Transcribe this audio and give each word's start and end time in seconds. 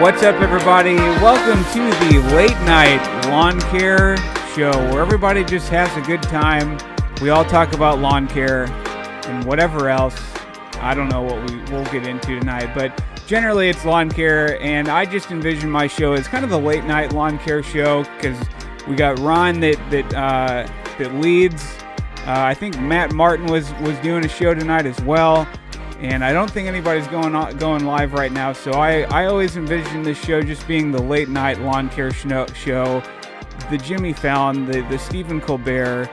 What's 0.00 0.22
up, 0.22 0.40
everybody? 0.40 0.94
Welcome 0.94 1.64
to 1.72 2.06
the 2.06 2.36
late 2.36 2.52
night 2.60 3.04
lawn 3.26 3.60
care 3.62 4.16
show 4.54 4.70
where 4.92 5.02
everybody 5.02 5.42
just 5.42 5.68
has 5.70 5.90
a 5.96 6.00
good 6.06 6.22
time. 6.22 6.78
We 7.20 7.30
all 7.30 7.44
talk 7.44 7.72
about 7.72 7.98
lawn 7.98 8.28
care 8.28 8.66
and 9.26 9.44
whatever 9.44 9.88
else. 9.88 10.16
I 10.76 10.94
don't 10.94 11.08
know 11.08 11.22
what 11.22 11.50
we 11.50 11.56
will 11.72 11.84
get 11.86 12.06
into 12.06 12.38
tonight, 12.38 12.76
but 12.76 13.02
generally 13.26 13.70
it's 13.70 13.84
lawn 13.84 14.08
care. 14.08 14.62
And 14.62 14.86
I 14.86 15.04
just 15.04 15.32
envision 15.32 15.68
my 15.68 15.88
show 15.88 16.12
as 16.12 16.28
kind 16.28 16.44
of 16.44 16.50
the 16.50 16.60
late 16.60 16.84
night 16.84 17.12
lawn 17.12 17.36
care 17.40 17.64
show 17.64 18.04
because 18.04 18.38
we 18.86 18.94
got 18.94 19.18
Ron 19.18 19.58
that 19.58 19.78
that 19.90 20.14
uh, 20.14 20.70
that 20.98 21.12
leads. 21.16 21.64
Uh, 22.18 22.44
I 22.44 22.54
think 22.54 22.78
Matt 22.78 23.14
Martin 23.14 23.46
was 23.46 23.74
was 23.80 23.98
doing 23.98 24.24
a 24.24 24.28
show 24.28 24.54
tonight 24.54 24.86
as 24.86 25.00
well 25.00 25.48
and 26.00 26.24
I 26.24 26.32
don't 26.32 26.50
think 26.50 26.68
anybody's 26.68 27.06
going 27.08 27.34
on, 27.34 27.56
going 27.56 27.84
live 27.84 28.12
right 28.12 28.32
now. 28.32 28.52
So 28.52 28.72
I, 28.72 29.02
I 29.02 29.26
always 29.26 29.56
envision 29.56 30.02
this 30.02 30.18
show 30.18 30.42
just 30.42 30.66
being 30.68 30.90
the 30.92 31.02
late 31.02 31.28
night 31.28 31.60
lawn 31.60 31.88
care 31.88 32.12
show, 32.12 32.46
show 32.48 33.02
the 33.70 33.78
Jimmy 33.78 34.12
Fallon, 34.12 34.66
the 34.66 34.82
the 34.82 34.98
Stephen 34.98 35.40
Colbert. 35.40 36.08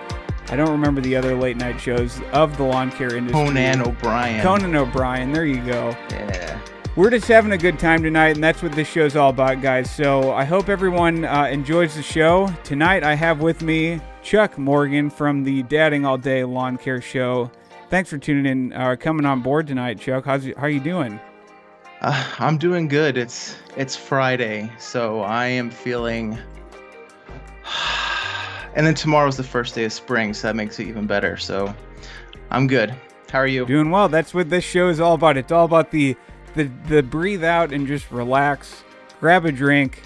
I 0.49 0.55
don't 0.55 0.69
remember 0.69 1.01
the 1.01 1.15
other 1.15 1.35
late 1.35 1.57
night 1.57 1.79
shows 1.79 2.21
of 2.31 2.55
the 2.57 2.63
lawn 2.63 2.91
care 2.91 3.15
industry. 3.15 3.45
Conan 3.45 3.81
O'Brien. 3.81 4.43
Conan 4.43 4.75
O'Brien. 4.75 5.31
There 5.31 5.45
you 5.45 5.63
go. 5.65 5.95
Yeah. 6.11 6.59
We're 6.95 7.09
just 7.09 7.27
having 7.27 7.51
a 7.51 7.57
good 7.57 7.77
time 7.77 8.03
tonight, 8.03 8.35
and 8.35 8.43
that's 8.43 8.63
what 8.63 8.71
this 8.71 8.87
show's 8.87 9.15
all 9.17 9.29
about, 9.29 9.61
guys. 9.61 9.91
So 9.91 10.31
I 10.31 10.45
hope 10.45 10.69
everyone 10.69 11.25
uh, 11.25 11.45
enjoys 11.51 11.95
the 11.95 12.03
show. 12.03 12.47
Tonight 12.63 13.03
I 13.03 13.15
have 13.15 13.41
with 13.41 13.63
me 13.63 13.99
Chuck 14.21 14.57
Morgan 14.57 15.09
from 15.09 15.43
the 15.43 15.63
Dadding 15.63 16.05
All 16.05 16.17
Day 16.17 16.45
Lawn 16.45 16.77
Care 16.77 17.01
Show. 17.01 17.51
Thanks 17.89 18.09
for 18.09 18.17
tuning 18.17 18.45
in, 18.45 18.73
uh, 18.73 18.95
coming 18.99 19.25
on 19.25 19.41
board 19.41 19.67
tonight, 19.67 19.99
Chuck. 19.99 20.25
How's 20.25 20.47
how 20.57 20.65
you 20.65 20.79
doing? 20.79 21.19
Uh, 22.01 22.25
I'm 22.39 22.57
doing 22.57 22.87
good. 22.87 23.15
It's 23.15 23.55
it's 23.77 23.95
Friday, 23.95 24.71
so 24.79 25.21
I 25.21 25.45
am 25.47 25.69
feeling. 25.69 26.37
And 28.77 28.85
then 28.85 28.93
tomorrow's 28.93 29.37
the 29.37 29.43
first 29.43 29.73
day 29.73 29.85
of 29.85 29.93
spring, 29.93 30.33
so 30.33 30.47
that 30.49 30.55
makes 30.57 30.77
it 30.81 30.87
even 30.89 31.07
better. 31.07 31.37
So 31.37 31.73
I'm 32.51 32.67
good. 32.67 32.93
How 33.31 33.39
are 33.39 33.47
you? 33.47 33.65
Doing 33.65 33.89
well. 33.89 34.09
That's 34.09 34.33
what 34.33 34.49
this 34.49 34.65
show 34.65 34.89
is 34.89 34.99
all 34.99 35.13
about. 35.13 35.37
It's 35.37 35.53
all 35.53 35.63
about 35.63 35.91
the 35.91 36.17
the 36.55 36.69
the 36.89 37.01
breathe 37.01 37.45
out 37.45 37.71
and 37.71 37.87
just 37.87 38.11
relax, 38.11 38.83
grab 39.21 39.45
a 39.45 39.51
drink, 39.53 40.01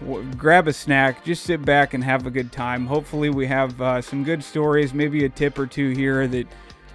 w- 0.00 0.28
grab 0.34 0.66
a 0.66 0.72
snack, 0.72 1.24
just 1.24 1.44
sit 1.44 1.64
back 1.64 1.94
and 1.94 2.02
have 2.02 2.26
a 2.26 2.32
good 2.32 2.50
time. 2.50 2.84
Hopefully, 2.84 3.30
we 3.30 3.46
have 3.46 3.80
uh, 3.80 4.02
some 4.02 4.24
good 4.24 4.42
stories, 4.42 4.92
maybe 4.92 5.24
a 5.24 5.28
tip 5.28 5.56
or 5.56 5.68
two 5.68 5.90
here 5.90 6.26
that 6.26 6.48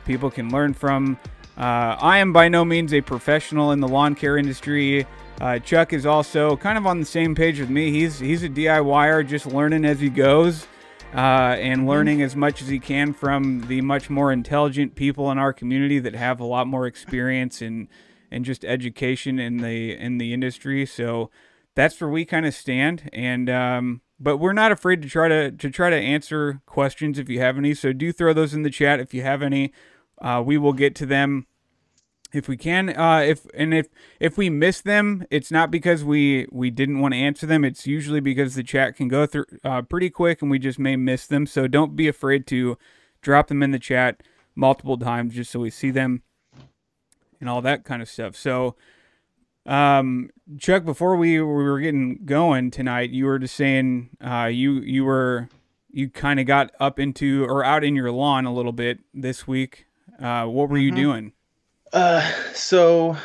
people 0.05 0.31
can 0.31 0.49
learn 0.49 0.73
from. 0.73 1.17
Uh, 1.57 1.95
I 1.99 2.17
am 2.17 2.33
by 2.33 2.49
no 2.49 2.65
means 2.65 2.93
a 2.93 3.01
professional 3.01 3.71
in 3.71 3.79
the 3.79 3.87
lawn 3.87 4.15
care 4.15 4.37
industry. 4.37 5.05
Uh, 5.39 5.59
Chuck 5.59 5.93
is 5.93 6.05
also 6.05 6.55
kind 6.57 6.77
of 6.77 6.85
on 6.85 6.99
the 6.99 7.05
same 7.05 7.35
page 7.35 7.59
with 7.59 7.69
me. 7.69 7.91
He's 7.91 8.19
he's 8.19 8.43
a 8.43 8.49
DIYer, 8.49 9.27
just 9.27 9.45
learning 9.45 9.85
as 9.85 9.99
he 9.99 10.09
goes, 10.09 10.67
uh, 11.13 11.55
and 11.59 11.87
learning 11.87 12.21
as 12.21 12.35
much 12.35 12.61
as 12.61 12.67
he 12.67 12.79
can 12.79 13.13
from 13.13 13.61
the 13.67 13.81
much 13.81 14.09
more 14.09 14.31
intelligent 14.31 14.95
people 14.95 15.31
in 15.31 15.37
our 15.37 15.53
community 15.53 15.99
that 15.99 16.13
have 16.13 16.39
a 16.39 16.45
lot 16.45 16.67
more 16.67 16.87
experience 16.87 17.61
and 17.61 17.87
and 18.31 18.45
just 18.45 18.65
education 18.65 19.39
in 19.39 19.57
the 19.57 19.97
in 19.97 20.17
the 20.17 20.33
industry. 20.33 20.85
So 20.85 21.29
that's 21.75 21.99
where 21.99 22.09
we 22.09 22.25
kind 22.25 22.45
of 22.45 22.53
stand. 22.53 23.09
And 23.13 23.49
um, 23.49 24.01
but 24.19 24.37
we're 24.37 24.53
not 24.53 24.71
afraid 24.71 25.01
to 25.01 25.09
try 25.09 25.27
to 25.27 25.51
to 25.51 25.69
try 25.69 25.89
to 25.89 25.95
answer 25.95 26.61
questions 26.65 27.19
if 27.19 27.29
you 27.29 27.39
have 27.39 27.57
any. 27.57 27.73
So 27.73 27.93
do 27.93 28.11
throw 28.11 28.33
those 28.33 28.53
in 28.53 28.63
the 28.63 28.69
chat 28.69 28.99
if 28.99 29.13
you 29.13 29.21
have 29.21 29.41
any. 29.41 29.73
Uh, 30.21 30.41
we 30.45 30.57
will 30.57 30.73
get 30.73 30.95
to 30.95 31.05
them 31.05 31.45
if 32.33 32.47
we 32.47 32.57
can. 32.57 32.95
Uh, 32.95 33.19
if 33.19 33.45
and 33.53 33.73
if 33.73 33.87
if 34.19 34.37
we 34.37 34.49
miss 34.49 34.81
them, 34.81 35.25
it's 35.29 35.51
not 35.51 35.71
because 35.71 36.03
we 36.03 36.47
we 36.51 36.69
didn't 36.69 36.99
want 36.99 37.13
to 37.13 37.19
answer 37.19 37.45
them. 37.45 37.63
It's 37.63 37.87
usually 37.87 38.19
because 38.19 38.55
the 38.55 38.63
chat 38.63 38.95
can 38.95 39.07
go 39.07 39.25
through 39.25 39.45
uh, 39.63 39.81
pretty 39.83 40.09
quick, 40.09 40.41
and 40.41 40.51
we 40.51 40.59
just 40.59 40.79
may 40.79 40.95
miss 40.95 41.25
them. 41.27 41.45
So 41.45 41.67
don't 41.67 41.95
be 41.95 42.07
afraid 42.07 42.45
to 42.47 42.77
drop 43.21 43.47
them 43.47 43.63
in 43.63 43.71
the 43.71 43.79
chat 43.79 44.21
multiple 44.55 44.97
times, 44.97 45.35
just 45.35 45.51
so 45.51 45.59
we 45.59 45.69
see 45.69 45.91
them 45.91 46.21
and 47.39 47.49
all 47.49 47.61
that 47.61 47.83
kind 47.83 48.01
of 48.01 48.09
stuff. 48.09 48.35
So. 48.35 48.75
Um, 49.67 50.29
Chuck, 50.59 50.85
before 50.85 51.15
we, 51.15 51.41
we 51.41 51.43
were 51.43 51.79
getting 51.79 52.19
going 52.23 52.69
tonight, 52.69 53.09
you 53.09 53.25
were 53.25 53.39
just 53.39 53.55
saying 53.55 54.11
uh, 54.23 54.45
you 54.45 54.73
you 54.73 55.03
were 55.03 55.49
you 55.89 56.07
kind 56.07 56.39
of 56.39 56.45
got 56.45 56.71
up 56.79 56.99
into 56.99 57.45
or 57.45 57.63
out 57.63 57.83
in 57.83 57.95
your 57.95 58.11
lawn 58.11 58.45
a 58.45 58.53
little 58.53 58.73
bit 58.73 58.99
this 59.11 59.47
week. 59.47 59.87
Uh, 60.19 60.45
what 60.45 60.69
were 60.69 60.77
you 60.77 60.91
Mhm. 60.91 60.95
doing? 60.95 61.33
Uh, 61.93 62.21
so 62.53 63.17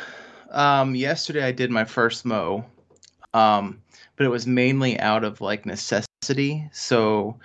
um, 0.51 0.95
yesterday 0.95 1.43
I 1.43 1.51
did 1.51 1.71
my 1.71 1.85
first 1.85 2.25
mow, 2.25 2.65
um, 3.33 3.81
but 4.15 4.25
it 4.25 4.29
was 4.29 4.47
mainly 4.47 4.99
out 4.99 5.23
of 5.23 5.41
like 5.41 5.65
necessity. 5.65 6.69
So 6.73 7.39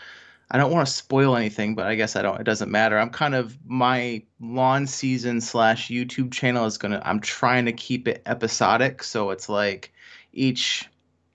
I 0.50 0.58
don't 0.58 0.72
want 0.72 0.86
to 0.88 0.94
spoil 0.94 1.36
anything, 1.36 1.74
but 1.74 1.86
I 1.86 1.96
guess 1.96 2.16
I 2.16 2.22
don't. 2.22 2.40
It 2.40 2.44
doesn't 2.44 2.70
matter. 2.70 2.98
I'm 2.98 3.10
kind 3.10 3.34
of 3.34 3.58
my 3.66 4.22
lawn 4.40 4.86
season 4.86 5.40
slash 5.40 5.88
YouTube 5.88 6.32
channel 6.32 6.66
is 6.66 6.78
gonna. 6.78 7.02
I'm 7.04 7.20
trying 7.20 7.66
to 7.66 7.72
keep 7.72 8.08
it 8.08 8.22
episodic, 8.26 9.02
so 9.02 9.30
it's 9.30 9.48
like 9.48 9.92
each 10.32 10.88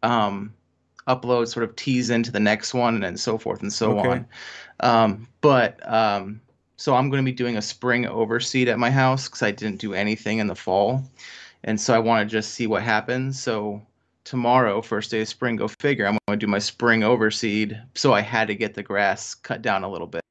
um, 0.03 0.53
upload 1.07 1.47
sort 1.49 1.63
of 1.65 1.75
tease 1.75 2.09
into 2.09 2.31
the 2.31 2.39
next 2.39 2.73
one, 2.73 3.03
and 3.03 3.19
so 3.19 3.37
forth 3.37 3.61
and 3.61 3.73
so 3.73 3.97
Okay. 3.99 3.99
on. 3.99 4.27
Um, 4.81 5.27
but 5.41 5.85
um, 5.91 6.41
so 6.81 6.95
I'm 6.95 7.11
going 7.11 7.23
to 7.23 7.31
be 7.31 7.35
doing 7.35 7.57
a 7.57 7.61
spring 7.61 8.07
overseed 8.07 8.67
at 8.67 8.79
my 8.79 8.89
house 8.89 9.27
because 9.27 9.43
I 9.43 9.51
didn't 9.51 9.79
do 9.79 9.93
anything 9.93 10.39
in 10.39 10.47
the 10.47 10.55
fall, 10.55 11.03
and 11.63 11.79
so 11.79 11.93
I 11.93 11.99
want 11.99 12.27
to 12.27 12.31
just 12.31 12.55
see 12.55 12.65
what 12.65 12.81
happens. 12.81 13.39
So 13.39 13.85
tomorrow, 14.23 14.81
first 14.81 15.11
day 15.11 15.21
of 15.21 15.27
spring, 15.27 15.57
go 15.57 15.67
figure. 15.67 16.07
I'm 16.07 16.17
going 16.27 16.39
to 16.39 16.43
do 16.43 16.49
my 16.49 16.57
spring 16.57 17.01
overseed. 17.01 17.79
So 17.93 18.13
I 18.13 18.21
had 18.21 18.47
to 18.47 18.55
get 18.55 18.73
the 18.73 18.81
grass 18.81 19.35
cut 19.35 19.61
down 19.61 19.83
a 19.83 19.89
little 19.89 20.07
bit. 20.07 20.21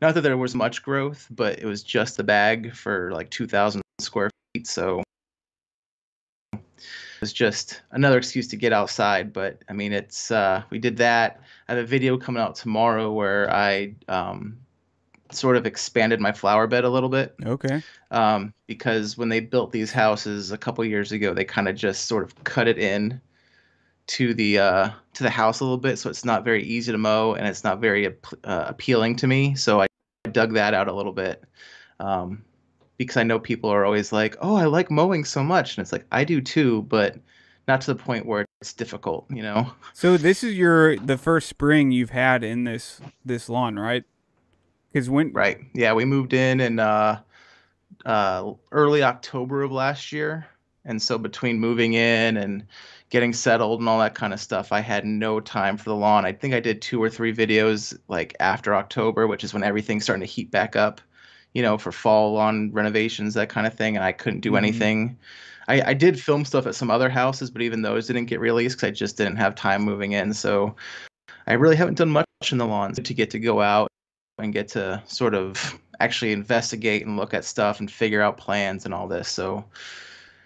Not 0.00 0.14
that 0.14 0.20
there 0.20 0.36
was 0.36 0.54
much 0.54 0.84
growth, 0.84 1.26
but 1.30 1.58
it 1.58 1.66
was 1.66 1.82
just 1.82 2.16
the 2.16 2.24
bag 2.24 2.72
for 2.72 3.10
like 3.10 3.28
2,000 3.30 3.82
square 4.00 4.30
feet. 4.54 4.68
So 4.68 5.02
was 7.20 7.32
just 7.32 7.80
another 7.90 8.18
excuse 8.18 8.46
to 8.48 8.56
get 8.56 8.72
outside. 8.72 9.32
But 9.32 9.62
I 9.68 9.72
mean, 9.72 9.92
it's 9.92 10.30
uh, 10.30 10.62
we 10.70 10.78
did 10.78 10.98
that. 10.98 11.40
I 11.66 11.74
have 11.74 11.82
a 11.82 11.86
video 11.86 12.16
coming 12.16 12.40
out 12.40 12.54
tomorrow 12.54 13.10
where 13.12 13.50
I 13.50 13.94
um, 14.08 14.58
sort 15.30 15.56
of 15.56 15.66
expanded 15.66 16.20
my 16.20 16.32
flower 16.32 16.66
bed 16.66 16.84
a 16.84 16.90
little 16.90 17.08
bit 17.08 17.34
Okay. 17.44 17.82
um, 18.10 18.52
because 18.66 19.16
when 19.16 19.28
they 19.28 19.40
built 19.40 19.72
these 19.72 19.90
houses 19.90 20.52
a 20.52 20.58
couple 20.58 20.84
years 20.84 21.12
ago, 21.12 21.34
they 21.34 21.44
kind 21.44 21.68
of 21.68 21.74
just 21.76 22.06
sort 22.06 22.22
of 22.24 22.44
cut 22.44 22.68
it 22.68 22.78
in 22.78 23.20
to 24.06 24.34
the 24.34 24.58
uh, 24.58 24.90
to 25.14 25.22
the 25.22 25.30
house 25.30 25.60
a 25.60 25.64
little 25.64 25.78
bit, 25.78 25.98
so 25.98 26.10
it's 26.10 26.24
not 26.24 26.44
very 26.44 26.62
easy 26.62 26.92
to 26.92 26.98
mow 26.98 27.32
and 27.34 27.46
it's 27.46 27.64
not 27.64 27.80
very 27.80 28.06
uh, 28.06 28.12
appealing 28.44 29.16
to 29.16 29.26
me. 29.26 29.54
So 29.54 29.80
I 29.80 29.86
dug 30.30 30.52
that 30.54 30.74
out 30.74 30.88
a 30.88 30.92
little 30.92 31.12
bit 31.12 31.42
um, 32.00 32.44
because 32.98 33.16
I 33.16 33.22
know 33.22 33.38
people 33.38 33.70
are 33.70 33.84
always 33.84 34.12
like, 34.12 34.36
"Oh, 34.42 34.56
I 34.56 34.66
like 34.66 34.90
mowing 34.90 35.24
so 35.24 35.42
much," 35.42 35.76
and 35.76 35.82
it's 35.82 35.92
like 35.92 36.04
I 36.12 36.22
do 36.24 36.42
too, 36.42 36.82
but 36.82 37.16
not 37.66 37.80
to 37.80 37.94
the 37.94 38.02
point 38.02 38.26
where 38.26 38.44
it's 38.60 38.74
difficult, 38.74 39.26
you 39.30 39.42
know. 39.42 39.72
So 39.94 40.18
this 40.18 40.44
is 40.44 40.54
your 40.54 40.98
the 40.98 41.16
first 41.16 41.48
spring 41.48 41.90
you've 41.90 42.10
had 42.10 42.44
in 42.44 42.64
this 42.64 43.00
this 43.24 43.48
lawn, 43.48 43.78
right? 43.78 44.04
Because 44.94 45.10
when 45.10 45.32
Right. 45.32 45.58
Yeah, 45.74 45.92
we 45.92 46.04
moved 46.04 46.32
in 46.34 46.60
in 46.60 46.78
uh, 46.78 47.20
uh, 48.06 48.52
early 48.70 49.02
October 49.02 49.62
of 49.62 49.72
last 49.72 50.12
year, 50.12 50.46
and 50.84 51.02
so 51.02 51.18
between 51.18 51.58
moving 51.58 51.94
in 51.94 52.36
and 52.36 52.64
getting 53.10 53.32
settled 53.32 53.80
and 53.80 53.88
all 53.88 53.98
that 53.98 54.14
kind 54.14 54.32
of 54.32 54.38
stuff, 54.38 54.70
I 54.70 54.78
had 54.80 55.04
no 55.04 55.40
time 55.40 55.76
for 55.76 55.90
the 55.90 55.96
lawn. 55.96 56.24
I 56.24 56.32
think 56.32 56.54
I 56.54 56.60
did 56.60 56.80
two 56.80 57.02
or 57.02 57.10
three 57.10 57.34
videos 57.34 57.98
like 58.06 58.36
after 58.38 58.76
October, 58.76 59.26
which 59.26 59.42
is 59.42 59.52
when 59.52 59.64
everything's 59.64 60.04
starting 60.04 60.24
to 60.24 60.32
heat 60.32 60.52
back 60.52 60.76
up, 60.76 61.00
you 61.54 61.62
know, 61.62 61.76
for 61.76 61.90
fall 61.90 62.34
lawn 62.34 62.70
renovations, 62.72 63.34
that 63.34 63.48
kind 63.48 63.66
of 63.66 63.74
thing, 63.74 63.96
and 63.96 64.04
I 64.04 64.12
couldn't 64.12 64.40
do 64.42 64.52
Mhm. 64.52 64.58
anything. 64.58 65.18
I, 65.66 65.82
I 65.90 65.94
did 65.94 66.20
film 66.20 66.44
stuff 66.44 66.68
at 66.68 66.76
some 66.76 66.90
other 66.92 67.08
houses, 67.08 67.50
but 67.50 67.62
even 67.62 67.82
those 67.82 68.06
didn't 68.06 68.26
get 68.26 68.38
released 68.38 68.76
because 68.76 68.88
I 68.88 68.92
just 68.92 69.16
didn't 69.16 69.36
have 69.36 69.56
time 69.56 69.82
moving 69.82 70.12
in. 70.12 70.34
So 70.34 70.76
I 71.48 71.54
really 71.54 71.76
haven't 71.76 71.98
done 71.98 72.10
much 72.10 72.26
in 72.52 72.58
the 72.58 72.66
lawns 72.66 73.00
to 73.00 73.14
get 73.14 73.30
to 73.30 73.40
go 73.40 73.60
out 73.60 73.88
and 74.38 74.52
get 74.52 74.68
to 74.68 75.02
sort 75.06 75.34
of 75.34 75.78
actually 76.00 76.32
investigate 76.32 77.06
and 77.06 77.16
look 77.16 77.34
at 77.34 77.44
stuff 77.44 77.80
and 77.80 77.90
figure 77.90 78.20
out 78.20 78.36
plans 78.36 78.84
and 78.84 78.92
all 78.92 79.06
this. 79.06 79.28
So, 79.28 79.64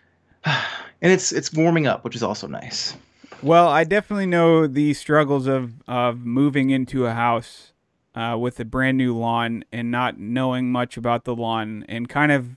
and 0.44 1.12
it's 1.12 1.32
it's 1.32 1.52
warming 1.52 1.86
up, 1.86 2.04
which 2.04 2.16
is 2.16 2.22
also 2.22 2.46
nice. 2.46 2.94
Well, 3.42 3.68
I 3.68 3.84
definitely 3.84 4.26
know 4.26 4.66
the 4.66 4.94
struggles 4.94 5.46
of 5.46 5.72
of 5.86 6.24
moving 6.24 6.70
into 6.70 7.06
a 7.06 7.12
house 7.12 7.72
uh, 8.14 8.36
with 8.38 8.58
a 8.60 8.64
brand 8.64 8.98
new 8.98 9.16
lawn 9.16 9.64
and 9.72 9.90
not 9.90 10.18
knowing 10.18 10.72
much 10.72 10.96
about 10.96 11.24
the 11.24 11.34
lawn 11.34 11.84
and 11.88 12.08
kind 12.08 12.32
of. 12.32 12.56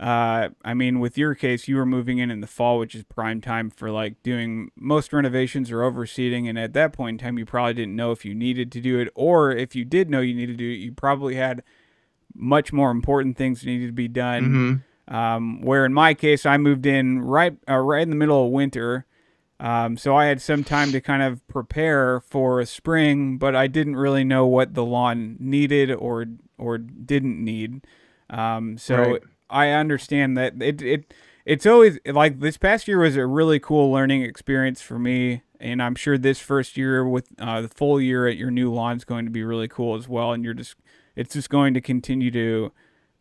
Uh, 0.00 0.48
I 0.64 0.72
mean, 0.72 0.98
with 0.98 1.18
your 1.18 1.34
case, 1.34 1.68
you 1.68 1.76
were 1.76 1.84
moving 1.84 2.18
in 2.18 2.30
in 2.30 2.40
the 2.40 2.46
fall, 2.46 2.78
which 2.78 2.94
is 2.94 3.04
prime 3.04 3.42
time 3.42 3.68
for 3.70 3.90
like 3.90 4.22
doing 4.22 4.70
most 4.74 5.12
renovations 5.12 5.70
or 5.70 5.80
overseeding. 5.80 6.48
And 6.48 6.58
at 6.58 6.72
that 6.72 6.94
point 6.94 7.20
in 7.20 7.26
time, 7.26 7.38
you 7.38 7.44
probably 7.44 7.74
didn't 7.74 7.96
know 7.96 8.10
if 8.10 8.24
you 8.24 8.34
needed 8.34 8.72
to 8.72 8.80
do 8.80 8.98
it, 8.98 9.10
or 9.14 9.52
if 9.52 9.76
you 9.76 9.84
did 9.84 10.08
know 10.08 10.20
you 10.20 10.34
needed 10.34 10.56
to 10.56 10.64
do 10.64 10.70
it, 10.70 10.76
you 10.82 10.92
probably 10.92 11.34
had 11.34 11.62
much 12.34 12.72
more 12.72 12.90
important 12.90 13.36
things 13.36 13.64
needed 13.64 13.88
to 13.88 13.92
be 13.92 14.08
done. 14.08 14.82
hmm 15.08 15.14
Um, 15.14 15.60
where 15.62 15.84
in 15.84 15.92
my 15.92 16.14
case, 16.14 16.46
I 16.46 16.56
moved 16.56 16.86
in 16.86 17.20
right 17.20 17.56
uh, 17.68 17.76
right 17.78 18.02
in 18.02 18.10
the 18.10 18.16
middle 18.16 18.46
of 18.46 18.52
winter, 18.52 19.06
um, 19.58 19.96
so 19.96 20.14
I 20.16 20.26
had 20.26 20.40
some 20.40 20.62
time 20.64 20.92
to 20.92 21.00
kind 21.00 21.22
of 21.22 21.46
prepare 21.48 22.20
for 22.20 22.64
spring, 22.64 23.36
but 23.36 23.56
I 23.56 23.66
didn't 23.66 23.96
really 23.96 24.24
know 24.24 24.46
what 24.46 24.74
the 24.74 24.84
lawn 24.84 25.36
needed 25.40 25.90
or 25.90 26.26
or 26.58 26.78
didn't 26.78 27.42
need. 27.44 27.84
Um, 28.30 28.78
so 28.78 28.96
Right. 28.96 29.22
I 29.50 29.70
understand 29.70 30.36
that 30.36 30.60
it 30.62 30.80
it 30.82 31.14
it's 31.44 31.66
always 31.66 31.98
like 32.06 32.40
this 32.40 32.56
past 32.56 32.86
year 32.86 32.98
was 33.00 33.16
a 33.16 33.26
really 33.26 33.58
cool 33.58 33.90
learning 33.90 34.22
experience 34.22 34.80
for 34.80 34.98
me, 34.98 35.42
and 35.58 35.82
I'm 35.82 35.94
sure 35.94 36.16
this 36.16 36.38
first 36.38 36.76
year 36.76 37.06
with 37.06 37.28
uh, 37.38 37.62
the 37.62 37.68
full 37.68 38.00
year 38.00 38.26
at 38.26 38.36
your 38.36 38.50
new 38.50 38.72
lawn 38.72 38.96
is 38.96 39.04
going 39.04 39.24
to 39.24 39.30
be 39.30 39.42
really 39.42 39.68
cool 39.68 39.96
as 39.96 40.08
well. 40.08 40.32
And 40.32 40.44
you're 40.44 40.54
just 40.54 40.76
it's 41.16 41.34
just 41.34 41.50
going 41.50 41.74
to 41.74 41.80
continue 41.80 42.30
to 42.30 42.72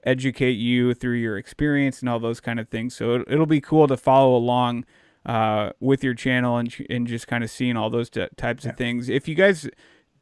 educate 0.04 0.54
you 0.54 0.94
through 0.94 1.18
your 1.18 1.38
experience 1.38 2.00
and 2.00 2.10
all 2.10 2.20
those 2.20 2.40
kind 2.40 2.60
of 2.60 2.70
things. 2.70 2.96
So 2.96 3.16
it, 3.16 3.28
it'll 3.28 3.46
be 3.46 3.62
cool 3.62 3.88
to 3.88 3.98
follow 3.98 4.36
along 4.36 4.86
uh, 5.26 5.72
with 5.80 6.04
your 6.04 6.14
channel 6.14 6.58
and 6.58 6.74
and 6.90 7.08
just 7.08 7.28
kind 7.28 7.44
of 7.44 7.50
seeing 7.50 7.78
all 7.78 7.90
those 7.90 8.10
types 8.10 8.66
of 8.66 8.78
things. 8.78 9.10
If 9.10 9.28
you 9.28 9.36
guys 9.36 9.70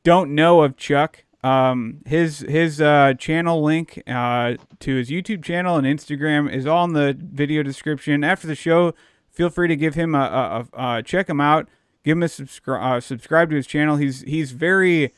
don't 0.03 0.33
know 0.33 0.61
of 0.61 0.77
Chuck, 0.77 1.25
um, 1.47 1.99
his 2.05 2.39
his 2.39 2.81
uh, 2.81 3.13
channel 3.17 3.61
link 3.63 4.01
uh, 4.07 4.55
to 4.79 4.95
his 4.95 5.09
YouTube 5.09 5.43
channel 5.43 5.77
and 5.77 5.85
Instagram 5.87 6.51
is 6.51 6.65
all 6.65 6.85
in 6.85 6.93
the 6.93 7.15
video 7.17 7.63
description. 7.63 8.23
After 8.23 8.47
the 8.47 8.55
show, 8.55 8.93
feel 9.31 9.49
free 9.49 9.67
to 9.67 9.75
give 9.75 9.95
him 9.95 10.15
a, 10.15 10.19
a, 10.19 10.77
a, 10.77 10.79
uh 10.79 11.01
check 11.01 11.29
him 11.29 11.39
out. 11.39 11.67
Give 12.03 12.17
him 12.17 12.23
a 12.23 12.27
subscribe 12.27 12.97
uh, 12.97 12.99
subscribe 12.99 13.49
to 13.51 13.55
his 13.55 13.67
channel. 13.67 13.97
He's 13.97 14.21
he's 14.21 14.51
very. 14.51 15.13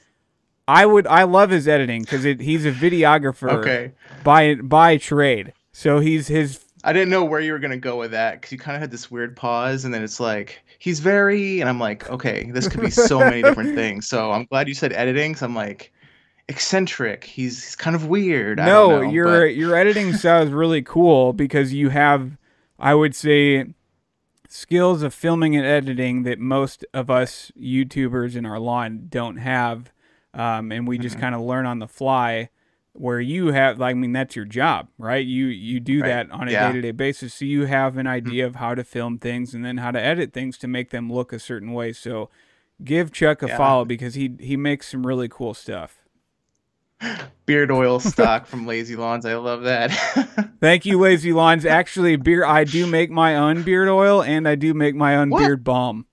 I 0.67 0.85
would 0.85 1.07
I 1.07 1.23
love 1.23 1.49
his 1.49 1.67
editing 1.67 2.03
because 2.03 2.23
he's 2.23 2.65
a 2.65 2.71
videographer 2.71 3.51
Okay. 3.53 3.91
by 4.23 4.55
by 4.55 4.97
trade. 4.97 5.53
So 5.71 5.99
he's 5.99 6.27
his 6.27 6.63
I 6.83 6.93
didn't 6.93 7.09
know 7.09 7.25
where 7.25 7.39
you 7.39 7.53
were 7.53 7.59
gonna 7.59 7.77
go 7.77 7.97
with 7.97 8.11
that 8.11 8.33
because 8.33 8.51
you 8.51 8.57
kind 8.57 8.75
of 8.75 8.81
had 8.81 8.91
this 8.91 9.09
weird 9.09 9.35
pause, 9.35 9.83
and 9.83 9.93
then 9.93 10.03
it's 10.03 10.19
like 10.19 10.61
he's 10.77 10.99
very, 10.99 11.59
and 11.59 11.67
I'm 11.69 11.79
like, 11.79 12.09
okay, 12.09 12.51
this 12.51 12.67
could 12.67 12.81
be 12.81 12.91
so 12.91 13.19
many 13.19 13.41
different 13.41 13.75
things. 13.81 14.07
So 14.07 14.31
I'm 14.31 14.45
glad 14.45 14.67
you 14.67 14.73
said 14.73 14.93
editing. 14.93 15.35
So 15.35 15.45
I'm 15.45 15.55
like, 15.55 15.91
eccentric. 16.49 17.23
He's 17.23 17.63
he's 17.63 17.75
kind 17.75 17.95
of 17.95 18.07
weird. 18.07 18.59
I 18.59 18.65
no, 18.65 18.89
don't 18.89 19.03
know, 19.05 19.11
your 19.11 19.25
but- 19.45 19.55
your 19.55 19.75
editing 19.75 20.13
sounds 20.13 20.51
really 20.51 20.81
cool 20.81 21.31
because 21.31 21.73
you 21.73 21.89
have, 21.89 22.37
I 22.77 22.95
would 22.95 23.15
say, 23.15 23.67
skills 24.47 25.03
of 25.03 25.13
filming 25.13 25.55
and 25.55 25.65
editing 25.65 26.23
that 26.23 26.39
most 26.39 26.85
of 26.93 27.09
us 27.09 27.51
YouTubers 27.59 28.35
in 28.35 28.45
our 28.45 28.59
lawn 28.59 29.05
don't 29.09 29.37
have, 29.37 29.91
um, 30.33 30.71
and 30.71 30.87
we 30.87 30.97
just 30.97 31.15
Mm-hmm. 31.15 31.21
kind 31.21 31.35
of 31.35 31.41
learn 31.41 31.65
on 31.65 31.79
the 31.79 31.87
fly. 31.87 32.49
Where 32.93 33.21
you 33.21 33.53
have, 33.53 33.79
like, 33.79 33.91
I 33.91 33.93
mean, 33.93 34.11
that's 34.11 34.35
your 34.35 34.43
job, 34.45 34.89
right? 34.97 35.25
You 35.25 35.45
you 35.45 35.79
do 35.79 36.01
Right. 36.01 36.07
that 36.07 36.31
on 36.31 36.47
a 36.49 36.51
day 36.51 36.71
to 36.73 36.81
day 36.81 36.91
basis, 36.91 37.33
so 37.35 37.45
you 37.45 37.65
have 37.65 37.91
Mm-hmm. 37.93 37.99
an 37.99 38.07
idea 38.07 38.45
of 38.45 38.55
how 38.55 38.75
to 38.75 38.83
film 38.83 39.19
things 39.19 39.53
and 39.53 39.63
then 39.63 39.77
how 39.77 39.91
to 39.91 40.01
edit 40.01 40.33
things 40.33 40.57
to 40.57 40.67
make 40.67 40.89
them 40.89 41.09
look 41.09 41.31
a 41.31 41.39
certain 41.39 41.71
way. 41.71 41.93
So, 41.93 42.29
give 42.83 43.13
Chuck 43.13 43.41
a 43.43 43.47
Yeah. 43.47 43.57
follow 43.57 43.85
because 43.85 44.15
he 44.15 44.31
he 44.39 44.57
makes 44.57 44.89
some 44.89 45.05
really 45.05 45.29
cool 45.29 45.53
stuff. 45.53 45.98
Beard 47.45 47.71
oil 47.71 47.99
stock 47.99 48.45
from 48.45 48.67
Lazy 48.67 48.95
Lawns. 48.95 49.25
I 49.25 49.35
love 49.35 49.63
that. 49.63 49.91
Thank 50.59 50.85
you, 50.85 50.99
Lazy 50.99 51.33
Lawns. 51.33 51.65
Actually, 51.65 52.15
beer. 52.15 52.45
I 52.45 52.63
do 52.63 52.85
make 52.91 53.09
my 53.09 53.35
own 53.35 53.63
beard 53.63 53.89
oil, 53.89 54.21
and 54.21 54.47
I 54.47 54.55
do 54.55 54.73
make 54.73 54.95
my 54.95 55.15
own 55.15 55.29
What? 55.29 55.39
beard 55.39 55.63
balm. 55.63 56.05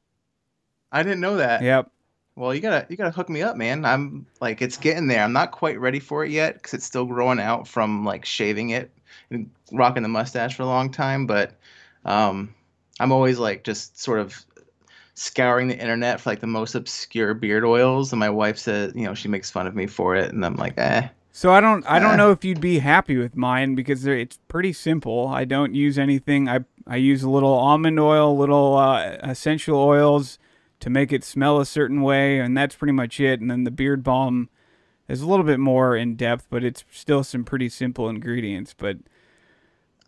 I 0.92 1.02
didn't 1.02 1.20
know 1.20 1.36
that. 1.36 1.62
Yep. 1.62 1.90
Well, 2.36 2.54
you 2.54 2.60
gotta 2.60 2.86
you 2.90 2.96
gotta 2.96 3.10
hook 3.10 3.28
me 3.28 3.42
up, 3.42 3.56
man. 3.56 3.84
I'm 3.84 4.26
like 4.40 4.60
it's 4.60 4.76
getting 4.76 5.06
there. 5.08 5.22
I'm 5.22 5.32
not 5.32 5.52
quite 5.52 5.80
ready 5.80 6.00
for 6.00 6.24
it 6.24 6.30
yet 6.30 6.54
because 6.54 6.74
it's 6.74 6.84
still 6.84 7.06
growing 7.06 7.40
out 7.40 7.66
from 7.66 8.04
like 8.04 8.24
shaving 8.24 8.70
it 8.70 8.92
and 9.30 9.50
rocking 9.72 10.02
the 10.02 10.08
mustache 10.08 10.54
for 10.54 10.62
a 10.62 10.66
long 10.66 10.90
time. 10.90 11.26
But 11.26 11.58
um, 12.04 12.54
I'm 13.00 13.10
always 13.10 13.38
like 13.38 13.64
just 13.64 13.98
sort 13.98 14.20
of 14.20 14.44
scouring 15.16 15.66
the 15.66 15.76
internet 15.78 16.20
for 16.20 16.30
like 16.30 16.40
the 16.40 16.46
most 16.46 16.74
obscure 16.76 17.34
beard 17.34 17.64
oils, 17.64 18.12
and 18.12 18.20
my 18.20 18.30
wife 18.30 18.58
said, 18.58 18.92
you 18.94 19.04
know, 19.04 19.14
she 19.14 19.26
makes 19.28 19.50
fun 19.50 19.66
of 19.66 19.74
me 19.74 19.86
for 19.86 20.14
it, 20.14 20.32
and 20.32 20.44
I'm 20.46 20.54
like, 20.56 20.74
eh. 20.78 21.08
So 21.32 21.52
I 21.52 21.60
don't. 21.60 21.84
I 21.90 21.98
don't 21.98 22.12
Uh. 22.12 22.16
know 22.16 22.30
if 22.30 22.44
you'd 22.44 22.60
be 22.60 22.78
happy 22.78 23.16
with 23.16 23.36
mine 23.36 23.74
because 23.74 24.06
it's 24.06 24.38
pretty 24.48 24.72
simple. 24.72 25.26
I 25.28 25.44
don't 25.44 25.74
use 25.74 25.98
anything. 25.98 26.48
I 26.48 26.60
I 26.86 26.96
use 26.96 27.22
a 27.22 27.28
little 27.30 27.52
almond 27.52 27.98
oil, 27.98 28.36
little 28.36 28.76
uh, 28.76 29.16
essential 29.22 29.76
oils 29.78 30.38
to 30.80 30.88
make 30.90 31.12
it 31.12 31.24
smell 31.24 31.58
a 31.58 31.66
certain 31.66 32.00
way, 32.02 32.38
and 32.38 32.56
that's 32.56 32.76
pretty 32.76 32.92
much 32.92 33.18
it. 33.20 33.40
And 33.40 33.50
then 33.50 33.64
the 33.64 33.70
beard 33.70 34.02
balm 34.02 34.48
is 35.08 35.20
a 35.20 35.26
little 35.26 35.44
bit 35.44 35.60
more 35.60 35.96
in 35.96 36.16
depth, 36.16 36.46
but 36.50 36.62
it's 36.64 36.84
still 36.90 37.22
some 37.24 37.44
pretty 37.44 37.68
simple 37.68 38.08
ingredients. 38.08 38.74
But 38.76 38.98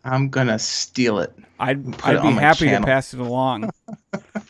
I'm 0.03 0.29
gonna 0.29 0.57
steal 0.59 1.19
it. 1.19 1.33
I'd 1.59 2.01
I'd 2.03 2.15
it 2.15 2.21
be 2.23 2.31
happy 2.31 2.69
to 2.69 2.81
pass 2.81 3.13
it 3.13 3.19
along. 3.19 3.69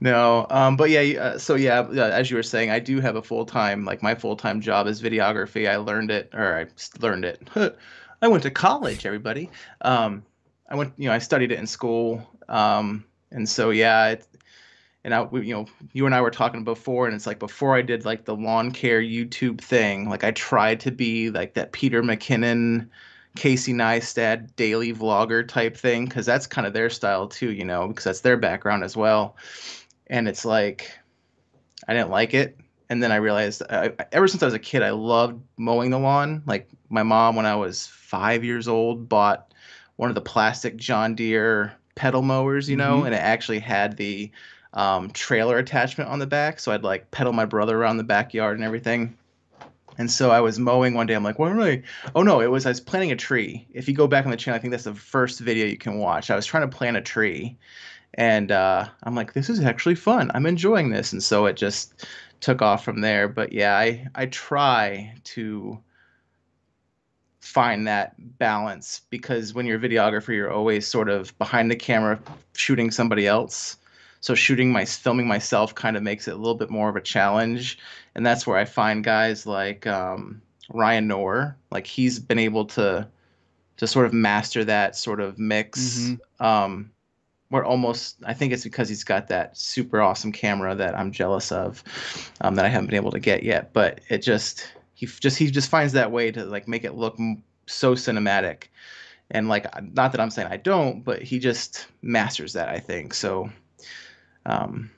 No, 0.00 0.46
um, 0.50 0.76
but 0.76 0.90
yeah, 0.90 1.00
uh, 1.20 1.38
so 1.38 1.54
yeah, 1.54 1.86
yeah, 1.90 2.06
as 2.08 2.30
you 2.30 2.36
were 2.36 2.42
saying, 2.42 2.70
I 2.70 2.78
do 2.78 3.00
have 3.00 3.16
a 3.16 3.22
full 3.22 3.46
time, 3.46 3.84
like 3.84 4.02
my 4.02 4.14
full 4.14 4.36
time 4.36 4.60
job 4.60 4.86
is 4.86 5.00
videography. 5.00 5.70
I 5.70 5.76
learned 5.76 6.10
it, 6.10 6.30
or 6.34 6.58
I 6.58 6.66
learned 7.00 7.24
it. 7.24 7.48
I 8.22 8.28
went 8.28 8.42
to 8.44 8.50
college, 8.50 9.06
everybody. 9.06 9.50
Um, 9.82 10.22
I 10.68 10.74
went, 10.76 10.92
you 10.96 11.08
know, 11.08 11.14
I 11.14 11.18
studied 11.18 11.50
it 11.52 11.58
in 11.58 11.66
school, 11.66 12.28
um, 12.48 13.04
and 13.30 13.48
so 13.48 13.70
yeah, 13.70 14.08
it, 14.08 14.26
and 15.04 15.14
I, 15.14 15.22
we- 15.22 15.46
you 15.46 15.54
know, 15.54 15.66
you 15.92 16.06
and 16.06 16.14
I 16.14 16.20
were 16.20 16.30
talking 16.30 16.64
before, 16.64 17.06
and 17.06 17.14
it's 17.14 17.26
like 17.26 17.38
before 17.38 17.74
I 17.76 17.82
did 17.82 18.04
like 18.04 18.24
the 18.26 18.36
lawn 18.36 18.72
care 18.72 19.00
YouTube 19.00 19.60
thing, 19.60 20.08
like 20.10 20.24
I 20.24 20.32
tried 20.32 20.80
to 20.80 20.90
be 20.90 21.30
like 21.30 21.54
that 21.54 21.72
Peter 21.72 22.02
McKinnon, 22.02 22.88
Casey 23.36 23.72
Neistat 23.72 24.54
daily 24.56 24.92
vlogger 24.92 25.46
type 25.46 25.76
thing, 25.76 26.04
because 26.06 26.26
that's 26.26 26.46
kind 26.46 26.66
of 26.66 26.72
their 26.74 26.90
style 26.90 27.28
too, 27.28 27.52
you 27.52 27.64
know, 27.64 27.88
because 27.88 28.04
that's 28.04 28.20
their 28.20 28.36
background 28.36 28.84
as 28.84 28.96
well 28.96 29.36
and 30.08 30.28
it's 30.28 30.44
like 30.44 30.90
I 31.88 31.94
didn't 31.94 32.10
like 32.10 32.34
it. 32.34 32.56
And 32.88 33.02
then 33.02 33.10
I 33.10 33.16
realized 33.16 33.62
I, 33.68 33.92
ever 34.12 34.28
since 34.28 34.42
I 34.42 34.46
was 34.46 34.54
a 34.54 34.60
kid, 34.60 34.82
I 34.82 34.90
loved 34.90 35.42
mowing 35.56 35.90
the 35.90 35.98
lawn. 35.98 36.42
Like 36.46 36.68
my 36.88 37.02
mom, 37.02 37.34
when 37.34 37.46
I 37.46 37.56
was 37.56 37.86
five 37.86 38.44
years 38.44 38.68
old, 38.68 39.08
bought 39.08 39.52
one 39.96 40.08
of 40.08 40.14
the 40.14 40.20
plastic 40.20 40.76
John 40.76 41.14
Deere 41.14 41.74
pedal 41.96 42.22
mowers, 42.22 42.68
you 42.68 42.76
know, 42.76 43.00
Mhm. 43.00 43.06
and 43.06 43.14
it 43.14 43.18
actually 43.18 43.58
had 43.58 43.96
the 43.96 44.30
um, 44.74 45.10
trailer 45.10 45.56
attachment 45.58 46.10
on 46.10 46.18
the 46.18 46.26
back. 46.26 46.60
So 46.60 46.70
I'd 46.70 46.84
like 46.84 47.10
pedal 47.10 47.32
my 47.32 47.46
brother 47.46 47.76
around 47.78 47.96
the 47.96 48.04
backyard 48.04 48.56
and 48.56 48.64
everything. 48.64 49.16
And 49.98 50.10
so 50.10 50.30
I 50.30 50.40
was 50.40 50.58
mowing 50.58 50.92
one 50.92 51.06
day. 51.06 51.14
I'm 51.14 51.24
like, 51.24 51.38
what 51.38 51.50
am 51.50 51.60
I? 51.60 51.82
Oh 52.14 52.22
no, 52.22 52.40
it 52.42 52.50
was 52.50 52.66
I 52.66 52.68
was 52.68 52.80
planting 52.80 53.10
a 53.12 53.16
tree. 53.16 53.66
If 53.72 53.88
you 53.88 53.94
go 53.94 54.06
back 54.06 54.26
on 54.26 54.30
the 54.30 54.36
channel, 54.36 54.56
I 54.56 54.60
think 54.60 54.72
that's 54.72 54.84
the 54.84 54.94
first 54.94 55.40
video 55.40 55.64
you 55.66 55.78
can 55.78 55.98
watch. 55.98 56.30
I 56.30 56.36
was 56.36 56.44
trying 56.44 56.68
to 56.68 56.76
plant 56.76 56.98
a 56.98 57.00
tree, 57.00 57.56
and 58.16 58.50
uh, 58.50 58.86
I'm 59.02 59.14
like, 59.14 59.34
this 59.34 59.48
is 59.50 59.60
actually 59.60 59.94
fun. 59.94 60.30
I'm 60.34 60.46
enjoying 60.46 60.90
this, 60.90 61.12
and 61.12 61.22
so 61.22 61.46
it 61.46 61.56
just 61.56 62.06
took 62.40 62.62
off 62.62 62.84
from 62.84 63.00
there. 63.00 63.28
But 63.28 63.52
yeah, 63.52 63.76
I 63.76 64.06
I 64.14 64.26
try 64.26 65.14
to 65.24 65.78
find 67.40 67.86
that 67.86 68.14
balance 68.38 69.02
because 69.10 69.54
when 69.54 69.66
you're 69.66 69.78
a 69.78 69.80
videographer, 69.80 70.34
you're 70.34 70.50
always 70.50 70.86
sort 70.86 71.08
of 71.08 71.36
behind 71.38 71.70
the 71.70 71.76
camera 71.76 72.18
shooting 72.54 72.90
somebody 72.90 73.26
else. 73.26 73.76
So 74.20 74.34
shooting 74.34 74.72
my 74.72 74.84
filming 74.84 75.28
myself 75.28 75.74
kind 75.74 75.96
of 75.96 76.02
makes 76.02 76.26
it 76.26 76.32
a 76.32 76.36
little 76.36 76.56
bit 76.56 76.70
more 76.70 76.88
of 76.88 76.96
a 76.96 77.00
challenge, 77.00 77.78
and 78.14 78.24
that's 78.24 78.46
where 78.46 78.56
I 78.56 78.64
find 78.64 79.04
guys 79.04 79.46
like 79.46 79.86
um, 79.86 80.40
Ryan 80.72 81.06
Knorr, 81.06 81.56
like 81.70 81.86
he's 81.86 82.18
been 82.18 82.38
able 82.38 82.64
to 82.66 83.06
to 83.76 83.86
sort 83.86 84.06
of 84.06 84.12
master 84.14 84.64
that 84.64 84.96
sort 84.96 85.20
of 85.20 85.38
mix. 85.38 85.98
Mhm. 85.98 86.18
Um, 86.40 86.90
where 87.48 87.64
almost 87.64 88.16
I 88.24 88.34
think 88.34 88.52
it's 88.52 88.64
because 88.64 88.88
he's 88.88 89.04
got 89.04 89.28
that 89.28 89.56
super 89.56 90.00
awesome 90.00 90.32
camera 90.32 90.74
that 90.74 90.98
I'm 90.98 91.12
jealous 91.12 91.52
of, 91.52 91.82
um, 92.40 92.54
that 92.56 92.64
I 92.64 92.68
haven't 92.68 92.86
been 92.86 92.96
able 92.96 93.12
to 93.12 93.20
get 93.20 93.42
yet. 93.42 93.72
But 93.72 94.00
it 94.08 94.18
just 94.18 94.68
he 94.94 95.06
just 95.06 95.38
he 95.38 95.50
just 95.50 95.70
finds 95.70 95.92
that 95.92 96.10
way 96.10 96.30
to 96.32 96.44
like 96.44 96.66
make 96.68 96.84
it 96.84 96.94
look 96.94 97.18
so 97.66 97.94
cinematic, 97.94 98.64
and 99.30 99.48
like 99.48 99.66
not 99.94 100.12
that 100.12 100.20
I'm 100.20 100.30
saying 100.30 100.48
I 100.50 100.56
don't, 100.56 101.02
but 101.04 101.22
he 101.22 101.38
just 101.38 101.86
masters 102.02 102.52
that 102.54 102.68
I 102.68 102.78
think 102.78 103.14
so. 103.14 103.50
Um, 104.44 104.90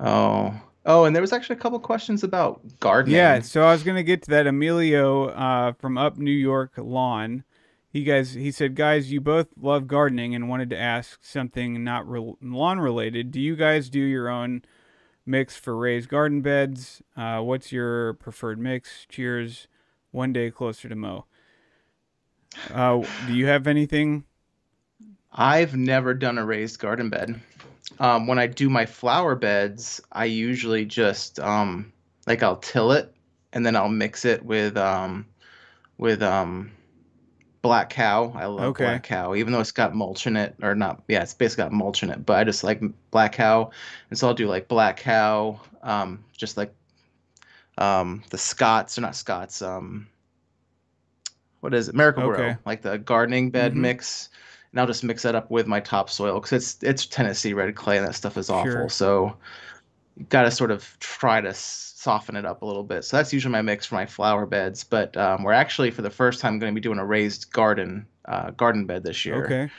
oh 0.00 0.60
oh, 0.86 1.04
and 1.04 1.14
there 1.14 1.22
was 1.22 1.32
actually 1.32 1.56
a 1.56 1.60
couple 1.60 1.78
questions 1.80 2.22
about 2.22 2.60
gardening. 2.80 3.16
Yeah, 3.16 3.40
so 3.40 3.62
I 3.62 3.72
was 3.72 3.82
gonna 3.82 4.02
get 4.02 4.22
to 4.22 4.30
that. 4.30 4.46
Emilio 4.46 5.28
uh, 5.28 5.72
from 5.72 5.98
Up 5.98 6.18
New 6.18 6.30
York 6.30 6.72
Lawn. 6.76 7.44
He 7.94 8.02
guys, 8.02 8.32
he 8.34 8.50
said, 8.50 8.74
guys, 8.74 9.12
you 9.12 9.20
both 9.20 9.46
love 9.56 9.86
gardening 9.86 10.34
and 10.34 10.48
wanted 10.48 10.68
to 10.70 10.76
ask 10.76 11.20
something 11.22 11.84
not 11.84 12.10
re- 12.10 12.34
lawn 12.42 12.80
related. 12.80 13.30
Do 13.30 13.40
you 13.40 13.54
guys 13.54 13.88
do 13.88 14.00
your 14.00 14.28
own 14.28 14.62
mix 15.24 15.56
for 15.56 15.76
raised 15.76 16.08
garden 16.08 16.42
beds? 16.42 17.02
Uh, 17.16 17.38
what's 17.38 17.70
your 17.70 18.14
preferred 18.14 18.58
mix? 18.58 19.06
Cheers. 19.08 19.68
One 20.10 20.32
day 20.32 20.50
closer 20.50 20.88
to 20.88 20.96
mow. 20.96 21.26
Uh, 22.72 23.04
do 23.28 23.32
you 23.32 23.46
have 23.46 23.68
anything? 23.68 24.24
I've 25.32 25.76
never 25.76 26.14
done 26.14 26.36
a 26.36 26.44
raised 26.44 26.80
garden 26.80 27.10
bed. 27.10 27.40
Um, 28.00 28.26
when 28.26 28.40
I 28.40 28.48
do 28.48 28.68
my 28.68 28.86
flower 28.86 29.36
beds, 29.36 30.00
I 30.10 30.24
usually 30.24 30.84
just 30.84 31.38
um, 31.38 31.92
like 32.26 32.42
I'll 32.42 32.56
till 32.56 32.90
it 32.90 33.14
and 33.52 33.64
then 33.64 33.76
I'll 33.76 33.88
mix 33.88 34.24
it 34.24 34.44
with 34.44 34.76
um, 34.76 35.26
with 35.96 36.24
um, 36.24 36.72
Black 37.64 37.88
Kow. 37.88 38.30
I 38.36 38.44
love 38.44 38.66
Okay. 38.66 38.84
Black 38.84 39.04
Kow, 39.04 39.34
even 39.34 39.50
though 39.50 39.58
it's 39.60 39.72
got 39.72 39.94
mulch 39.94 40.26
in 40.26 40.36
it, 40.36 40.54
or 40.62 40.74
not. 40.74 41.02
Yeah, 41.08 41.22
it's 41.22 41.32
basically 41.32 41.64
got 41.64 41.72
mulch 41.72 42.02
in 42.02 42.10
it, 42.10 42.26
but 42.26 42.36
I 42.36 42.44
just 42.44 42.62
like 42.62 42.82
Black 43.10 43.32
Kow, 43.32 43.70
and 44.10 44.18
so 44.18 44.28
I'll 44.28 44.34
do 44.34 44.46
like 44.46 44.68
Black 44.68 44.98
Kow, 44.98 45.58
um, 45.82 46.22
just 46.36 46.58
like 46.58 46.74
um, 47.78 48.22
the 48.28 48.36
Scotts, 48.36 48.98
or 48.98 49.00
not 49.00 49.16
Scotts. 49.16 49.62
Um, 49.62 50.06
what 51.60 51.72
is 51.72 51.88
it? 51.88 51.94
Miracle-Gro, 51.94 52.34
Okay. 52.34 52.56
like 52.66 52.82
the 52.82 52.98
gardening 52.98 53.48
bed 53.50 53.72
Mhm. 53.72 53.76
mix, 53.76 54.28
and 54.70 54.78
I'll 54.80 54.86
just 54.86 55.02
mix 55.02 55.22
that 55.22 55.34
up 55.34 55.50
with 55.50 55.66
my 55.66 55.80
topsoil 55.80 56.34
because 56.38 56.52
it's 56.52 56.76
it's 56.82 57.06
Tennessee 57.06 57.54
red 57.54 57.74
clay, 57.74 57.96
and 57.96 58.06
that 58.06 58.14
stuff 58.14 58.36
is 58.36 58.50
awful. 58.50 58.70
Sure. 58.70 58.88
So 58.90 59.36
got 60.28 60.42
to 60.42 60.50
sort 60.50 60.70
of 60.70 60.96
try 61.00 61.40
to 61.40 61.48
s- 61.48 61.93
soften 62.04 62.36
it 62.36 62.44
up 62.44 62.62
a 62.62 62.66
little 62.66 62.84
bit. 62.84 63.04
So 63.04 63.16
that's 63.16 63.32
usually 63.32 63.52
my 63.52 63.62
mix 63.62 63.86
for 63.86 63.94
my 63.94 64.06
flower 64.06 64.46
beds. 64.46 64.84
But 64.84 65.16
um, 65.16 65.42
we're 65.42 65.52
actually 65.52 65.90
for 65.90 66.02
the 66.02 66.10
first 66.10 66.40
time 66.40 66.58
going 66.58 66.72
to 66.72 66.74
be 66.74 66.82
doing 66.82 66.98
a 66.98 67.04
raised 67.04 67.50
garden 67.50 68.06
uh, 68.26 68.50
garden 68.50 68.86
bed 68.86 69.02
this 69.02 69.24
year. 69.24 69.44
Okay. 69.44 69.70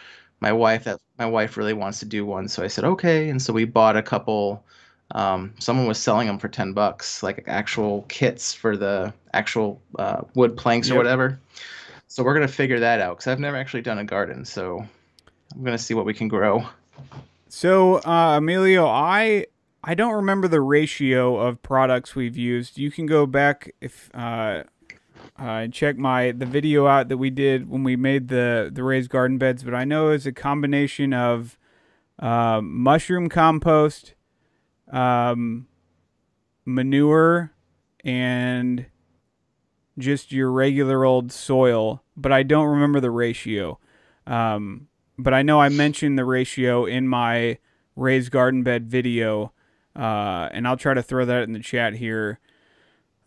My 0.41 0.51
wife 0.51 0.83
that 0.83 0.99
my 1.17 1.25
wife 1.25 1.55
really 1.55 1.73
wants 1.73 1.99
to 1.99 2.05
do 2.05 2.25
one, 2.25 2.49
so 2.49 2.63
I 2.63 2.67
said 2.67 2.83
okay, 2.83 3.29
and 3.29 3.41
so 3.41 3.53
we 3.53 3.63
bought 3.63 3.95
a 3.95 4.01
couple. 4.01 4.65
Um, 5.11 5.53
someone 5.59 5.87
was 5.87 5.97
selling 5.97 6.27
them 6.27 6.39
for 6.39 6.49
ten 6.49 6.73
bucks, 6.73 7.23
like 7.23 7.45
actual 7.47 8.03
kits 8.09 8.53
for 8.53 8.75
the 8.75 9.13
actual 9.33 9.81
uh, 9.97 10.21
wood 10.33 10.57
planks 10.57 10.91
or 10.91 10.95
whatever. 10.95 11.39
So 12.07 12.23
we're 12.23 12.33
gonna 12.33 12.47
figure 12.47 12.79
that 12.81 12.99
out 12.99 13.17
because 13.17 13.27
I've 13.31 13.39
never 13.39 13.55
actually 13.55 13.81
done 13.81 13.99
a 13.99 14.03
garden, 14.03 14.43
so 14.45 14.85
I'm 15.53 15.63
gonna 15.63 15.77
see 15.77 15.93
what 15.93 16.05
we 16.05 16.13
can 16.13 16.27
grow. 16.27 16.67
So, 17.47 18.01
uh, 18.03 18.35
Emilio, 18.37 18.85
I 18.87 19.45
I 19.87 19.93
don't 19.93 20.15
remember 20.15 20.47
the 20.47 20.61
ratio 20.61 21.37
of 21.37 21.61
products 21.61 22.15
we've 22.15 22.35
used. 22.35 22.79
You 22.79 22.89
can 22.89 23.05
go 23.05 23.27
back 23.27 23.71
if 23.79 24.09
uh, 24.15 24.63
uh, 25.37 25.43
and 25.43 25.71
check 25.71 25.95
my 25.95 26.31
the 26.31 26.47
video 26.47 26.87
out 26.87 27.07
that 27.09 27.17
we 27.17 27.29
did 27.29 27.69
when 27.69 27.83
we 27.83 27.95
made 27.95 28.29
the 28.29 28.71
the 28.73 28.83
raised 28.83 29.11
garden 29.11 29.37
beds. 29.37 29.63
But 29.63 29.75
I 29.75 29.85
know 29.85 30.09
it's 30.09 30.25
a 30.25 30.31
combination 30.31 31.13
of 31.13 31.59
uh, 32.17 32.61
mushroom 32.63 33.29
compost, 33.29 34.15
um, 34.91 35.67
manure, 36.65 37.51
and 38.03 38.87
just 39.99 40.31
your 40.31 40.51
regular 40.51 41.05
old 41.05 41.31
soil. 41.31 42.01
But 42.17 42.31
I 42.31 42.41
don't 42.41 42.67
remember 42.67 42.99
the 42.99 43.11
ratio. 43.11 43.77
Um, 44.25 44.87
but 45.15 45.35
I 45.35 45.43
know 45.43 45.61
I 45.61 45.69
mentioned 45.69 46.17
the 46.17 46.25
ratio 46.25 46.85
in 46.85 47.07
my 47.07 47.59
raised 47.95 48.31
garden 48.31 48.63
bed 48.63 48.87
video, 48.89 49.53
uh, 49.95 50.49
and 50.51 50.67
I'll 50.67 50.77
try 50.77 50.93
to 50.93 51.03
throw 51.03 51.25
that 51.25 51.43
in 51.43 51.53
the 51.53 51.59
chat 51.59 51.95
here. 51.95 52.39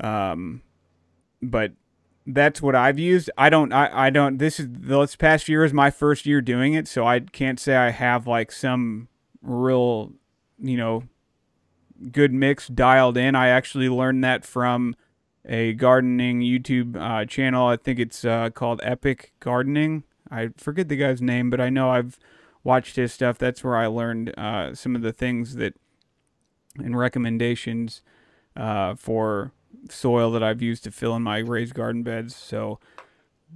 Um, 0.00 0.62
but 1.42 1.72
that's 2.26 2.60
what 2.60 2.74
I've 2.74 2.98
used. 2.98 3.30
I 3.38 3.48
don't. 3.48 3.72
I, 3.72 4.06
I 4.06 4.10
don't. 4.10 4.38
This 4.38 4.60
is 4.60 4.68
this 4.70 5.16
past 5.16 5.48
year 5.48 5.64
is 5.64 5.72
my 5.72 5.90
first 5.90 6.26
year 6.26 6.40
doing 6.40 6.74
it, 6.74 6.86
so 6.86 7.06
I 7.06 7.20
can't 7.20 7.58
say 7.58 7.74
I 7.74 7.90
have 7.90 8.26
like 8.26 8.52
some 8.52 9.08
real, 9.42 10.12
you 10.58 10.76
know, 10.76 11.04
good 12.12 12.32
mix 12.32 12.68
dialed 12.68 13.16
in. 13.16 13.34
I 13.34 13.48
actually 13.48 13.88
learned 13.88 14.22
that 14.24 14.44
from 14.44 14.94
a 15.46 15.72
gardening 15.72 16.40
YouTube 16.40 16.96
uh, 16.96 17.24
channel. 17.24 17.66
I 17.66 17.76
think 17.76 17.98
it's 17.98 18.24
uh, 18.24 18.50
called 18.50 18.80
Epic 18.84 19.32
Gardening. 19.40 20.04
I 20.30 20.50
forget 20.58 20.88
the 20.88 20.96
guy's 20.96 21.22
name, 21.22 21.48
but 21.48 21.60
I 21.60 21.70
know 21.70 21.90
I've 21.90 22.18
watched 22.62 22.96
his 22.96 23.12
stuff. 23.12 23.38
That's 23.38 23.64
where 23.64 23.76
I 23.76 23.86
learned 23.86 24.38
uh, 24.38 24.74
some 24.74 24.94
of 24.94 25.00
the 25.00 25.12
things 25.12 25.56
that 25.56 25.74
and 26.78 26.98
recommendations 26.98 28.02
uh, 28.56 28.94
for 28.94 29.52
soil 29.90 30.30
that 30.32 30.42
I've 30.42 30.62
used 30.62 30.84
to 30.84 30.90
fill 30.90 31.14
in 31.16 31.22
my 31.22 31.38
raised 31.38 31.74
garden 31.74 32.02
beds. 32.02 32.34
So 32.34 32.78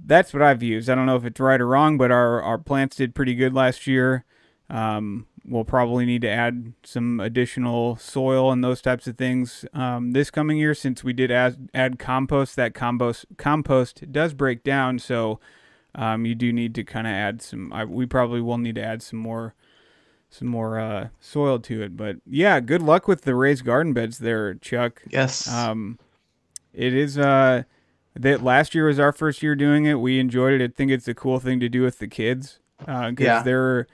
that's 0.05 0.33
what 0.33 0.41
I've 0.41 0.63
used. 0.63 0.89
I 0.89 0.95
don't 0.95 1.05
know 1.05 1.15
if 1.15 1.25
it's 1.25 1.39
right 1.39 1.61
or 1.61 1.67
wrong, 1.67 1.97
but 1.97 2.11
our, 2.11 2.41
our 2.41 2.57
plants 2.57 2.95
did 2.95 3.15
pretty 3.15 3.35
good 3.35 3.53
last 3.53 3.85
year. 3.87 4.25
Um, 4.69 5.27
we'll 5.45 5.65
probably 5.65 6.05
need 6.05 6.21
to 6.21 6.29
add 6.29 6.73
some 6.83 7.19
additional 7.19 7.95
soil 7.97 8.51
and 8.51 8.63
those 8.63 8.81
types 8.81 9.07
of 9.07 9.17
things 9.17 9.65
um, 9.73 10.11
this 10.11 10.31
coming 10.31 10.57
year 10.57 10.73
since 10.73 11.03
we 11.03 11.13
did 11.13 11.31
add, 11.31 11.69
add 11.73 11.99
compost. 11.99 12.55
That 12.55 12.73
compost 12.73 13.25
compost 13.37 14.11
does 14.11 14.33
break 14.33 14.63
down, 14.63 14.99
so 14.99 15.39
um, 15.95 16.25
you 16.25 16.33
do 16.33 16.51
need 16.51 16.73
to 16.75 16.83
kind 16.83 17.07
of 17.07 17.13
add 17.13 17.41
some. 17.41 17.71
I, 17.73 17.85
we 17.85 18.05
probably 18.05 18.41
will 18.41 18.57
need 18.57 18.75
to 18.75 18.83
add 18.83 19.03
some 19.03 19.19
more 19.19 19.53
some 20.33 20.47
more 20.47 20.79
uh, 20.79 21.09
soil 21.19 21.59
to 21.59 21.83
it. 21.83 21.95
But 21.95 22.17
yeah, 22.25 22.59
good 22.59 22.81
luck 22.81 23.07
with 23.07 23.21
the 23.21 23.35
raised 23.35 23.63
garden 23.63 23.93
beds 23.93 24.17
there, 24.17 24.55
Chuck. 24.55 25.03
Yes. 25.09 25.47
Um, 25.47 25.99
it 26.73 26.93
is 26.95 27.19
uh 27.19 27.63
that 28.15 28.43
last 28.43 28.73
year 28.73 28.87
was 28.87 28.99
our 28.99 29.11
first 29.11 29.43
year 29.43 29.55
doing 29.55 29.85
it. 29.85 29.99
We 29.99 30.19
enjoyed 30.19 30.59
it. 30.59 30.63
I 30.63 30.73
think 30.75 30.89
it's 30.91 31.07
a 31.07 31.13
cool 31.13 31.39
thing 31.39 31.59
to 31.59 31.69
do 31.69 31.83
with 31.83 31.99
the 31.99 32.07
kids 32.07 32.59
because 32.79 33.13
Yeah. 33.19 33.43
they're 33.43 33.85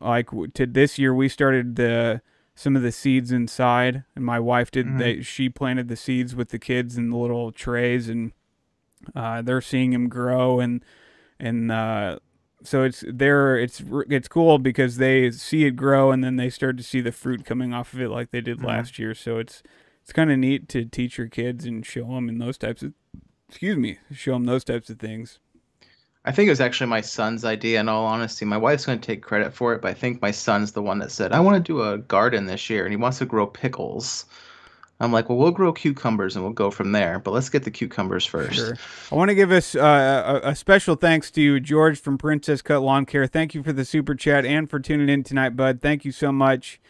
like 0.00 0.28
to 0.54 0.64
this 0.66 0.98
year 0.98 1.14
we 1.14 1.28
started 1.28 1.76
the 1.76 2.22
some 2.54 2.74
of 2.74 2.80
the 2.82 2.90
seeds 2.92 3.30
inside, 3.32 4.04
and 4.14 4.24
my 4.24 4.40
wife 4.40 4.70
did. 4.70 4.86
Mhm. 4.86 4.98
They 4.98 5.20
she 5.22 5.50
planted 5.50 5.88
the 5.88 5.96
seeds 5.96 6.34
with 6.34 6.48
the 6.48 6.58
kids 6.58 6.96
in 6.96 7.10
the 7.10 7.16
little 7.18 7.52
trays, 7.52 8.08
and 8.08 8.32
uh, 9.14 9.42
they're 9.42 9.60
seeing 9.60 9.90
them 9.90 10.08
grow 10.08 10.58
and 10.60 10.82
and 11.38 11.70
uh, 11.70 12.18
so 12.66 12.82
it's 12.82 13.04
there. 13.08 13.56
It's 13.58 13.82
it's 14.10 14.28
cool 14.28 14.58
because 14.58 14.96
they 14.96 15.30
see 15.30 15.64
it 15.64 15.72
grow, 15.72 16.10
and 16.10 16.22
then 16.24 16.36
they 16.36 16.50
start 16.50 16.76
to 16.78 16.82
see 16.82 17.00
the 17.00 17.12
fruit 17.12 17.44
coming 17.44 17.72
off 17.72 17.92
of 17.94 18.00
it 18.00 18.08
like 18.10 18.30
they 18.30 18.40
did 18.40 18.58
Mhm. 18.58 18.66
last 18.66 18.98
year. 18.98 19.14
So 19.14 19.38
it's 19.38 19.62
it's 20.02 20.12
kind 20.12 20.30
of 20.30 20.38
neat 20.38 20.68
to 20.70 20.84
teach 20.84 21.18
your 21.18 21.28
kids 21.28 21.64
and 21.64 21.84
show 21.84 22.06
them 22.14 22.28
in 22.28 22.38
those 22.38 22.58
types 22.58 22.82
of 22.82 22.92
excuse 23.48 23.76
me 23.76 23.98
show 24.12 24.32
them 24.32 24.44
those 24.44 24.64
types 24.64 24.90
of 24.90 24.98
things 24.98 25.38
I 26.24 26.32
think 26.32 26.48
it 26.48 26.50
was 26.50 26.60
actually 26.60 26.88
my 26.88 27.00
son's 27.02 27.44
idea. 27.44 27.78
In 27.78 27.88
all 27.88 28.04
honesty, 28.04 28.44
my 28.44 28.56
wife's 28.56 28.84
going 28.84 28.98
to 28.98 29.06
take 29.06 29.22
credit 29.22 29.54
for 29.54 29.72
it, 29.74 29.80
but 29.80 29.92
I 29.92 29.94
think 29.94 30.20
my 30.20 30.32
son's 30.32 30.72
the 30.72 30.82
one 30.82 30.98
that 30.98 31.12
said, 31.12 31.30
"I 31.32 31.38
want 31.38 31.56
to 31.56 31.72
do 31.72 31.82
a 31.82 31.98
garden 31.98 32.46
this 32.46 32.68
year," 32.68 32.84
and 32.84 32.92
he 32.92 32.96
wants 32.96 33.18
to 33.18 33.26
grow 33.26 33.46
pickles. 33.46 34.24
I'm 34.98 35.12
like, 35.12 35.28
"Well, 35.28 35.36
we'll 35.36 35.50
grow 35.50 35.72
cucumbers 35.72 36.36
and 36.36 36.44
we'll 36.44 36.54
go 36.54 36.70
from 36.70 36.92
there, 36.92 37.18
but 37.18 37.32
let's 37.32 37.50
get 37.50 37.64
the 37.64 37.70
cucumbers 37.70 38.24
first. 38.24 38.54
Sure. 38.54 38.76
I 39.12 39.14
want 39.14 39.28
to 39.28 39.34
give 39.34 39.52
us 39.52 39.74
uh, 39.74 40.40
a, 40.42 40.50
a 40.50 40.56
special 40.56 40.96
thanks 40.96 41.30
to 41.32 41.60
George 41.60 42.00
from 42.00 42.16
Princess 42.16 42.62
Cut 42.62 42.80
Lawn 42.80 43.04
Care. 43.04 43.26
Thank 43.26 43.54
you 43.54 43.62
for 43.62 43.72
the 43.72 43.84
super 43.84 44.14
chat 44.14 44.46
and 44.46 44.70
for 44.70 44.80
tuning 44.80 45.08
in 45.08 45.22
tonight, 45.22 45.50
bud. 45.50 45.82
Thank 45.82 46.04
you 46.04 46.12
so 46.12 46.32
much. 46.32 46.80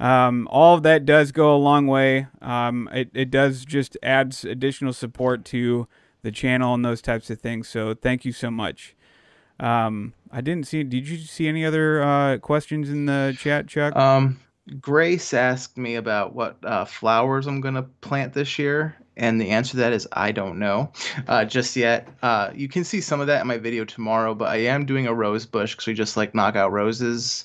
Um, 0.00 0.48
all 0.50 0.74
of 0.74 0.82
that 0.82 1.04
does 1.04 1.32
go 1.32 1.54
a 1.54 1.58
long 1.58 1.86
way. 1.86 2.26
Um, 2.42 2.88
it, 2.92 3.10
it 3.14 3.30
does 3.30 3.64
just 3.64 3.96
adds 4.02 4.44
additional 4.44 4.92
support 4.92 5.44
to 5.46 5.86
the 6.22 6.32
channel 6.32 6.74
and 6.74 6.84
those 6.84 7.02
types 7.02 7.30
of 7.30 7.40
things. 7.40 7.68
So 7.68 7.94
thank 7.94 8.24
you 8.24 8.32
so 8.32 8.50
much. 8.50 8.96
Um, 9.60 10.14
I 10.32 10.40
didn't 10.40 10.66
see. 10.66 10.82
Did 10.82 11.08
you 11.08 11.18
see 11.18 11.46
any 11.46 11.64
other 11.64 12.02
uh, 12.02 12.38
questions 12.38 12.90
in 12.90 13.06
the 13.06 13.36
chat, 13.38 13.68
Chuck? 13.68 13.94
Um, 13.94 14.40
Grace 14.80 15.34
asked 15.34 15.76
me 15.76 15.96
about 15.96 16.34
what 16.34 16.56
uh, 16.64 16.86
flowers 16.86 17.46
I'm 17.46 17.60
going 17.60 17.74
to 17.74 17.82
plant 17.82 18.32
this 18.32 18.58
year, 18.58 18.96
and 19.16 19.38
the 19.38 19.50
answer 19.50 19.72
to 19.72 19.76
that 19.78 19.92
is 19.92 20.08
I 20.12 20.32
don't 20.32 20.58
know 20.58 20.90
uh, 21.28 21.44
just 21.44 21.76
yet. 21.76 22.08
Uh, 22.22 22.50
you 22.54 22.68
can 22.68 22.82
see 22.82 23.00
some 23.00 23.20
of 23.20 23.26
that 23.26 23.42
in 23.42 23.46
my 23.46 23.58
video 23.58 23.84
tomorrow, 23.84 24.34
but 24.34 24.48
I 24.48 24.56
am 24.56 24.86
doing 24.86 25.06
a 25.06 25.14
rose 25.14 25.44
bush 25.44 25.74
because 25.74 25.86
we 25.86 25.92
just 25.92 26.16
like 26.16 26.34
knock 26.34 26.56
out 26.56 26.72
roses. 26.72 27.44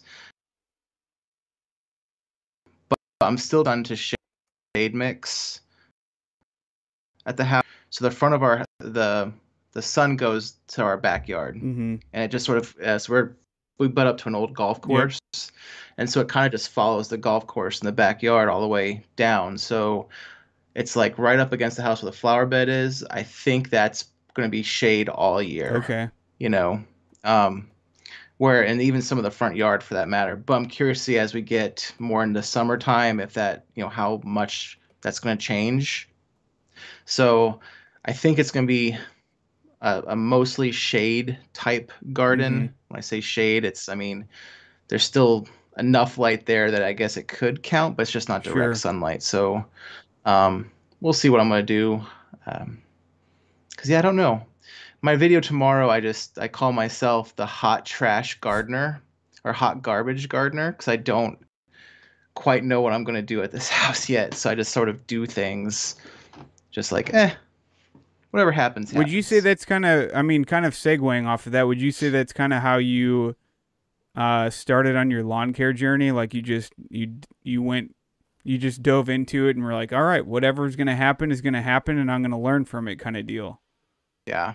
But 2.87 2.99
I'm 3.19 3.37
still 3.37 3.63
done 3.63 3.83
to 3.85 3.97
shade 3.97 4.95
mix 4.95 5.59
at 7.25 7.35
the 7.35 7.43
house. 7.43 7.65
So 7.89 8.05
the 8.05 8.11
front 8.11 8.35
of 8.35 8.43
our 8.43 8.63
the 8.79 9.33
the 9.73 9.81
sun 9.81 10.15
goes 10.15 10.55
to 10.67 10.83
our 10.83 10.97
backyard 10.97 11.55
mm-hmm. 11.55 11.95
and 12.13 12.23
it 12.23 12.31
just 12.31 12.45
sort 12.45 12.57
of 12.57 12.75
uh, 12.77 12.97
so 12.97 13.13
we're 13.13 13.31
we 13.79 13.87
butt 13.87 14.07
up 14.07 14.17
to 14.19 14.27
an 14.27 14.35
old 14.35 14.53
golf 14.53 14.79
course 14.81 15.19
and 15.99 16.09
so 16.09 16.21
it 16.21 16.29
kind 16.29 16.45
of 16.45 16.51
just 16.53 16.69
follows 16.69 17.09
the 17.09 17.17
golf 17.17 17.45
course 17.45 17.81
in 17.81 17.85
the 17.85 17.91
backyard 17.91 18.47
all 18.47 18.61
the 18.61 18.67
way 18.67 19.03
down. 19.17 19.57
So 19.57 20.07
it's 20.73 20.95
like 20.95 21.17
right 21.19 21.39
up 21.39 21.51
against 21.51 21.75
the 21.75 21.83
house 21.83 22.01
where 22.01 22.09
the 22.09 22.17
flower 22.17 22.45
bed 22.45 22.69
is. 22.69 23.03
I 23.11 23.21
think 23.21 23.69
that's 23.69 24.05
going 24.33 24.47
to 24.47 24.51
be 24.51 24.63
shade 24.63 25.09
all 25.09 25.41
year 25.41 25.77
Okay. 25.77 26.09
you 26.39 26.47
know? 26.47 26.81
Um 27.25 27.69
where 28.37 28.65
and 28.65 28.81
even 28.81 29.01
some 29.01 29.17
of 29.17 29.25
the 29.25 29.31
front 29.31 29.57
yard 29.57 29.83
for 29.83 29.95
that 29.95 30.07
matter. 30.07 30.37
But 30.37 30.53
i'm 30.53 30.67
curious 30.67 30.99
to 30.99 31.03
see 31.03 31.19
as 31.19 31.33
we 31.33 31.41
get 31.41 31.93
more 31.99 32.23
into 32.23 32.41
summertime 32.41 33.19
if 33.19 33.33
that 33.33 33.65
you 33.75 33.83
know 33.83 33.89
how 33.89 34.21
much 34.23 34.79
that's 35.01 35.19
going 35.19 35.37
to 35.37 35.43
change. 35.45 36.07
So 37.03 37.59
i 38.05 38.13
think 38.13 38.39
it's 38.39 38.51
going 38.51 38.65
to 38.65 38.71
be 38.71 38.97
a, 39.81 40.03
a 40.07 40.15
mostly 40.15 40.71
shade 40.71 41.37
type 41.53 41.91
garden. 42.13 42.53
Mhm. 42.69 42.73
when 42.89 42.97
i 42.97 43.01
say 43.01 43.21
shade 43.21 43.63
it's 43.65 43.87
i 43.89 43.95
mean 43.95 44.27
there's 44.87 45.03
still 45.03 45.47
enough 45.77 46.17
light 46.17 46.45
there 46.45 46.71
that 46.71 46.83
i 46.83 46.91
guess 46.93 47.15
it 47.17 47.27
could 47.27 47.63
count 47.63 47.95
but 47.95 48.01
it's 48.03 48.11
just 48.11 48.27
not 48.29 48.43
direct 48.43 48.55
Sure. 48.55 48.75
sunlight. 48.75 49.23
So 49.23 49.63
um 50.25 50.69
we'll 51.01 51.13
see 51.13 51.29
what 51.29 51.39
i'm 51.39 51.47
going 51.49 51.65
to 51.65 51.73
do. 51.73 52.01
Um 52.45 52.81
because 53.69 53.89
yeah 53.89 53.99
i 53.99 54.01
don't 54.01 54.17
know. 54.17 54.41
My 55.01 55.15
video 55.15 55.39
tomorrow 55.39 55.89
i 55.89 55.99
just 56.01 56.37
i 56.39 56.47
call 56.49 56.73
myself 56.73 57.33
the 57.37 57.45
hot 57.45 57.85
trash 57.85 58.37
gardener 58.41 59.01
or 59.45 59.53
hot 59.53 59.81
garbage 59.81 60.27
gardener 60.27 60.71
because 60.73 60.89
i 60.89 60.97
don't 60.97 61.39
quite 62.35 62.63
know 62.65 62.81
what 62.81 62.91
i'm 62.91 63.03
going 63.05 63.15
to 63.15 63.21
do 63.21 63.41
at 63.41 63.51
this 63.51 63.69
house 63.79 64.09
yet. 64.09 64.33
So 64.33 64.49
i 64.49 64.55
just 64.55 64.73
sort 64.73 64.89
of 64.89 65.07
do 65.07 65.25
things 65.25 65.95
just 66.71 66.91
like 66.91 67.13
eh 67.13 67.31
whatever 68.31 68.51
happens. 68.51 68.93
Would 68.93 69.09
you 69.09 69.21
say 69.21 69.39
that's 69.39 69.65
kind 69.65 69.85
of? 69.85 70.11
I 70.13 70.21
mean, 70.21 70.45
kind 70.45 70.65
of 70.65 70.73
segueing 70.73 71.25
off 71.27 71.45
of 71.45 71.51
that. 71.53 71.67
Would 71.67 71.81
you 71.81 71.91
say 71.91 72.09
that's 72.09 72.33
kind 72.33 72.53
of 72.53 72.61
how 72.61 72.77
you 72.77 73.35
uh, 74.15 74.49
started 74.49 74.95
on 74.95 75.09
your 75.11 75.23
lawn 75.23 75.53
care 75.53 75.73
journey? 75.73 76.11
Like 76.11 76.33
you 76.33 76.41
just 76.41 76.73
you 76.89 77.15
you 77.43 77.61
went 77.61 77.95
you 78.43 78.57
just 78.57 78.81
dove 78.81 79.09
into 79.09 79.47
it 79.47 79.55
and 79.55 79.65
were 79.65 79.73
like, 79.73 79.91
all 79.93 80.03
right, 80.03 80.25
whatever's 80.25 80.75
gonna 80.75 80.95
happen 80.95 81.31
is 81.31 81.41
gonna 81.41 81.61
happen, 81.61 81.97
and 81.97 82.11
I'm 82.11 82.21
gonna 82.21 82.39
learn 82.39 82.65
from 82.65 82.87
it, 82.87 82.95
kind 82.97 83.17
of 83.17 83.27
deal. 83.27 83.61
Yeah. 84.25 84.53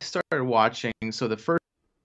I 0.00 0.04
started 0.04 0.44
watching. 0.44 0.92
So 1.10 1.26
the 1.28 1.36
first 1.36 1.60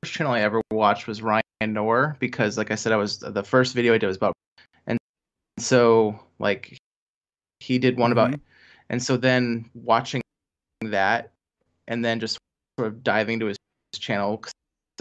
channel 0.06 0.34
I 0.34 0.42
ever 0.42 0.62
watched 0.72 1.06
was 1.08 1.22
Ryan 1.22 1.44
Knorr 1.62 2.16
because, 2.20 2.58
like 2.58 2.72
I 2.72 2.76
said, 2.76 2.92
I 2.92 2.96
was 2.98 3.20
the 3.20 3.44
first 3.44 3.74
video 3.76 3.94
I 3.94 3.98
did 3.98 4.08
was 4.08 4.18
about, 4.18 4.34
and 4.88 4.98
so 5.58 6.20
like 6.40 6.78
he 7.60 7.78
did 7.78 7.98
one 7.98 8.12
about, 8.12 8.32
Mhm. 8.32 8.40
and 8.90 9.02
so 9.04 9.16
then 9.16 9.70
watching 9.74 10.22
that, 10.94 11.32
and 11.88 12.04
then 12.04 12.20
just 12.20 12.38
sort 12.80 12.88
of 12.88 13.04
diving 13.04 13.34
into 13.36 13.48
his 13.48 13.58
channel. 13.96 14.42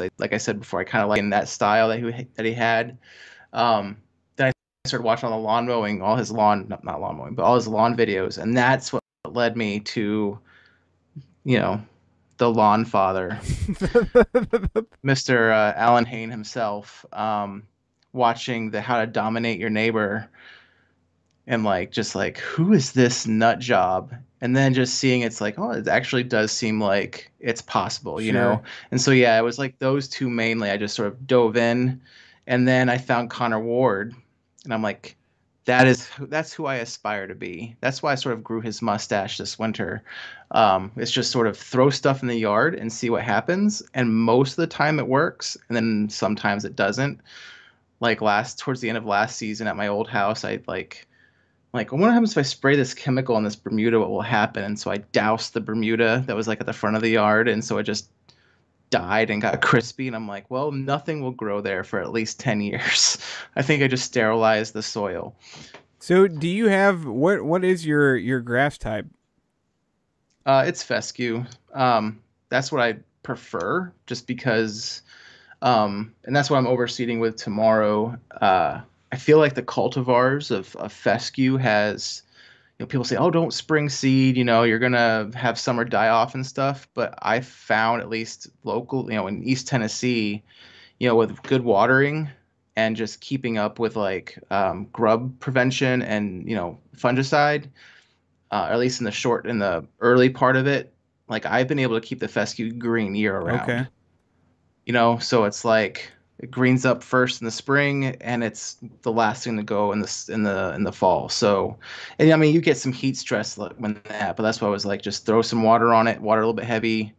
I- 0.01 0.11
like 0.19 0.33
I 0.33 0.39
said 0.39 0.59
before, 0.61 0.81
I 0.81 0.85
kind 0.85 1.03
of 1.03 1.09
like 1.09 1.19
in 1.21 1.31
that 1.31 1.49
style 1.49 1.89
that 1.89 1.99
he 1.99 2.27
that 2.35 2.45
he 2.45 2.53
had. 2.53 2.99
Um, 3.53 3.99
then 4.37 4.49
I 4.49 4.53
started 4.89 5.05
watching 5.05 5.29
all 5.29 5.39
the 5.39 5.45
lawn 5.45 5.67
mowing, 5.67 6.03
all 6.03 6.17
his 6.17 6.31
lawn, 6.33 6.67
not, 6.69 6.83
not 6.85 7.01
lawn 7.01 7.17
mowing, 7.19 7.35
but 7.35 7.45
all 7.45 7.55
his 7.55 7.69
lawn 7.69 7.97
videos, 7.97 8.39
and 8.39 8.57
that's 8.57 8.93
what 8.93 9.03
led 9.29 9.57
me 9.57 9.81
to, 9.81 10.39
you 11.45 11.59
know, 11.59 11.81
the 12.39 12.51
lawn 12.51 12.85
father, 12.85 13.39
Mr. 15.05 15.53
Uh, 15.53 15.79
Allyn 15.79 16.05
Hane 16.07 16.31
himself, 16.31 17.05
um, 17.13 17.63
watching 18.13 18.71
the 18.71 18.81
How 18.81 19.01
to 19.01 19.07
Dominate 19.07 19.61
Your 19.61 19.71
Neighbor, 19.71 20.29
and 21.47 21.65
like 21.65 21.93
just 21.93 22.15
like 22.15 22.39
who 22.39 22.73
is 22.73 22.93
this 22.93 23.27
nut 23.27 23.59
job, 23.59 24.15
and 24.43 24.55
then 24.55 24.75
just 24.75 24.97
seeing 24.97 25.23
it's 25.23 25.41
like 25.41 25.59
oh 25.59 25.71
it 25.71 25.89
actually 25.89 26.25
does 26.25 26.53
seem 26.53 26.83
like 26.83 27.31
it's 27.41 27.63
possible, 27.63 28.21
you 28.21 28.33
know, 28.33 28.63
and 28.91 29.01
so 29.01 29.11
yeah, 29.13 29.39
it 29.39 29.43
was 29.43 29.59
like 29.59 29.79
those 29.79 30.09
two 30.09 30.29
mainly. 30.29 30.69
I 30.69 30.77
just 30.77 30.95
sort 30.95 31.09
of 31.09 31.27
dove 31.27 31.57
in, 31.57 32.03
and 32.47 32.69
then 32.69 32.91
I 32.91 32.99
found 32.99 33.31
Connor 33.31 33.61
Ward, 33.61 34.15
and 34.65 34.75
I'm 34.75 34.83
like. 34.83 35.17
That 35.65 35.87
is 35.87 36.11
that's 36.19 36.53
who 36.53 36.67
I 36.67 36.75
aspire 36.83 37.29
to 37.29 37.37
be. 37.37 37.77
That's 37.81 38.03
why 38.03 38.11
I 38.11 38.17
sort 38.17 38.35
of 38.35 38.43
grew 38.43 38.61
his 38.61 38.83
mustache 38.83 39.39
this 39.39 39.61
winter. 39.61 40.03
Um, 40.51 40.91
it's 40.97 41.13
just 41.13 41.31
sort 41.31 41.47
of 41.47 41.57
throw 41.57 41.89
stuff 41.89 42.21
in 42.21 42.27
the 42.27 42.35
yard 42.37 42.75
and 42.75 42.93
see 42.93 43.11
what 43.11 43.23
happens. 43.23 43.81
And 43.95 44.13
most 44.13 44.51
of 44.51 44.57
the 44.57 44.67
time 44.67 44.99
it 44.99 45.07
works, 45.07 45.57
and 45.69 45.77
then 45.77 46.09
sometimes 46.11 46.65
it 46.65 46.75
doesn't. 46.75 47.21
Like 48.01 48.21
last 48.21 48.59
towards 48.59 48.81
the 48.81 48.89
end 48.89 48.99
of 48.99 49.07
last 49.07 49.37
season 49.37 49.69
at 49.69 49.77
my 49.77 49.87
old 49.87 50.09
house, 50.09 50.45
I 50.45 50.59
like 50.67 51.07
like 51.73 51.93
what 51.93 52.13
happens 52.13 52.33
if 52.33 52.39
I 52.39 52.43
spray 52.43 52.77
this 52.77 52.95
chemical 52.95 53.35
on 53.35 53.45
this 53.45 53.57
Bermuda? 53.57 53.99
What 53.99 54.11
will 54.11 54.23
happen? 54.23 54.65
And 54.65 54.79
so 54.79 54.91
I 54.91 54.99
doused 54.99 55.55
the 55.55 55.61
Bermuda 55.61 56.23
that 56.27 56.37
was 56.37 56.47
like 56.47 56.61
at 56.61 56.67
the 56.67 56.73
front 56.73 56.97
of 56.97 57.03
the 57.03 57.11
yard, 57.11 57.49
and 57.49 57.65
so 57.65 57.79
it 57.79 57.85
just 57.85 58.11
died 58.91 59.31
and 59.31 59.41
got 59.41 59.63
crispy. 59.63 60.07
And 60.07 60.15
I'm 60.15 60.29
like, 60.29 60.51
well, 60.51 60.71
nothing 60.71 61.23
will 61.23 61.31
grow 61.33 61.61
there 61.61 61.83
for 61.83 62.01
at 62.01 62.13
least 62.13 62.39
ten 62.39 62.61
years. 62.61 63.19
I 63.57 63.63
think 63.63 63.83
I 63.83 63.89
just 63.89 64.05
sterilized 64.05 64.75
the 64.75 64.83
soil. 64.83 65.35
So, 65.99 66.29
do 66.29 66.49
you 66.49 66.69
have 66.69 67.07
what? 67.07 67.43
What 67.43 67.65
is 67.65 67.87
your 67.87 68.17
your 68.17 68.41
grass 68.41 68.77
type? 68.77 69.07
Uh, 70.45 70.65
it's 70.67 70.83
fescue. 70.83 71.45
Um, 71.73 72.21
that's 72.49 72.73
what 72.73 72.83
I 72.83 72.97
prefer, 73.23 73.93
just 74.07 74.27
because, 74.27 75.03
um, 75.63 76.13
and 76.25 76.35
that's 76.35 76.51
what 76.51 76.59
I'm 76.59 76.67
overseeding 76.67 77.21
with 77.21 77.37
tomorrow. 77.37 78.19
Uh, 78.41 78.81
I 79.13 79.17
feel 79.17 79.39
like 79.39 79.55
the 79.55 79.63
cultivars 79.63 80.51
of, 80.51 80.75
of 80.77 80.93
fescue 80.93 81.57
has, 81.59 82.23
you 82.79 82.83
know, 82.83 82.87
people 82.89 83.05
say, 83.05 83.17
oh, 83.17 83.31
don't 83.31 83.53
spring 83.53 83.89
seed. 83.89 84.37
You 84.37 84.45
know, 84.45 84.63
you're 84.63 84.79
gonna 84.79 85.31
have 85.35 85.59
summer 85.59 85.85
die 85.85 86.09
off 86.09 86.35
and 86.35 86.47
stuff. 86.47 86.89
But 86.95 87.15
I 87.21 87.41
found 87.41 88.01
at 88.01 88.09
least 88.09 88.49
local, 88.65 89.11
you 89.11 89.17
know, 89.17 89.27
in 89.27 89.45
East 89.45 89.69
Tennessee, 89.69 90.43
you 90.99 91.09
know, 91.09 91.15
with 91.15 91.43
good 91.43 91.63
watering 91.63 92.31
and 92.77 92.97
just 92.97 93.21
keeping 93.21 93.59
up 93.59 93.79
with 93.79 93.97
like 93.97 94.39
um, 94.51 94.87
grub 94.93 95.39
prevention 95.41 96.03
and 96.03 96.49
you 96.49 96.55
know 96.55 96.79
fungicide 96.97 97.67
uh, 98.51 98.67
or 98.69 98.73
at 98.73 98.79
least 98.79 99.01
in 99.01 99.05
the 99.05 99.11
short 99.11 99.47
in 99.47 99.59
the 99.59 99.87
early 100.01 100.31
part 100.31 100.57
of 100.57 100.67
it 100.67 100.93
like 101.29 101.47
i've 101.47 101.69
been 101.69 101.79
able 101.79 101.99
to 102.01 102.07
keep 102.07 102.21
the 102.21 102.29
fescue 102.29 102.73
green 102.73 103.15
year 103.15 103.39
round 103.39 103.63
Okay. 103.63 103.87
you 104.87 104.93
know 104.93 105.19
so 105.19 105.45
it's 105.45 105.65
like 105.65 106.11
it 106.43 106.51
greens 106.51 106.85
up 106.85 107.03
first 107.03 107.41
in 107.41 107.45
the 107.45 107.51
spring 107.51 108.05
and 108.21 108.43
it's 108.45 108.77
the 109.03 109.13
last 109.13 109.45
thing 109.45 109.57
to 109.57 109.63
go 109.63 109.93
in 109.93 110.01
the 110.01 110.25
in 110.29 110.43
the 110.43 110.73
in 110.75 110.83
the 110.83 110.93
fall 110.93 111.29
so 111.29 111.79
and 112.19 112.31
i 112.33 112.37
mean 112.37 112.53
you 112.53 112.61
get 112.61 112.77
some 112.77 112.93
heat 112.93 113.17
stress 113.17 113.57
when 113.79 113.95
that 114.09 114.37
but 114.37 114.43
that's 114.43 114.61
why 114.61 114.67
i 114.69 114.71
was 114.71 114.85
like 114.85 115.01
just 115.01 115.25
throw 115.25 115.41
some 115.41 115.63
water 115.63 115.95
on 115.95 116.07
it 116.09 116.21
water 116.21 116.41
a 116.41 116.45
little 116.45 116.53
bit 116.53 116.65
heavy 116.65 117.15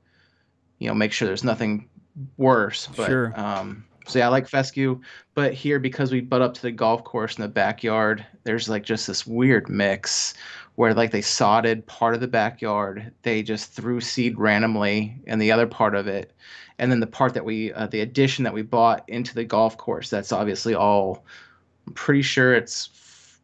you 0.79 0.87
know 0.87 0.93
make 0.93 1.11
sure 1.11 1.25
there's 1.25 1.43
nothing 1.43 1.87
worse 2.37 2.87
but 2.95 3.07
Sure. 3.07 3.33
um 3.39 3.83
so 4.05 4.19
yeah 4.19 4.25
i 4.25 4.29
like 4.29 4.47
fescue 4.47 4.99
but 5.33 5.53
here 5.53 5.79
because 5.79 6.11
we 6.11 6.19
butt 6.21 6.41
up 6.41 6.53
to 6.53 6.61
the 6.61 6.71
golf 6.71 7.03
course 7.03 7.37
in 7.37 7.41
the 7.41 7.47
backyard 7.47 8.25
there's 8.43 8.67
like 8.69 8.83
just 8.83 9.07
this 9.07 9.25
weird 9.25 9.69
mix 9.69 10.33
where 10.75 10.93
like 10.93 11.11
they 11.11 11.21
sodded 11.21 11.85
part 11.85 12.13
of 12.13 12.19
the 12.19 12.27
backyard 12.27 13.11
they 13.21 13.41
just 13.41 13.71
threw 13.71 14.01
seed 14.01 14.37
randomly 14.37 15.17
in 15.27 15.39
the 15.39 15.51
other 15.51 15.67
part 15.67 15.95
of 15.95 16.07
it 16.07 16.33
and 16.83 16.91
then 16.91 16.99
the 16.99 17.07
part 17.07 17.33
that 17.33 17.45
we 17.45 17.71
uh, 17.73 17.87
the 17.87 18.01
addition 18.01 18.43
that 18.43 18.53
we 18.53 18.61
bought 18.61 19.07
into 19.07 19.33
the 19.33 19.45
golf 19.45 19.77
course 19.77 20.09
that's 20.09 20.33
obviously 20.33 20.75
all 20.75 21.23
i'm 21.87 21.93
pretty 21.93 22.21
sure 22.21 22.53
it's 22.53 22.89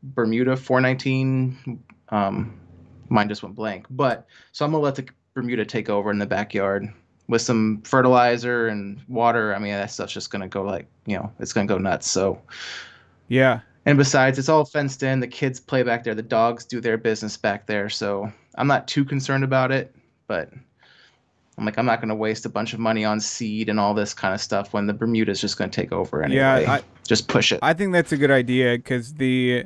bermuda 0.04 0.58
419 0.58 1.82
um 2.10 2.60
mine 3.08 3.30
just 3.30 3.42
went 3.42 3.56
blank 3.56 3.86
but 3.90 4.28
so 4.52 4.66
i'm 4.66 4.72
gonna 4.72 4.84
let 4.84 4.96
the 4.96 5.08
bermuda 5.34 5.64
take 5.66 5.90
over 5.90 6.12
in 6.12 6.20
the 6.20 6.26
backyard 6.26 6.92
with 7.30 7.42
some 7.42 7.82
fertilizer 7.84 8.68
and 8.68 9.00
water 9.08 9.56
i 9.56 9.60
mean 9.60 9.72
that 9.72 9.90
stuff's 9.90 10.12
just 10.14 10.32
gonna 10.32 10.48
go 10.48 10.62
like 10.64 10.86
you 11.06 11.16
know 11.16 11.32
it's 11.40 11.54
gonna 11.54 11.66
go 11.68 11.78
nuts 11.78 12.10
so 12.10 12.42
Yeah. 13.30 13.62
and 13.86 13.98
besides, 13.98 14.38
it's 14.38 14.50
all 14.50 14.66
fenced 14.66 15.04
in. 15.04 15.20
The 15.22 15.28
kids 15.28 15.60
play 15.60 15.84
back 15.84 16.04
there. 16.04 16.14
The 16.16 16.22
dogs 16.22 16.66
do 16.66 16.82
their 16.82 16.98
business 16.98 17.38
back 17.38 17.66
there. 17.66 17.90
So 17.90 18.32
I'm 18.56 18.68
not 18.68 18.88
too 18.88 19.06
concerned 19.06 19.44
about 19.44 19.72
it. 19.72 19.96
But 20.28 20.52
I'm 21.60 21.66
like, 21.66 21.78
I'm 21.78 21.86
not 21.86 22.00
going 22.00 22.10
to 22.10 22.16
waste 22.16 22.46
a 22.46 22.50
bunch 22.50 22.74
of 22.74 22.80
money 22.80 23.04
on 23.04 23.20
seed 23.20 23.68
and 23.68 23.80
all 23.80 23.94
this 23.94 24.14
kind 24.14 24.34
of 24.34 24.40
stuff 24.40 24.74
when 24.74 24.88
the 24.88 24.94
Bermuda's 24.94 25.42
just 25.42 25.58
going 25.58 25.70
to 25.70 25.76
take 25.82 25.92
over 25.92 26.24
anyway. 26.24 26.38
Yeah, 26.40 26.74
I- 26.76 26.84
just 27.06 27.28
push 27.28 27.52
it. 27.52 27.60
I 27.62 27.74
think 27.74 27.92
that's 27.92 28.12
a 28.12 28.18
good 28.18 28.32
idea 28.32 28.78
because 28.78 29.16
the, 29.16 29.66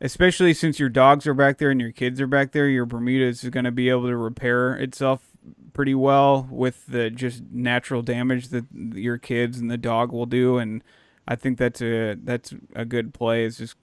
especially 0.00 0.54
since 0.54 0.78
your 0.80 0.88
dogs 0.88 1.26
are 1.26 1.34
back 1.34 1.58
there 1.58 1.70
and 1.70 1.80
your 1.80 1.92
kids 1.92 2.20
are 2.20 2.26
back 2.26 2.52
there, 2.52 2.68
your 2.68 2.86
Bermuda 2.86 3.26
is 3.26 3.42
going 3.44 3.64
to 3.64 3.70
be 3.70 3.88
able 3.90 4.06
to 4.08 4.16
repair 4.16 4.74
itself 4.74 5.26
pretty 5.72 5.94
well 5.94 6.48
with 6.50 6.86
the 6.86 7.10
just 7.10 7.42
natural 7.52 8.02
damage 8.02 8.48
that 8.48 8.64
your 8.74 9.18
kids 9.18 9.58
and 9.58 9.70
the 9.70 9.78
dog 9.78 10.10
will 10.10 10.26
do. 10.26 10.58
And 10.58 10.82
I 11.28 11.36
think 11.36 11.58
that's 11.58 11.80
a 11.82 12.14
that's 12.14 12.52
a 12.74 12.84
good 12.84 13.12
play. 13.14 13.44
Is 13.44 13.58
just 13.58 13.76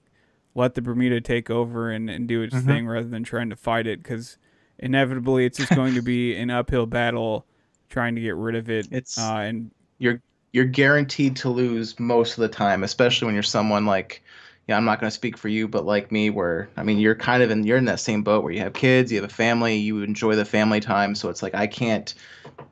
let 0.54 0.74
the 0.74 0.82
Bermuda 0.82 1.20
take 1.20 1.50
over 1.50 1.90
and, 1.90 2.10
and 2.10 2.26
do 2.26 2.42
its 2.42 2.54
Mhm. 2.56 2.64
thing 2.66 2.86
rather 2.88 3.08
than 3.08 3.22
trying 3.22 3.48
to 3.50 3.56
fight 3.56 3.86
it 3.86 4.02
because 4.02 4.38
inevitably 4.78 5.44
it's 5.44 5.58
just 5.58 5.74
going 5.74 5.94
to 5.94 6.02
be 6.02 6.36
an 6.40 6.50
uphill 6.50 6.86
battle 6.86 7.44
trying 7.88 8.14
to 8.14 8.20
get 8.20 8.36
rid 8.36 8.54
of 8.54 8.70
it. 8.70 8.86
It's- 8.90 9.18
uh, 9.18 9.38
and 9.38 9.70
you're 9.98 10.20
you're 10.52 10.64
guaranteed 10.64 11.36
to 11.36 11.50
lose 11.50 11.98
most 12.00 12.38
of 12.38 12.42
the 12.42 12.48
time, 12.48 12.82
especially 12.82 13.26
when 13.26 13.34
you're 13.34 13.42
someone 13.42 13.84
like 13.86 14.22
yeah, 14.66 14.76
I'm 14.76 14.84
not 14.84 15.00
going 15.00 15.08
to 15.08 15.14
speak 15.14 15.38
for 15.38 15.48
you, 15.48 15.66
but 15.66 15.86
like 15.86 16.12
me, 16.12 16.28
where 16.28 16.68
I 16.76 16.82
mean, 16.82 16.98
you're 16.98 17.14
kind 17.14 17.42
of 17.42 17.50
in 17.50 17.64
you're 17.64 17.78
in 17.78 17.86
that 17.86 18.00
same 18.00 18.22
boat 18.22 18.44
where 18.44 18.52
you 18.52 18.60
have 18.60 18.74
kids, 18.74 19.10
you 19.10 19.20
have 19.20 19.28
a 19.28 19.32
family, 19.32 19.76
you 19.76 20.02
enjoy 20.02 20.36
the 20.36 20.44
family 20.44 20.80
time, 20.80 21.14
so 21.14 21.30
it's 21.30 21.42
like 21.42 21.54
I 21.54 21.66
can't 21.66 22.14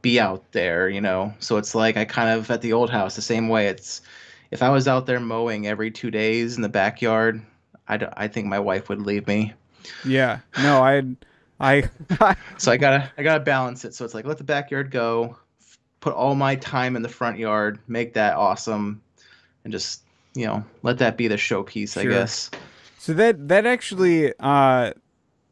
be 0.03 0.21
out 0.21 0.53
there, 0.53 0.89
you 0.91 1.01
know. 1.01 1.33
So 1.39 1.57
it's 1.57 1.75
like 1.75 1.97
I 1.97 2.05
kind 2.05 2.29
of 2.39 2.51
at 2.51 2.61
the 2.61 2.75
old 2.75 2.91
house 2.91 3.17
the 3.17 3.23
same 3.23 3.49
way. 3.49 3.69
It's 3.69 4.03
if 4.51 4.63
I 4.63 4.69
was 4.69 4.87
out 4.87 5.07
there 5.07 5.21
mowing 5.21 5.67
every 5.67 5.91
two 5.91 6.11
days 6.11 6.57
in 6.57 6.63
the 6.63 6.69
backyard, 6.69 7.41
I 7.89 8.07
I 8.15 8.29
think 8.29 8.47
my 8.47 8.59
wife 8.61 8.91
would 8.91 9.01
leave 9.01 9.27
me. 9.27 9.55
yeah, 10.05 10.41
no, 10.63 10.83
I 10.83 11.03
I 11.61 11.89
So 12.59 12.73
I 12.73 12.77
gotta 12.77 13.11
I 13.17 13.23
gotta 13.23 13.45
balance 13.45 13.85
it. 13.85 13.95
So 13.95 14.05
it's 14.05 14.15
like 14.15 14.25
let 14.25 14.39
the 14.39 14.45
backyard 14.45 14.91
go, 14.91 15.37
put 16.01 16.15
all 16.15 16.35
my 16.35 16.57
time 16.57 16.97
in 16.97 17.03
the 17.03 17.09
front 17.09 17.39
yard, 17.39 17.79
make 17.89 18.15
that 18.15 18.37
awesome, 18.37 19.01
and 19.65 19.73
just 19.73 20.03
you 20.35 20.47
know 20.47 20.65
let 20.83 20.99
that 20.99 21.17
be 21.17 21.29
the 21.29 21.37
showpiece, 21.37 21.97
I 21.97 22.05
guess. 22.05 22.51
So 22.99 23.15
that 23.15 23.49
that 23.49 23.67
actually, 23.67 24.33
uh, 24.41 24.93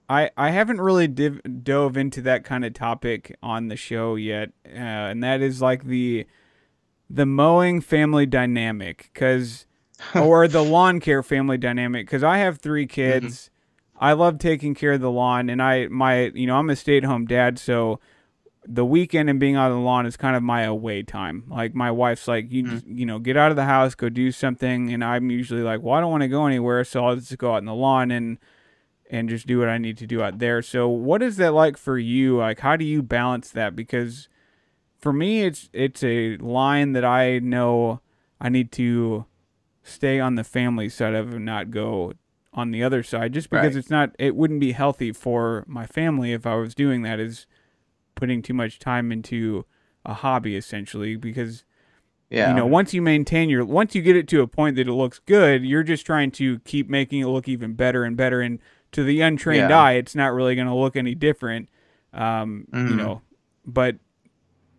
I 0.09 0.31
I 0.37 0.51
haven't 0.51 0.81
really 0.81 1.09
div- 1.09 1.41
dove 1.63 1.97
into 1.97 2.21
that 2.23 2.45
kind 2.45 2.65
of 2.65 2.75
topic 2.75 3.37
on 3.43 3.69
the 3.69 3.77
show 3.77 4.17
yet, 4.17 4.51
uh, 4.67 4.71
and 4.71 5.23
that 5.23 5.41
is 5.41 5.63
like 5.63 5.85
the 5.85 6.27
the 7.09 7.27
mowing 7.27 7.81
family 7.81 8.27
dynamic, 8.27 9.11
because 9.13 9.67
or 10.15 10.49
the 10.49 10.65
lawn 10.65 11.01
care 11.01 11.23
family 11.23 11.59
dynamic, 11.59 12.07
because 12.07 12.25
I 12.25 12.39
have 12.39 12.59
three 12.59 12.87
kids. 12.87 13.51
I 13.97 14.13
love 14.13 14.39
taking 14.39 14.75
care 14.75 14.93
of 14.93 15.01
the 15.01 15.11
lawn, 15.11 15.49
and 15.49 15.63
I 15.63 15.89
my 15.89 16.27
you 16.35 16.47
know 16.47 16.57
I'm 16.57 16.71
a 16.71 16.77
stay 16.77 16.97
at 16.97 17.05
home 17.05 17.27
dad, 17.27 17.59
so 17.59 18.01
the 18.67 18.85
weekend 18.85 19.29
and 19.29 19.39
being 19.39 19.57
out 19.57 19.71
on 19.71 19.79
the 19.79 19.85
lawn 19.85 20.07
is 20.07 20.17
kind 20.17 20.37
of 20.37 20.43
my 20.43 20.63
away 20.63 21.03
time. 21.03 21.45
Like 21.49 21.75
my 21.75 21.91
wife's 21.91 22.27
like, 22.27 22.51
you 22.51 22.65
hmm. 22.65 22.71
just, 22.71 22.87
you 22.87 23.07
know, 23.07 23.19
get 23.19 23.37
out 23.37 23.51
of 23.51 23.57
the 23.57 23.65
house, 23.65 23.95
go 23.95 24.09
do 24.09 24.33
something, 24.33 24.93
and 24.93 25.05
I'm 25.05 25.31
usually 25.31 25.63
like, 25.63 25.83
well, 25.83 25.95
I 25.95 26.01
don't 26.01 26.11
want 26.11 26.23
to 26.23 26.29
go 26.29 26.47
anywhere, 26.47 26.83
so 26.85 27.05
I'll 27.05 27.17
just 27.17 27.37
go 27.39 27.55
out 27.55 27.59
in 27.59 27.67
the 27.67 27.75
lawn 27.75 28.11
and 28.11 28.39
and 29.11 29.29
just 29.29 29.47
do 29.47 29.59
what 29.59 29.69
I 29.69 29.79
need 29.79 29.99
to 29.99 30.07
do 30.07 30.23
out 30.23 30.39
there. 30.39 30.63
So 30.63 30.89
what 30.89 31.23
is 31.23 31.37
that 31.37 31.53
like 31.53 31.77
for 31.77 31.99
you? 31.99 32.39
Like 32.39 32.61
how 32.61 32.77
do 32.77 32.85
you 32.85 33.03
balance 33.03 33.51
that? 33.51 33.77
Because 33.77 34.29
for 34.99 35.13
me 35.13 35.43
it's 35.43 35.69
it's 35.73 36.03
a 36.03 36.37
line 36.39 36.93
that 36.93 37.05
I 37.05 37.39
know 37.39 38.01
I 38.41 38.49
need 38.49 38.73
to 38.73 39.27
stay 39.83 40.19
on 40.19 40.37
the 40.37 40.45
family 40.45 40.89
side 40.89 41.15
of 41.15 41.35
and 41.35 41.45
not 41.45 41.71
go 41.71 42.15
on 42.55 42.71
the 42.71 42.83
other 42.83 43.03
side 43.03 43.33
just 43.33 43.51
because 43.51 43.75
Right. 43.75 43.77
it's 43.77 43.91
not 43.91 44.15
it 44.19 44.37
wouldn't 44.37 44.61
be 44.61 44.73
healthy 44.73 45.13
for 45.13 45.65
my 45.67 45.87
family 45.87 46.33
if 46.33 46.47
I 46.47 46.55
was 46.55 46.75
doing 46.75 47.03
that 47.03 47.19
is 47.21 47.47
putting 48.15 48.43
too 48.43 48.55
much 48.55 48.79
time 48.79 49.11
into 49.11 49.65
a 50.07 50.15
hobby 50.15 50.55
essentially 50.57 51.17
because 51.17 51.65
Yeah. 52.31 52.49
you 52.49 52.55
know 52.55 52.67
once 52.67 52.95
you 52.95 53.03
maintain 53.03 53.49
your 53.51 53.65
once 53.65 53.95
you 53.95 54.03
get 54.03 54.17
it 54.17 54.29
to 54.29 54.41
a 54.41 54.47
point 54.47 54.77
that 54.77 54.87
it 54.89 54.93
looks 54.93 55.19
good 55.19 55.65
you're 55.65 55.83
just 55.83 56.07
trying 56.07 56.31
to 56.33 56.61
keep 56.61 56.89
making 56.89 57.21
it 57.21 57.27
look 57.27 57.49
even 57.49 57.75
better 57.75 58.05
and 58.05 58.17
better 58.17 58.41
and 58.41 58.61
to 58.93 59.03
the 59.03 59.21
untrained 59.21 59.71
Yeah. 59.71 59.81
eye 59.83 59.93
it's 59.93 60.15
not 60.15 60.33
really 60.33 60.55
going 60.55 60.69
to 60.69 60.75
look 60.75 60.95
any 60.97 61.15
different 61.17 61.69
um 62.13 62.67
you 62.73 62.79
Mhm. 62.79 62.97
know 62.97 63.23
but 63.67 63.97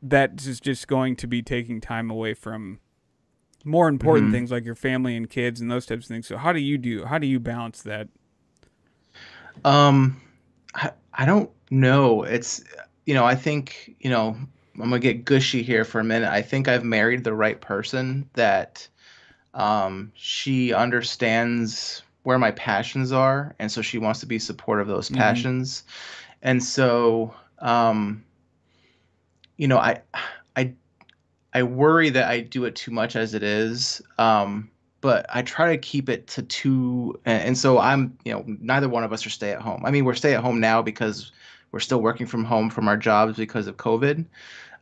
that 0.02 0.46
is 0.46 0.60
just 0.62 0.88
going 0.88 1.16
to 1.18 1.28
be 1.28 1.42
taking 1.42 1.82
time 1.82 2.10
away 2.10 2.34
from 2.34 2.80
more 3.66 3.90
important 3.90 4.32
Mhm. 4.32 4.32
things 4.32 4.52
like 4.52 4.66
your 4.66 4.76
family 4.76 5.18
and 5.18 5.30
kids 5.30 5.62
and 5.62 5.72
those 5.72 5.86
types 5.86 6.06
of 6.06 6.10
things 6.10 6.28
so 6.28 6.38
how 6.38 6.54
do 6.54 6.60
you 6.60 6.78
do 6.78 7.06
how 7.06 7.18
do 7.20 7.28
you 7.28 7.40
balance 7.40 7.82
that 7.84 8.10
Um, 9.64 10.22
I, 10.76 10.92
I 11.14 11.26
don't 11.26 11.50
know. 11.72 12.24
It's, 12.24 12.64
you 13.06 13.14
know, 13.14 13.26
I 13.26 13.36
think, 13.36 13.96
you 14.00 14.10
know, 14.10 14.36
I'm 14.76 14.80
gonna 14.90 15.00
get 15.00 15.26
gushy 15.26 15.64
here 15.64 15.86
for 15.86 16.00
a 16.00 16.04
minute. 16.04 16.30
I 16.30 16.42
think 16.42 16.68
I've 16.68 16.84
married 16.84 17.24
the 17.24 17.34
right 17.34 17.60
person 17.60 18.30
that, 18.34 18.88
um, 19.54 20.12
she 20.16 20.74
understands 20.74 22.04
where 22.24 22.40
my 22.40 22.52
passions 22.52 23.12
are, 23.12 23.56
and 23.60 23.72
so 23.72 23.82
she 23.82 24.00
wants 24.00 24.20
to 24.22 24.28
be 24.28 24.40
supportive 24.40 24.90
of 24.90 24.96
those 24.96 25.10
Mhm. 25.10 25.16
passions. 25.18 25.84
And 26.44 26.64
so, 26.64 27.36
um, 27.60 28.26
you 29.58 29.68
know, 29.68 29.78
I, 29.78 30.02
I, 31.60 31.64
worry 31.64 32.10
that 32.12 32.30
I 32.30 32.42
do 32.42 32.66
it 32.66 32.76
too 32.76 32.92
much 32.92 33.16
as 33.16 33.34
it 33.34 33.44
is. 33.44 34.02
Um, 34.18 34.70
but 35.02 35.26
I 35.30 35.42
try 35.42 35.72
to 35.72 35.78
keep 35.78 36.10
it 36.10 36.28
to 36.28 36.42
two. 36.44 37.20
And, 37.26 37.50
and 37.50 37.58
so 37.58 37.80
I'm, 37.80 38.18
you 38.26 38.34
know, 38.34 38.44
neither 38.46 38.90
one 38.90 39.04
of 39.04 39.14
us 39.14 39.26
are 39.26 39.30
stay 39.30 39.52
at 39.52 39.62
home. 39.62 39.84
I 39.86 39.92
mean, 39.92 40.06
we're 40.06 40.16
stay 40.16 40.34
at 40.34 40.42
home 40.42 40.60
now 40.60 40.82
because 40.82 41.32
we're 41.72 41.80
still 41.80 42.02
working 42.02 42.26
from 42.26 42.44
home 42.44 42.70
from 42.70 42.88
our 42.88 42.98
jobs 42.98 43.38
because 43.38 43.68
of 43.68 43.78
COVID. 43.78 44.26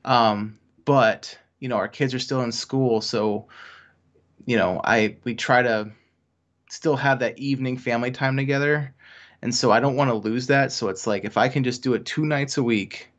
Um, 0.05 0.59
but 0.85 1.37
you 1.59 1.69
know, 1.69 1.77
our 1.77 1.87
kids 1.87 2.13
are 2.13 2.19
still 2.19 2.41
in 2.41 2.51
school, 2.51 3.01
so 3.01 3.47
you 4.45 4.57
know, 4.57 4.81
I 4.83 5.17
we 5.23 5.33
try 5.33 5.61
to 5.61 5.91
still 6.69 6.95
have 6.95 7.19
that 7.19 7.39
evening 7.39 7.77
family 7.77 8.11
time 8.11 8.35
together. 8.35 8.93
And 9.41 9.53
so 9.53 9.71
I 9.71 9.79
don't 9.79 9.95
want 9.95 10.09
to 10.09 10.15
lose 10.15 10.47
that. 10.47 10.71
So 10.71 10.87
it's 10.87 11.07
like 11.07 11.25
if 11.25 11.37
I 11.37 11.49
can 11.49 11.63
just 11.63 11.83
do 11.83 11.93
it 11.93 12.05
two 12.05 12.25
nights 12.25 12.57
a 12.57 12.63
week, 12.63 13.09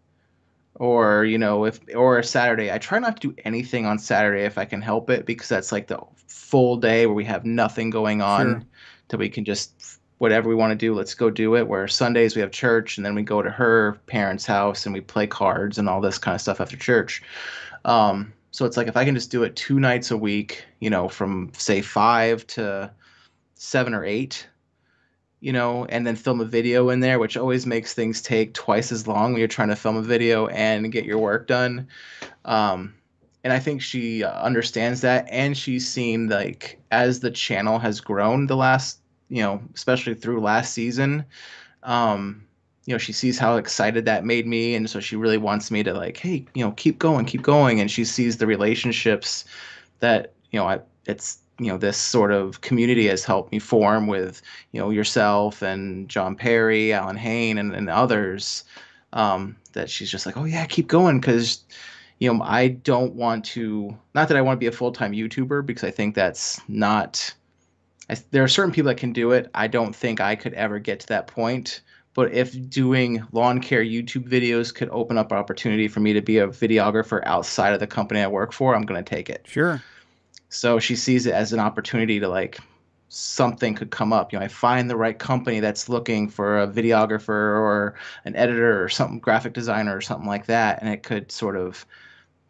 or 0.77 1.25
you 1.25 1.39
know 1.39 1.65
if 1.65 1.81
or 1.95 2.19
a 2.19 2.25
saturday. 2.25 2.71
I 2.73 2.79
try 2.79 2.99
not 2.99 3.21
to 3.21 3.29
do 3.29 3.35
anything 3.45 3.87
on 3.87 3.99
saturday 3.99 4.45
if 4.45 4.59
i 4.59 4.65
can 4.65 4.83
help 4.83 5.11
it 5.11 5.27
because 5.27 5.49
that's 5.49 5.73
like 5.73 5.87
the 5.87 5.99
full 6.27 6.77
day 6.77 7.07
where 7.07 7.15
we 7.15 7.25
have 7.25 7.45
nothing 7.45 7.91
going 7.91 8.23
on 8.23 8.47
Sure. 8.47 8.63
that 9.09 9.17
we 9.19 9.29
can 9.29 9.45
just 9.45 10.01
whatever 10.19 10.49
we 10.49 10.55
want 10.55 10.71
to 10.71 10.77
do 10.77 10.95
let's 10.95 11.15
go 11.15 11.31
do 11.31 11.57
it. 11.57 11.67
Where 11.69 11.87
sundays 11.89 12.35
we 12.35 12.41
have 12.41 12.51
church 12.51 12.97
and 12.97 13.05
then 13.05 13.15
we 13.15 13.23
go 13.23 13.43
to 13.43 13.51
her 13.51 13.99
parents 14.07 14.47
house 14.47 14.87
and 14.87 14.95
we 14.95 15.01
play 15.01 15.27
cards 15.27 15.79
and 15.79 15.89
all 15.89 16.01
this 16.01 16.19
kind 16.19 16.35
of 16.35 16.41
stuff 16.41 16.61
after 16.61 16.77
church. 16.77 17.23
Um, 17.85 18.33
so 18.51 18.65
it's 18.65 18.77
like 18.77 18.87
if 18.87 18.97
i 18.97 19.05
can 19.05 19.15
just 19.17 19.33
do 19.33 19.43
it 19.43 19.57
two 19.57 19.81
nights 19.81 20.13
a 20.13 20.17
week 20.17 20.65
you 20.81 20.89
know 20.89 21.09
from 21.09 21.51
say 21.55 21.83
five 21.83 22.47
to 22.47 22.91
seven 23.57 23.93
or 23.95 24.05
eight 24.05 24.47
you 25.45 25.53
know, 25.53 25.85
and 25.91 26.07
then 26.07 26.17
film 26.17 26.41
a 26.41 26.45
video 26.47 26.89
in 26.89 27.01
there, 27.01 27.19
which 27.19 27.37
always 27.37 27.67
makes 27.67 27.93
things 27.93 28.23
take 28.23 28.55
twice 28.55 28.91
as 28.91 29.07
long 29.07 29.33
when 29.33 29.39
you're 29.39 29.47
trying 29.47 29.69
to 29.69 29.77
film 29.77 29.95
a 29.95 30.01
video 30.01 30.47
and 30.47 30.91
get 30.91 31.05
your 31.05 31.19
work 31.19 31.47
done. 31.47 31.87
Um, 32.47 32.95
and 33.45 33.53
I 33.53 33.59
think 33.59 33.83
she 33.83 34.25
uh, 34.25 34.33
understands 34.41 35.03
that, 35.03 35.29
and 35.31 35.55
she's 35.55 35.87
seen 35.87 36.31
like 36.31 36.81
as 36.91 37.21
the 37.21 37.31
channel 37.31 37.79
has 37.79 38.01
grown 38.01 38.47
the 38.47 38.57
last, 38.57 39.01
you 39.29 39.43
know, 39.43 39.61
especially 39.75 40.15
through 40.15 40.41
last 40.41 40.73
season. 40.73 41.27
Um, 41.83 42.47
you 42.87 42.95
know, 42.95 42.99
she 42.99 43.13
sees 43.13 43.39
how 43.39 43.59
excited 43.59 44.07
that 44.07 44.25
made 44.25 44.47
me, 44.47 44.75
and 44.75 44.89
so 44.89 44.99
she 44.99 45.15
really 45.15 45.37
wants 45.37 45.71
me 45.71 45.83
to 45.83 45.93
like, 45.93 46.17
hey, 46.17 46.47
you 46.55 46.65
know, 46.65 46.73
keep 46.73 46.99
going, 46.99 47.27
keep 47.27 47.43
going, 47.43 47.81
and 47.81 47.91
she 47.91 48.07
sees 48.07 48.39
the 48.39 48.47
relationships 48.47 49.45
that 49.99 50.33
you 50.53 50.59
know, 50.59 50.67
I 50.67 50.81
it's 51.05 51.41
you 51.59 51.67
know 51.67 51.79
this 51.79 51.97
sort 51.97 52.33
of 52.33 52.61
community 52.61 53.07
has 53.07 53.25
helped 53.25 53.53
me 53.53 53.59
form 53.59 54.07
with 54.07 54.43
you 54.73 54.81
know 54.81 54.91
yourself 54.91 55.63
and 55.63 56.09
John 56.09 56.35
Perry, 56.35 56.93
Allyn 56.93 57.17
Hane, 57.17 57.59
and, 57.59 57.75
and 57.75 57.89
others. 57.89 58.65
Um, 59.13 59.57
that 59.75 59.89
she's 59.89 60.11
just 60.11 60.27
like, 60.27 60.37
oh 60.37 60.45
yeah, 60.45 60.67
keep 60.67 60.89
going, 60.89 61.21
because 61.21 61.65
you 62.19 62.33
know 62.33 62.43
I 62.43 62.69
don't 62.69 63.15
want 63.15 63.45
to. 63.47 63.97
Not 64.15 64.29
that 64.29 64.37
I 64.37 64.43
want 64.43 64.57
to 64.57 64.61
be 64.61 64.67
a 64.67 64.73
full 64.73 64.93
time 64.93 65.13
YouTuber 65.13 65.65
because 65.65 65.85
I 65.85 65.91
think 65.91 66.15
that's 66.15 66.61
not. 66.69 67.35
I, 68.11 68.17
there 68.33 68.43
are 68.43 68.49
certain 68.49 68.73
people 68.73 68.89
that 68.89 68.99
can 68.99 69.13
do 69.13 69.31
it. 69.31 69.51
I 69.55 69.67
don't 69.67 69.95
think 69.95 70.21
I 70.21 70.35
could 70.35 70.55
ever 70.55 70.79
get 70.79 71.01
to 71.01 71.07
that 71.09 71.27
point. 71.27 71.83
But 72.15 72.33
if 72.33 72.71
doing 72.71 73.27
lawn 73.33 73.61
care 73.61 73.83
YouTube 73.83 74.29
videos 74.29 74.73
could 74.73 74.89
open 74.91 75.19
up 75.19 75.33
opportunity 75.33 75.89
for 75.89 75.99
me 75.99 76.13
to 76.13 76.21
be 76.21 76.39
a 76.39 76.47
videographer 76.47 77.21
outside 77.25 77.73
of 77.73 77.81
the 77.81 77.89
company 77.89 78.21
I 78.21 78.29
work 78.29 78.53
for, 78.53 78.77
I'm 78.77 78.83
going 78.83 79.03
to 79.03 79.09
take 79.09 79.29
it. 79.29 79.45
sure 79.49 79.83
So 80.55 80.79
she 80.79 80.95
sees 80.95 81.27
it 81.27 81.35
as 81.35 81.53
an 81.53 81.59
opportunity 81.59 82.21
to 82.21 82.29
like 82.29 82.59
something 83.09 83.75
could 83.75 83.91
come 83.91 84.13
up. 84.13 84.33
You 84.33 84.39
know, 84.39 84.45
I 84.45 84.49
find 84.49 84.89
the 84.89 84.97
right 84.97 85.19
company 85.19 85.59
that's 85.59 85.89
looking 85.89 86.29
for 86.29 86.63
a 86.63 86.69
videographer 86.69 87.29
or 87.29 87.95
an 88.25 88.37
editor 88.37 88.83
or 88.83 88.89
something, 88.89 89.19
graphic 89.19 89.53
designer 89.53 89.97
or 89.97 90.01
something 90.01 90.29
like 90.29 90.47
that, 90.47 90.81
and 90.81 90.89
it 90.93 91.03
could 91.03 91.33
sort 91.33 91.57
of 91.57 91.85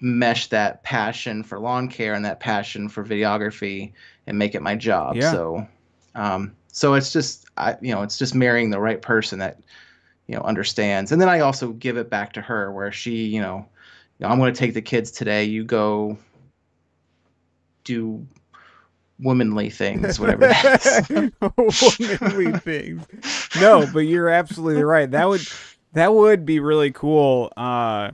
mesh 0.00 0.48
that 0.48 0.82
passion 0.82 1.42
for 1.42 1.58
lawn 1.58 1.88
care 1.88 2.12
and 2.12 2.26
that 2.26 2.40
passion 2.40 2.90
for 2.90 3.02
videography 3.04 3.92
and 4.26 4.38
make 4.38 4.54
it 4.54 4.60
my 4.60 4.76
job. 4.76 5.16
Yeah. 5.16 5.32
So, 5.32 5.66
um, 6.14 6.54
so 6.72 6.94
it's 6.94 7.10
just 7.10 7.46
I, 7.56 7.76
you 7.80 7.94
know, 7.94 8.02
it's 8.02 8.18
just 8.18 8.34
marrying 8.34 8.68
the 8.68 8.80
right 8.80 9.00
person 9.00 9.38
that 9.38 9.60
you 10.26 10.34
know 10.34 10.42
understands, 10.42 11.10
and 11.10 11.22
then 11.22 11.30
I 11.30 11.40
also 11.40 11.72
give 11.72 11.96
it 11.96 12.10
back 12.10 12.34
to 12.34 12.42
her 12.42 12.70
where 12.70 12.92
she, 12.92 13.24
you 13.24 13.40
know, 13.40 13.66
you 14.18 14.26
know 14.26 14.28
I'm 14.28 14.38
going 14.38 14.52
to 14.52 14.58
take 14.58 14.74
the 14.74 14.82
kids 14.82 15.10
today. 15.10 15.44
You 15.44 15.64
go 15.64 16.18
do 17.84 18.26
womanly 19.18 19.70
things, 19.70 20.18
whatever 20.18 20.48
that 20.48 21.10
is. 21.10 22.00
Womanly 22.20 22.58
things. 22.58 23.06
No, 23.60 23.86
but 23.92 24.00
you're 24.00 24.28
absolutely 24.28 24.82
right. 24.82 25.10
That 25.10 25.28
would 25.28 25.42
that 25.92 26.12
would 26.12 26.44
be 26.44 26.60
really 26.60 26.90
cool 26.90 27.52
uh, 27.56 28.10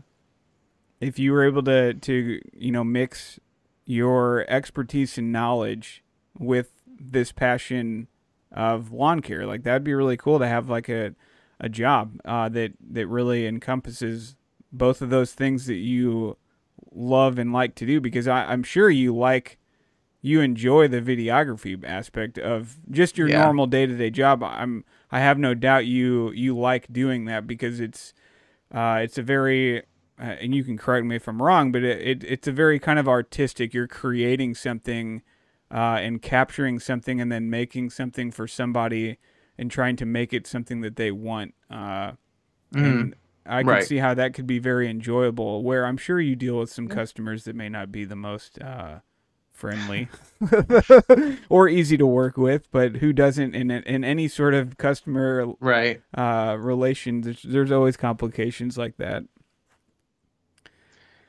if 1.01 1.19
you 1.19 1.33
were 1.33 1.45
able 1.45 1.63
to 1.65 1.95
to 1.95 2.41
you 2.53 2.73
know 2.73 2.85
mix 2.85 3.41
your 3.87 4.45
expertise 4.49 5.19
and 5.19 5.33
knowledge 5.33 6.05
with 6.39 6.71
this 6.87 7.33
passion 7.33 8.07
of 8.53 8.93
lawn 8.93 9.21
care. 9.21 9.47
Like 9.47 9.63
that'd 9.63 9.85
be 9.85 9.95
really 9.95 10.17
cool 10.17 10.39
to 10.39 10.47
have 10.47 10.69
like 10.69 10.89
a 10.89 11.15
a 11.59 11.69
job 11.69 12.21
uh, 12.25 12.49
that 12.51 12.73
that 12.91 13.07
really 13.07 13.47
encompasses 13.47 14.37
both 14.73 15.03
of 15.03 15.11
those 15.11 15.33
things 15.33 15.67
that 15.67 15.75
you 15.75 16.37
love 16.93 17.39
and 17.39 17.53
like 17.53 17.75
to 17.77 17.87
do. 17.87 18.01
Because 18.01 18.29
I, 18.29 18.45
I'm 18.45 18.63
sure 18.63 18.91
you 18.91 19.15
like 19.17 19.59
you 20.23 20.41
enjoy 20.41 20.87
the 20.89 21.01
videography 21.01 21.83
aspect 21.85 22.39
of 22.39 22.79
just 22.91 23.17
your 23.17 23.29
Yeah. 23.29 23.43
normal 23.43 23.67
day 23.67 23.87
to 23.87 23.97
day 23.97 24.11
job. 24.11 24.43
I'm 24.43 24.85
I 25.11 25.21
have 25.21 25.39
no 25.39 25.55
doubt 25.55 25.87
you 25.87 26.31
you 26.33 26.57
like 26.57 26.93
doing 26.93 27.25
that 27.27 27.47
because 27.47 27.81
it's 27.81 28.13
uh, 28.73 29.01
it's 29.03 29.19
a 29.19 29.23
very 29.23 29.79
uh, 30.19 30.37
and 30.41 30.55
you 30.55 30.63
can 30.63 30.77
correct 30.77 31.07
me 31.07 31.17
if 31.17 31.27
I'm 31.27 31.41
wrong, 31.43 31.73
but 31.73 31.83
it, 31.83 32.01
it 32.07 32.25
it's 32.25 32.47
a 32.49 32.53
very 32.53 32.79
kind 32.79 32.99
of 32.99 33.09
artistic. 33.09 33.73
You're 33.73 33.89
creating 33.89 34.55
something 34.55 35.23
uh, 35.73 35.99
and 36.01 36.21
capturing 36.21 36.79
something 36.79 37.21
and 37.21 37.33
then 37.33 37.49
making 37.49 37.91
something 37.91 38.31
for 38.31 38.47
somebody 38.47 39.19
and 39.57 39.71
trying 39.71 39.97
to 39.97 40.05
make 40.07 40.33
it 40.33 40.47
something 40.47 40.81
that 40.83 40.97
they 40.97 41.11
want. 41.11 41.55
Uh, 41.71 42.13
and 42.75 43.15
I 43.47 43.63
can 43.63 43.69
Right. 43.69 43.87
see 43.87 43.99
how 43.99 44.15
that 44.15 44.35
could 44.35 44.47
be 44.47 44.59
very 44.59 44.89
enjoyable. 44.89 45.63
Where 45.63 45.87
I'm 45.87 45.97
sure 45.97 46.21
you 46.21 46.37
deal 46.37 46.59
with 46.59 46.71
some 46.71 46.89
customers 46.89 47.45
that 47.45 47.57
may 47.57 47.69
not 47.69 47.91
be 47.91 48.05
the 48.05 48.17
most 48.17 48.61
uh, 48.61 49.01
friendly 49.61 50.11
or 51.49 51.69
easy 51.69 51.97
to 51.97 52.07
work 52.07 52.37
with, 52.37 52.71
but 52.73 52.97
who 52.97 53.13
doesn't 53.13 53.55
in 53.55 53.71
in 53.71 54.05
any 54.05 54.29
sort 54.29 54.55
of 54.55 54.79
customer 54.79 55.47
Right. 55.61 56.03
uh, 56.17 56.57
relations? 56.59 57.27
There's, 57.27 57.43
there's 57.43 57.73
always 57.73 57.97
complications 57.97 58.79
like 58.79 58.97
that. 58.99 59.25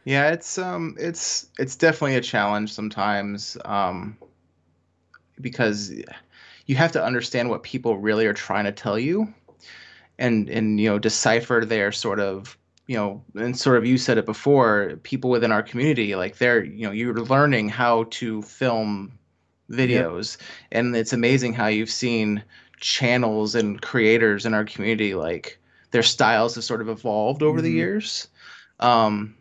Yeah, 0.04 0.32
it's 0.32 0.58
um 0.58 0.96
it's 1.00 1.48
it's 1.60 1.76
definitely 1.76 2.16
a 2.16 2.22
challenge 2.22 2.74
sometimes 2.74 3.58
um 3.66 4.18
because 5.40 5.92
you 6.66 6.76
have 6.76 6.92
to 6.94 7.04
understand 7.04 7.50
what 7.50 7.64
people 7.64 7.98
really 7.98 8.26
are 8.26 8.34
trying 8.34 8.66
to 8.66 8.72
tell 8.72 8.98
you 9.00 9.34
and 10.20 10.50
and 10.50 10.80
you 10.80 10.90
know 10.90 11.00
decipher 11.00 11.66
their 11.66 11.92
sort 11.92 12.20
of 12.22 12.58
you 12.92 12.98
know 12.98 13.24
and 13.36 13.58
sort 13.58 13.78
of 13.78 13.86
you 13.86 13.98
said 13.98 14.18
it 14.18 14.26
before 14.26 15.00
people 15.04 15.30
within 15.30 15.52
our 15.52 15.64
community 15.64 16.16
like 16.16 16.38
they're 16.38 16.64
you 16.64 16.86
know 16.86 16.92
you're 16.92 17.22
learning 17.22 17.70
how 17.70 18.04
to 18.10 18.42
film 18.42 19.12
videos 19.70 20.38
and 20.74 20.96
it's 20.96 21.14
amazing 21.14 21.54
how 21.54 21.68
you've 21.68 21.90
seen 21.90 22.44
channels 22.82 23.56
and 23.56 23.82
creators 23.82 24.46
in 24.46 24.54
our 24.54 24.66
community 24.66 25.16
like 25.16 25.58
their 25.92 26.04
styles 26.04 26.56
have 26.56 26.64
sort 26.64 26.82
of 26.82 26.90
evolved 26.90 27.44
over 27.44 27.60
mm-hmm. 27.60 27.66
the 27.66 27.72
years. 27.72 28.28
Um, 28.80 29.36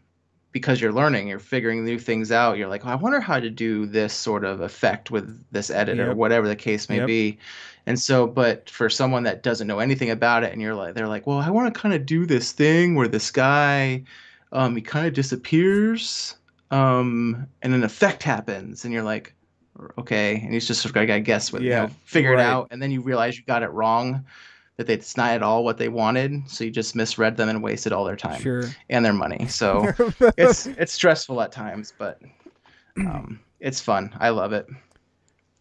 because 0.53 0.81
you're 0.81 0.93
learning, 0.93 1.29
you're 1.29 1.39
figuring 1.39 1.85
new 1.85 1.99
things 1.99 2.33
out. 2.33 2.59
You're 2.59 2.69
like, 2.69 2.85
oh, 2.85 2.89
I 2.89 2.97
wonder 2.97 3.21
how 3.21 3.39
to 3.39 3.49
do 3.49 3.87
this 3.87 4.13
sort 4.13 4.45
of 4.45 4.61
effect 4.61 5.13
with 5.13 5.45
this 5.53 5.71
edit 5.71 5.99
yep. 5.99 6.09
or 6.09 6.15
whatever 6.15 6.49
the 6.49 6.57
case 6.57 6.89
may 6.89 6.97
yep. 6.97 7.07
be. 7.07 7.39
And 7.87 7.99
so, 7.99 8.27
but 8.27 8.69
for 8.69 8.89
someone 8.91 9.23
that 9.25 9.43
doesn't 9.43 9.67
know 9.67 9.79
anything 9.79 10.11
about 10.11 10.45
it, 10.45 10.53
and 10.53 10.61
you're 10.61 10.75
like, 10.75 10.95
they're 10.95 11.09
like, 11.09 11.27
well, 11.27 11.39
I 11.39 11.51
want 11.51 11.73
to 11.73 11.81
kind 11.81 11.95
of 11.95 12.07
do 12.07 12.27
this 12.27 12.53
thing 12.53 12.95
where 12.95 13.09
this 13.09 13.31
guy, 13.31 14.05
um, 14.53 14.77
he 14.77 14.83
kind 14.83 15.07
of 15.07 15.15
disappears, 15.15 16.37
um, 16.71 17.47
and 17.63 17.75
an 17.75 17.83
effect 17.83 18.23
happens, 18.23 18.85
and 18.85 18.93
you're 18.93 19.03
like, 19.03 19.35
okay, 19.99 20.41
and 20.43 20.53
he's 20.53 20.67
just 20.67 20.83
sort 20.83 20.91
of 20.91 21.07
got 21.07 21.13
to 21.13 21.21
guess 21.21 21.53
what, 21.53 21.63
yeah, 21.63 21.83
you 21.83 21.89
know, 21.89 21.95
figure 22.05 22.33
right. 22.33 22.41
it 22.41 22.47
out, 22.47 22.69
and 22.71 22.83
then 22.83 22.91
you 22.91 23.01
realize 23.01 23.37
you 23.37 23.45
got 23.45 23.63
it 23.63 23.71
wrong 23.71 24.25
that 24.77 24.87
they, 24.87 24.95
it's 24.95 25.17
not 25.17 25.33
at 25.33 25.43
all 25.43 25.63
what 25.63 25.77
they 25.77 25.89
wanted, 25.89 26.49
so 26.49 26.65
you 26.65 26.71
just 26.71 26.97
misread 26.97 27.37
them 27.37 27.49
and 27.49 27.63
wasted 27.63 27.93
all 27.93 28.05
their 28.05 28.17
time 28.17 28.41
sure. 28.41 28.65
and 28.89 29.05
their 29.05 29.13
money. 29.13 29.47
So 29.47 29.93
it's 30.39 30.67
it's 30.67 30.93
stressful 30.93 31.41
at 31.43 31.53
times, 31.53 31.93
but 31.99 32.21
um, 32.97 33.41
it's 33.61 33.81
fun. 33.81 34.15
I 34.19 34.31
love 34.31 34.55
it. 34.55 34.67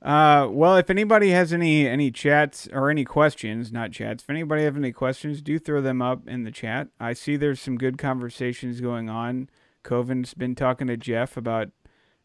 Uh, 0.02 0.48
well, 0.50 0.78
if 0.78 0.90
anybody 0.90 1.32
has 1.32 1.52
any 1.52 1.86
any 1.86 2.10
chats 2.10 2.70
or 2.72 2.90
any 2.90 3.04
questions, 3.04 3.72
not 3.72 3.92
chats, 3.92 4.24
if 4.24 4.30
anybody 4.30 4.64
have 4.64 4.78
any 4.78 4.94
questions, 4.94 5.42
do 5.42 5.60
throw 5.60 5.82
them 5.82 6.02
up 6.02 6.28
in 6.28 6.44
the 6.44 6.52
chat. 6.52 6.88
I 7.00 7.14
see 7.14 7.36
there's 7.36 7.60
some 7.60 7.78
good 7.78 7.98
conversations 7.98 8.80
going 8.80 9.10
on. 9.10 9.50
Coven's 9.84 10.34
been 10.34 10.56
talking 10.56 10.88
to 10.88 10.96
Jeff 10.96 11.36
about 11.36 11.70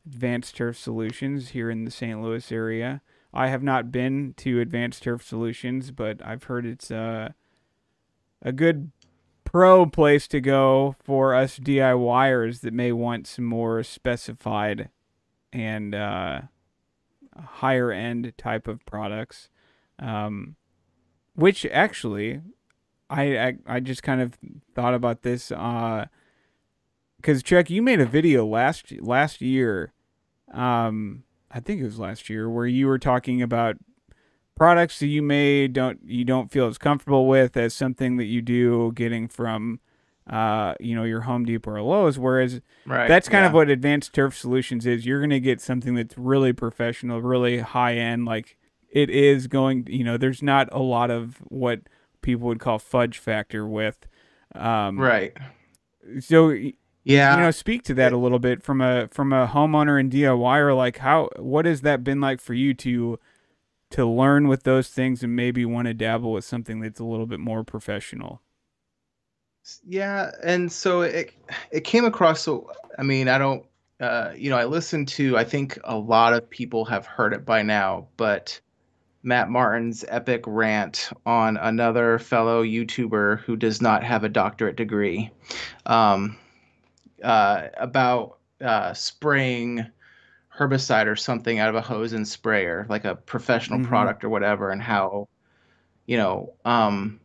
advanced 0.06 0.56
turf 0.56 0.78
solutions 0.78 1.50
here 1.50 1.68
in 1.68 1.84
the 1.84 1.90
St. 1.90 2.22
Louis 2.22 2.52
area. 2.52 3.02
I 3.32 3.48
have 3.48 3.64
not 3.64 3.90
been 3.90 4.34
to 4.38 4.60
Advanced 4.60 5.02
Turf 5.02 5.24
Solutions, 5.24 5.90
but 5.90 6.24
I've 6.24 6.44
heard 6.44 6.64
it's 6.64 6.92
uh, 6.92 7.30
a 8.40 8.52
good 8.52 8.92
pro 9.44 9.86
place 9.86 10.28
to 10.28 10.40
go 10.40 10.94
for 11.02 11.34
us 11.34 11.58
DIYers 11.58 12.60
that 12.60 12.72
may 12.72 12.92
want 12.92 13.26
some 13.26 13.44
more 13.44 13.82
specified 13.82 14.88
and 15.52 15.96
uh, 15.96 16.42
higher 17.40 17.90
end 17.90 18.32
type 18.36 18.68
of 18.68 18.84
products. 18.86 19.48
Um, 19.98 20.56
which 21.34 21.66
actually, 21.66 22.40
I, 23.10 23.38
I, 23.38 23.56
I 23.66 23.80
just 23.80 24.02
kind 24.02 24.20
of 24.20 24.38
thought 24.74 24.94
about 24.94 25.22
this 25.22 25.48
because 25.48 26.08
uh, 27.28 27.42
Chuck, 27.42 27.70
you 27.70 27.82
made 27.82 28.00
a 28.00 28.06
video 28.06 28.46
last 28.46 28.92
last 29.00 29.40
year. 29.40 29.92
Um, 30.52 31.24
I 31.50 31.60
think 31.60 31.80
it 31.80 31.84
was 31.84 31.98
last 31.98 32.28
year, 32.30 32.48
where 32.48 32.66
you 32.66 32.86
were 32.86 32.98
talking 32.98 33.42
about 33.42 33.76
products 34.56 35.00
that 35.00 35.06
you 35.06 35.22
may 35.22 35.66
don't 35.66 36.00
you 36.04 36.24
don't 36.24 36.50
feel 36.50 36.66
as 36.66 36.78
comfortable 36.78 37.26
with 37.26 37.56
as 37.56 37.74
something 37.74 38.16
that 38.16 38.26
you 38.26 38.40
do 38.40 38.92
getting 38.94 39.28
from 39.28 39.80
uh, 40.28 40.74
you 40.80 40.94
know 40.94 41.04
your 41.04 41.22
Home 41.22 41.44
Depot 41.44 41.70
or 41.70 41.82
Lowe's. 41.82 42.18
Whereas 42.18 42.60
right, 42.86 43.08
that's 43.08 43.28
kind 43.28 43.42
yeah. 43.42 43.48
of 43.48 43.54
what 43.54 43.68
Advanced 43.68 44.12
Turf 44.12 44.36
Solutions 44.36 44.86
is. 44.86 45.06
You're 45.06 45.20
going 45.20 45.30
to 45.30 45.40
get 45.40 45.60
something 45.60 45.94
that's 45.94 46.16
really 46.16 46.52
professional, 46.52 47.20
really 47.22 47.58
high 47.58 47.94
end. 47.94 48.24
Like 48.24 48.56
it 48.90 49.10
is 49.10 49.46
going. 49.46 49.86
You 49.88 50.04
know, 50.04 50.16
there's 50.16 50.42
not 50.42 50.68
a 50.72 50.80
lot 50.80 51.10
of 51.10 51.36
what 51.48 51.80
people 52.22 52.48
would 52.48 52.60
call 52.60 52.78
fudge 52.78 53.18
factor 53.18 53.66
with. 53.66 54.06
Um, 54.54 54.98
right. 54.98 55.36
So 56.20 56.54
yeah 57.04 57.36
you 57.36 57.42
know 57.42 57.50
speak 57.50 57.82
to 57.82 57.94
that 57.94 58.12
a 58.12 58.16
little 58.16 58.38
bit 58.38 58.62
from 58.62 58.80
a 58.80 59.08
from 59.08 59.32
a 59.32 59.46
homeowner 59.46 60.00
and 60.00 60.10
diyer 60.10 60.74
like 60.74 60.98
how 60.98 61.28
what 61.36 61.66
has 61.66 61.82
that 61.82 62.02
been 62.02 62.20
like 62.20 62.40
for 62.40 62.54
you 62.54 62.74
to 62.74 63.18
to 63.90 64.04
learn 64.04 64.48
with 64.48 64.64
those 64.64 64.88
things 64.88 65.22
and 65.22 65.36
maybe 65.36 65.64
want 65.64 65.86
to 65.86 65.94
dabble 65.94 66.32
with 66.32 66.44
something 66.44 66.80
that's 66.80 66.98
a 66.98 67.04
little 67.04 67.26
bit 67.26 67.38
more 67.38 67.62
professional 67.62 68.40
yeah 69.86 70.30
and 70.42 70.70
so 70.70 71.02
it 71.02 71.32
it 71.70 71.84
came 71.84 72.04
across 72.04 72.40
so 72.40 72.70
i 72.98 73.02
mean 73.02 73.28
i 73.28 73.38
don't 73.38 73.64
uh, 74.00 74.32
you 74.36 74.50
know 74.50 74.56
i 74.56 74.64
listened 74.64 75.08
to 75.08 75.36
i 75.36 75.44
think 75.44 75.78
a 75.84 75.96
lot 75.96 76.32
of 76.32 76.48
people 76.50 76.84
have 76.84 77.06
heard 77.06 77.32
it 77.32 77.44
by 77.44 77.62
now 77.62 78.06
but 78.16 78.60
matt 79.22 79.48
martin's 79.48 80.04
epic 80.08 80.42
rant 80.46 81.10
on 81.24 81.56
another 81.56 82.18
fellow 82.18 82.62
youtuber 82.62 83.38
who 83.40 83.56
does 83.56 83.80
not 83.80 84.02
have 84.02 84.24
a 84.24 84.28
doctorate 84.28 84.76
degree 84.76 85.30
um, 85.86 86.36
uh, 87.22 87.68
about 87.78 88.38
uh, 88.60 88.92
spraying 88.92 89.86
herbicide 90.56 91.06
or 91.06 91.16
something 91.16 91.58
out 91.58 91.68
of 91.68 91.74
a 91.74 91.80
hose 91.80 92.12
and 92.12 92.26
sprayer, 92.26 92.86
like 92.88 93.04
a 93.04 93.14
professional 93.14 93.78
mm-hmm. 93.78 93.88
product 93.88 94.24
or 94.24 94.28
whatever, 94.28 94.70
and 94.70 94.82
how, 94.82 95.28
you 96.06 96.16
know, 96.16 96.52
um, 96.64 97.20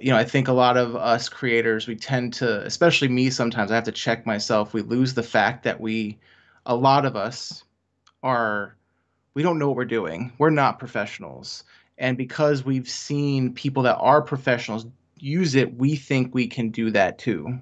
you 0.00 0.10
know, 0.10 0.16
I 0.16 0.24
think 0.24 0.48
a 0.48 0.52
lot 0.52 0.76
of 0.76 0.94
us 0.96 1.28
creators, 1.28 1.86
we 1.86 1.96
tend 1.96 2.32
to, 2.34 2.64
especially 2.64 3.08
me 3.08 3.30
sometimes, 3.30 3.70
I 3.70 3.74
have 3.74 3.84
to 3.84 3.92
check 3.92 4.26
myself. 4.26 4.72
We 4.72 4.82
lose 4.82 5.14
the 5.14 5.22
fact 5.22 5.64
that 5.64 5.80
we, 5.80 6.18
a 6.66 6.76
lot 6.76 7.04
of 7.04 7.16
us 7.16 7.64
are, 8.22 8.76
we 9.34 9.42
don't 9.42 9.58
know 9.58 9.68
what 9.68 9.76
we're 9.76 9.84
doing. 9.84 10.32
We're 10.38 10.50
not 10.50 10.78
professionals. 10.78 11.64
And 11.98 12.16
because 12.16 12.64
we've 12.64 12.88
seen 12.88 13.52
people 13.52 13.82
that 13.84 13.96
are 13.96 14.22
professionals 14.22 14.86
use 15.18 15.54
it, 15.54 15.76
we 15.76 15.96
think 15.96 16.34
we 16.34 16.46
can 16.46 16.70
do 16.70 16.90
that 16.90 17.18
too. 17.18 17.60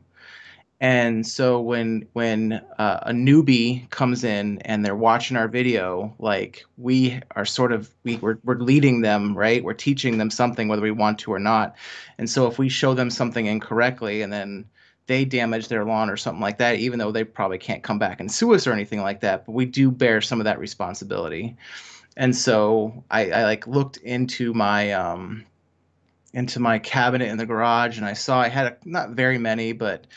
And 0.83 1.25
so 1.25 1.61
when 1.61 2.09
when 2.13 2.55
uh, 2.77 2.99
a 3.03 3.13
newbie 3.13 3.89
comes 3.91 4.25
in 4.25 4.59
and 4.63 4.85
they're 4.85 4.97
watching 4.97 5.37
our 5.37 5.47
video, 5.47 6.13
like 6.19 6.65
we 6.77 7.21
are 7.37 7.45
sort 7.45 7.71
of 7.71 7.95
we 8.03 8.17
we're, 8.17 8.39
we're 8.43 8.59
leading 8.59 9.01
them, 9.01 9.39
right? 9.39 9.63
We're 9.63 9.75
teaching 9.75 10.19
them 10.19 10.29
something 10.29 10.67
whether 10.67 10.83
we 10.83 10.91
want 10.91 11.21
to 11.21 11.33
or 11.33 11.39
not. 11.39 11.77
And 12.19 12.29
so 12.29 12.49
if 12.49 12.59
we 12.59 12.69
show 12.69 12.95
them 12.95 13.11
something 13.11 13.47
incorrectly 13.47 14.23
and 14.23 14.33
then 14.33 14.65
they 15.07 15.25
damage 15.25 15.69
their 15.69 15.85
lawn 15.85 16.11
or 16.11 16.17
something 16.17 16.43
like 16.43 16.59
that, 16.59 16.75
even 16.75 16.99
though 16.99 17.13
they 17.13 17.23
probably 17.23 17.59
can't 17.59 17.85
come 17.85 18.01
back 18.01 18.19
and 18.19 18.31
sue 18.31 18.53
us 18.53 18.67
or 18.67 18.73
anything 18.73 19.03
like 19.03 19.21
that, 19.21 19.47
but 19.47 19.53
we 19.53 19.67
do 19.67 19.89
bear 19.89 20.21
some 20.21 20.41
of 20.41 20.45
that 20.47 20.59
responsibility. 20.59 21.57
And 22.17 22.35
so 22.35 23.05
I, 23.09 23.31
I 23.31 23.45
like 23.45 23.69
looked 23.69 23.99
into 23.99 24.53
my 24.53 24.91
um, 24.91 25.47
into 26.35 26.59
my 26.59 26.81
cabinet 26.81 27.29
in 27.29 27.39
the 27.39 27.47
garage 27.47 27.99
and 27.99 28.07
I 28.07 28.15
saw 28.15 28.41
I 28.41 28.49
had 28.49 28.67
a, 28.67 28.77
not 28.85 29.11
very 29.11 29.39
many, 29.39 29.71
but 29.71 30.09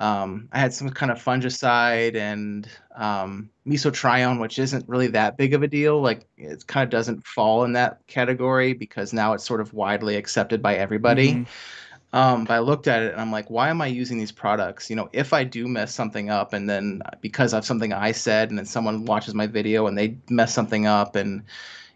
um, 0.00 0.48
I 0.50 0.58
had 0.58 0.72
some 0.72 0.88
kind 0.88 1.12
of 1.12 1.22
fungicide 1.22 2.16
and 2.16 2.66
um, 2.96 3.50
mesotrione, 3.66 4.40
which 4.40 4.58
isn't 4.58 4.88
really 4.88 5.08
that 5.08 5.36
big 5.36 5.52
of 5.52 5.62
a 5.62 5.68
deal. 5.68 6.00
Like 6.00 6.26
it 6.38 6.66
kind 6.66 6.82
of 6.82 6.90
doesn't 6.90 7.26
fall 7.26 7.64
in 7.64 7.74
that 7.74 8.00
category 8.06 8.72
because 8.72 9.12
now 9.12 9.34
it's 9.34 9.44
sort 9.44 9.60
of 9.60 9.74
widely 9.74 10.16
accepted 10.16 10.62
by 10.62 10.76
everybody. 10.76 11.32
Mm-hmm. 11.32 12.16
Um, 12.16 12.44
but 12.44 12.54
I 12.54 12.58
looked 12.60 12.88
at 12.88 13.02
it 13.02 13.12
and 13.12 13.20
I'm 13.20 13.30
like, 13.30 13.50
why 13.50 13.68
am 13.68 13.82
I 13.82 13.86
using 13.86 14.18
these 14.18 14.32
products? 14.32 14.88
You 14.88 14.96
know, 14.96 15.10
if 15.12 15.34
I 15.34 15.44
do 15.44 15.68
mess 15.68 15.94
something 15.94 16.30
up 16.30 16.54
and 16.54 16.68
then 16.68 17.02
because 17.20 17.52
of 17.52 17.64
something 17.66 17.92
I 17.92 18.12
said 18.12 18.48
and 18.48 18.58
then 18.58 18.66
someone 18.66 19.04
watches 19.04 19.34
my 19.34 19.46
video 19.46 19.86
and 19.86 19.96
they 19.96 20.16
mess 20.28 20.52
something 20.52 20.86
up 20.86 21.14
and 21.14 21.42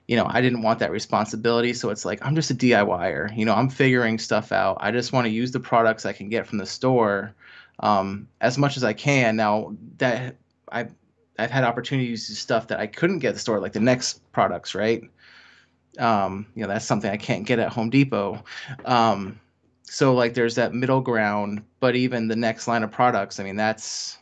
you 0.06 0.16
know, 0.16 0.26
I 0.28 0.42
didn't 0.42 0.60
want 0.60 0.78
that 0.80 0.90
responsibility. 0.90 1.72
So 1.72 1.88
it's 1.88 2.04
like, 2.04 2.24
I'm 2.24 2.34
just 2.34 2.50
a 2.50 2.54
DIYer. 2.54 3.34
You 3.34 3.46
know, 3.46 3.54
I'm 3.54 3.70
figuring 3.70 4.18
stuff 4.18 4.52
out. 4.52 4.76
I 4.78 4.90
just 4.90 5.14
want 5.14 5.24
to 5.24 5.30
use 5.30 5.50
the 5.50 5.60
products 5.60 6.04
I 6.04 6.12
can 6.12 6.28
get 6.28 6.46
from 6.46 6.58
the 6.58 6.66
store 6.66 7.34
um, 7.80 8.28
as 8.40 8.58
much 8.58 8.76
as 8.76 8.84
I 8.84 8.92
can. 8.92 9.36
Now 9.36 9.74
that 9.98 10.36
I've 10.70 10.94
I've 11.38 11.50
had 11.50 11.64
opportunities 11.64 12.26
to 12.28 12.34
stuff 12.34 12.68
that 12.68 12.80
I 12.80 12.86
couldn't 12.86 13.18
get 13.18 13.28
at 13.28 13.34
the 13.34 13.40
store, 13.40 13.58
like 13.60 13.72
the 13.72 13.80
N-Ext 13.80 14.20
products, 14.32 14.74
right? 14.74 15.02
Um, 15.98 16.46
you 16.54 16.62
know, 16.62 16.68
that's 16.68 16.84
something 16.84 17.10
I 17.10 17.16
can't 17.16 17.46
get 17.46 17.58
at 17.58 17.72
Home 17.72 17.90
Depot. 17.90 18.42
Um, 18.84 19.40
so 19.82 20.14
like 20.14 20.34
there's 20.34 20.54
that 20.54 20.74
middle 20.74 21.00
ground, 21.00 21.62
but 21.80 21.96
even 21.96 22.28
the 22.28 22.34
N-Ext 22.34 22.68
line 22.68 22.82
of 22.82 22.90
products, 22.90 23.40
I 23.40 23.44
mean, 23.44 23.56
that's 23.56 24.18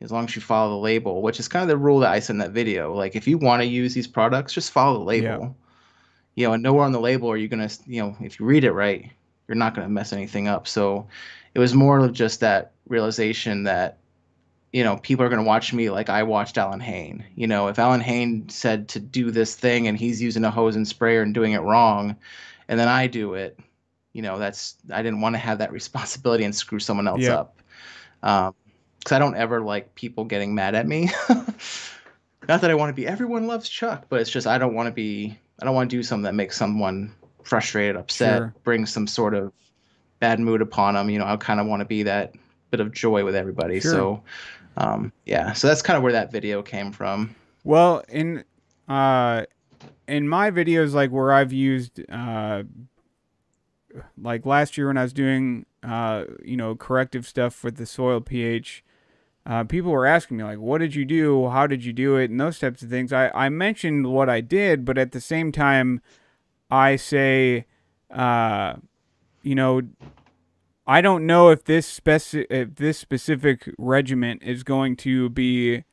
as 0.00 0.12
long 0.12 0.24
as 0.24 0.36
you 0.36 0.42
follow 0.42 0.70
the 0.70 0.80
label, 0.80 1.22
which 1.22 1.40
is 1.40 1.48
kind 1.48 1.62
of 1.62 1.68
the 1.68 1.76
rule 1.76 2.00
that 2.00 2.12
I 2.12 2.20
said 2.20 2.34
in 2.34 2.38
that 2.38 2.50
video. 2.50 2.94
Like 2.94 3.16
if 3.16 3.26
you 3.26 3.38
want 3.38 3.62
to 3.62 3.66
use 3.66 3.94
these 3.94 4.06
products, 4.06 4.52
just 4.52 4.70
follow 4.70 4.98
the 4.98 5.04
label. 5.04 5.26
Yeah. 5.26 5.48
You 6.36 6.46
know, 6.48 6.54
and 6.54 6.62
nowhere 6.62 6.84
on 6.84 6.92
the 6.92 7.00
label 7.00 7.30
are 7.30 7.36
you 7.36 7.48
gonna, 7.48 7.70
you 7.86 8.02
know, 8.02 8.16
if 8.20 8.38
you 8.38 8.46
read 8.46 8.64
it 8.64 8.72
right, 8.72 9.10
you're 9.48 9.54
not 9.54 9.74
gonna 9.74 9.88
mess 9.88 10.12
anything 10.12 10.48
up. 10.48 10.66
So 10.66 11.06
it 11.54 11.58
was 11.58 11.74
more 11.74 11.98
of 11.98 12.12
just 12.12 12.40
that 12.40 12.72
realization 12.88 13.64
that 13.64 13.98
you 14.72 14.82
know 14.84 14.96
people 14.96 15.24
are 15.24 15.28
going 15.28 15.42
to 15.42 15.46
watch 15.46 15.72
me 15.72 15.88
like 15.90 16.08
I 16.08 16.24
watched 16.24 16.58
Allyn 16.58 16.80
Hane. 16.80 17.24
You 17.34 17.46
know, 17.46 17.68
if 17.68 17.78
Allyn 17.78 18.00
Hane 18.00 18.48
said 18.48 18.88
to 18.88 19.00
do 19.00 19.30
this 19.30 19.54
thing 19.54 19.86
and 19.86 19.96
he's 19.96 20.20
using 20.20 20.44
a 20.44 20.50
hose 20.50 20.76
and 20.76 20.86
sprayer 20.86 21.22
and 21.22 21.32
doing 21.32 21.52
it 21.52 21.60
wrong, 21.60 22.16
and 22.68 22.78
then 22.78 22.88
I 22.88 23.06
do 23.06 23.34
it, 23.34 23.58
you 24.12 24.22
know, 24.22 24.38
that's 24.38 24.76
I 24.92 25.02
didn't 25.02 25.20
want 25.20 25.34
to 25.34 25.38
have 25.38 25.58
that 25.58 25.72
responsibility 25.80 26.44
and 26.44 26.54
screw 26.54 26.80
someone 26.80 27.08
else 27.08 27.22
yep. 27.22 27.38
up. 27.38 27.62
Um, 28.22 28.54
because 28.98 29.16
I 29.16 29.18
don't 29.18 29.36
ever 29.36 29.60
like 29.60 29.94
people 29.94 30.24
getting 30.24 30.54
mad 30.54 30.74
at 30.74 30.86
me. 30.86 31.10
Not 32.48 32.62
that 32.62 32.70
I 32.70 32.74
want 32.74 32.88
to 32.88 32.94
be 32.94 33.06
everyone 33.06 33.46
loves 33.46 33.68
Chuck, 33.68 34.06
but 34.08 34.20
it's 34.20 34.30
just 34.30 34.46
I 34.46 34.56
don't 34.58 34.74
want 34.74 34.86
to 34.86 34.92
be 34.92 35.38
I 35.60 35.64
don't 35.64 35.74
want 35.74 35.90
to 35.90 35.96
do 35.96 36.02
something 36.02 36.24
that 36.24 36.34
makes 36.34 36.56
someone 36.56 37.14
frustrated, 37.42 37.96
upset, 37.96 38.38
sure. 38.38 38.54
brings 38.64 38.90
some 38.92 39.06
sort 39.06 39.34
of 39.34 39.52
bad 40.24 40.40
mood 40.40 40.62
upon 40.62 40.94
them. 40.94 41.10
You 41.10 41.18
know, 41.18 41.26
I 41.26 41.36
kind 41.36 41.60
of 41.60 41.66
want 41.66 41.80
to 41.80 41.84
be 41.84 42.02
that 42.04 42.34
bit 42.70 42.80
of 42.80 42.92
joy 42.92 43.24
with 43.24 43.34
everybody. 43.34 43.78
Sure. 43.78 43.92
So, 43.92 44.22
um, 44.78 45.12
yeah, 45.26 45.52
so 45.52 45.68
that's 45.68 45.82
kind 45.82 45.98
of 45.98 46.02
where 46.02 46.12
that 46.12 46.32
video 46.32 46.62
came 46.62 46.92
from. 46.92 47.34
Well, 47.62 48.02
in 48.08 48.44
uh, 48.88 49.44
in 50.08 50.26
my 50.26 50.50
videos, 50.50 50.94
like 50.94 51.10
where 51.10 51.30
I've 51.30 51.52
used, 51.52 52.00
uh, 52.10 52.62
like 54.16 54.46
last 54.46 54.78
year 54.78 54.86
when 54.86 54.96
I 54.96 55.02
was 55.02 55.12
doing, 55.12 55.66
uh, 55.82 56.24
you 56.42 56.56
know, 56.56 56.74
corrective 56.74 57.26
stuff 57.26 57.62
with 57.62 57.76
the 57.76 57.86
soil 57.86 58.22
pH, 58.22 58.82
uh, 59.44 59.64
people 59.64 59.92
were 59.92 60.06
asking 60.06 60.38
me 60.38 60.44
like, 60.44 60.58
"What 60.58 60.78
did 60.78 60.94
you 60.94 61.04
do? 61.04 61.50
How 61.50 61.66
did 61.66 61.84
you 61.84 61.92
do 61.92 62.16
it?" 62.16 62.30
and 62.30 62.40
those 62.40 62.58
types 62.58 62.82
of 62.82 62.88
things. 62.88 63.12
I 63.12 63.30
I 63.34 63.50
mentioned 63.50 64.06
what 64.06 64.30
I 64.30 64.40
did, 64.40 64.86
but 64.86 64.96
at 64.96 65.12
the 65.12 65.20
same 65.20 65.52
time, 65.52 66.00
I 66.70 66.96
say, 66.96 67.66
uh, 68.10 68.76
you 69.42 69.54
know, 69.54 69.82
I 70.86 71.00
don't 71.00 71.26
know 71.26 71.48
if 71.48 71.64
this 71.64 72.00
speci- 72.00 72.46
if 72.50 72.76
this 72.76 72.98
specific 72.98 73.70
regiment 73.78 74.42
is 74.42 74.62
going 74.62 74.96
to 74.96 75.30
be 75.30 75.84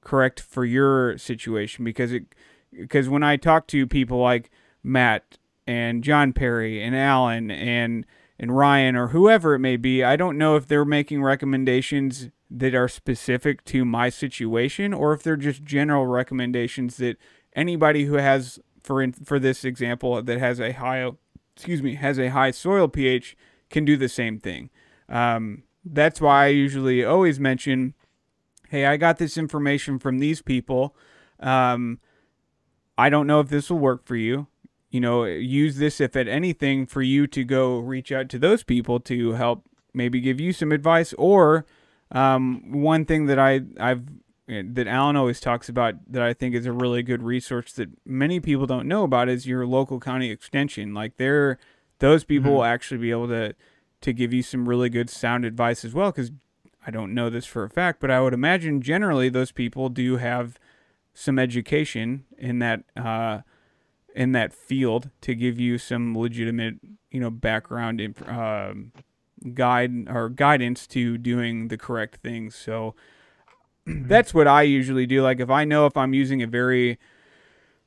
correct 0.00 0.40
for 0.40 0.64
your 0.64 1.16
situation 1.16 1.84
because 1.84 2.12
it 2.12 2.24
because 2.72 3.08
when 3.08 3.22
I 3.22 3.36
talk 3.36 3.66
to 3.68 3.86
people 3.86 4.18
like 4.18 4.50
Matt 4.82 5.38
and 5.66 6.02
John 6.02 6.32
Perry 6.32 6.82
and 6.82 6.96
Allyn 6.96 7.50
and 7.50 8.04
and 8.38 8.56
Ryan 8.56 8.96
or 8.96 9.08
whoever 9.08 9.54
it 9.54 9.60
may 9.60 9.76
be, 9.76 10.02
I 10.02 10.16
don't 10.16 10.36
know 10.36 10.56
if 10.56 10.66
they're 10.66 10.84
making 10.84 11.22
recommendations 11.22 12.30
that 12.50 12.74
are 12.74 12.88
specific 12.88 13.64
to 13.66 13.84
my 13.84 14.08
situation 14.08 14.92
or 14.92 15.12
if 15.12 15.22
they're 15.22 15.36
just 15.36 15.62
general 15.62 16.06
recommendations 16.06 16.96
that 16.96 17.16
anybody 17.54 18.06
who 18.06 18.14
has 18.14 18.58
for 18.82 19.00
in, 19.00 19.12
for 19.12 19.38
this 19.38 19.64
example 19.64 20.20
that 20.20 20.38
has 20.38 20.58
a 20.58 20.72
high 20.72 21.08
excuse 21.54 21.82
me 21.82 21.94
has 21.94 22.18
a 22.18 22.28
high 22.28 22.50
soil 22.50 22.88
pH 22.88 23.36
can 23.72 23.84
do 23.84 23.96
the 23.96 24.08
same 24.08 24.38
thing. 24.38 24.70
Um, 25.08 25.64
that's 25.84 26.20
why 26.20 26.44
I 26.44 26.48
usually 26.48 27.04
always 27.04 27.40
mention, 27.40 27.94
hey, 28.68 28.86
I 28.86 28.96
got 28.96 29.18
this 29.18 29.36
information 29.36 29.98
from 29.98 30.18
these 30.18 30.40
people. 30.42 30.94
Um, 31.40 31.98
I 32.96 33.10
don't 33.10 33.26
know 33.26 33.40
if 33.40 33.48
this 33.48 33.68
will 33.68 33.78
work 33.78 34.06
for 34.06 34.16
you. 34.16 34.46
You 34.90 35.00
know, 35.00 35.24
use 35.24 35.76
this 35.76 36.00
if 36.00 36.14
at 36.14 36.28
anything 36.28 36.86
for 36.86 37.02
you 37.02 37.26
to 37.26 37.44
go 37.44 37.78
reach 37.78 38.12
out 38.12 38.28
to 38.28 38.38
those 38.38 38.62
people 38.62 39.00
to 39.00 39.32
help 39.32 39.64
maybe 39.94 40.20
give 40.20 40.38
you 40.38 40.52
some 40.52 40.70
advice. 40.70 41.14
Or 41.14 41.66
um, 42.10 42.82
one 42.82 43.04
thing 43.06 43.26
that 43.26 43.38
I 43.38 43.62
I've 43.80 44.04
that 44.46 44.86
Allyn 44.86 45.16
always 45.16 45.40
talks 45.40 45.68
about 45.68 45.94
that 46.12 46.22
I 46.22 46.34
think 46.34 46.54
is 46.54 46.66
a 46.66 46.72
really 46.72 47.02
good 47.02 47.22
resource 47.22 47.72
that 47.74 47.88
many 48.04 48.38
people 48.38 48.66
don't 48.66 48.86
know 48.86 49.04
about 49.04 49.28
is 49.28 49.46
your 49.46 49.66
local 49.66 49.98
county 49.98 50.30
extension. 50.30 50.92
Like 50.92 51.16
they're 51.16 51.58
those 52.02 52.24
people 52.24 52.50
mm-hmm. 52.50 52.56
will 52.56 52.64
actually 52.64 52.98
be 52.98 53.12
able 53.12 53.28
to 53.28 53.54
to 54.00 54.12
give 54.12 54.32
you 54.32 54.42
some 54.42 54.68
really 54.68 54.90
good 54.90 55.08
sound 55.08 55.44
advice 55.44 55.84
as 55.84 55.94
well 55.94 56.10
because 56.10 56.32
I 56.84 56.90
don't 56.90 57.14
know 57.14 57.30
this 57.30 57.46
for 57.46 57.62
a 57.62 57.70
fact, 57.70 58.00
but 58.00 58.10
I 58.10 58.20
would 58.20 58.34
imagine 58.34 58.82
generally 58.82 59.28
those 59.28 59.52
people 59.52 59.88
do 59.88 60.16
have 60.16 60.58
some 61.14 61.38
education 61.38 62.24
in 62.36 62.58
that 62.58 62.82
uh, 62.96 63.42
in 64.16 64.32
that 64.32 64.52
field 64.52 65.10
to 65.20 65.36
give 65.36 65.60
you 65.60 65.78
some 65.78 66.18
legitimate, 66.18 66.74
you 67.12 67.20
know, 67.20 67.30
background 67.30 68.00
uh, 68.26 68.74
guide 69.54 70.08
or 70.10 70.28
guidance 70.28 70.88
to 70.88 71.16
doing 71.16 71.68
the 71.68 71.78
correct 71.78 72.16
things. 72.16 72.56
So 72.56 72.96
mm-hmm. 73.86 74.08
that's 74.08 74.34
what 74.34 74.48
I 74.48 74.62
usually 74.62 75.06
do. 75.06 75.22
Like 75.22 75.38
if 75.38 75.50
I 75.50 75.64
know 75.64 75.86
if 75.86 75.96
I'm 75.96 76.14
using 76.14 76.42
a 76.42 76.48
very 76.48 76.98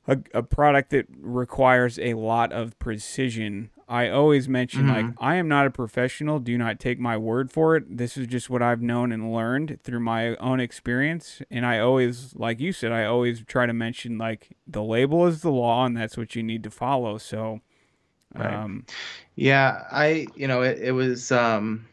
a, 0.07 0.19
a 0.33 0.41
product 0.41 0.91
that 0.91 1.07
requires 1.19 1.99
a 1.99 2.13
lot 2.13 2.53
of 2.53 2.79
precision 2.79 3.71
I 3.87 4.09
always 4.09 4.49
mention 4.49 4.83
mm-hmm. 4.83 5.07
like 5.07 5.15
I 5.19 5.35
am 5.35 5.47
not 5.47 5.67
a 5.67 5.69
professional. 5.69 6.39
Do 6.39 6.57
not 6.57 6.79
take 6.79 6.99
my 6.99 7.17
word 7.17 7.51
for 7.51 7.75
it. 7.75 7.97
This 7.97 8.17
is 8.17 8.25
just 8.25 8.49
what 8.49 8.63
I've 8.63 8.81
known 8.81 9.11
and 9.11 9.31
learned 9.31 9.79
through 9.83 9.99
my 9.99 10.35
own 10.37 10.59
experience. 10.59 11.41
And 11.51 11.65
I 11.65 11.79
always, 11.79 12.35
like 12.35 12.59
you 12.59 12.73
said, 12.73 12.91
I 12.91 13.05
always 13.05 13.43
try 13.45 13.67
to 13.67 13.73
mention 13.73 14.17
like 14.17 14.57
the 14.65 14.81
label 14.81 15.27
is 15.27 15.41
the 15.41 15.51
law, 15.51 15.85
and 15.85 15.95
that's 15.95 16.17
what 16.17 16.35
you 16.35 16.41
need 16.41 16.63
to 16.63 16.71
follow. 16.71 17.19
So, 17.19 17.61
right. 18.33 18.53
um, 18.53 18.85
yeah, 19.35 19.83
I 19.91 20.27
you 20.35 20.47
know 20.47 20.63
it, 20.63 20.79
it 20.79 20.91
was 20.91 21.31
um, 21.31 21.87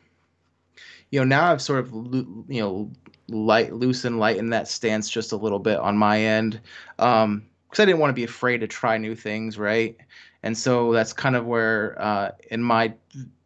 you 1.11 1.21
know 1.21 1.25
now 1.25 1.53
I've 1.53 1.61
sort 1.61 1.81
of 1.81 1.93
you 1.93 2.63
know 2.63 2.91
light 3.29 3.75
loosen 3.75 4.19
lighten 4.19 4.51
that 4.51 4.67
stance 4.67 5.11
just 5.11 5.33
a 5.33 5.37
little 5.37 5.59
bit 5.59 5.79
on 5.79 5.97
my 5.97 6.21
end 6.21 6.61
um 6.99 7.43
because 7.73 7.81
I 7.81 7.87
didn't 7.87 8.01
want 8.01 8.11
to 8.11 8.15
be 8.15 8.25
afraid 8.25 8.59
to 8.59 8.67
try 8.67 8.99
new 8.99 9.15
things, 9.15 9.57
right? 9.57 9.97
And 10.43 10.57
so 10.57 10.93
that's 10.93 11.13
kind 11.13 11.37
of 11.37 11.47
where 11.47 12.01
uh, 12.01 12.31
in 12.51 12.63
my 12.63 12.95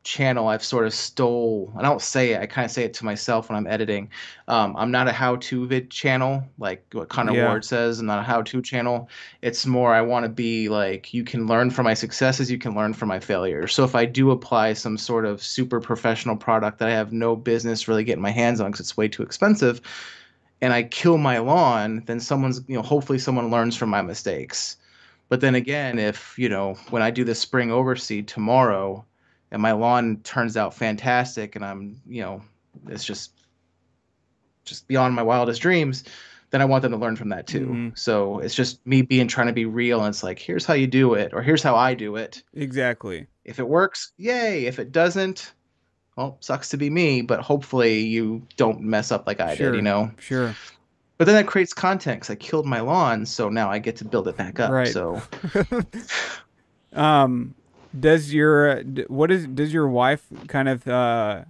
channel 0.06 0.46
I've 0.46 0.62
sort 0.62 0.86
of 0.86 0.94
stole. 0.94 1.72
I 1.76 1.82
don't 1.82 2.00
say 2.00 2.30
it. 2.30 2.40
I 2.40 2.46
kind 2.46 2.64
of 2.64 2.70
say 2.70 2.84
it 2.84 2.94
to 2.94 3.04
myself 3.04 3.48
when 3.48 3.56
I'm 3.56 3.66
editing. 3.66 4.08
Um, 4.46 4.74
I'm 4.76 4.92
not 4.92 5.08
a 5.08 5.12
how-to 5.12 5.66
vid 5.66 5.90
channel 5.90 6.44
like 6.58 6.86
what 6.92 7.08
Connor 7.08 7.34
yeah. 7.34 7.48
Ward 7.48 7.64
says. 7.64 7.98
I'm 7.98 8.06
not 8.06 8.20
a 8.20 8.22
how-to 8.22 8.62
channel. 8.62 9.10
It's 9.42 9.66
more 9.66 9.92
I 9.92 10.00
want 10.00 10.24
to 10.24 10.28
be 10.28 10.68
like 10.68 11.12
you 11.12 11.24
can 11.24 11.46
learn 11.48 11.70
from 11.70 11.84
my 11.84 11.94
successes, 11.94 12.50
you 12.50 12.56
can 12.56 12.74
learn 12.74 12.94
from 12.94 13.08
my 13.08 13.18
failures. 13.18 13.74
So 13.74 13.82
if 13.84 13.96
I 13.96 14.04
do 14.06 14.30
apply 14.30 14.74
some 14.74 14.96
sort 14.96 15.26
of 15.26 15.42
super 15.42 15.80
professional 15.80 16.36
product 16.36 16.78
that 16.78 16.88
I 16.88 16.92
have 16.92 17.12
no 17.12 17.34
business 17.34 17.88
really 17.88 18.04
getting 18.04 18.22
my 18.22 18.30
hands 18.30 18.60
on 18.60 18.70
because 18.70 18.80
it's 18.80 18.96
way 18.96 19.08
too 19.08 19.24
expensive, 19.24 19.80
and 20.60 20.72
I 20.72 20.84
kill 20.84 21.18
my 21.18 21.38
lawn, 21.38 22.04
then 22.06 22.20
someone's 22.20 22.60
you 22.68 22.76
know 22.76 22.82
hopefully 22.82 23.18
someone 23.18 23.50
learns 23.50 23.76
from 23.76 23.90
my 23.90 24.02
mistakes. 24.02 24.76
But 25.28 25.40
then 25.40 25.54
again, 25.54 25.98
if 25.98 26.38
you 26.38 26.48
know 26.48 26.74
when 26.90 27.02
I 27.02 27.10
do 27.10 27.24
the 27.24 27.34
spring 27.34 27.70
overseed 27.70 28.26
tomorrow, 28.26 29.04
and 29.50 29.60
my 29.60 29.72
lawn 29.72 30.20
turns 30.22 30.56
out 30.56 30.74
fantastic, 30.74 31.56
and 31.56 31.64
I'm 31.64 32.00
you 32.06 32.22
know 32.22 32.42
it's 32.88 33.04
just 33.04 33.32
just 34.64 34.86
beyond 34.88 35.14
my 35.14 35.22
wildest 35.22 35.62
dreams, 35.62 36.04
then 36.50 36.60
I 36.60 36.64
want 36.64 36.82
them 36.82 36.92
to 36.92 36.98
learn 36.98 37.16
from 37.16 37.30
that 37.30 37.46
too. 37.46 37.66
Mm-hmm. 37.66 37.88
So 37.94 38.38
it's 38.40 38.54
just 38.54 38.84
me 38.86 39.02
being 39.02 39.28
trying 39.28 39.48
to 39.48 39.52
be 39.52 39.64
real, 39.64 40.00
and 40.00 40.08
it's 40.08 40.22
like 40.22 40.38
here's 40.38 40.64
how 40.64 40.74
you 40.74 40.86
do 40.86 41.14
it, 41.14 41.32
or 41.32 41.42
here's 41.42 41.62
how 41.62 41.76
I 41.76 41.94
do 41.94 42.16
it. 42.16 42.42
Exactly. 42.54 43.26
If 43.44 43.58
it 43.58 43.68
works, 43.68 44.12
yay. 44.16 44.66
If 44.66 44.78
it 44.78 44.92
doesn't, 44.92 45.52
well, 46.16 46.36
sucks 46.40 46.68
to 46.70 46.76
be 46.76 46.90
me. 46.90 47.22
But 47.22 47.40
hopefully 47.40 48.00
you 48.00 48.46
don't 48.56 48.80
mess 48.80 49.10
up 49.10 49.26
like 49.26 49.40
I 49.40 49.56
sure. 49.56 49.72
did. 49.72 49.76
You 49.76 49.82
know. 49.82 50.10
Sure. 50.18 50.54
But 51.18 51.24
then 51.24 51.34
that 51.36 51.46
creates 51.46 51.72
content 51.72 52.20
because 52.20 52.30
I 52.30 52.34
killed 52.34 52.66
my 52.66 52.80
lawn, 52.80 53.24
so 53.24 53.48
now 53.48 53.70
I 53.70 53.78
get 53.78 53.96
to 53.96 54.04
build 54.04 54.28
it 54.28 54.36
back 54.36 54.60
up. 54.60 54.70
Right. 54.70 54.88
So, 54.88 55.22
um, 56.92 57.54
does 57.98 58.34
your 58.34 58.82
what 59.08 59.30
is 59.30 59.46
does 59.46 59.72
your 59.72 59.88
wife 59.88 60.26
kind 60.48 60.68
of 60.68 60.86
uh, 60.86 61.44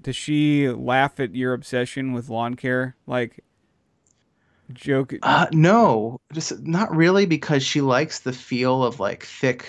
does 0.00 0.16
she 0.16 0.68
laugh 0.68 1.20
at 1.20 1.34
your 1.34 1.52
obsession 1.52 2.12
with 2.12 2.28
lawn 2.28 2.56
care? 2.56 2.96
Like, 3.06 3.44
joke? 4.72 5.14
Uh, 5.22 5.46
no, 5.52 6.20
just 6.32 6.62
not 6.62 6.94
really 6.94 7.26
because 7.26 7.62
she 7.62 7.80
likes 7.80 8.20
the 8.20 8.32
feel 8.32 8.82
of 8.82 8.98
like 8.98 9.24
thick 9.24 9.66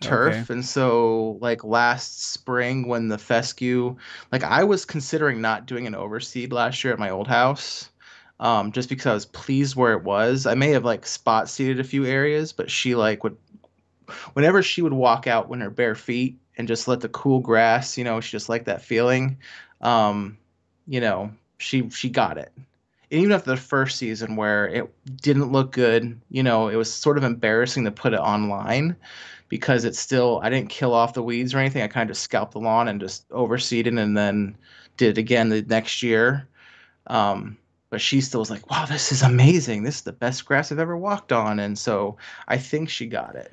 turf 0.00 0.34
okay. 0.34 0.52
and 0.52 0.64
so 0.64 1.38
like 1.40 1.64
last 1.64 2.32
spring 2.32 2.86
when 2.86 3.08
the 3.08 3.16
fescue 3.16 3.96
like 4.32 4.42
i 4.42 4.62
was 4.62 4.84
considering 4.84 5.40
not 5.40 5.66
doing 5.66 5.86
an 5.86 5.94
overseed 5.94 6.52
last 6.52 6.82
year 6.84 6.92
at 6.92 6.98
my 6.98 7.08
old 7.08 7.28
house 7.28 7.88
um, 8.40 8.72
just 8.72 8.88
because 8.88 9.06
I 9.06 9.14
was 9.14 9.26
pleased 9.26 9.76
where 9.76 9.92
it 9.92 10.02
was. 10.02 10.46
I 10.46 10.54
may 10.54 10.70
have 10.70 10.84
like 10.84 11.06
spot 11.06 11.48
seeded 11.48 11.80
a 11.80 11.84
few 11.84 12.04
areas, 12.04 12.52
but 12.52 12.70
she 12.70 12.94
like 12.94 13.24
would, 13.24 13.36
whenever 14.34 14.62
she 14.62 14.82
would 14.82 14.92
walk 14.92 15.26
out 15.26 15.48
when 15.48 15.60
her 15.60 15.70
bare 15.70 15.94
feet 15.94 16.38
and 16.56 16.68
just 16.68 16.88
let 16.88 17.00
the 17.00 17.08
cool 17.08 17.40
grass, 17.40 17.96
you 17.98 18.04
know, 18.04 18.20
she 18.20 18.30
just 18.30 18.48
liked 18.48 18.66
that 18.66 18.82
feeling. 18.82 19.38
Um, 19.80 20.38
you 20.86 21.00
know, 21.00 21.32
she 21.58 21.88
she 21.90 22.08
got 22.08 22.38
it. 22.38 22.52
And 23.10 23.20
even 23.20 23.32
after 23.32 23.50
the 23.50 23.56
first 23.56 23.98
season 23.98 24.36
where 24.36 24.66
it 24.68 24.90
didn't 25.22 25.52
look 25.52 25.72
good, 25.72 26.20
you 26.30 26.42
know, 26.42 26.68
it 26.68 26.76
was 26.76 26.92
sort 26.92 27.18
of 27.18 27.24
embarrassing 27.24 27.84
to 27.84 27.90
put 27.90 28.14
it 28.14 28.20
online 28.20 28.96
because 29.48 29.84
it's 29.84 29.98
still 29.98 30.40
I 30.42 30.50
didn't 30.50 30.70
kill 30.70 30.92
off 30.92 31.14
the 31.14 31.22
weeds 31.22 31.54
or 31.54 31.58
anything. 31.58 31.82
I 31.82 31.88
kind 31.88 32.08
of 32.08 32.14
just 32.14 32.24
scalped 32.24 32.52
the 32.52 32.60
lawn 32.60 32.88
and 32.88 33.00
just 33.00 33.28
overseeded 33.28 34.00
and 34.00 34.16
then 34.16 34.56
did 34.96 35.16
it 35.16 35.20
again 35.20 35.48
the 35.48 35.62
next 35.62 36.02
year. 36.02 36.48
Um, 37.06 37.56
but 37.94 38.00
she 38.00 38.20
still 38.20 38.40
was 38.40 38.50
like, 38.50 38.68
wow, 38.68 38.84
this 38.86 39.12
is 39.12 39.22
amazing. 39.22 39.84
This 39.84 39.98
is 39.98 40.02
the 40.02 40.10
best 40.10 40.44
grass 40.46 40.72
I've 40.72 40.80
ever 40.80 40.96
walked 40.96 41.30
on. 41.30 41.60
And 41.60 41.78
so 41.78 42.16
I 42.48 42.58
think 42.58 42.88
she 42.88 43.06
got 43.06 43.36
it. 43.36 43.52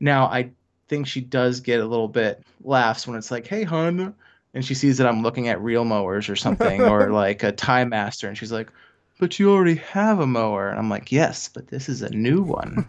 Now, 0.00 0.24
I 0.24 0.52
think 0.88 1.06
she 1.06 1.20
does 1.20 1.60
get 1.60 1.80
a 1.80 1.84
little 1.84 2.08
bit 2.08 2.42
laughs 2.62 3.06
when 3.06 3.18
it's 3.18 3.30
like, 3.30 3.46
hey, 3.46 3.62
hun. 3.62 4.14
And 4.54 4.64
she 4.64 4.72
sees 4.72 4.96
that 4.96 5.06
I'm 5.06 5.20
looking 5.20 5.48
at 5.48 5.60
reel 5.60 5.84
mowers 5.84 6.30
or 6.30 6.34
something 6.34 6.80
or 6.80 7.10
like 7.12 7.42
a 7.42 7.52
TimeMaster. 7.52 8.26
And 8.26 8.38
she's 8.38 8.52
like, 8.52 8.70
but 9.18 9.38
you 9.38 9.52
already 9.52 9.74
have 9.74 10.18
a 10.18 10.26
mower. 10.26 10.70
And 10.70 10.78
I'm 10.78 10.88
like, 10.88 11.12
yes, 11.12 11.50
but 11.52 11.66
this 11.66 11.90
is 11.90 12.00
a 12.00 12.08
new 12.08 12.40
one. 12.40 12.86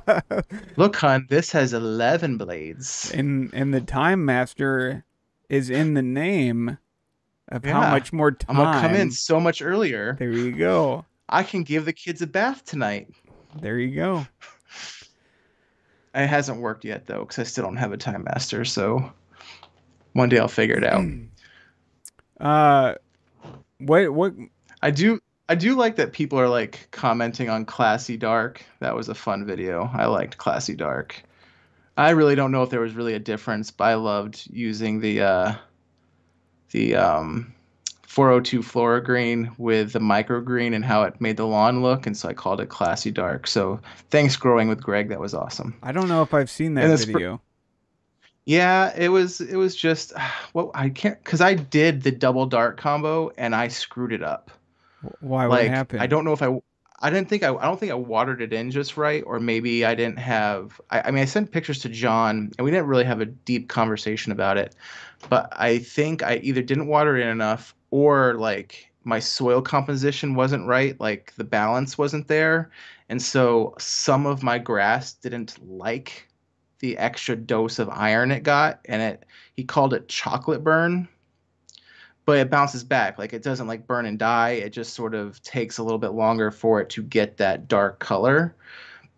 Look, 0.76 0.94
hun, 0.94 1.26
this 1.28 1.50
has 1.50 1.72
11 1.72 2.38
blades. 2.38 3.10
And, 3.12 3.52
and 3.52 3.74
the 3.74 3.80
TimeMaster 3.80 5.02
is 5.48 5.70
in 5.70 5.94
the 5.94 6.02
name 6.02 6.78
of 7.50 7.64
yeah. 7.64 7.72
how 7.72 7.90
much 7.90 8.12
more 8.12 8.32
time. 8.32 8.56
I'm 8.56 8.64
gonna 8.64 8.80
come 8.80 8.94
in 8.94 9.10
so 9.10 9.40
much 9.40 9.62
earlier. 9.62 10.16
There 10.18 10.30
you 10.30 10.52
go. 10.52 11.04
I 11.28 11.42
can 11.42 11.62
give 11.62 11.84
the 11.84 11.92
kids 11.92 12.22
a 12.22 12.26
bath 12.26 12.64
tonight. 12.64 13.08
There 13.60 13.78
you 13.78 13.94
go. 13.94 14.26
It 16.14 16.26
hasn't 16.26 16.60
worked 16.60 16.84
yet 16.84 17.06
though, 17.06 17.20
because 17.20 17.38
I 17.38 17.42
still 17.44 17.64
don't 17.64 17.76
have 17.76 17.92
a 17.92 17.96
TimeMaster. 17.96 18.66
So 18.66 19.12
one 20.12 20.28
day 20.28 20.38
I'll 20.38 20.48
figure 20.48 20.76
it 20.76 20.84
out. 20.84 21.04
uh, 22.40 22.94
what 23.78 24.12
what? 24.12 24.34
I 24.82 24.90
do. 24.90 25.20
I 25.48 25.56
do 25.56 25.74
like 25.74 25.96
that 25.96 26.12
people 26.12 26.38
are 26.38 26.48
like 26.48 26.88
commenting 26.92 27.48
on 27.48 27.64
Classy 27.64 28.16
Dark. 28.16 28.64
That 28.78 28.94
was 28.94 29.08
a 29.08 29.14
fun 29.14 29.44
video. 29.44 29.90
I 29.92 30.06
liked 30.06 30.38
Classy 30.38 30.74
Dark. 30.74 31.22
I 31.96 32.10
really 32.10 32.34
don't 32.34 32.52
know 32.52 32.62
if 32.62 32.70
there 32.70 32.80
was 32.80 32.94
really 32.94 33.14
a 33.14 33.18
difference, 33.18 33.70
but 33.70 33.84
I 33.84 33.94
loved 33.94 34.48
using 34.50 35.00
the 35.00 35.20
uh, 35.20 35.54
the 36.70 36.96
um, 36.96 37.52
402 38.06 38.62
Flora 38.62 39.02
Green 39.02 39.52
with 39.56 39.92
the 39.92 40.00
MicroGreene 40.00 40.74
and 40.74 40.84
how 40.84 41.04
it 41.04 41.20
made 41.20 41.36
the 41.36 41.46
lawn 41.46 41.82
look, 41.82 42.06
and 42.06 42.16
so 42.16 42.28
I 42.28 42.34
called 42.34 42.60
it 42.60 42.68
Classy 42.68 43.10
Dark. 43.10 43.46
So 43.46 43.80
thanks, 44.10 44.36
growing 44.36 44.68
with 44.68 44.82
Greg. 44.82 45.08
That 45.10 45.20
was 45.20 45.32
awesome. 45.32 45.76
I 45.82 45.92
don't 45.92 46.08
know 46.08 46.22
if 46.22 46.34
I've 46.34 46.50
seen 46.50 46.74
that 46.74 46.98
video. 46.98 47.40
Yeah, 48.46 48.92
it 48.96 49.10
was 49.10 49.40
it 49.40 49.54
was 49.54 49.76
just 49.76 50.12
well 50.54 50.72
I 50.74 50.88
can't 50.88 51.22
because 51.22 51.40
I 51.40 51.54
did 51.54 52.02
the 52.02 52.10
double 52.10 52.46
dark 52.46 52.78
combo 52.78 53.30
and 53.38 53.54
I 53.54 53.68
screwed 53.68 54.12
it 54.12 54.24
up. 54.24 54.50
Why? 55.20 55.46
Like, 55.46 55.68
what 55.68 55.68
happened? 55.68 56.02
I 56.02 56.08
don't 56.08 56.24
know 56.24 56.32
if 56.32 56.42
I 56.42 56.60
I 56.98 57.10
didn't 57.10 57.28
think 57.28 57.44
I 57.44 57.54
I 57.54 57.64
don't 57.64 57.78
think 57.78 57.92
I 57.92 57.94
watered 57.94 58.42
it 58.42 58.52
in 58.52 58.72
just 58.72 58.96
right, 58.96 59.22
or 59.24 59.38
maybe 59.38 59.84
I 59.84 59.94
didn't 59.94 60.18
have. 60.18 60.80
I, 60.90 61.02
I 61.02 61.10
mean, 61.12 61.22
I 61.22 61.26
sent 61.26 61.52
pictures 61.52 61.78
to 61.80 61.88
John, 61.88 62.50
and 62.58 62.64
we 62.64 62.72
didn't 62.72 62.86
really 62.86 63.04
have 63.04 63.20
a 63.20 63.26
deep 63.26 63.68
conversation 63.68 64.32
about 64.32 64.58
it. 64.58 64.74
But 65.28 65.52
I 65.56 65.78
think 65.78 66.22
I 66.22 66.36
either 66.36 66.62
didn't 66.62 66.86
water 66.86 67.16
it 67.16 67.26
enough, 67.26 67.74
or 67.90 68.34
like 68.34 68.90
my 69.04 69.18
soil 69.18 69.62
composition 69.62 70.34
wasn't 70.34 70.66
right, 70.66 70.98
like 71.00 71.32
the 71.36 71.44
balance 71.44 71.96
wasn't 71.98 72.28
there, 72.28 72.70
and 73.08 73.20
so 73.20 73.74
some 73.78 74.26
of 74.26 74.42
my 74.42 74.58
grass 74.58 75.12
didn't 75.14 75.56
like 75.68 76.28
the 76.80 76.96
extra 76.98 77.36
dose 77.36 77.78
of 77.78 77.88
iron 77.90 78.30
it 78.30 78.42
got, 78.42 78.80
and 78.86 79.02
it 79.02 79.26
he 79.54 79.64
called 79.64 79.94
it 79.94 80.08
chocolate 80.08 80.64
burn. 80.64 81.08
But 82.26 82.38
it 82.38 82.50
bounces 82.50 82.84
back 82.84 83.18
like 83.18 83.32
it 83.32 83.42
doesn't 83.42 83.66
like 83.66 83.86
burn 83.86 84.06
and 84.06 84.18
die. 84.18 84.50
It 84.50 84.70
just 84.70 84.94
sort 84.94 85.14
of 85.14 85.42
takes 85.42 85.78
a 85.78 85.82
little 85.82 85.98
bit 85.98 86.12
longer 86.12 86.50
for 86.50 86.80
it 86.80 86.88
to 86.90 87.02
get 87.02 87.36
that 87.38 87.66
dark 87.66 87.98
color 87.98 88.54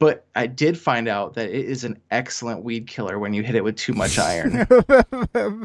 but 0.03 0.27
i 0.35 0.47
did 0.47 0.77
find 0.77 1.09
out 1.09 1.35
that 1.35 1.49
it 1.49 1.65
is 1.65 1.85
an 1.85 1.97
excellent 2.11 2.65
weed 2.65 2.87
killer 2.87 3.19
when 3.19 3.33
you 3.33 3.43
hit 3.43 3.55
it 3.55 3.63
with 3.63 3.77
too 3.77 3.93
much 3.93 4.19
iron 4.19 4.67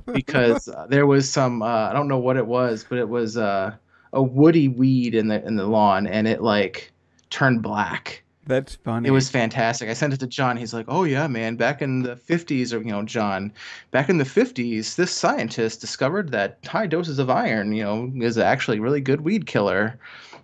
because 0.14 0.68
uh, 0.68 0.86
there 0.88 1.06
was 1.08 1.30
some 1.30 1.62
uh, 1.62 1.90
i 1.90 1.94
don't 1.94 2.08
know 2.08 2.20
what 2.20 2.38
it 2.38 2.46
was 2.46 2.86
but 2.88 2.98
it 2.98 3.10
was 3.10 3.38
uh, 3.38 3.74
a 4.14 4.22
woody 4.22 4.68
weed 4.68 5.16
in 5.16 5.28
the 5.28 5.44
in 5.46 5.56
the 5.56 5.66
lawn 5.66 6.06
and 6.08 6.28
it 6.28 6.42
like 6.42 6.92
turned 7.30 7.62
black 7.62 8.24
that's 8.48 8.76
funny. 8.76 9.10
It 9.10 9.12
was 9.12 9.30
fantastic. 9.30 9.90
I 9.90 9.94
sent 9.94 10.14
it 10.14 10.22
to 10.22 10.28
John. 10.28 10.56
He's 10.56 10.74
like, 10.74 10.86
"Oh 10.88 11.04
yeah, 11.04 11.28
man. 11.28 11.58
Back 11.58 11.82
in 11.82 12.04
the 12.04 12.16
50s, 12.16 12.74
or 12.74 12.78
you 12.78 12.92
know, 12.92 13.04
John, 13.04 13.52
back 13.92 14.08
in 14.08 14.20
the 14.20 14.24
50s, 14.24 14.96
this 14.96 15.12
scientist 15.12 15.82
discovered 15.82 16.32
that 16.32 16.58
high 16.66 16.88
doses 16.88 17.20
of 17.20 17.30
iron, 17.30 17.74
you 17.74 17.84
know, 17.84 18.10
is 18.16 18.38
actually 18.38 18.80
really 18.80 19.02
good 19.02 19.22
weed 19.22 19.48
killer." 19.48 20.00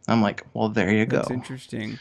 I'm 0.10 0.22
like, 0.22 0.46
"Well, 0.54 0.68
there 0.68 0.91
you 0.91 1.06
go." 1.06 1.18
That's 1.18 1.32
interesting. 1.32 1.98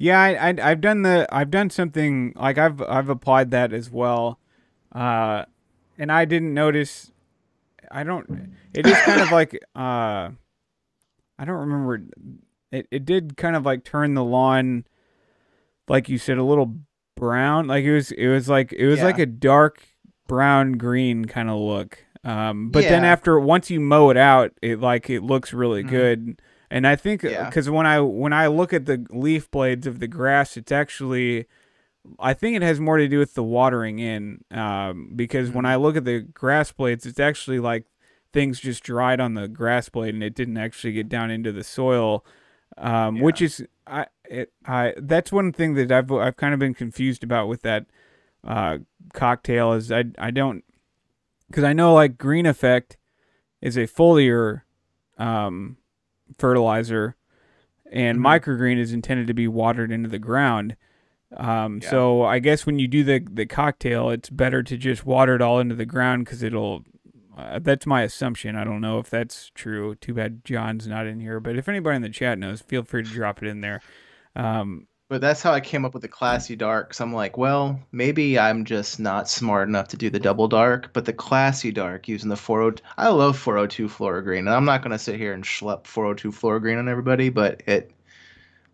Yeah, 0.00 0.18
I, 0.20 0.54
I 0.60 0.68
have 0.70 0.80
done 0.80 1.02
the 1.02 1.28
I've 1.30 1.50
done 1.50 1.70
something 1.70 2.32
like 2.34 2.58
I've 2.58 2.80
I've 2.82 3.08
applied 3.08 3.50
that 3.52 3.72
as 3.72 3.90
well, 3.90 4.40
uh, 4.92 5.44
and 5.98 6.10
I 6.10 6.24
didn't 6.24 6.54
notice. 6.54 7.12
I 7.90 8.02
don't. 8.02 8.56
It 8.72 8.86
is 8.86 8.96
kind 9.02 9.20
of 9.20 9.30
like 9.30 9.54
uh, 9.76 10.30
I 11.38 11.44
don't 11.44 11.68
remember. 11.68 12.02
It 12.72 12.88
it 12.90 13.04
did 13.04 13.36
kind 13.36 13.56
of 13.56 13.66
like 13.66 13.84
turn 13.84 14.14
the 14.14 14.24
lawn 14.24 14.84
like 15.90 16.08
you 16.08 16.16
said, 16.16 16.38
a 16.38 16.44
little 16.44 16.76
brown. 17.16 17.66
Like 17.66 17.84
it 17.84 17.92
was, 17.92 18.12
it 18.12 18.28
was 18.28 18.48
like 18.48 18.72
it 18.72 18.86
was 18.86 19.00
yeah. 19.00 19.04
like 19.04 19.18
a 19.18 19.26
dark 19.26 19.86
brown 20.26 20.72
green 20.72 21.26
kind 21.26 21.50
of 21.50 21.58
look. 21.58 21.98
Um, 22.22 22.70
but 22.70 22.84
yeah. 22.84 22.90
then 22.90 23.04
after 23.04 23.38
once 23.38 23.70
you 23.70 23.80
mow 23.80 24.08
it 24.10 24.16
out, 24.16 24.52
it 24.62 24.80
like 24.80 25.10
it 25.10 25.22
looks 25.22 25.52
really 25.52 25.82
mm-hmm. 25.82 25.90
good. 25.90 26.42
And 26.70 26.86
I 26.86 26.94
think 26.96 27.22
because 27.22 27.66
yeah. 27.66 27.72
when 27.72 27.86
I 27.86 28.00
when 28.00 28.32
I 28.32 28.46
look 28.46 28.72
at 28.72 28.86
the 28.86 29.04
leaf 29.10 29.50
blades 29.50 29.86
of 29.86 29.98
the 29.98 30.06
grass, 30.06 30.56
it's 30.56 30.70
actually 30.70 31.46
I 32.18 32.32
think 32.32 32.56
it 32.56 32.62
has 32.62 32.80
more 32.80 32.96
to 32.96 33.08
do 33.08 33.18
with 33.18 33.34
the 33.34 33.42
watering 33.42 33.98
in. 33.98 34.44
Um, 34.50 35.12
because 35.16 35.48
mm-hmm. 35.48 35.56
when 35.56 35.66
I 35.66 35.76
look 35.76 35.96
at 35.96 36.04
the 36.04 36.20
grass 36.20 36.70
blades, 36.70 37.06
it's 37.06 37.18
actually 37.18 37.58
like 37.58 37.86
things 38.32 38.60
just 38.60 38.84
dried 38.84 39.20
on 39.20 39.34
the 39.34 39.48
grass 39.48 39.88
blade 39.88 40.14
and 40.14 40.22
it 40.22 40.34
didn't 40.34 40.58
actually 40.58 40.92
get 40.92 41.08
down 41.08 41.30
into 41.30 41.52
the 41.52 41.64
soil. 41.64 42.24
Um, 42.78 43.16
yeah. 43.16 43.22
which 43.24 43.42
is 43.42 43.66
I 43.86 44.06
it 44.24 44.52
I 44.64 44.94
that's 44.96 45.32
one 45.32 45.52
thing 45.52 45.74
that 45.74 45.90
I've 45.90 46.10
I've 46.12 46.36
kind 46.36 46.54
of 46.54 46.60
been 46.60 46.74
confused 46.74 47.24
about 47.24 47.48
with 47.48 47.62
that 47.62 47.86
uh, 48.44 48.78
cocktail 49.12 49.72
is 49.72 49.90
I 49.90 50.04
I 50.18 50.30
don't 50.30 50.64
because 51.48 51.64
I 51.64 51.72
know 51.72 51.94
like 51.94 52.16
Green 52.16 52.46
Effect 52.46 52.96
is 53.60 53.76
a 53.76 53.88
foliar 53.88 54.62
um, 55.18 55.76
fertilizer, 56.40 57.16
and 57.90 58.18
mm-hmm. 58.18 58.26
MicroGreene 58.26 58.78
is 58.78 58.92
intended 58.92 59.26
to 59.28 59.34
be 59.34 59.46
watered 59.46 59.92
into 59.92 60.08
the 60.08 60.18
ground. 60.18 60.76
Um, 61.36 61.80
yeah. 61.82 61.90
So 61.90 62.22
I 62.22 62.40
guess 62.40 62.66
when 62.66 62.78
you 62.78 62.88
do 62.88 63.04
the 63.04 63.20
the 63.20 63.46
cocktail, 63.46 64.10
it's 64.10 64.30
better 64.30 64.62
to 64.62 64.76
just 64.76 65.06
water 65.06 65.36
it 65.36 65.42
all 65.42 65.60
into 65.60 65.76
the 65.76 65.86
ground 65.86 66.24
because 66.24 66.42
it'll 66.42 66.84
uh, 67.36 67.58
that's 67.60 67.86
my 67.86 68.02
assumption. 68.02 68.56
I 68.56 68.64
don't 68.64 68.80
know 68.80 68.98
if 68.98 69.08
that's 69.08 69.50
true. 69.54 69.94
Too 69.94 70.14
bad 70.14 70.44
John's 70.44 70.86
not 70.86 71.06
in 71.06 71.20
here. 71.20 71.40
But 71.40 71.56
if 71.56 71.68
anybody 71.68 71.96
in 71.96 72.02
the 72.02 72.08
chat 72.08 72.38
knows, 72.38 72.60
feel 72.60 72.82
free 72.82 73.04
to 73.04 73.10
drop 73.10 73.42
it 73.42 73.48
in 73.48 73.60
there. 73.60 73.80
Um, 74.34 74.86
but 75.10 75.20
that's 75.20 75.42
how 75.42 75.52
I 75.52 75.58
came 75.58 75.84
up 75.84 75.92
with 75.92 76.02
the 76.02 76.08
classy 76.08 76.54
dark. 76.54 76.94
So 76.94 77.02
I'm 77.02 77.12
like, 77.12 77.36
well, 77.36 77.80
maybe 77.90 78.38
I'm 78.38 78.64
just 78.64 79.00
not 79.00 79.28
smart 79.28 79.68
enough 79.68 79.88
to 79.88 79.96
do 79.96 80.08
the 80.08 80.20
double 80.20 80.46
dark, 80.46 80.92
but 80.92 81.04
the 81.04 81.12
classy 81.12 81.72
dark 81.72 82.06
using 82.06 82.28
the 82.28 82.36
402. 82.36 82.80
I 82.96 83.08
love 83.08 83.36
402 83.36 83.88
Flora 83.88 84.22
Green, 84.22 84.46
and 84.46 84.54
I'm 84.54 84.64
not 84.64 84.82
gonna 84.82 85.00
sit 85.00 85.16
here 85.16 85.32
and 85.32 85.42
schlep 85.42 85.84
402 85.88 86.30
Flora 86.30 86.60
Green 86.60 86.78
on 86.78 86.88
everybody, 86.88 87.28
but 87.28 87.60
it, 87.66 87.90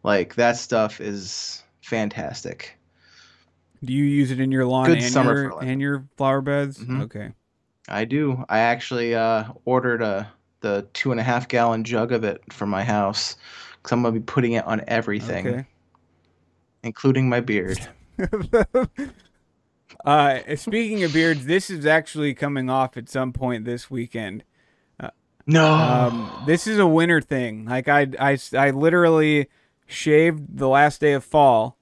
like 0.03 0.35
that 0.35 0.59
stuff 0.59 1.01
is 1.01 1.63
fantastic. 1.81 2.79
Do 3.83 3.95
you 3.95 4.05
use 4.05 4.31
it 4.31 4.39
in 4.39 4.53
your 4.53 4.67
lawn 4.67 4.85
Good 4.89 5.03
and 5.03 5.15
your 5.15 5.65
and 5.65 5.81
your 5.81 6.05
flower 6.19 6.43
beds? 6.43 6.79
Mm-hmm. 6.79 7.01
Okay. 7.03 7.33
I 7.89 8.05
do. 8.05 8.45
I 8.51 8.59
actually 8.59 9.15
uh, 9.15 9.45
ordered 9.65 10.03
a 10.03 10.31
the 10.61 10.87
two 10.93 11.13
and 11.13 11.21
a 11.21 11.23
half 11.23 11.49
gallon 11.49 11.83
jug 11.83 12.13
of 12.13 12.25
it 12.25 12.43
for 12.53 12.67
my 12.67 12.85
house 12.85 13.37
because 13.77 13.93
I'm 13.93 14.03
gonna 14.03 14.13
be 14.13 14.21
putting 14.21 14.53
it 14.53 14.67
on 14.67 14.85
everything, 14.87 15.47
okay. 15.47 15.67
Including 16.87 17.29
my 17.29 17.41
beard. 17.41 17.87
uh, 20.05 20.39
speaking 20.57 21.05
of 21.05 21.13
beards, 21.13 21.45
this 21.45 21.69
is 21.69 21.85
actually 21.85 22.33
coming 22.33 22.71
off 22.71 22.97
at 22.97 23.11
some 23.11 23.33
point 23.33 23.65
this 23.65 23.91
weekend. 23.91 24.45
Uh, 24.99 25.11
no, 25.47 25.67
um, 25.75 26.45
this 26.47 26.67
is 26.67 26.79
a 26.79 26.87
winter 26.87 27.21
thing. 27.21 27.67
Like 27.67 27.89
I, 27.89 28.09
I, 28.19 28.39
I 28.57 28.71
literally 28.71 29.49
shaved 29.87 30.57
the 30.57 30.69
last 30.69 31.01
day 31.01 31.13
of 31.13 31.25
fall, 31.25 31.77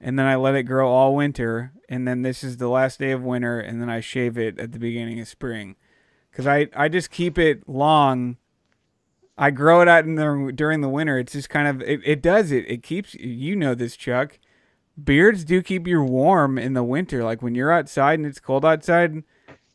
and 0.00 0.18
then 0.18 0.26
I 0.26 0.36
let 0.36 0.56
it 0.56 0.64
grow 0.64 0.90
all 0.90 1.14
winter, 1.14 1.72
and 1.88 2.06
then 2.06 2.22
this 2.22 2.44
is 2.44 2.56
the 2.58 2.68
last 2.68 2.98
day 2.98 3.12
of 3.12 3.22
winter, 3.22 3.60
and 3.60 3.80
then 3.80 3.88
I 3.88 4.00
shave 4.00 4.36
it 4.36 4.58
at 4.58 4.72
the 4.72 4.78
beginning 4.78 5.20
of 5.20 5.28
spring, 5.28 5.76
because 6.30 6.46
I 6.46 6.68
I 6.76 6.88
just 6.88 7.10
keep 7.10 7.38
it 7.38 7.68
long. 7.68 8.36
I 9.36 9.50
grow 9.50 9.80
it 9.80 9.88
out 9.88 10.04
in 10.04 10.16
the 10.16 10.52
during 10.54 10.80
the 10.80 10.88
winter. 10.88 11.18
It's 11.18 11.32
just 11.32 11.48
kind 11.48 11.68
of 11.68 11.80
it, 11.82 12.00
it 12.04 12.22
does 12.22 12.50
it. 12.50 12.64
It 12.68 12.82
keeps 12.82 13.14
you 13.14 13.56
know 13.56 13.74
this 13.74 13.96
Chuck. 13.96 14.38
Beards 15.02 15.44
do 15.44 15.62
keep 15.62 15.86
you 15.86 16.02
warm 16.02 16.58
in 16.58 16.74
the 16.74 16.82
winter. 16.82 17.24
Like 17.24 17.40
when 17.40 17.54
you're 17.54 17.72
outside 17.72 18.18
and 18.18 18.26
it's 18.26 18.40
cold 18.40 18.64
outside, 18.64 19.22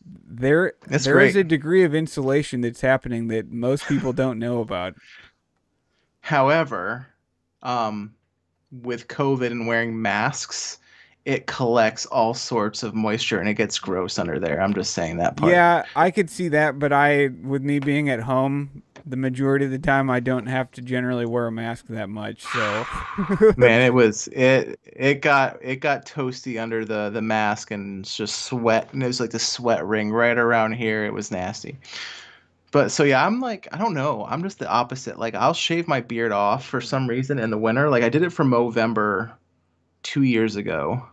there 0.06 0.74
that's 0.88 1.06
there 1.06 1.20
is 1.20 1.36
a 1.36 1.44
degree 1.44 1.84
of 1.84 1.96
insulation 1.96 2.62
that's 2.62 2.82
happening 2.82 3.28
that 3.30 3.52
most 3.52 3.88
people 3.88 4.14
don't 4.14 4.40
know 4.40 4.62
about. 4.62 4.96
However, 6.22 7.08
um, 7.64 8.14
with 8.72 9.08
COVID 9.08 9.52
and 9.52 9.68
wearing 9.68 10.02
masks, 10.02 10.78
it 11.28 11.46
collects 11.46 12.06
all 12.06 12.34
sorts 12.34 12.84
of 12.84 12.96
moisture 12.96 13.38
and 13.38 13.50
it 13.50 13.56
gets 13.56 13.78
gross 13.80 14.18
under 14.18 14.40
there. 14.40 14.62
I'm 14.62 14.74
just 14.74 14.94
saying 14.94 15.18
that 15.18 15.36
part. 15.36 15.52
Yeah, 15.52 15.84
I 15.94 16.10
could 16.10 16.30
see 16.30 16.48
that, 16.48 16.80
but 16.80 16.94
I, 16.94 17.28
with 17.44 17.62
me 17.62 17.80
being 17.80 18.10
at 18.10 18.22
home, 18.22 18.82
the 19.06 19.18
majority 19.18 19.66
of 19.66 19.72
the 19.72 19.78
time 19.78 20.10
I 20.10 20.22
don't 20.22 20.46
have 20.46 20.72
to 20.72 20.82
generally 20.82 21.26
wear 21.26 21.48
a 21.48 21.52
mask 21.52 21.88
that 21.90 22.08
much. 22.08 22.44
So, 22.44 22.86
man, 23.58 23.82
it 23.82 23.94
was 23.94 24.30
it 24.30 24.80
it 24.86 25.16
got 25.16 25.58
it 25.62 25.78
got 25.78 26.06
toasty 26.06 26.62
under 26.62 26.86
the 26.86 27.10
the 27.10 27.22
mask 27.22 27.72
and 27.72 28.06
just 28.06 28.46
sweat 28.46 28.94
and 28.94 29.04
it 29.04 29.08
was 29.08 29.20
like 29.20 29.32
the 29.32 29.40
sweat 29.40 29.86
ring 29.86 30.12
right 30.12 30.38
around 30.38 30.74
here. 30.74 31.04
It 31.04 31.14
was 31.14 31.30
nasty. 31.30 31.78
But 32.72 32.90
so 32.90 33.04
yeah, 33.04 33.26
I'm 33.26 33.42
like 33.42 33.68
I 33.74 33.78
don't 33.78 33.94
know. 33.94 34.26
I'm 34.30 34.44
just 34.44 34.60
the 34.60 34.70
opposite. 34.70 35.20
Like 35.20 35.36
I'll 35.36 35.54
shave 35.54 35.90
my 35.90 36.00
beard 36.00 36.32
off 36.32 36.66
for 36.66 36.80
some 36.80 37.06
reason 37.06 37.38
in 37.38 37.50
the 37.50 37.58
winter. 37.58 37.90
Like 37.90 38.04
I 38.04 38.10
did 38.10 38.24
it 38.24 38.30
for 38.30 38.46
Movember 38.46 39.34
two 40.04 40.24
years 40.24 40.56
ago 40.56 41.06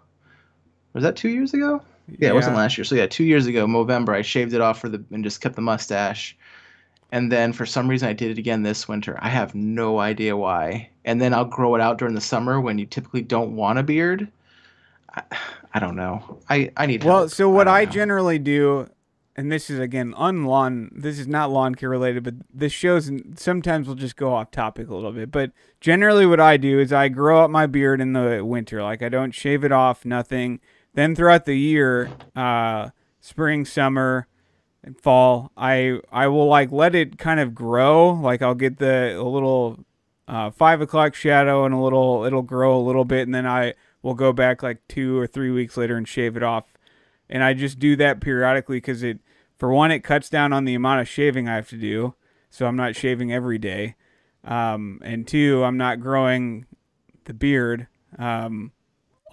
was 0.94 1.02
that 1.02 1.16
two 1.16 1.28
years 1.28 1.52
ago? 1.52 1.82
Yeah, 2.08 2.16
yeah, 2.20 2.28
it 2.30 2.34
wasn't 2.34 2.56
last 2.56 2.78
year. 2.78 2.84
So 2.84 2.94
yeah, 2.94 3.06
two 3.06 3.24
years 3.24 3.46
ago, 3.46 3.66
November, 3.66 4.14
I 4.14 4.22
shaved 4.22 4.54
it 4.54 4.60
off 4.60 4.80
for 4.80 4.88
the 4.88 5.02
and 5.10 5.24
just 5.24 5.40
kept 5.40 5.56
the 5.56 5.62
mustache. 5.62 6.36
And 7.12 7.30
then 7.30 7.52
for 7.52 7.66
some 7.66 7.88
reason, 7.88 8.08
I 8.08 8.12
did 8.12 8.30
it 8.30 8.38
again 8.38 8.62
this 8.62 8.88
winter. 8.88 9.18
I 9.20 9.28
have 9.28 9.54
no 9.54 10.00
idea 10.00 10.36
why. 10.36 10.90
And 11.04 11.20
then 11.20 11.32
I'll 11.32 11.44
grow 11.44 11.74
it 11.74 11.80
out 11.80 11.98
during 11.98 12.14
the 12.14 12.20
summer 12.20 12.60
when 12.60 12.78
you 12.78 12.86
typically 12.86 13.22
don't 13.22 13.54
want 13.54 13.78
a 13.78 13.82
beard. 13.82 14.28
I, 15.14 15.22
I 15.74 15.78
don't 15.78 15.96
know. 15.96 16.40
I 16.48 16.70
I 16.76 16.86
need. 16.86 17.04
Well, 17.04 17.18
help. 17.18 17.30
so 17.30 17.50
what 17.50 17.68
I, 17.68 17.80
I 17.80 17.84
generally 17.84 18.38
do 18.38 18.88
and 19.36 19.50
this 19.50 19.68
is 19.68 19.78
again 19.78 20.14
unlawn. 20.16 20.90
This 20.94 21.18
is 21.18 21.26
not 21.26 21.50
lawn 21.50 21.74
care 21.74 21.88
related, 21.88 22.22
but 22.22 22.34
this 22.52 22.72
shows. 22.72 23.10
Sometimes 23.36 23.86
we'll 23.86 23.96
just 23.96 24.16
go 24.16 24.32
off 24.32 24.50
topic 24.50 24.88
a 24.88 24.94
little 24.94 25.12
bit, 25.12 25.30
but 25.30 25.50
generally, 25.80 26.26
what 26.26 26.40
I 26.40 26.56
do 26.56 26.78
is 26.78 26.92
I 26.92 27.08
grow 27.08 27.44
up 27.44 27.50
my 27.50 27.66
beard 27.66 28.00
in 28.00 28.12
the 28.12 28.44
winter. 28.44 28.82
Like 28.82 29.02
I 29.02 29.08
don't 29.08 29.32
shave 29.32 29.64
it 29.64 29.72
off, 29.72 30.04
nothing. 30.04 30.60
Then 30.94 31.14
throughout 31.14 31.44
the 31.44 31.56
year, 31.56 32.10
uh, 32.34 32.90
spring, 33.20 33.64
summer, 33.64 34.26
and 34.82 34.98
fall, 35.00 35.50
I 35.56 36.00
I 36.12 36.28
will 36.28 36.46
like 36.46 36.70
let 36.70 36.94
it 36.94 37.18
kind 37.18 37.40
of 37.40 37.54
grow. 37.54 38.10
Like 38.10 38.42
I'll 38.42 38.54
get 38.54 38.78
the 38.78 39.16
a 39.18 39.22
little 39.22 39.84
uh, 40.28 40.50
five 40.50 40.80
o'clock 40.80 41.14
shadow 41.14 41.64
and 41.64 41.74
a 41.74 41.78
little 41.78 42.24
it'll 42.24 42.42
grow 42.42 42.76
a 42.76 42.80
little 42.80 43.04
bit, 43.04 43.22
and 43.22 43.34
then 43.34 43.46
I 43.46 43.74
will 44.02 44.14
go 44.14 44.32
back 44.32 44.62
like 44.62 44.86
two 44.88 45.18
or 45.18 45.26
three 45.26 45.50
weeks 45.50 45.76
later 45.76 45.96
and 45.96 46.06
shave 46.06 46.36
it 46.36 46.42
off. 46.42 46.64
And 47.28 47.42
I 47.42 47.54
just 47.54 47.78
do 47.78 47.96
that 47.96 48.20
periodically 48.20 48.76
because 48.76 49.02
it, 49.02 49.18
for 49.58 49.72
one, 49.72 49.90
it 49.90 50.00
cuts 50.00 50.28
down 50.28 50.52
on 50.52 50.66
the 50.66 50.74
amount 50.74 51.00
of 51.00 51.08
shaving 51.08 51.48
I 51.48 51.54
have 51.54 51.70
to 51.70 51.78
do, 51.78 52.14
so 52.50 52.66
I'm 52.66 52.76
not 52.76 52.94
shaving 52.94 53.32
every 53.32 53.58
day. 53.58 53.94
Um, 54.44 55.00
and 55.02 55.26
two, 55.26 55.64
I'm 55.64 55.78
not 55.78 56.00
growing 56.00 56.66
the 57.24 57.32
beard 57.32 57.86
um, 58.18 58.72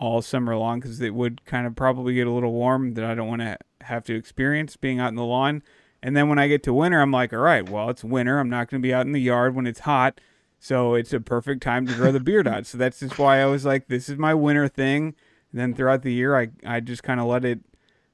all 0.02 0.20
summer 0.22 0.58
long 0.58 0.80
because 0.80 1.00
it 1.00 1.14
would 1.14 1.46
kind 1.46 1.68
of 1.68 1.76
probably 1.76 2.16
get 2.16 2.26
a 2.26 2.32
little 2.32 2.52
warm 2.52 2.96
that 2.96 3.06
I 3.06 3.14
don't 3.14 3.28
want 3.28 3.42
to 3.42 3.58
have 3.82 4.04
to 4.06 4.16
experience 4.16 4.76
being 4.76 5.00
out 5.00 5.10
in 5.10 5.16
the 5.16 5.24
lawn. 5.24 5.62
And 6.02 6.18
then 6.18 6.28
when 6.28 6.40
I 6.40 6.48
get 6.48 6.64
to 6.64 6.74
winter, 6.74 7.00
I'm 7.00 7.12
like, 7.12 7.32
all 7.32 7.40
right, 7.40 7.70
well, 7.70 7.92
it's 7.92 8.04
winter. 8.04 8.40
I'm 8.40 8.50
not 8.50 8.68
going 8.68 8.82
to 8.82 8.86
be 8.86 8.94
out 8.94 9.06
in 9.06 9.12
the 9.12 9.22
yard 9.22 9.54
when 9.54 9.68
it's 9.68 9.82
hot. 9.82 10.20
So 10.60 10.96
it's 10.96 11.14
a 11.14 11.20
perfect 11.20 11.62
time 11.62 11.86
to 11.86 11.94
grow 11.94 12.12
the 12.12 12.20
beard 12.20 12.48
out. 12.48 12.66
So 12.66 12.80
that's 12.80 13.00
just 13.00 13.20
why 13.20 13.42
I 13.42 13.46
was 13.46 13.64
like, 13.64 13.88
this 13.88 14.10
is 14.10 14.18
my 14.18 14.34
winter 14.34 14.68
thing. 14.68 15.16
And 15.52 15.62
then 15.62 15.76
throughout 15.76 16.02
the 16.02 16.14
year, 16.14 16.36
I, 16.36 16.50
I 16.66 16.80
just 16.80 17.04
kind 17.04 17.20
of 17.20 17.28
let 17.28 17.46
it, 17.46 17.60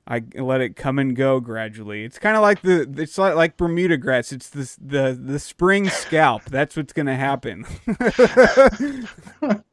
I 0.07 0.23
let 0.35 0.61
it 0.61 0.77
come 0.77 0.99
and 0.99 1.15
go 1.15 1.41
gradually. 1.41 2.05
It's 2.05 2.17
kind 2.17 2.37
of 2.37 2.41
like 2.41 2.61
the, 2.61 2.89
it's 2.97 3.17
like, 3.17 3.35
like 3.35 3.57
Bermuda 3.57 3.97
grass. 3.97 4.31
It's 4.31 4.49
the, 4.49 4.73
the, 4.81 5.19
the 5.21 5.37
spring 5.37 5.89
scalp. 5.89 6.45
That's 6.45 6.77
what's 6.77 6.93
going 6.93 7.07
to 7.07 7.15
happen. 7.15 7.65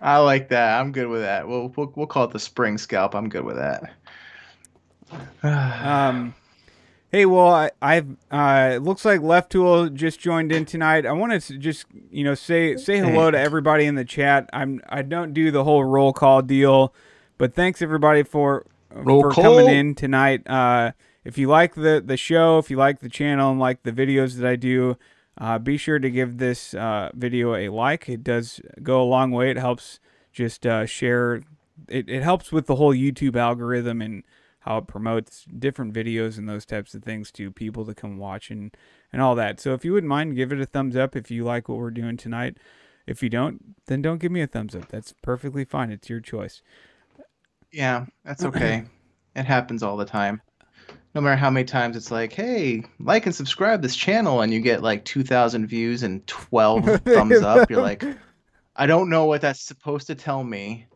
I 0.00 0.16
like 0.18 0.48
that. 0.48 0.80
I'm 0.80 0.92
good 0.92 1.08
with 1.08 1.20
that. 1.20 1.46
We'll, 1.46 1.68
we'll, 1.76 1.92
we'll 1.94 2.06
call 2.06 2.24
it 2.24 2.30
the 2.30 2.38
spring 2.38 2.78
scalp. 2.78 3.14
I'm 3.14 3.28
good 3.28 3.44
with 3.44 3.56
that. 3.56 3.92
um, 5.42 6.34
Hey, 7.12 7.26
well, 7.26 7.48
I, 7.48 7.70
I've 7.82 8.06
uh, 8.30 8.70
it 8.76 8.82
looks 8.82 9.04
like 9.04 9.20
Left 9.20 9.50
Tool 9.50 9.88
just 9.88 10.20
joined 10.20 10.52
in 10.52 10.64
tonight. 10.64 11.04
I 11.04 11.10
wanted 11.10 11.42
to 11.42 11.58
just 11.58 11.86
you 12.12 12.22
know 12.22 12.36
say 12.36 12.76
say 12.76 12.98
hello 12.98 13.32
to 13.32 13.38
everybody 13.38 13.86
in 13.86 13.96
the 13.96 14.04
chat. 14.04 14.48
I'm 14.52 14.80
I 14.88 15.02
don't 15.02 15.34
do 15.34 15.50
the 15.50 15.64
whole 15.64 15.82
roll 15.82 16.12
call 16.12 16.40
deal, 16.40 16.94
but 17.36 17.52
thanks 17.52 17.82
everybody 17.82 18.22
for 18.22 18.64
roll 18.92 19.22
for 19.22 19.30
call. 19.30 19.44
coming 19.44 19.68
in 19.68 19.94
tonight. 19.94 20.48
Uh, 20.48 20.92
if 21.24 21.38
you 21.38 21.48
like 21.48 21.74
the 21.74 22.02
the 22.04 22.16
show, 22.16 22.58
if 22.58 22.70
you 22.70 22.76
like 22.76 23.00
the 23.00 23.08
channel 23.08 23.50
and 23.50 23.60
like 23.60 23.82
the 23.82 23.92
videos 23.92 24.36
that 24.36 24.46
I 24.48 24.56
do, 24.56 24.96
uh, 25.38 25.58
be 25.58 25.76
sure 25.76 25.98
to 25.98 26.10
give 26.10 26.38
this 26.38 26.74
uh, 26.74 27.10
video 27.14 27.54
a 27.54 27.68
like. 27.68 28.08
It 28.08 28.24
does 28.24 28.60
go 28.82 29.02
a 29.02 29.04
long 29.04 29.30
way. 29.30 29.50
It 29.50 29.56
helps 29.56 30.00
just 30.32 30.66
uh, 30.66 30.86
share. 30.86 31.42
It, 31.88 32.08
it 32.08 32.22
helps 32.22 32.52
with 32.52 32.66
the 32.66 32.76
whole 32.76 32.94
YouTube 32.94 33.36
algorithm 33.36 34.02
and 34.02 34.22
how 34.60 34.78
it 34.78 34.86
promotes 34.86 35.46
different 35.58 35.94
videos 35.94 36.36
and 36.36 36.48
those 36.48 36.66
types 36.66 36.94
of 36.94 37.02
things 37.02 37.30
to 37.32 37.50
people 37.50 37.86
to 37.86 37.94
come 37.94 38.18
watch 38.18 38.50
and, 38.50 38.76
and 39.12 39.22
all 39.22 39.34
that. 39.34 39.58
So 39.58 39.72
if 39.72 39.84
you 39.84 39.94
wouldn't 39.94 40.08
mind, 40.08 40.36
give 40.36 40.52
it 40.52 40.60
a 40.60 40.66
thumbs 40.66 40.96
up 40.96 41.16
if 41.16 41.30
you 41.30 41.44
like 41.44 41.68
what 41.68 41.78
we're 41.78 41.90
doing 41.90 42.18
tonight. 42.18 42.58
If 43.06 43.22
you 43.22 43.30
don't, 43.30 43.76
then 43.86 44.02
don't 44.02 44.18
give 44.18 44.30
me 44.30 44.42
a 44.42 44.46
thumbs 44.46 44.74
up. 44.74 44.88
That's 44.88 45.14
perfectly 45.22 45.64
fine. 45.64 45.90
It's 45.90 46.10
your 46.10 46.20
choice. 46.20 46.60
Yeah, 47.72 48.06
that's 48.24 48.44
okay. 48.44 48.84
it 49.36 49.44
happens 49.44 49.82
all 49.82 49.96
the 49.96 50.04
time. 50.04 50.40
No 51.14 51.20
matter 51.20 51.36
how 51.36 51.50
many 51.50 51.64
times 51.64 51.96
it's 51.96 52.10
like, 52.10 52.32
hey, 52.32 52.84
like 53.00 53.26
and 53.26 53.34
subscribe 53.34 53.82
this 53.82 53.96
channel, 53.96 54.42
and 54.42 54.52
you 54.52 54.60
get 54.60 54.82
like 54.82 55.04
2,000 55.04 55.66
views 55.66 56.02
and 56.02 56.24
12 56.26 56.84
thumbs 57.04 57.42
up. 57.42 57.68
You're 57.68 57.82
like, 57.82 58.04
I 58.76 58.86
don't 58.86 59.10
know 59.10 59.24
what 59.24 59.40
that's 59.40 59.60
supposed 59.60 60.06
to 60.06 60.14
tell 60.14 60.44
me. 60.44 60.86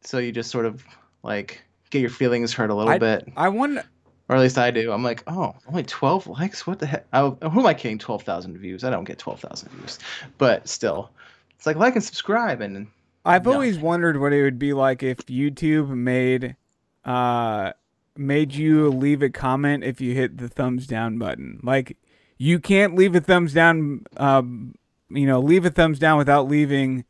So 0.00 0.18
you 0.18 0.32
just 0.32 0.50
sort 0.50 0.66
of 0.66 0.84
like 1.22 1.62
get 1.90 2.00
your 2.00 2.10
feelings 2.10 2.52
hurt 2.52 2.70
a 2.70 2.74
little 2.74 2.92
I, 2.92 2.98
bit. 2.98 3.30
I 3.36 3.48
wonder, 3.48 3.84
or 4.28 4.36
at 4.36 4.42
least 4.42 4.56
I 4.56 4.70
do. 4.70 4.90
I'm 4.90 5.02
like, 5.02 5.22
oh, 5.26 5.54
only 5.68 5.82
12 5.82 6.26
likes? 6.26 6.66
What 6.66 6.78
the 6.78 6.86
heck? 6.86 7.06
I, 7.12 7.28
who 7.28 7.60
am 7.60 7.66
I 7.66 7.74
kidding? 7.74 7.98
12,000 7.98 8.56
views. 8.58 8.84
I 8.84 8.90
don't 8.90 9.04
get 9.04 9.18
12,000 9.18 9.70
views, 9.70 9.98
but 10.38 10.66
still, 10.66 11.10
it's 11.56 11.66
like 11.66 11.76
like 11.76 11.94
and 11.94 12.04
subscribe. 12.04 12.62
And 12.62 12.86
I've 13.24 13.46
no. 13.46 13.54
always 13.54 13.78
wondered 13.78 14.20
what 14.20 14.32
it 14.32 14.42
would 14.42 14.58
be 14.58 14.72
like 14.72 15.02
if 15.02 15.18
YouTube 15.26 15.88
made, 15.88 16.56
uh, 17.04 17.72
made 18.16 18.54
you 18.54 18.90
leave 18.90 19.22
a 19.22 19.30
comment 19.30 19.84
if 19.84 20.00
you 20.00 20.14
hit 20.14 20.38
the 20.38 20.48
thumbs 20.48 20.86
down 20.86 21.18
button. 21.18 21.60
Like, 21.62 21.96
you 22.36 22.58
can't 22.58 22.94
leave 22.94 23.14
a 23.14 23.20
thumbs 23.20 23.54
down. 23.54 24.04
Um, 24.16 24.74
you 25.08 25.26
know, 25.26 25.40
leave 25.40 25.64
a 25.64 25.70
thumbs 25.70 25.98
down 25.98 26.18
without 26.18 26.48
leaving 26.48 27.04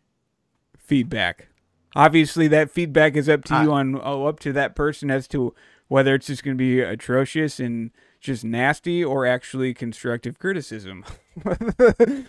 feedback. 0.76 1.48
Obviously, 1.96 2.48
that 2.48 2.70
feedback 2.70 3.16
is 3.16 3.28
up 3.28 3.44
to 3.44 3.62
you 3.62 3.72
on 3.72 4.00
oh, 4.02 4.26
up 4.26 4.40
to 4.40 4.52
that 4.52 4.74
person 4.74 5.10
as 5.10 5.28
to 5.28 5.54
whether 5.88 6.14
it's 6.14 6.26
just 6.26 6.42
going 6.42 6.56
to 6.56 6.58
be 6.58 6.80
atrocious 6.80 7.60
and 7.60 7.90
just 8.20 8.44
nasty 8.44 9.04
or 9.04 9.26
actually 9.26 9.74
constructive 9.74 10.38
criticism. 10.38 11.04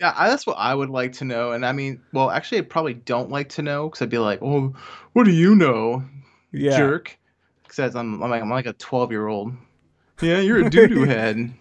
yeah, 0.00 0.14
I, 0.16 0.28
that's 0.28 0.46
what 0.46 0.56
I 0.58 0.74
would 0.74 0.90
like 0.90 1.12
to 1.14 1.24
know. 1.24 1.52
And 1.52 1.64
I 1.64 1.72
mean, 1.72 2.00
well, 2.12 2.30
actually, 2.30 2.58
I 2.58 2.62
probably 2.62 2.94
don't 2.94 3.30
like 3.30 3.50
to 3.50 3.62
know 3.62 3.88
because 3.88 4.02
I'd 4.02 4.10
be 4.10 4.18
like, 4.18 4.40
oh, 4.42 4.74
what 5.12 5.24
do 5.24 5.32
you 5.32 5.54
know, 5.54 6.04
yeah. 6.52 6.76
jerk? 6.76 7.18
Because 7.62 7.94
I'm, 7.94 8.22
I'm 8.22 8.30
like 8.30 8.42
I'm 8.42 8.50
like 8.50 8.66
a 8.66 8.72
12 8.72 9.10
year 9.10 9.28
old. 9.28 9.52
Yeah, 10.20 10.40
you're 10.40 10.66
a 10.66 10.70
doo 10.70 10.88
doo 10.88 11.04
head. 11.04 11.52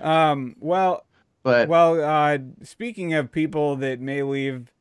Um. 0.00 0.56
Well. 0.60 1.04
But 1.42 1.68
well, 1.68 2.02
uh, 2.02 2.38
speaking 2.62 3.12
of 3.12 3.30
people 3.30 3.76
that 3.76 4.00
may 4.00 4.22
leave 4.22 4.72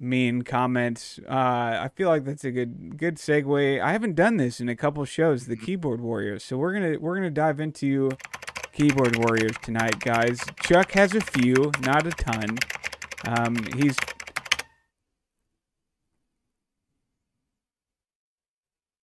mean 0.00 0.42
comments. 0.42 1.18
Uh, 1.28 1.32
I 1.80 1.90
feel 1.94 2.08
like 2.08 2.24
that's 2.24 2.44
a 2.44 2.50
good 2.50 2.96
good 2.96 3.16
segue. 3.16 3.80
I 3.80 3.92
haven't 3.92 4.14
done 4.14 4.36
this 4.36 4.60
in 4.60 4.68
a 4.68 4.76
couple 4.76 5.04
shows, 5.04 5.46
the 5.46 5.56
keyboard 5.56 6.00
warriors. 6.00 6.44
So 6.44 6.56
we're 6.56 6.72
gonna 6.72 6.98
we're 6.98 7.16
gonna 7.16 7.30
dive 7.30 7.60
into 7.60 8.10
keyboard 8.78 9.16
warriors 9.16 9.56
tonight, 9.60 9.98
guys. 9.98 10.40
Chuck 10.62 10.92
has 10.92 11.12
a 11.12 11.20
few, 11.20 11.72
not 11.80 12.06
a 12.06 12.10
ton. 12.10 12.58
Um, 13.26 13.56
he's 13.76 13.96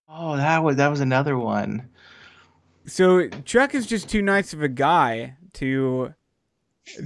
Oh, 0.07 0.37
that 0.37 0.63
was 0.63 0.77
that 0.77 0.87
was 0.87 1.01
another 1.01 1.37
one. 1.37 1.89
So 2.85 3.27
Chuck 3.27 3.75
is 3.75 3.85
just 3.85 4.07
too 4.07 4.21
nice 4.21 4.53
of 4.53 4.61
a 4.61 4.69
guy 4.69 5.35
to 5.55 6.13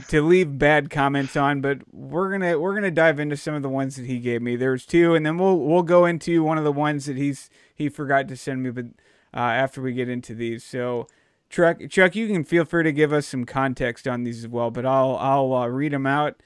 to 0.09 0.21
leave 0.21 0.59
bad 0.59 0.91
comments 0.91 1.35
on, 1.35 1.61
but 1.61 1.79
we're 1.91 2.29
gonna 2.29 2.59
we're 2.59 2.75
gonna 2.75 2.91
dive 2.91 3.19
into 3.19 3.35
some 3.35 3.55
of 3.55 3.63
the 3.63 3.69
ones 3.69 3.95
that 3.95 4.05
he 4.05 4.19
gave 4.19 4.43
me. 4.43 4.55
There's 4.55 4.85
two, 4.85 5.15
and 5.15 5.25
then 5.25 5.39
we'll 5.39 5.57
we'll 5.57 5.81
go 5.81 6.05
into 6.05 6.43
one 6.43 6.59
of 6.59 6.63
the 6.63 6.71
ones 6.71 7.07
that 7.07 7.17
he's 7.17 7.49
he 7.73 7.89
forgot 7.89 8.27
to 8.27 8.37
send 8.37 8.61
me, 8.61 8.69
but 8.69 8.85
uh, 9.33 9.39
after 9.39 9.81
we 9.81 9.93
get 9.93 10.07
into 10.07 10.35
these. 10.35 10.63
So, 10.63 11.07
Chuck, 11.49 11.79
Chuck, 11.89 12.15
you 12.15 12.27
can 12.27 12.43
feel 12.43 12.63
free 12.63 12.83
to 12.83 12.91
give 12.91 13.11
us 13.11 13.25
some 13.25 13.45
context 13.45 14.07
on 14.07 14.23
these 14.23 14.43
as 14.43 14.47
well, 14.47 14.69
but 14.69 14.85
I'll 14.85 15.17
I'll 15.17 15.53
uh, 15.53 15.67
read 15.67 15.93
them 15.93 16.05
out 16.05 16.41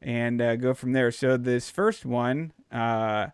and 0.00 0.40
uh, 0.40 0.56
go 0.56 0.72
from 0.72 0.92
there. 0.92 1.10
So 1.10 1.36
this 1.36 1.68
first 1.68 2.06
one, 2.06 2.52
uh, 2.72 3.28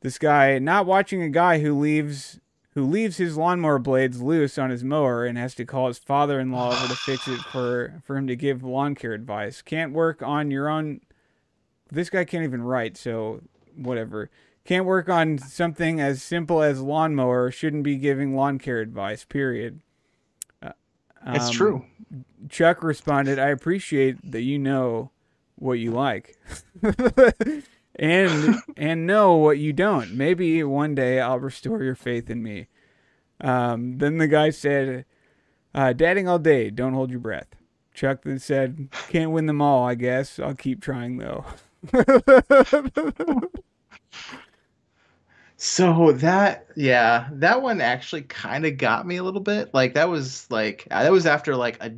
this 0.00 0.18
guy 0.18 0.58
not 0.58 0.86
watching 0.86 1.22
a 1.22 1.28
guy 1.28 1.60
who 1.60 1.78
leaves 1.78 2.40
who 2.74 2.84
leaves 2.84 3.18
his 3.18 3.36
lawnmower 3.36 3.78
blades 3.78 4.20
loose 4.20 4.58
on 4.58 4.70
his 4.70 4.82
mower 4.82 5.24
and 5.24 5.38
has 5.38 5.54
to 5.54 5.64
call 5.64 5.86
his 5.86 5.98
father-in-law 5.98 6.72
over 6.72 6.88
to 6.88 6.96
fix 6.96 7.28
it 7.28 7.40
for 7.40 8.02
for 8.04 8.16
him 8.16 8.26
to 8.26 8.34
give 8.34 8.64
lawn 8.64 8.96
care 8.96 9.12
advice. 9.12 9.62
Can't 9.62 9.92
work 9.92 10.20
on 10.20 10.50
your 10.50 10.68
own. 10.68 11.00
This 11.92 12.10
guy 12.10 12.24
can't 12.24 12.42
even 12.42 12.62
write, 12.62 12.96
so 12.96 13.40
whatever. 13.76 14.30
Can't 14.64 14.86
work 14.86 15.08
on 15.08 15.38
something 15.38 16.00
as 16.00 16.22
simple 16.22 16.62
as 16.62 16.80
lawnmower. 16.80 17.52
Shouldn't 17.52 17.84
be 17.84 17.96
giving 17.96 18.34
lawn 18.34 18.58
care 18.58 18.80
advice. 18.80 19.24
Period. 19.24 19.80
Um, 21.24 21.36
it's 21.36 21.50
true. 21.50 21.84
Chuck 22.48 22.82
responded, 22.82 23.38
"I 23.38 23.48
appreciate 23.48 24.30
that 24.30 24.42
you 24.42 24.58
know 24.58 25.10
what 25.56 25.74
you 25.74 25.90
like." 25.90 26.36
and 27.96 28.56
and 28.76 29.06
know 29.06 29.34
what 29.34 29.58
you 29.58 29.72
don't. 29.72 30.12
Maybe 30.12 30.62
one 30.62 30.94
day 30.94 31.20
I'll 31.20 31.38
restore 31.38 31.82
your 31.82 31.94
faith 31.94 32.28
in 32.30 32.42
me. 32.42 32.68
Um, 33.40 33.98
then 33.98 34.18
the 34.18 34.28
guy 34.28 34.50
said, 34.50 35.06
uh, 35.74 35.92
"Dadding 35.92 36.28
all 36.28 36.38
day. 36.38 36.70
Don't 36.70 36.94
hold 36.94 37.10
your 37.10 37.20
breath." 37.20 37.48
Chuck 37.92 38.22
then 38.24 38.38
said, 38.38 38.88
"Can't 39.08 39.30
win 39.30 39.46
them 39.46 39.62
all, 39.62 39.84
I 39.86 39.94
guess. 39.94 40.38
I'll 40.38 40.54
keep 40.54 40.80
trying 40.82 41.18
though." 41.18 41.44
so 45.64 46.12
that 46.12 46.66
yeah, 46.76 47.26
that 47.32 47.62
one 47.62 47.80
actually 47.80 48.20
kind 48.20 48.66
of 48.66 48.76
got 48.76 49.06
me 49.06 49.16
a 49.16 49.22
little 49.22 49.40
bit. 49.40 49.72
Like 49.72 49.94
that 49.94 50.10
was 50.10 50.46
like 50.50 50.86
that 50.90 51.10
was 51.10 51.24
after 51.24 51.56
like 51.56 51.82
a 51.82 51.90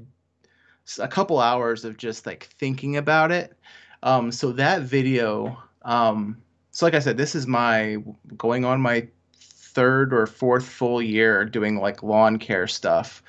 a 1.01 1.09
couple 1.09 1.41
hours 1.41 1.85
of 1.85 1.97
just 1.97 2.27
like 2.27 2.45
thinking 2.61 2.97
about 2.97 3.33
it. 3.33 3.59
Um, 4.05 4.31
so 4.31 4.53
that 4.53 4.83
video 4.83 5.61
um, 5.83 6.41
so 6.71 6.87
like 6.87 6.95
I 6.95 7.01
said, 7.01 7.17
this 7.17 7.35
is 7.35 7.49
my 7.49 7.97
going 8.37 8.64
on 8.64 8.81
my 8.81 9.09
third 9.35 10.14
or 10.14 10.27
fourth 10.29 10.64
full 10.64 11.03
year 11.03 11.45
doing 11.45 11.81
like 11.81 12.05
lawn 12.05 12.39
care 12.39 12.69
stuff. 12.69 13.21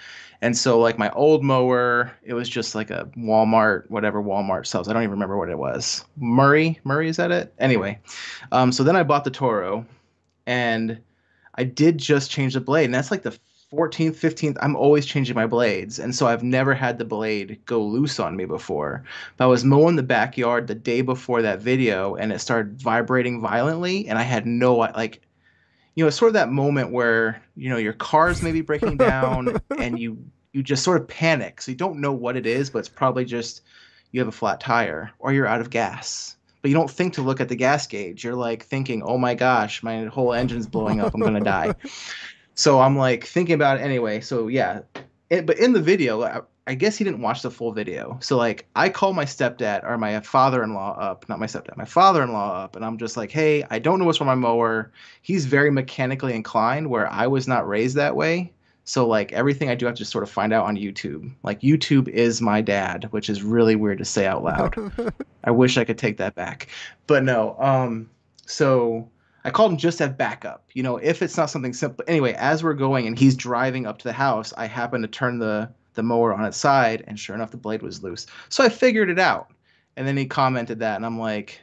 And 0.43 0.55
so 0.55 0.79
like 0.79 0.99
my 0.99 1.09
old 1.13 1.43
mower, 1.43 2.11
it 2.21 2.35
was 2.35 2.47
just 2.47 2.75
like 2.75 2.91
a 2.91 3.09
Walmart, 3.17 3.89
whatever 3.89 4.21
Walmart 4.21 4.67
sells. 4.67 4.87
I 4.87 4.93
don't 4.93 5.01
even 5.01 5.13
remember 5.13 5.35
what 5.35 5.49
it 5.49 5.57
was. 5.57 6.05
Murray, 6.15 6.79
Murray, 6.83 7.09
is 7.09 7.17
that 7.17 7.31
it? 7.31 7.55
Anyway, 7.57 7.99
um, 8.51 8.71
so 8.71 8.83
then 8.83 8.95
I 8.95 9.01
bought 9.01 9.23
the 9.23 9.31
Toro, 9.31 9.83
and 10.47 10.99
I 11.55 11.63
did 11.63 11.99
just 11.99 12.31
change 12.31 12.55
the 12.55 12.61
blade, 12.61 12.85
and 12.85 12.93
that's 12.95 13.11
like 13.11 13.21
the 13.21 13.37
14th, 13.71 14.15
15th. 14.15 14.57
I'm 14.61 14.75
always 14.75 15.05
changing 15.05 15.35
my 15.35 15.45
blades, 15.45 15.99
and 15.99 16.15
so 16.15 16.25
I've 16.25 16.43
never 16.43 16.73
had 16.73 16.97
the 16.97 17.05
blade 17.05 17.59
go 17.65 17.83
loose 17.83 18.19
on 18.19 18.35
me 18.35 18.45
before. 18.45 19.03
But 19.35 19.43
I 19.43 19.47
was 19.47 19.65
mowing 19.65 19.97
the 19.97 20.03
backyard 20.03 20.65
the 20.65 20.75
day 20.75 21.01
before 21.01 21.43
that 21.43 21.61
video, 21.61 22.15
and 22.15 22.31
it 22.31 22.39
started 22.39 22.81
vibrating 22.81 23.41
violently, 23.41 24.07
and 24.07 24.17
I 24.17 24.23
had 24.23 24.47
no 24.47 24.75
like 24.77 25.21
you 25.97 26.03
know, 26.03 26.09
it's 26.09 26.17
sort 26.17 26.29
of 26.29 26.33
that 26.35 26.51
moment 26.51 26.91
where 26.91 27.41
you 27.55 27.69
know 27.69 27.77
your 27.77 27.93
car's 27.93 28.41
maybe 28.43 28.61
breaking 28.61 28.97
down 28.97 29.59
and 29.79 29.99
you 29.99 30.17
you 30.53 30.63
just 30.63 30.83
sort 30.83 31.01
of 31.01 31.07
panic. 31.07 31.59
So 31.61 31.71
you 31.71 31.77
don't 31.77 31.99
know 31.99 32.13
what 32.13 32.37
it 32.37 32.45
is, 32.45 32.69
but 32.69 32.79
it's 32.79 32.89
probably 32.89 33.25
just 33.25 33.63
you 34.11 34.21
have 34.21 34.27
a 34.27 34.31
flat 34.31 34.59
tire 34.59 35.11
or 35.19 35.33
you're 35.33 35.47
out 35.47 35.59
of 35.59 35.71
gas. 35.71 36.36
But 36.61 36.69
you 36.69 36.75
don't 36.75 36.89
think 36.89 37.13
to 37.13 37.21
look 37.21 37.39
at 37.39 37.49
the 37.49 37.55
gas 37.55 37.87
gauge. 37.87 38.23
You're 38.23 38.35
like 38.35 38.65
thinking, 38.65 39.03
"Oh 39.03 39.17
my 39.17 39.35
gosh, 39.35 39.83
my 39.83 40.05
whole 40.05 40.33
engine's 40.33 40.67
blowing 40.67 41.01
up. 41.01 41.13
I'm 41.13 41.21
gonna 41.21 41.39
die." 41.39 41.75
So 42.57 42.79
I'm 42.79 42.97
like 42.97 43.23
thinking 43.23 43.53
about 43.53 43.77
it 43.77 43.81
anyway. 43.81 44.19
So 44.19 44.47
yeah, 44.47 44.79
it, 45.29 45.45
but 45.45 45.59
in 45.59 45.73
the 45.73 45.81
video, 45.81 46.43
I 46.65 46.73
guess 46.73 46.97
he 46.97 47.03
didn't 47.03 47.21
watch 47.21 47.43
the 47.43 47.51
full 47.51 47.71
video. 47.71 48.17
So 48.19 48.35
like 48.35 48.67
I 48.75 48.89
call 48.89 49.13
my 49.13 49.25
stepdad 49.25 49.83
or 49.83 49.95
my 49.99 50.19
father-in-law 50.19 50.97
up, 50.99 51.29
not 51.29 51.39
my 51.39 51.45
stepdad, 51.45 51.77
my 51.77 51.85
father-in-law 51.85 52.63
up, 52.63 52.75
and 52.75 52.83
I'm 52.83 52.97
just 52.97 53.15
like, 53.15 53.29
"Hey, 53.29 53.63
I 53.69 53.77
don't 53.77 53.99
know 53.99 54.05
what's 54.05 54.19
wrong 54.19 54.27
with 54.29 54.39
my 54.39 54.47
mower." 54.49 54.91
He's 55.21 55.45
very 55.45 55.69
mechanically 55.69 56.33
inclined 56.33 56.89
where 56.89 57.07
I 57.11 57.27
was 57.27 57.47
not 57.47 57.67
raised 57.67 57.95
that 57.95 58.15
way. 58.15 58.51
So 58.87 59.05
like 59.05 59.33
everything 59.33 59.69
I 59.69 59.75
do 59.75 59.85
I 59.85 59.89
have 59.89 59.97
to 59.97 60.05
sort 60.05 60.23
of 60.23 60.29
find 60.29 60.53
out 60.53 60.65
on 60.65 60.77
YouTube. 60.77 61.29
Like 61.43 61.59
YouTube 61.59 62.07
is 62.07 62.41
my 62.41 62.61
dad, 62.61 63.07
which 63.11 63.29
is 63.29 63.43
really 63.43 63.75
weird 63.75 63.97
to 63.97 64.05
say 64.05 64.25
out 64.25 64.45
loud. 64.45 64.75
I 65.43 65.51
wish 65.51 65.77
I 65.77 65.83
could 65.83 65.97
take 65.97 66.15
that 66.17 66.35
back. 66.35 66.69
But 67.05 67.23
no, 67.25 67.57
um 67.59 68.09
so 68.45 69.09
I 69.43 69.49
called 69.49 69.73
him 69.73 69.77
just 69.77 70.01
at 70.01 70.17
backup. 70.17 70.69
You 70.73 70.83
know, 70.83 70.95
if 70.97 71.21
it's 71.21 71.35
not 71.35 71.49
something 71.49 71.73
simple. 71.73 72.05
Anyway, 72.07 72.33
as 72.33 72.63
we're 72.63 72.73
going 72.73 73.07
and 73.07 73.19
he's 73.19 73.35
driving 73.35 73.85
up 73.85 73.97
to 73.97 74.03
the 74.05 74.13
house, 74.13 74.53
I 74.55 74.67
happen 74.67 75.01
to 75.01 75.07
turn 75.09 75.39
the 75.39 75.69
the 75.95 76.03
mower 76.03 76.33
on 76.33 76.45
its 76.45 76.57
side, 76.57 77.03
and 77.07 77.19
sure 77.19 77.35
enough, 77.35 77.51
the 77.51 77.57
blade 77.57 77.81
was 77.81 78.01
loose. 78.01 78.25
So 78.47 78.63
I 78.63 78.69
figured 78.69 79.09
it 79.09 79.19
out. 79.19 79.51
And 79.97 80.07
then 80.07 80.15
he 80.15 80.27
commented 80.27 80.79
that, 80.79 80.95
and 80.95 81.05
I'm 81.05 81.19
like, 81.19 81.59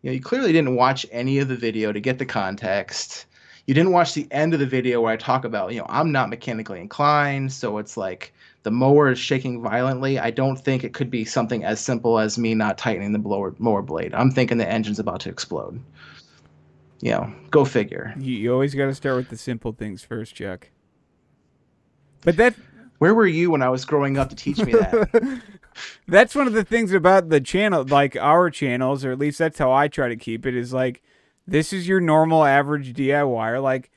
you 0.00 0.08
know, 0.08 0.14
you 0.14 0.20
clearly 0.20 0.52
didn't 0.52 0.76
watch 0.76 1.04
any 1.10 1.40
of 1.40 1.48
the 1.48 1.56
video 1.56 1.92
to 1.92 2.00
get 2.00 2.18
the 2.18 2.24
context. 2.24 3.26
You 3.68 3.74
didn't 3.74 3.92
watch 3.92 4.14
the 4.14 4.26
end 4.30 4.54
of 4.54 4.60
the 4.60 4.66
video 4.66 5.02
where 5.02 5.12
I 5.12 5.18
talk 5.18 5.44
about, 5.44 5.74
you 5.74 5.78
know, 5.80 5.86
I'm 5.90 6.10
not 6.10 6.30
mechanically 6.30 6.80
inclined, 6.80 7.52
so 7.52 7.76
it's 7.76 7.98
like 7.98 8.32
the 8.62 8.70
mower 8.70 9.10
is 9.10 9.18
shaking 9.18 9.60
violently. 9.60 10.18
I 10.18 10.30
don't 10.30 10.56
think 10.56 10.84
it 10.84 10.94
could 10.94 11.10
be 11.10 11.26
something 11.26 11.62
as 11.64 11.78
simple 11.78 12.18
as 12.18 12.38
me 12.38 12.54
not 12.54 12.78
tightening 12.78 13.12
the 13.12 13.18
blower 13.18 13.54
mower 13.58 13.82
blade. 13.82 14.14
I'm 14.14 14.30
thinking 14.30 14.56
the 14.56 14.66
engine's 14.66 14.98
about 14.98 15.20
to 15.20 15.28
explode. 15.28 15.78
You 17.02 17.10
know, 17.10 17.34
go 17.50 17.66
figure. 17.66 18.14
You, 18.18 18.32
you 18.32 18.52
always 18.54 18.74
got 18.74 18.86
to 18.86 18.94
start 18.94 19.16
with 19.16 19.28
the 19.28 19.36
simple 19.36 19.72
things 19.72 20.02
first, 20.02 20.34
Chuck. 20.34 20.70
But 22.22 22.38
that 22.38 22.54
where 22.96 23.14
were 23.14 23.26
you 23.26 23.50
when 23.50 23.60
I 23.60 23.68
was 23.68 23.84
growing 23.84 24.16
up 24.16 24.30
to 24.30 24.34
teach 24.34 24.64
me 24.64 24.72
that? 24.72 25.42
that's 26.08 26.34
one 26.34 26.46
of 26.46 26.54
the 26.54 26.64
things 26.64 26.94
about 26.94 27.28
the 27.28 27.42
channel, 27.42 27.84
like 27.84 28.16
our 28.16 28.48
channels, 28.48 29.04
or 29.04 29.12
at 29.12 29.18
least 29.18 29.38
that's 29.38 29.58
how 29.58 29.70
I 29.70 29.88
try 29.88 30.08
to 30.08 30.16
keep 30.16 30.46
it. 30.46 30.56
Is 30.56 30.72
like, 30.72 31.02
this 31.48 31.72
is 31.72 31.88
your 31.88 32.00
normal 32.00 32.44
average 32.44 32.92
DIYer. 32.92 33.62
Like, 33.62 33.90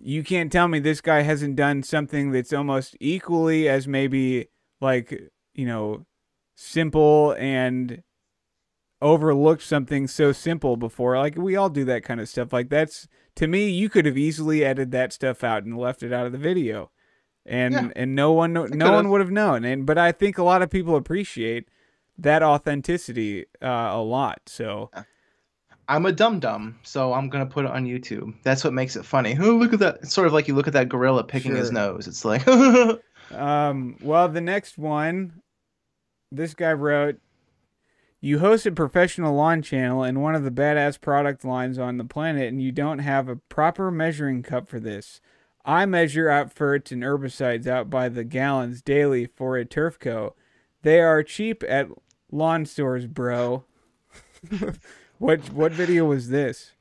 you 0.00 0.22
can't 0.22 0.52
tell 0.52 0.68
me 0.68 0.78
this 0.78 1.00
guy 1.00 1.22
hasn't 1.22 1.56
done 1.56 1.82
something 1.82 2.30
that's 2.30 2.52
almost 2.52 2.96
equally 3.00 3.68
as 3.68 3.88
maybe 3.88 4.48
like 4.80 5.30
you 5.54 5.66
know 5.66 6.06
simple 6.54 7.34
and 7.38 8.02
overlooked 9.00 9.62
something 9.62 10.06
so 10.06 10.32
simple 10.32 10.76
before. 10.76 11.16
Like 11.16 11.36
we 11.36 11.56
all 11.56 11.70
do 11.70 11.84
that 11.86 12.04
kind 12.04 12.20
of 12.20 12.28
stuff. 12.28 12.52
Like 12.52 12.68
that's 12.68 13.08
to 13.36 13.48
me, 13.48 13.68
you 13.68 13.88
could 13.88 14.06
have 14.06 14.18
easily 14.18 14.64
edited 14.64 14.92
that 14.92 15.12
stuff 15.12 15.42
out 15.42 15.64
and 15.64 15.76
left 15.76 16.02
it 16.02 16.12
out 16.12 16.26
of 16.26 16.32
the 16.32 16.38
video 16.38 16.90
and 17.46 17.74
yeah. 17.74 17.88
and 17.96 18.14
no 18.14 18.32
one 18.32 18.52
no, 18.52 18.66
no 18.66 18.92
one 18.92 19.08
would 19.08 19.20
have 19.20 19.30
known. 19.30 19.64
And 19.64 19.86
but 19.86 19.98
I 19.98 20.12
think 20.12 20.38
a 20.38 20.44
lot 20.44 20.62
of 20.62 20.70
people 20.70 20.94
appreciate 20.94 21.68
that 22.18 22.42
authenticity 22.42 23.46
uh, 23.62 23.90
a 23.92 24.02
lot. 24.02 24.42
So. 24.46 24.90
I'm 25.88 26.04
a 26.04 26.12
dum 26.12 26.38
dum, 26.38 26.78
so 26.82 27.14
I'm 27.14 27.30
gonna 27.30 27.46
put 27.46 27.64
it 27.64 27.70
on 27.70 27.86
YouTube. 27.86 28.34
That's 28.42 28.62
what 28.62 28.74
makes 28.74 28.94
it 28.94 29.06
funny. 29.06 29.36
Oh, 29.40 29.56
look 29.56 29.72
at 29.72 29.78
that! 29.80 29.98
It's 30.02 30.12
sort 30.12 30.26
of 30.26 30.34
like 30.34 30.46
you 30.46 30.54
look 30.54 30.66
at 30.66 30.74
that 30.74 30.90
gorilla 30.90 31.24
picking 31.24 31.52
sure. 31.52 31.58
his 31.58 31.72
nose. 31.72 32.06
It's 32.06 32.24
like. 32.24 32.46
um. 33.32 33.96
Well, 34.02 34.28
the 34.28 34.42
next 34.42 34.76
one, 34.76 35.40
this 36.30 36.52
guy 36.52 36.74
wrote, 36.74 37.18
"You 38.20 38.38
host 38.38 38.66
a 38.66 38.72
professional 38.72 39.34
lawn 39.34 39.62
channel 39.62 40.02
and 40.02 40.22
one 40.22 40.34
of 40.34 40.44
the 40.44 40.50
badass 40.50 41.00
product 41.00 41.42
lines 41.42 41.78
on 41.78 41.96
the 41.96 42.04
planet, 42.04 42.48
and 42.48 42.62
you 42.62 42.70
don't 42.70 42.98
have 42.98 43.28
a 43.28 43.36
proper 43.36 43.90
measuring 43.90 44.42
cup 44.42 44.68
for 44.68 44.78
this. 44.78 45.22
I 45.64 45.86
measure 45.86 46.28
outfits 46.28 46.92
and 46.92 47.02
herbicides 47.02 47.66
out 47.66 47.90
by 47.90 48.08
the 48.08 48.24
gallons 48.24 48.82
daily 48.82 49.26
for 49.26 49.56
a 49.56 49.64
turf 49.64 49.98
co. 49.98 50.34
They 50.82 51.00
are 51.00 51.22
cheap 51.22 51.64
at 51.66 51.88
lawn 52.30 52.66
stores, 52.66 53.06
bro. 53.06 53.64
what 55.18 55.40
what 55.52 55.72
video 55.72 56.04
was 56.04 56.28
this? 56.28 56.72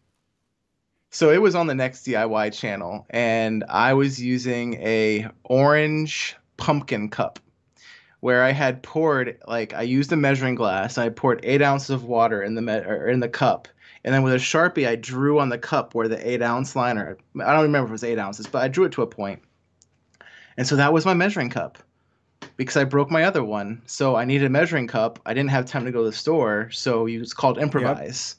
So 1.09 1.31
it 1.31 1.41
was 1.41 1.55
on 1.55 1.67
the 1.67 1.75
next 1.75 2.05
DIY 2.05 2.53
channel, 2.53 3.05
and 3.09 3.63
I 3.69 3.93
was 3.93 4.21
using 4.21 4.75
a 4.75 5.27
orange 5.43 6.35
pumpkin 6.57 7.09
cup, 7.09 7.39
where 8.19 8.43
I 8.43 8.51
had 8.51 8.83
poured 8.83 9.39
like 9.47 9.73
I 9.73 9.83
used 9.83 10.11
a 10.11 10.17
measuring 10.17 10.55
glass. 10.55 10.97
And 10.97 11.05
I 11.05 11.09
poured 11.09 11.39
eight 11.43 11.61
ounces 11.61 11.89
of 11.91 12.03
water 12.03 12.43
in 12.43 12.55
the 12.55 12.61
me- 12.61 13.11
in 13.11 13.19
the 13.19 13.29
cup, 13.29 13.67
and 14.03 14.13
then 14.13 14.23
with 14.23 14.33
a 14.33 14.37
sharpie, 14.37 14.87
I 14.87 14.95
drew 14.95 15.39
on 15.39 15.49
the 15.49 15.57
cup 15.57 15.95
where 15.95 16.07
the 16.07 16.29
eight 16.29 16.41
ounce 16.41 16.75
liner. 16.75 17.17
I 17.39 17.53
don't 17.53 17.63
remember 17.63 17.85
if 17.85 17.91
it 17.91 17.93
was 17.93 18.03
eight 18.03 18.19
ounces, 18.19 18.47
but 18.47 18.61
I 18.61 18.67
drew 18.67 18.85
it 18.85 18.91
to 18.93 19.01
a 19.01 19.07
point. 19.07 19.41
And 20.57 20.67
so 20.67 20.75
that 20.75 20.91
was 20.91 21.05
my 21.05 21.13
measuring 21.13 21.49
cup 21.49 21.77
because 22.55 22.77
I 22.77 22.83
broke 22.83 23.11
my 23.11 23.23
other 23.23 23.43
one. 23.43 23.81
So 23.85 24.15
I 24.15 24.25
needed 24.25 24.45
a 24.45 24.49
measuring 24.49 24.87
cup. 24.87 25.19
I 25.25 25.33
didn't 25.33 25.49
have 25.51 25.65
time 25.65 25.85
to 25.85 25.91
go 25.91 26.03
to 26.03 26.09
the 26.09 26.15
store, 26.15 26.69
so 26.71 27.07
it's 27.07 27.33
called 27.33 27.57
improvise. 27.57 28.35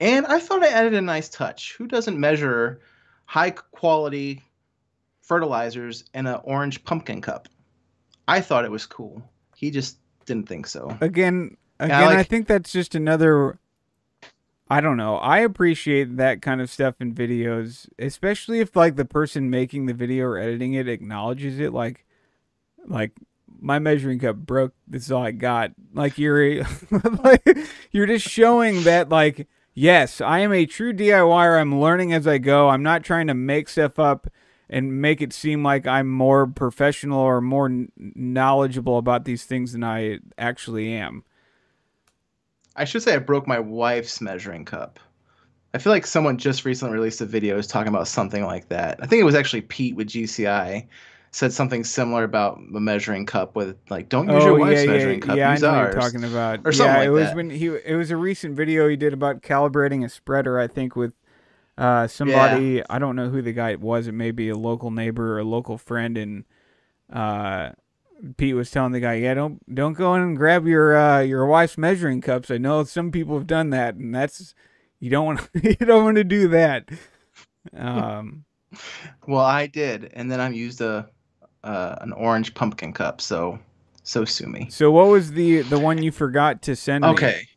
Yep. 0.00 0.08
And 0.08 0.26
I 0.26 0.38
thought 0.38 0.62
I 0.62 0.68
added 0.68 0.94
a 0.94 1.00
nice 1.00 1.28
touch. 1.28 1.74
Who 1.76 1.86
doesn't 1.86 2.18
measure 2.18 2.80
high 3.26 3.50
quality 3.50 4.42
fertilizers 5.22 6.04
in 6.14 6.26
an 6.26 6.40
orange 6.44 6.84
pumpkin 6.84 7.20
cup? 7.20 7.48
I 8.26 8.40
thought 8.40 8.64
it 8.64 8.70
was 8.70 8.86
cool. 8.86 9.22
He 9.56 9.70
just 9.70 9.98
didn't 10.26 10.48
think 10.48 10.66
so. 10.66 10.96
Again, 11.00 11.56
again, 11.78 12.02
I, 12.02 12.06
like, 12.06 12.18
I 12.18 12.22
think 12.24 12.48
that's 12.48 12.72
just 12.72 12.94
another 12.94 13.58
I 14.70 14.80
don't 14.80 14.96
know. 14.96 15.16
I 15.16 15.40
appreciate 15.40 16.16
that 16.16 16.40
kind 16.40 16.60
of 16.60 16.70
stuff 16.70 16.94
in 16.98 17.14
videos, 17.14 17.88
especially 17.98 18.60
if 18.60 18.74
like 18.74 18.96
the 18.96 19.04
person 19.04 19.50
making 19.50 19.86
the 19.86 19.94
video 19.94 20.24
or 20.26 20.38
editing 20.38 20.72
it 20.74 20.88
acknowledges 20.88 21.58
it 21.58 21.72
like 21.72 22.03
like 22.88 23.12
my 23.60 23.78
measuring 23.78 24.18
cup 24.18 24.36
broke. 24.36 24.74
This 24.86 25.04
is 25.04 25.12
all 25.12 25.24
I 25.24 25.30
got. 25.30 25.72
Like 25.92 26.18
you're 26.18 26.62
like 27.24 27.58
you're 27.90 28.06
just 28.06 28.28
showing 28.28 28.82
that 28.84 29.08
like 29.08 29.48
yes, 29.74 30.20
I 30.20 30.40
am 30.40 30.52
a 30.52 30.66
true 30.66 30.92
DIYer. 30.92 31.60
I'm 31.60 31.80
learning 31.80 32.12
as 32.12 32.26
I 32.26 32.38
go. 32.38 32.68
I'm 32.68 32.82
not 32.82 33.04
trying 33.04 33.26
to 33.28 33.34
make 33.34 33.68
stuff 33.68 33.98
up 33.98 34.28
and 34.68 35.00
make 35.00 35.20
it 35.20 35.32
seem 35.32 35.62
like 35.62 35.86
I'm 35.86 36.08
more 36.08 36.46
professional 36.46 37.20
or 37.20 37.40
more 37.40 37.70
knowledgeable 37.96 38.98
about 38.98 39.24
these 39.24 39.44
things 39.44 39.72
than 39.72 39.84
I 39.84 40.18
actually 40.38 40.92
am. 40.92 41.24
I 42.76 42.84
should 42.84 43.02
say 43.02 43.14
I 43.14 43.18
broke 43.18 43.46
my 43.46 43.60
wife's 43.60 44.20
measuring 44.20 44.64
cup. 44.64 44.98
I 45.74 45.78
feel 45.78 45.92
like 45.92 46.06
someone 46.06 46.38
just 46.38 46.64
recently 46.64 46.94
released 46.94 47.20
a 47.20 47.26
video 47.26 47.56
was 47.56 47.66
talking 47.66 47.88
about 47.88 48.08
something 48.08 48.44
like 48.44 48.68
that. 48.68 48.98
I 49.02 49.06
think 49.06 49.20
it 49.20 49.24
was 49.24 49.34
actually 49.34 49.62
Pete 49.62 49.96
with 49.96 50.08
GCI 50.08 50.86
said 51.34 51.52
something 51.52 51.82
similar 51.82 52.22
about 52.22 52.58
a 52.58 52.80
measuring 52.80 53.26
cup 53.26 53.56
with 53.56 53.76
like 53.90 54.08
don't 54.08 54.28
use 54.28 54.44
oh, 54.44 54.46
your 54.46 54.58
wife's 54.58 54.84
yeah, 54.84 54.90
measuring 54.90 55.18
yeah, 55.18 55.26
cup 55.26 55.36
yeah, 55.36 55.50
use 55.50 55.64
I 55.64 55.72
know 55.72 55.78
ours 55.78 55.94
you're 55.94 56.02
talking 56.02 56.22
about 56.22 56.60
or 56.64 56.70
something 56.70 56.94
yeah 56.94 56.98
like 56.98 57.08
it 57.08 57.10
was 57.10 57.26
that. 57.26 57.36
when 57.36 57.50
he 57.50 57.66
it 57.66 57.96
was 57.96 58.12
a 58.12 58.16
recent 58.16 58.56
video 58.56 58.88
he 58.88 58.94
did 58.94 59.12
about 59.12 59.42
calibrating 59.42 60.04
a 60.04 60.08
spreader 60.08 60.60
I 60.60 60.68
think 60.68 60.94
with 60.94 61.12
uh, 61.76 62.06
somebody 62.06 62.66
yeah. 62.66 62.82
I 62.88 63.00
don't 63.00 63.16
know 63.16 63.30
who 63.30 63.42
the 63.42 63.52
guy 63.52 63.74
was 63.74 64.06
it 64.06 64.12
may 64.12 64.30
be 64.30 64.48
a 64.48 64.56
local 64.56 64.92
neighbor 64.92 65.34
or 65.34 65.40
a 65.40 65.44
local 65.44 65.76
friend 65.76 66.16
and 66.16 66.44
uh, 67.12 67.70
Pete 68.36 68.54
was 68.54 68.70
telling 68.70 68.92
the 68.92 69.00
guy, 69.00 69.14
"Yeah, 69.14 69.34
don't 69.34 69.74
don't 69.74 69.92
go 69.92 70.14
in 70.14 70.22
and 70.22 70.36
grab 70.36 70.66
your 70.66 70.96
uh, 70.96 71.20
your 71.20 71.44
wife's 71.46 71.76
measuring 71.76 72.20
cups. 72.20 72.50
I 72.50 72.58
know 72.58 72.82
some 72.84 73.10
people 73.10 73.36
have 73.36 73.46
done 73.46 73.70
that, 73.70 73.96
and 73.96 74.14
that's 74.14 74.54
you 74.98 75.10
don't 75.10 75.26
want 75.26 75.50
you 75.62 75.74
don't 75.74 76.04
want 76.04 76.16
to 76.16 76.24
do 76.24 76.48
that." 76.48 76.88
Um, 77.74 78.44
well, 79.26 79.42
I 79.42 79.66
did, 79.66 80.10
and 80.12 80.30
then 80.30 80.38
I 80.38 80.50
used 80.50 80.82
a 80.82 81.08
uh, 81.64 81.96
an 82.00 82.12
orange 82.12 82.54
pumpkin 82.54 82.92
cup. 82.92 83.20
So 83.20 83.58
so 84.04 84.24
sue 84.24 84.46
me. 84.46 84.68
So 84.70 84.90
what 84.90 85.08
was 85.08 85.32
the 85.32 85.62
the 85.62 85.78
one 85.78 86.02
you 86.02 86.12
forgot 86.12 86.62
to 86.62 86.76
send? 86.76 87.04
Okay. 87.04 87.40
Me? 87.40 87.48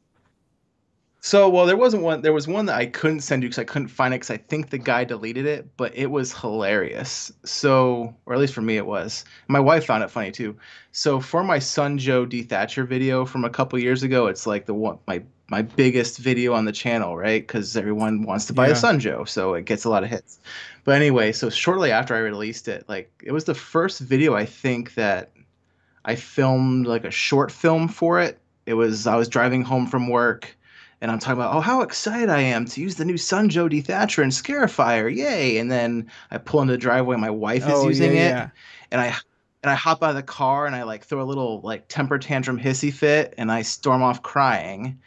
So, 1.19 1.49
well, 1.49 1.65
there 1.65 1.75
wasn't 1.75 2.03
one. 2.03 2.21
There 2.21 2.31
was 2.31 2.47
one 2.47 2.67
that 2.67 2.77
I 2.77 2.85
couldn't 2.85 3.19
send 3.19 3.43
you 3.43 3.49
because 3.49 3.59
I 3.59 3.65
couldn't 3.65 3.89
find 3.89 4.13
it 4.13 4.21
because 4.21 4.29
I 4.29 4.37
think 4.37 4.69
the 4.69 4.77
guy 4.77 5.03
deleted 5.03 5.45
it, 5.45 5.67
but 5.75 5.93
it 5.93 6.05
was 6.05 6.31
hilarious. 6.31 7.33
So, 7.43 8.15
or 8.25 8.33
at 8.33 8.39
least 8.39 8.53
for 8.53 8.61
me, 8.61 8.77
it 8.77 8.85
was. 8.85 9.25
My 9.49 9.59
wife 9.59 9.85
found 9.85 10.03
it 10.03 10.09
funny 10.09 10.31
too. 10.31 10.55
So, 10.93 11.19
for 11.19 11.43
my 11.43 11.59
Sun 11.59 11.97
Joe 11.97 12.25
Dethatcher 12.25 12.87
video 12.87 13.25
from 13.25 13.43
a 13.43 13.49
couple 13.49 13.77
years 13.77 14.03
ago, 14.03 14.27
it's 14.27 14.47
like 14.47 14.67
the 14.67 14.73
one 14.73 14.99
my 15.05 15.21
my 15.49 15.61
biggest 15.61 16.17
video 16.17 16.53
on 16.53 16.65
the 16.65 16.71
channel, 16.71 17.15
right? 17.17 17.45
Because 17.45 17.77
everyone 17.77 18.23
wants 18.23 18.45
to 18.45 18.53
buy 18.53 18.67
Yeah. 18.67 18.73
a 18.73 18.75
Sun 18.75 18.99
Joe, 18.99 19.23
so 19.25 19.53
it 19.53 19.65
gets 19.65 19.85
a 19.85 19.89
lot 19.89 20.03
of 20.03 20.09
hits. 20.09 20.39
But 20.83 20.95
anyway, 20.95 21.31
so 21.31 21.49
shortly 21.49 21.91
after 21.91 22.15
I 22.15 22.19
released 22.19 22.67
it, 22.67 22.85
like 22.87 23.11
it 23.23 23.31
was 23.31 23.45
the 23.45 23.55
first 23.55 23.99
video 24.01 24.35
I 24.35 24.45
think 24.45 24.93
that 24.95 25.31
I 26.05 26.15
filmed 26.15 26.87
like 26.87 27.03
a 27.05 27.11
short 27.11 27.51
film 27.51 27.87
for 27.87 28.19
it. 28.21 28.39
It 28.65 28.73
was 28.75 29.07
I 29.07 29.15
was 29.15 29.27
driving 29.29 29.63
home 29.63 29.87
from 29.87 30.07
work 30.09 30.55
and 31.01 31.11
I'm 31.11 31.19
talking 31.19 31.39
about 31.39 31.53
oh 31.55 31.59
how 31.61 31.81
excited 31.81 32.29
I 32.29 32.41
am 32.41 32.65
to 32.65 32.81
use 32.81 32.95
the 32.95 33.05
new 33.05 33.17
Sun 33.17 33.49
Joe 33.49 33.69
Dethatcher 33.69 34.23
and 34.23 34.31
Scarifier, 34.31 35.13
yay! 35.13 35.57
And 35.57 35.71
then 35.71 36.09
I 36.31 36.37
pull 36.39 36.61
into 36.61 36.73
the 36.73 36.77
driveway, 36.77 37.17
my 37.17 37.29
wife 37.29 37.63
is 37.63 37.69
Oh, 37.69 37.87
using 37.87 38.13
yeah, 38.13 38.17
it, 38.17 38.29
yeah. 38.29 38.49
and 38.91 39.01
I 39.01 39.15
and 39.63 39.71
I 39.71 39.75
hop 39.75 40.03
out 40.03 40.11
of 40.11 40.15
the 40.15 40.23
car 40.23 40.65
and 40.65 40.75
I 40.75 40.83
like 40.83 41.03
throw 41.05 41.21
a 41.21 41.23
little 41.23 41.61
like 41.61 41.87
temper 41.87 42.17
tantrum 42.19 42.59
hissy 42.59 42.91
fit 42.93 43.33
and 43.37 43.51
I 43.51 43.61
storm 43.63 44.01
off 44.03 44.21
crying. 44.23 44.99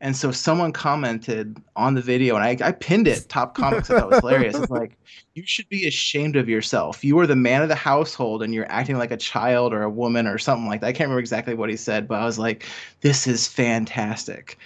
And 0.00 0.14
so 0.14 0.30
someone 0.30 0.72
commented 0.72 1.56
on 1.74 1.94
the 1.94 2.02
video 2.02 2.36
and 2.36 2.44
I, 2.44 2.68
I 2.68 2.72
pinned 2.72 3.08
it 3.08 3.30
top 3.30 3.54
comics. 3.54 3.88
Thought 3.88 4.10
was 4.10 4.18
hilarious. 4.20 4.54
It's 4.54 4.70
like, 4.70 4.98
you 5.34 5.42
should 5.46 5.68
be 5.70 5.86
ashamed 5.86 6.36
of 6.36 6.50
yourself. 6.50 7.02
You 7.02 7.18
are 7.18 7.26
the 7.26 7.34
man 7.34 7.62
of 7.62 7.68
the 7.68 7.74
household 7.74 8.42
and 8.42 8.52
you're 8.52 8.70
acting 8.70 8.98
like 8.98 9.10
a 9.10 9.16
child 9.16 9.72
or 9.72 9.82
a 9.82 9.88
woman 9.88 10.26
or 10.26 10.36
something 10.36 10.68
like 10.68 10.82
that. 10.82 10.88
I 10.88 10.92
can't 10.92 11.08
remember 11.08 11.20
exactly 11.20 11.54
what 11.54 11.70
he 11.70 11.76
said, 11.76 12.06
but 12.06 12.20
I 12.20 12.26
was 12.26 12.38
like, 12.38 12.66
this 13.00 13.26
is 13.26 13.48
fantastic. 13.48 14.58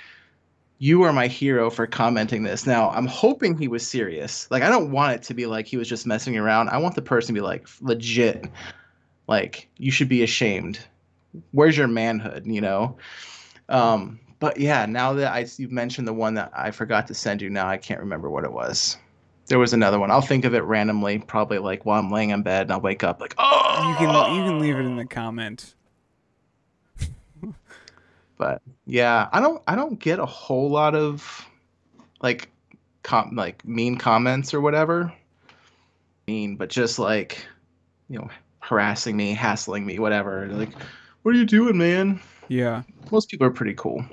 You 0.79 1.05
are 1.05 1.13
my 1.13 1.29
hero 1.29 1.71
for 1.71 1.87
commenting 1.87 2.43
this. 2.43 2.67
Now, 2.67 2.91
I'm 2.91 3.07
hoping 3.07 3.57
he 3.57 3.69
was 3.69 3.87
serious. 3.87 4.51
Like, 4.51 4.65
I 4.65 4.69
don't 4.69 4.91
want 4.91 5.13
it 5.13 5.23
to 5.25 5.35
be 5.35 5.47
like 5.47 5.67
he 5.67 5.77
was 5.77 5.89
just 5.89 6.07
messing 6.07 6.37
around. 6.37 6.71
I 6.71 6.79
want 6.79 6.97
the 6.97 7.03
person 7.03 7.35
to 7.35 7.41
be 7.41 7.45
like, 7.45 7.69
legit. 7.81 8.47
Like, 9.29 9.69
you 9.77 9.93
should 9.93 10.09
be 10.09 10.25
ashamed. 10.25 10.81
Where's 11.53 11.77
your 11.77 11.87
manhood, 11.87 12.47
you 12.47 12.61
know? 12.61 12.97
Um, 13.69 14.19
but 14.41 14.59
yeah, 14.59 14.87
now 14.87 15.13
that 15.13 15.33
I 15.33 15.47
you've 15.59 15.71
mentioned 15.71 16.09
the 16.09 16.15
one 16.15 16.35
that 16.35 16.51
I 16.55 16.71
forgot 16.71 17.07
to 17.09 17.15
send 17.15 17.41
you, 17.41 17.51
now 17.51 17.69
I 17.69 17.77
can't 17.77 18.01
remember 18.01 18.31
what 18.31 18.45
it 18.45 18.53
was. 18.53 18.97
There 19.47 19.59
was 19.59 19.73
another 19.73 19.99
one. 19.99 20.11
I'll 20.11 20.21
think 20.21 20.45
of 20.45 20.55
it 20.55 20.65
randomly, 20.65 21.19
probably 21.19 21.59
like 21.59 21.85
while 21.85 22.01
I'm 22.01 22.11
laying 22.11 22.31
in 22.31 22.43
bed, 22.43 22.63
and 22.63 22.73
I'll 22.73 22.81
wake 22.81 23.05
up 23.05 23.21
like, 23.21 23.35
oh. 23.37 23.91
You 23.91 23.97
can 23.97 24.35
you 24.37 24.45
can 24.45 24.59
leave 24.59 24.77
it 24.77 24.85
in 24.85 24.97
the 24.97 25.07
comments. 25.07 25.75
But 28.39 28.63
yeah, 28.87 29.29
I 29.33 29.41
don't 29.41 29.63
I 29.69 29.77
don't 29.77 30.01
get 30.01 30.19
a 30.19 30.25
whole 30.25 30.71
lot 30.71 30.95
of 30.95 31.47
like 32.23 32.49
com 33.03 33.37
like 33.37 33.63
mean 33.67 33.99
comments 33.99 34.55
or 34.55 34.63
whatever. 34.63 35.13
Mean, 36.27 36.57
but 36.57 36.71
just 36.71 36.99
like 36.99 37.45
you 38.09 38.19
know, 38.19 38.31
harassing 38.61 39.15
me, 39.15 39.35
hassling 39.35 39.85
me, 39.85 39.99
whatever. 39.99 40.49
Like, 40.49 40.71
what 41.23 41.35
are 41.35 41.39
you 41.39 41.45
doing, 41.45 41.77
man? 41.77 42.19
Yeah. 42.49 42.83
Most 43.13 43.29
people 43.29 43.47
are 43.47 43.53
pretty 43.53 43.75
cool. 43.75 44.05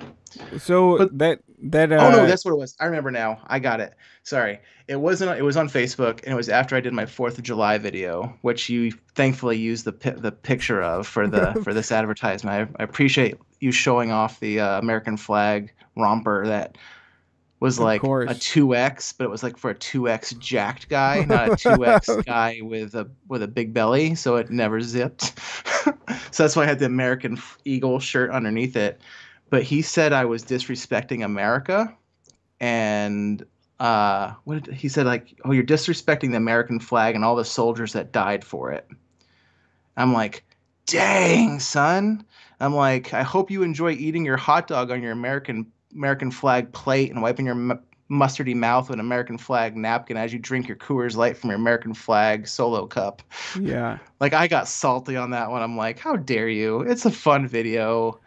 So 0.57 0.97
But- 0.97 1.17
that 1.17 1.39
that 1.63 1.91
uh, 1.91 1.95
oh 1.95 2.11
no, 2.11 2.25
that's 2.27 2.45
what 2.45 2.51
it 2.51 2.57
was. 2.57 2.75
I 2.79 2.85
remember 2.85 3.11
now. 3.11 3.39
I 3.47 3.59
got 3.59 3.79
it. 3.79 3.93
Sorry, 4.23 4.59
it 4.88 4.97
wasn't. 4.97 5.38
It 5.38 5.41
was 5.41 5.57
on 5.57 5.67
Facebook, 5.69 6.23
and 6.23 6.33
it 6.33 6.35
was 6.35 6.49
after 6.49 6.75
I 6.75 6.81
did 6.81 6.93
my 6.93 7.05
Fourth 7.05 7.38
of 7.38 7.43
July 7.43 7.77
video, 7.77 8.38
which 8.41 8.69
you 8.69 8.91
thankfully 9.15 9.57
used 9.57 9.85
the 9.85 9.93
pi- 9.93 10.11
the 10.11 10.31
picture 10.31 10.81
of 10.81 11.07
for 11.07 11.27
the 11.27 11.53
for 11.63 11.73
this 11.73 11.91
advertisement. 11.91 12.71
I, 12.77 12.81
I 12.81 12.83
appreciate 12.83 13.38
you 13.59 13.71
showing 13.71 14.11
off 14.11 14.39
the 14.39 14.59
uh, 14.59 14.79
American 14.79 15.17
flag 15.17 15.73
romper 15.95 16.45
that 16.45 16.77
was 17.59 17.79
like 17.79 18.03
a 18.03 18.35
two 18.35 18.75
X, 18.75 19.13
but 19.13 19.23
it 19.23 19.29
was 19.29 19.41
like 19.41 19.57
for 19.57 19.71
a 19.71 19.75
two 19.75 20.07
X 20.07 20.33
jacked 20.35 20.89
guy, 20.89 21.25
not 21.27 21.53
a 21.53 21.55
two 21.55 21.85
X 21.85 22.09
guy 22.25 22.59
with 22.61 22.93
a 22.93 23.09
with 23.27 23.41
a 23.41 23.47
big 23.47 23.73
belly, 23.73 24.13
so 24.13 24.35
it 24.35 24.51
never 24.51 24.79
zipped. 24.81 25.33
so 26.31 26.43
that's 26.43 26.55
why 26.55 26.63
I 26.63 26.67
had 26.67 26.79
the 26.79 26.85
American 26.85 27.39
Eagle 27.65 27.99
shirt 27.99 28.29
underneath 28.29 28.75
it. 28.75 29.01
But 29.49 29.63
he 29.63 29.81
said 29.81 30.13
I 30.13 30.25
was 30.25 30.43
disrespecting 30.43 31.23
America, 31.23 31.95
and 32.59 33.45
uh, 33.79 34.33
what 34.43 34.63
did, 34.63 34.73
he 34.73 34.89
said 34.89 35.05
like, 35.05 35.39
"Oh, 35.45 35.51
you're 35.51 35.63
disrespecting 35.63 36.31
the 36.31 36.37
American 36.37 36.79
flag 36.79 37.15
and 37.15 37.23
all 37.23 37.35
the 37.35 37.45
soldiers 37.45 37.93
that 37.93 38.11
died 38.11 38.43
for 38.43 38.71
it." 38.71 38.87
I'm 39.95 40.13
like, 40.13 40.43
"Dang, 40.85 41.59
son." 41.59 42.25
I'm 42.59 42.75
like, 42.75 43.13
"I 43.13 43.23
hope 43.23 43.51
you 43.51 43.63
enjoy 43.63 43.91
eating 43.91 44.25
your 44.25 44.37
hot 44.37 44.67
dog 44.67 44.91
on 44.91 45.01
your 45.01 45.11
American 45.11 45.71
American 45.93 46.31
flag 46.31 46.73
plate 46.73 47.11
and 47.11 47.21
wiping 47.21 47.45
your 47.45 47.55
m- 47.55 47.79
mustardy 48.11 48.55
mouth 48.55 48.89
with 48.89 48.95
an 48.95 48.99
American 48.99 49.37
flag 49.37 49.77
napkin 49.77 50.17
as 50.17 50.33
you 50.33 50.39
drink 50.39 50.67
your 50.67 50.77
Coors 50.77 51.15
Light 51.15 51.37
from 51.37 51.51
your 51.51 51.59
American 51.59 51.93
flag 51.93 52.47
solo 52.47 52.85
cup." 52.85 53.21
yeah. 53.59 53.99
Like 54.19 54.33
I 54.33 54.47
got 54.47 54.67
salty 54.67 55.15
on 55.15 55.29
that 55.29 55.51
one. 55.51 55.61
I'm 55.61 55.77
like, 55.77 55.99
"How 55.99 56.17
dare 56.17 56.49
you? 56.49 56.81
It's 56.81 57.05
a 57.05 57.11
fun 57.11 57.47
video." 57.47 58.19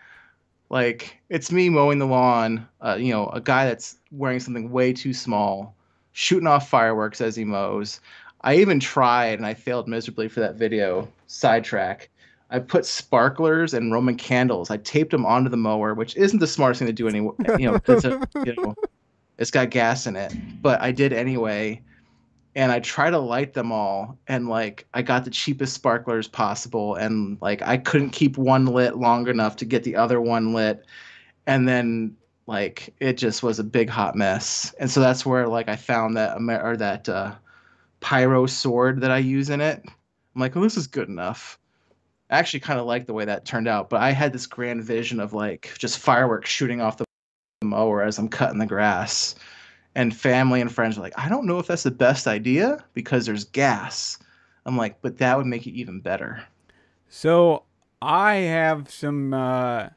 Like 0.70 1.18
it's 1.28 1.50
me 1.50 1.68
mowing 1.68 1.98
the 1.98 2.06
lawn, 2.06 2.66
uh, 2.80 2.96
you 2.98 3.12
know, 3.12 3.28
a 3.28 3.40
guy 3.40 3.66
that's 3.66 3.96
wearing 4.12 4.40
something 4.40 4.70
way 4.70 4.92
too 4.92 5.12
small, 5.12 5.74
shooting 6.12 6.46
off 6.46 6.68
fireworks 6.68 7.20
as 7.20 7.34
he 7.36 7.44
mows. 7.44 8.00
I 8.42 8.56
even 8.56 8.80
tried 8.80 9.38
and 9.38 9.46
I 9.46 9.54
failed 9.54 9.88
miserably 9.88 10.28
for 10.28 10.40
that 10.40 10.54
video. 10.54 11.08
Sidetrack. 11.26 12.08
I 12.50 12.58
put 12.58 12.86
sparklers 12.86 13.74
and 13.74 13.92
Roman 13.92 14.16
candles. 14.16 14.70
I 14.70 14.76
taped 14.78 15.10
them 15.12 15.26
onto 15.26 15.50
the 15.50 15.56
mower, 15.56 15.94
which 15.94 16.16
isn't 16.16 16.38
the 16.38 16.46
smartest 16.46 16.78
thing 16.80 16.88
to 16.88 16.92
do 16.92 17.06
anyway. 17.08 17.34
You 17.58 17.66
know, 17.70 17.78
'cause 17.78 18.04
it, 18.04 18.18
you 18.44 18.54
know, 18.56 18.74
it's 19.38 19.50
got 19.50 19.70
gas 19.70 20.06
in 20.06 20.16
it. 20.16 20.32
But 20.62 20.80
I 20.80 20.90
did 20.92 21.12
anyway, 21.12 21.82
and 22.54 22.72
I 22.72 22.80
tried 22.80 23.10
to 23.10 23.18
light 23.18 23.54
them 23.54 23.72
all, 23.72 24.18
and 24.26 24.48
like 24.48 24.86
I 24.94 25.02
got 25.02 25.24
the 25.24 25.30
cheapest 25.30 25.74
sparklers 25.74 26.28
possible, 26.28 26.96
and 26.96 27.38
like 27.40 27.62
I 27.62 27.76
couldn't 27.76 28.10
keep 28.10 28.36
one 28.38 28.66
lit 28.66 28.96
long 28.96 29.28
enough 29.28 29.56
to 29.56 29.64
get 29.64 29.84
the 29.84 29.96
other 29.96 30.20
one 30.20 30.52
lit, 30.52 30.84
and 31.46 31.68
then 31.68 32.16
like 32.46 32.92
it 32.98 33.14
just 33.14 33.42
was 33.42 33.58
a 33.58 33.64
big 33.64 33.88
hot 33.88 34.16
mess. 34.16 34.74
And 34.80 34.90
so 34.90 35.00
that's 35.00 35.24
where 35.24 35.46
like 35.46 35.68
I 35.68 35.76
found 35.76 36.16
that 36.16 36.36
or 36.38 36.76
that 36.76 37.08
uh, 37.08 37.34
pyro 38.00 38.46
sword 38.46 39.00
that 39.02 39.10
I 39.10 39.18
use 39.18 39.50
in 39.50 39.60
it. 39.60 39.82
I'm 39.86 40.40
like, 40.40 40.54
well, 40.54 40.64
this 40.64 40.76
is 40.76 40.86
good 40.86 41.08
enough. 41.08 41.58
I 42.30 42.38
actually 42.38 42.60
kind 42.60 42.80
of 42.80 42.86
like 42.86 43.06
the 43.06 43.12
way 43.12 43.24
that 43.24 43.44
turned 43.44 43.68
out, 43.68 43.90
but 43.90 44.00
I 44.00 44.12
had 44.12 44.32
this 44.32 44.46
grand 44.46 44.84
vision 44.84 45.20
of 45.20 45.32
like 45.32 45.72
just 45.78 45.98
fireworks 45.98 46.50
shooting 46.50 46.80
off 46.80 46.96
the 46.96 47.04
mower 47.62 48.02
as 48.02 48.18
I'm 48.18 48.28
cutting 48.28 48.58
the 48.58 48.66
grass. 48.66 49.34
And 49.94 50.14
family 50.14 50.60
and 50.60 50.72
friends 50.72 50.96
are 50.96 51.00
like, 51.00 51.18
I 51.18 51.28
don't 51.28 51.46
know 51.46 51.58
if 51.58 51.66
that's 51.66 51.82
the 51.82 51.90
best 51.90 52.26
idea 52.26 52.84
because 52.94 53.26
there's 53.26 53.44
gas. 53.44 54.18
I'm 54.64 54.76
like, 54.76 55.02
but 55.02 55.18
that 55.18 55.36
would 55.36 55.46
make 55.46 55.66
it 55.66 55.72
even 55.72 56.00
better. 56.00 56.44
So 57.08 57.64
I 58.00 58.34
have 58.34 58.90
some. 58.90 59.34
Uh, 59.34 59.88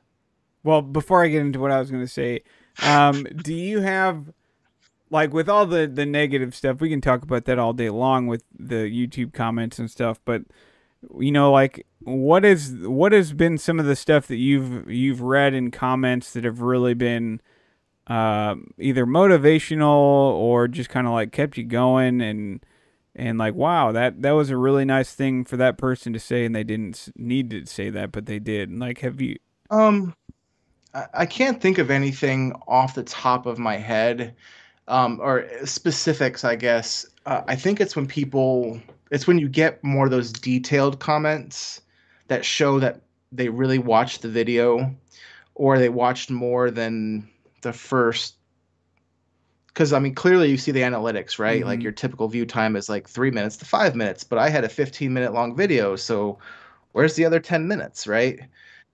well, 0.63 0.81
before 0.81 1.23
I 1.23 1.27
get 1.27 1.41
into 1.41 1.59
what 1.59 1.71
I 1.71 1.79
was 1.79 1.91
going 1.91 2.03
to 2.03 2.11
say, 2.11 2.43
um, 2.81 3.23
do 3.43 3.53
you 3.53 3.81
have 3.81 4.33
like 5.09 5.33
with 5.33 5.47
all 5.47 5.65
the 5.65 5.87
the 5.87 6.05
negative 6.05 6.55
stuff? 6.55 6.81
We 6.81 6.89
can 6.89 7.01
talk 7.01 7.21
about 7.21 7.45
that 7.45 7.59
all 7.59 7.73
day 7.73 7.89
long 7.89 8.27
with 8.27 8.43
the 8.57 8.89
YouTube 8.89 9.33
comments 9.33 9.79
and 9.79 9.89
stuff. 9.91 10.19
But 10.25 10.41
you 11.19 11.31
know, 11.31 11.51
like 11.51 11.85
what 11.99 12.43
is 12.43 12.73
what 12.81 13.11
has 13.11 13.33
been 13.33 13.57
some 13.57 13.79
of 13.79 13.85
the 13.85 13.95
stuff 13.95 14.27
that 14.27 14.37
you've 14.37 14.89
you've 14.89 15.21
read 15.21 15.53
in 15.53 15.71
comments 15.71 16.33
that 16.33 16.43
have 16.43 16.61
really 16.61 16.93
been 16.93 17.41
um 18.07 18.67
either 18.79 19.05
motivational 19.05 20.33
or 20.33 20.67
just 20.67 20.89
kind 20.89 21.07
of 21.07 21.13
like 21.13 21.31
kept 21.31 21.57
you 21.57 21.63
going 21.63 22.21
and 22.21 22.65
and 23.15 23.37
like 23.37 23.55
wow 23.55 23.91
that 23.93 24.21
that 24.21 24.31
was 24.31 24.49
a 24.49 24.57
really 24.57 24.85
nice 24.85 25.13
thing 25.13 25.45
for 25.45 25.55
that 25.57 25.77
person 25.77 26.11
to 26.13 26.19
say 26.19 26.45
and 26.45 26.55
they 26.55 26.63
didn't 26.65 27.09
need 27.15 27.49
to 27.49 27.65
say 27.65 27.89
that 27.89 28.11
but 28.11 28.25
they 28.25 28.39
did 28.39 28.69
And, 28.69 28.79
like 28.79 28.99
have 28.99 29.21
you 29.21 29.37
Um, 29.69 30.13
I, 30.93 31.07
I 31.13 31.25
can't 31.25 31.61
think 31.61 31.77
of 31.77 31.91
anything 31.91 32.53
off 32.67 32.95
the 32.95 33.03
top 33.03 33.45
of 33.45 33.59
my 33.59 33.77
head, 33.77 34.35
um, 34.87 35.19
or 35.21 35.47
specifics. 35.65 36.43
I 36.43 36.55
guess 36.57 37.05
uh, 37.25 37.43
I 37.47 37.55
think 37.55 37.81
it's 37.81 37.95
when 37.95 38.07
people, 38.07 38.81
it's 39.11 39.27
when 39.27 39.39
you 39.39 39.49
get 39.49 39.83
more 39.83 40.05
of 40.05 40.11
those 40.11 40.31
detailed 40.33 40.99
comments 40.99 41.81
that 42.29 42.45
show 42.45 42.79
that 42.81 43.01
they 43.31 43.49
really 43.49 43.79
watched 43.79 44.21
the 44.23 44.29
video, 44.29 44.95
or 45.55 45.79
they 45.79 45.89
watched 45.89 46.31
more 46.31 46.71
than 46.71 47.29
the 47.63 47.73
first. 47.73 48.37
Because 49.67 49.91
I 49.93 49.99
mean, 49.99 50.13
clearly 50.15 50.49
you 50.49 50.57
see 50.57 50.71
the 50.71 50.81
analytics, 50.81 51.39
right? 51.39 51.65
Like 51.65 51.79
Mhm. 51.79 51.83
your 51.83 51.91
typical 51.91 52.27
view 52.27 52.45
time 52.45 52.75
is 52.75 52.89
like 52.89 53.09
three 53.09 53.31
minutes 53.31 53.57
to 53.57 53.65
five 53.65 53.95
minutes, 53.95 54.23
but 54.23 54.37
I 54.39 54.49
had 54.49 54.63
a 54.63 54.69
15 54.69 55.13
minute 55.13 55.33
long 55.33 55.55
video, 55.55 55.95
so 55.95 56.37
where's 56.93 57.15
the 57.15 57.25
other 57.25 57.39
10 57.39 57.67
minutes, 57.67 58.07
right? 58.07 58.39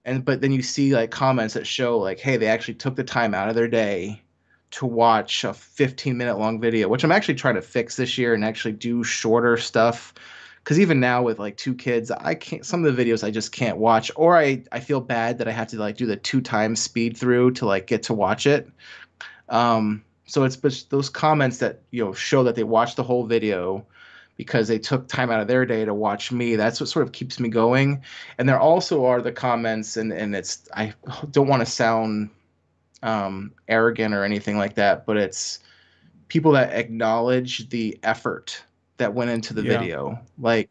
and 0.06 0.26
but 0.26 0.42
then 0.42 0.52
you 0.52 0.64
see 0.64 0.94
like 0.96 1.12
comments 1.12 1.54
that 1.56 1.68
show 1.68 2.00
like 2.00 2.20
hey 2.20 2.38
they 2.38 2.48
actually 2.48 2.74
took 2.76 2.96
the 2.98 3.04
time 3.04 3.36
out 3.36 3.50
of 3.50 3.56
their 3.56 3.68
day 3.70 4.22
to 4.72 4.86
watch 4.88 5.44
a 5.46 5.54
15 5.54 6.18
minute 6.18 6.40
long 6.40 6.60
video 6.62 6.88
which 6.90 7.04
i'm 7.04 7.12
actually 7.12 7.36
trying 7.36 7.56
to 7.56 7.62
fix 7.62 7.98
this 7.98 8.18
year 8.18 8.34
and 8.34 8.46
actually 8.46 8.74
do 8.74 9.04
shorter 9.04 9.58
stuff 9.58 10.14
because 10.64 10.80
even 10.80 11.00
now 11.00 11.22
with 11.22 11.40
like 11.40 11.58
two 11.58 11.74
kids 11.74 12.12
i 12.12 12.36
can't 12.36 12.66
some 12.66 12.84
of 12.86 12.96
the 12.96 13.04
videos 13.04 13.24
i 13.24 13.32
just 13.32 13.52
can't 13.52 13.78
watch 13.78 14.12
or 14.16 14.38
i 14.38 14.64
i 14.72 14.80
feel 14.80 15.02
bad 15.02 15.38
that 15.38 15.48
i 15.48 15.52
have 15.52 15.68
to 15.68 15.78
like 15.78 15.98
do 15.98 16.06
the 16.06 16.16
two 16.16 16.42
times 16.42 16.80
speed 16.80 17.18
through 17.18 17.52
to 17.52 17.66
like 17.66 17.88
get 17.88 18.04
to 18.04 18.14
watch 18.14 18.46
it 18.48 18.70
Um, 19.50 20.04
so 20.26 20.44
it's 20.44 20.56
but 20.56 20.86
those 20.90 21.10
comments 21.10 21.58
that 21.58 21.82
you 21.92 22.04
know 22.04 22.14
show 22.14 22.44
that 22.44 22.56
they 22.56 22.64
watched 22.64 22.96
the 22.96 23.04
whole 23.04 23.26
video 23.26 23.86
because 24.38 24.68
they 24.68 24.80
took 24.80 25.08
time 25.08 25.32
out 25.32 25.42
of 25.42 25.48
their 25.48 25.66
day 25.66 25.84
to 25.84 25.94
watch 25.94 26.32
me. 26.32 26.56
That's 26.56 26.80
what 26.80 26.88
sort 26.88 27.06
of 27.06 27.12
keeps 27.12 27.40
me 27.40 27.50
going. 27.50 28.02
And 28.38 28.48
there 28.48 28.60
also 28.60 29.06
are 29.06 29.22
the 29.22 29.32
comments, 29.32 29.98
and 29.98 30.14
and 30.14 30.36
it's 30.36 30.70
I 30.76 30.94
don't 31.32 31.48
want 31.48 31.62
to 31.62 31.66
sound 31.66 32.30
um, 33.02 33.52
arrogant 33.68 34.14
or 34.14 34.24
anything 34.24 34.58
like 34.58 34.76
that, 34.76 35.06
but 35.06 35.18
it's 35.18 35.60
people 36.28 36.52
that 36.54 36.74
acknowledge 36.74 37.70
the 37.70 37.98
effort 38.04 38.64
that 39.00 39.14
went 39.14 39.32
into 39.32 39.54
the 39.54 39.64
Yeah. 39.64 39.80
video. 39.80 40.20
Like 40.38 40.70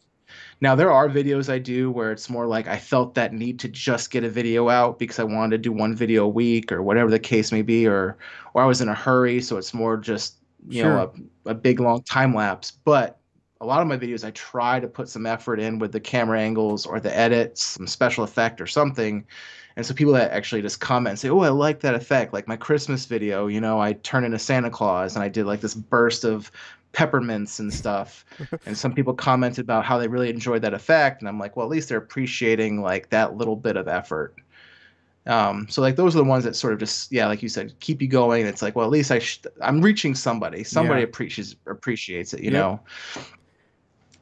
now 0.61 0.74
there 0.74 0.93
are 0.93 1.09
videos 1.09 1.53
I 1.53 1.59
do 1.59 1.91
where 1.91 2.12
it's 2.12 2.31
more 2.31 2.47
like 2.47 2.68
I 2.68 2.79
felt 2.79 3.14
that 3.14 3.33
need 3.33 3.59
to 3.61 3.68
just 3.68 4.11
get 4.11 4.24
a 4.24 4.31
video 4.31 4.68
out 4.68 4.99
because 4.99 5.18
I 5.18 5.24
wanted 5.24 5.51
to 5.51 5.59
do 5.59 5.72
one 5.72 5.95
video 5.95 6.24
a 6.24 6.29
week 6.29 6.70
or 6.70 6.83
whatever 6.83 7.11
the 7.11 7.18
case 7.18 7.51
may 7.53 7.62
be 7.62 7.87
or 7.87 8.16
or 8.55 8.62
I 8.62 8.66
was 8.66 8.81
in 8.81 8.89
a 8.89 8.95
hurry 8.95 9.41
so 9.41 9.57
it's 9.57 9.74
more 9.74 9.97
just 9.97 10.37
you 10.68 10.83
know 10.83 11.12
a, 11.47 11.51
a 11.51 11.55
big 11.55 11.81
long 11.81 12.03
time 12.03 12.35
lapse 12.35 12.72
but 12.85 13.18
a 13.61 13.66
lot 13.66 13.81
of 13.81 13.89
my 13.89 13.97
videos 13.97 14.24
I 14.24 14.31
try 14.33 14.79
to 14.81 14.87
put 14.89 15.09
some 15.09 15.26
effort 15.26 15.61
in 15.61 15.79
with 15.79 15.93
the 15.93 16.01
camera 16.01 16.41
angles 16.41 16.85
or 16.87 17.01
the 17.01 17.16
edits 17.16 17.62
some 17.62 17.87
special 17.87 18.24
effect 18.24 18.61
or 18.61 18.66
something 18.66 19.24
and 19.76 19.87
so 19.87 19.95
people 19.95 20.12
that 20.14 20.33
actually 20.33 20.61
just 20.61 20.81
comment 20.81 21.11
and 21.11 21.18
say 21.18 21.29
oh 21.31 21.41
I 21.41 21.49
like 21.51 21.81
that 21.81 21.95
effect 21.95 22.33
like 22.33 22.49
my 22.49 22.57
Christmas 22.57 23.07
video 23.07 23.47
you 23.47 23.61
know 23.61 23.81
I 23.81 23.93
turned 23.95 24.26
into 24.26 24.39
Santa 24.39 24.70
Claus 24.70 25.14
and 25.14 25.22
I 25.22 25.29
did 25.29 25.47
like 25.47 25.61
this 25.61 25.74
burst 25.74 26.24
of 26.24 26.51
peppermints 26.93 27.59
and 27.61 27.72
stuff. 27.72 28.24
And 28.66 28.76
some 28.76 28.95
people 28.95 29.14
commented 29.14 29.64
about 29.64 29.84
how 29.84 29.99
they 29.99 30.09
really 30.09 30.30
enjoyed 30.30 30.62
that 30.62 30.74
effect. 30.74 31.20
And 31.22 31.28
i'm 31.28 31.39
like 31.39 31.57
well 31.57 31.66
at 31.66 31.70
least 31.70 31.89
they're 31.89 31.99
appreciating 31.99 32.82
like 32.82 33.11
that 33.11 33.36
little 33.36 33.57
bit 33.57 33.76
of 33.76 33.89
effort. 33.89 34.34
Um, 35.26 35.68
so 35.68 35.82
like 35.82 35.97
those 35.97 36.14
are 36.14 36.18
the 36.18 36.24
ones 36.24 36.45
that 36.45 36.57
sort 36.57 36.72
of 36.72 36.78
just 36.78 37.12
yeah 37.12 37.26
like 37.26 37.43
you 37.43 37.49
said 37.49 37.78
keep 37.80 38.01
you 38.03 38.09
going. 38.09 38.47
It's 38.47 38.62
like 38.62 38.76
well 38.76 38.86
at 38.86 38.93
least 38.93 39.11
i 39.11 39.18
sh- 39.18 39.43
i'm 39.62 39.80
reaching 39.82 40.14
somebody. 40.14 40.64
Somebody 40.64 41.01
Yeah. 41.03 41.07
appreciates 41.07 41.57
appreciates 41.66 42.34
it 42.34 42.43
you 42.43 42.51
Yep. 42.51 42.53
know? 42.53 42.80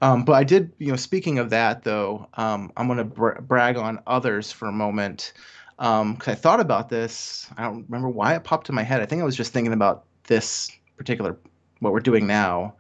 Um, 0.03 0.25
but 0.25 0.33
i 0.35 0.45
did 0.45 0.73
you 0.79 0.89
know 0.91 0.97
speaking 0.97 1.39
of 1.39 1.51
that 1.51 1.83
though 1.83 2.29
um, 2.35 2.71
i'm 2.77 2.87
going 2.87 2.99
to 2.99 3.05
bra- 3.05 3.41
brag 3.41 3.77
on 3.77 4.01
others 4.07 4.53
for 4.53 4.69
a 4.69 4.73
moment. 4.73 5.33
Because 5.79 6.29
i 6.29 6.35
thought 6.35 6.61
about 6.61 6.89
this. 6.89 7.49
I 7.57 7.65
don't 7.65 7.85
remember 7.89 8.09
why 8.09 8.35
it 8.35 8.45
popped 8.45 8.69
in 8.69 8.75
my 8.75 8.83
head. 8.83 9.01
I 9.03 9.07
think 9.07 9.23
i 9.23 9.25
was 9.25 9.37
just 9.37 9.53
thinking 9.53 9.73
about 9.73 10.07
this 10.25 10.71
particular 10.97 11.39
what 11.81 11.93
we're 11.93 12.01
doing 12.01 12.27
now 12.27 12.75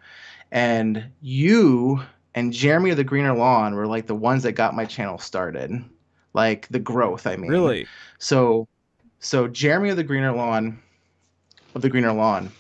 and 0.52 1.04
you 1.20 2.00
and 2.34 2.52
Jeremy 2.52 2.90
of 2.90 2.96
the 2.96 3.04
Greener 3.04 3.34
Lawn 3.34 3.74
were 3.74 3.86
like 3.86 4.06
the 4.06 4.14
ones 4.14 4.42
that 4.42 4.52
got 4.52 4.74
my 4.74 4.84
channel 4.84 5.18
started, 5.18 5.84
like 6.34 6.68
the 6.68 6.78
growth. 6.78 7.26
I 7.26 7.36
mean, 7.36 7.50
Really? 7.50 7.86
So, 8.18 8.68
so 9.20 9.48
Jeremy 9.48 9.90
of 9.90 9.96
the 9.96 10.04
Greener 10.04 10.32
Lawn, 10.32 10.80
of 11.74 11.82
the 11.82 11.88
Greener 11.88 12.12
Lawn, 12.12 12.50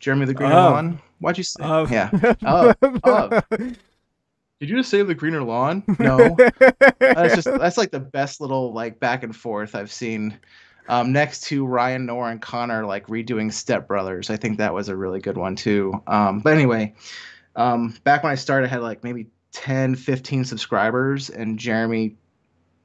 Jeremy 0.00 0.22
of 0.22 0.28
the 0.28 0.34
Greener 0.34 0.54
Of. 0.54 0.72
Lawn. 0.72 1.00
Why'd 1.20 1.38
you 1.38 1.44
say? 1.44 1.62
Of. 1.62 1.92
Yeah. 1.92 2.10
Of. 2.44 2.76
Of. 3.04 3.44
Did 3.50 4.68
you 4.68 4.76
just 4.76 4.90
say 4.90 5.02
the 5.02 5.14
Greener 5.14 5.42
Lawn? 5.42 5.82
No. 5.98 6.36
that's 6.98 7.34
just 7.34 7.44
that's 7.46 7.78
like 7.78 7.90
the 7.90 8.00
best 8.00 8.40
little 8.40 8.72
like 8.72 9.00
back 9.00 9.22
and 9.22 9.34
forth 9.34 9.74
I've 9.74 9.92
seen. 9.92 10.38
Um, 10.90 11.12
next 11.12 11.42
to 11.44 11.64
Ryan, 11.64 12.06
Nora, 12.06 12.32
and 12.32 12.42
Connor 12.42 12.84
like 12.84 13.06
redoing 13.06 13.52
Step 13.52 13.86
Brothers. 13.86 14.28
I 14.28 14.36
think 14.36 14.58
that 14.58 14.74
was 14.74 14.88
a 14.88 14.96
really 14.96 15.20
good 15.20 15.36
one 15.36 15.54
too. 15.54 15.94
Um, 16.08 16.40
but 16.40 16.52
anyway, 16.52 16.94
um, 17.54 17.96
back 18.02 18.24
when 18.24 18.32
I 18.32 18.34
started, 18.34 18.66
I 18.66 18.70
had 18.70 18.82
like 18.82 19.04
maybe 19.04 19.28
10, 19.52 19.94
15 19.94 20.44
subscribers, 20.44 21.30
and 21.30 21.60
Jeremy, 21.60 22.16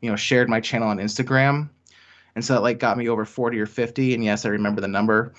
you 0.01 0.09
know, 0.11 0.15
shared 0.15 0.49
my 0.49 0.59
channel 0.59 0.87
on 0.87 0.99
Instagram, 0.99 1.67
and 2.35 2.45
so 2.45 2.53
that 2.53 2.61
like 2.61 2.77
got 2.77 2.95
me 2.95 3.09
over 3.09 3.25
40 3.25 3.59
or 3.59 3.65
50. 3.65 4.13
And 4.13 4.23
yes, 4.23 4.45
I 4.45 4.49
remember 4.49 4.81
the 4.81 4.87
number. 4.87 5.33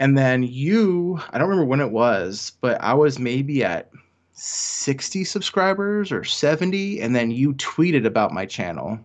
And 0.00 0.16
then 0.16 0.44
you, 0.44 1.20
I 1.28 1.36
don't 1.36 1.50
remember 1.50 1.68
when 1.68 1.80
it 1.80 1.90
was, 1.90 2.52
but 2.62 2.80
I 2.82 2.94
was 2.94 3.18
maybe 3.18 3.62
at 3.62 3.90
60 4.32 5.24
subscribers 5.24 6.10
or 6.10 6.24
70 6.24 7.02
and 7.02 7.14
then 7.14 7.32
you 7.32 7.52
tweeted 7.54 8.06
about 8.06 8.32
my 8.32 8.46
channel 8.46 8.98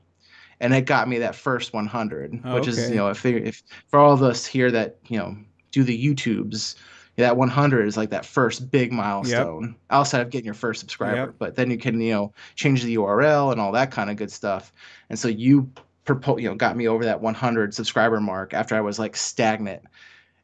and 0.63 0.73
it 0.73 0.85
got 0.85 1.07
me 1.09 1.19
that 1.19 1.35
first 1.35 1.73
100 1.73 2.41
Oh, 2.45 2.55
which 2.55 2.67
is 2.67 2.89
you 2.89 2.95
know 2.95 3.09
if, 3.09 3.23
if 3.25 3.61
for 3.87 3.99
all 3.99 4.13
of 4.13 4.23
us 4.23 4.45
here 4.45 4.71
that 4.71 4.97
you 5.07 5.17
know 5.17 5.37
do 5.71 5.83
the 5.83 5.97
youtubes 5.97 6.75
that 7.17 7.37
100 7.37 7.85
is 7.87 7.95
like 7.97 8.09
that 8.09 8.25
first 8.25 8.71
big 8.71 8.91
milestone 8.91 9.75
outside 9.91 10.21
of 10.21 10.31
getting 10.31 10.45
your 10.45 10.55
first 10.55 10.79
subscriber. 10.79 11.15
Yep. 11.15 11.35
but 11.37 11.55
then 11.55 11.69
you 11.69 11.77
can 11.77 12.01
you 12.01 12.13
know 12.13 12.33
change 12.55 12.83
the 12.83 12.95
url 12.95 13.51
and 13.51 13.61
all 13.61 13.71
that 13.73 13.91
kind 13.91 14.09
of 14.09 14.15
good 14.15 14.31
stuff. 14.31 14.73
And 15.09 15.19
so 15.19 15.27
you 15.27 15.69
propo- 16.05 16.41
you 16.41 16.49
know 16.49 16.55
got 16.55 16.75
me 16.75 16.87
over 16.87 17.03
that 17.05 17.21
100 17.21 17.73
subscriber 17.73 18.19
mark 18.19 18.53
after 18.53 18.75
i 18.75 18.81
was 18.81 18.97
like 18.97 19.15
stagnant. 19.15 19.83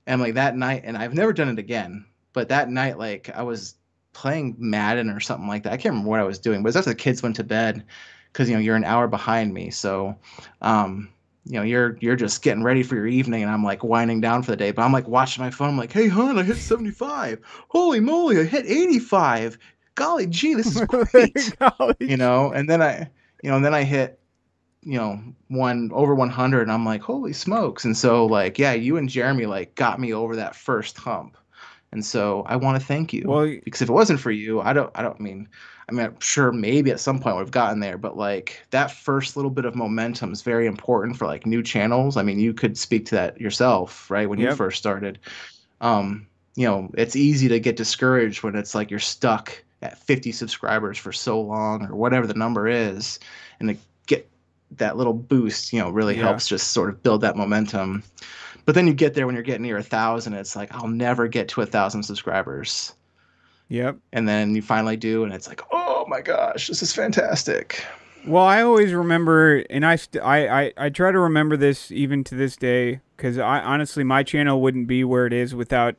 And 0.05 0.19
like 0.21 0.33
that 0.33 0.57
night 0.57 0.81
and 0.85 0.97
i've 0.97 1.13
never 1.13 1.33
done 1.33 1.49
it 1.49 1.59
again 1.59 2.05
but 2.33 2.49
that 2.49 2.69
night 2.69 2.97
like 2.97 3.29
i 3.35 3.43
was 3.43 3.75
playing 4.11 4.55
madden 4.57 5.09
or 5.09 5.19
something 5.19 5.47
like 5.47 5.63
that. 5.63 5.71
I 5.73 5.77
can't 5.77 5.93
remember 5.93 6.09
what 6.09 6.19
i 6.19 6.23
was 6.23 6.39
doing 6.39 6.61
but 6.61 6.67
it 6.67 6.69
was 6.69 6.75
after 6.77 6.89
the 6.89 6.95
kids 6.95 7.21
went 7.21 7.35
to 7.37 7.43
bed 7.43 7.85
because 8.31 8.49
you 8.49 8.55
know 8.55 8.61
you're 8.61 8.75
an 8.75 8.83
hour 8.83 9.07
behind 9.07 9.53
me. 9.53 9.69
So 9.69 10.15
um 10.61 11.09
you 11.45 11.53
know 11.53 11.63
you're 11.63 11.97
you're 11.99 12.15
just 12.15 12.41
getting 12.41 12.63
ready 12.63 12.83
for 12.83 12.95
your 12.95 13.07
evening 13.07 13.41
and 13.41 13.51
i'm 13.51 13.63
like 13.63 13.83
winding 13.83 14.21
down 14.21 14.43
for 14.43 14.51
the 14.51 14.57
day 14.57 14.71
but 14.71 14.83
i'm 14.83 14.91
like 14.91 15.07
watching 15.07 15.43
my 15.43 15.49
phone. 15.49 15.69
I'm 15.69 15.77
like 15.77 15.91
hey 15.91 16.07
hon 16.07 16.37
i 16.37 16.43
hit 16.43 16.57
75 16.57 17.39
holy 17.69 17.99
moly 17.99 18.39
i 18.39 18.43
hit 18.43 18.65
85 18.67 19.57
golly 19.95 20.27
gee 20.27 20.53
this 20.53 20.75
is 20.75 20.81
great. 20.87 21.55
you 21.99 22.17
know 22.17 22.51
and 22.51 22.69
then 22.69 22.81
i 22.81 23.09
you 23.41 23.49
know 23.49 23.55
and 23.55 23.65
then 23.65 23.73
i 23.73 23.83
hit 23.83 24.19
you 24.81 24.97
know 24.97 25.19
one 25.47 25.89
over 25.93 26.13
100 26.13 26.61
and 26.61 26.71
i'm 26.71 26.85
like 26.85 27.01
holy 27.01 27.33
smokes. 27.33 27.83
And 27.83 27.97
so 27.97 28.25
like 28.25 28.59
yeah 28.59 28.73
you 28.73 28.97
and 28.97 29.09
jeremy 29.09 29.45
like 29.45 29.75
got 29.75 29.99
me 29.99 30.13
over 30.13 30.35
that 30.35 30.55
first 30.55 30.97
hump. 30.97 31.35
And 31.91 32.05
so 32.05 32.43
i 32.47 32.55
want 32.55 32.79
to 32.79 32.85
thank 32.85 33.11
you. 33.11 33.23
Well, 33.25 33.57
because 33.63 33.81
if 33.81 33.89
it 33.89 33.93
wasn't 33.93 34.19
for 34.19 34.31
you 34.31 34.61
i 34.61 34.71
don't 34.71 34.91
i 34.93 35.01
don't 35.01 35.19
mean 35.19 35.49
i 35.89 35.91
mean 35.91 36.05
i'm 36.05 36.19
sure 36.19 36.51
maybe 36.51 36.91
at 36.91 36.99
some 36.99 37.19
point 37.19 37.37
we've 37.37 37.51
gotten 37.51 37.79
there 37.79 37.97
but 37.97 38.15
like 38.17 38.61
that 38.69 38.91
first 38.91 39.35
little 39.35 39.51
bit 39.51 39.65
of 39.65 39.75
momentum 39.75 40.31
is 40.31 40.41
very 40.41 40.67
important 40.67 41.17
for 41.17 41.25
like 41.25 41.45
new 41.45 41.61
channels. 41.63 42.15
I 42.17 42.23
mean 42.23 42.39
you 42.39 42.53
could 42.53 42.77
speak 42.77 43.05
to 43.07 43.15
that 43.15 43.39
yourself 43.41 44.09
right 44.11 44.29
when 44.29 44.39
you 44.39 44.53
first 44.55 44.77
started. 44.77 45.19
Um 45.81 46.27
you 46.55 46.65
know 46.67 46.89
it's 46.97 47.15
easy 47.15 47.47
to 47.47 47.59
get 47.59 47.75
discouraged 47.77 48.43
when 48.43 48.55
it's 48.55 48.75
like 48.75 48.89
you're 48.89 48.99
stuck 48.99 49.63
at 49.81 49.97
50 49.97 50.31
subscribers 50.33 50.97
for 50.97 51.11
so 51.13 51.39
long 51.41 51.85
or 51.85 51.95
whatever 51.95 52.27
the 52.27 52.33
number 52.33 52.67
is 52.67 53.17
and 53.59 53.69
to 53.69 53.77
get 54.07 54.27
that 54.71 54.97
little 54.97 55.13
boost 55.13 55.71
you 55.73 55.79
know 55.79 55.89
really 55.89 56.15
Yeah. 56.15 56.23
helps 56.23 56.47
just 56.47 56.71
sort 56.71 56.89
of 56.89 57.01
build 57.01 57.21
that 57.21 57.35
momentum. 57.37 58.03
But 58.65 58.75
then 58.75 58.85
you 58.87 58.93
get 58.93 59.13
there 59.15 59.25
when 59.25 59.33
you're 59.35 59.43
getting 59.43 59.63
near 59.63 59.77
a 59.77 59.83
thousand 59.83 60.33
it's 60.33 60.55
like 60.55 60.73
i'll 60.75 60.87
never 60.87 61.27
get 61.27 61.47
to 61.49 61.61
a 61.61 61.65
thousand 61.65 62.03
subscribers. 62.03 62.93
Yep. 63.71 63.97
and 64.13 64.27
then 64.27 64.55
you 64.55 64.63
finally 64.63 64.97
do 64.97 65.23
and 65.23 65.31
it's 65.31 65.47
like 65.47 65.61
oh 65.71 65.78
my 66.09 66.21
gosh 66.21 66.67
this 66.67 66.81
is 66.81 66.93
fantastic 66.93 67.85
Well, 68.27 68.43
I 68.43 68.61
always 68.63 68.91
remember, 68.93 69.63
and 69.69 69.85
I, 69.85 69.95
st- 69.95 70.21
I, 70.21 70.63
I, 70.63 70.73
I 70.77 70.89
try 70.89 71.09
to 71.09 71.19
remember 71.19 71.55
this 71.55 71.89
even 71.89 72.25
to 72.25 72.35
this 72.35 72.57
day, 72.57 72.99
because 73.15 73.37
I 73.37 73.59
honestly, 73.61 74.03
my 74.03 74.23
channel 74.23 74.61
wouldn't 74.61 74.87
be 74.87 75.05
where 75.05 75.25
it 75.25 75.31
is 75.31 75.55
without, 75.55 75.95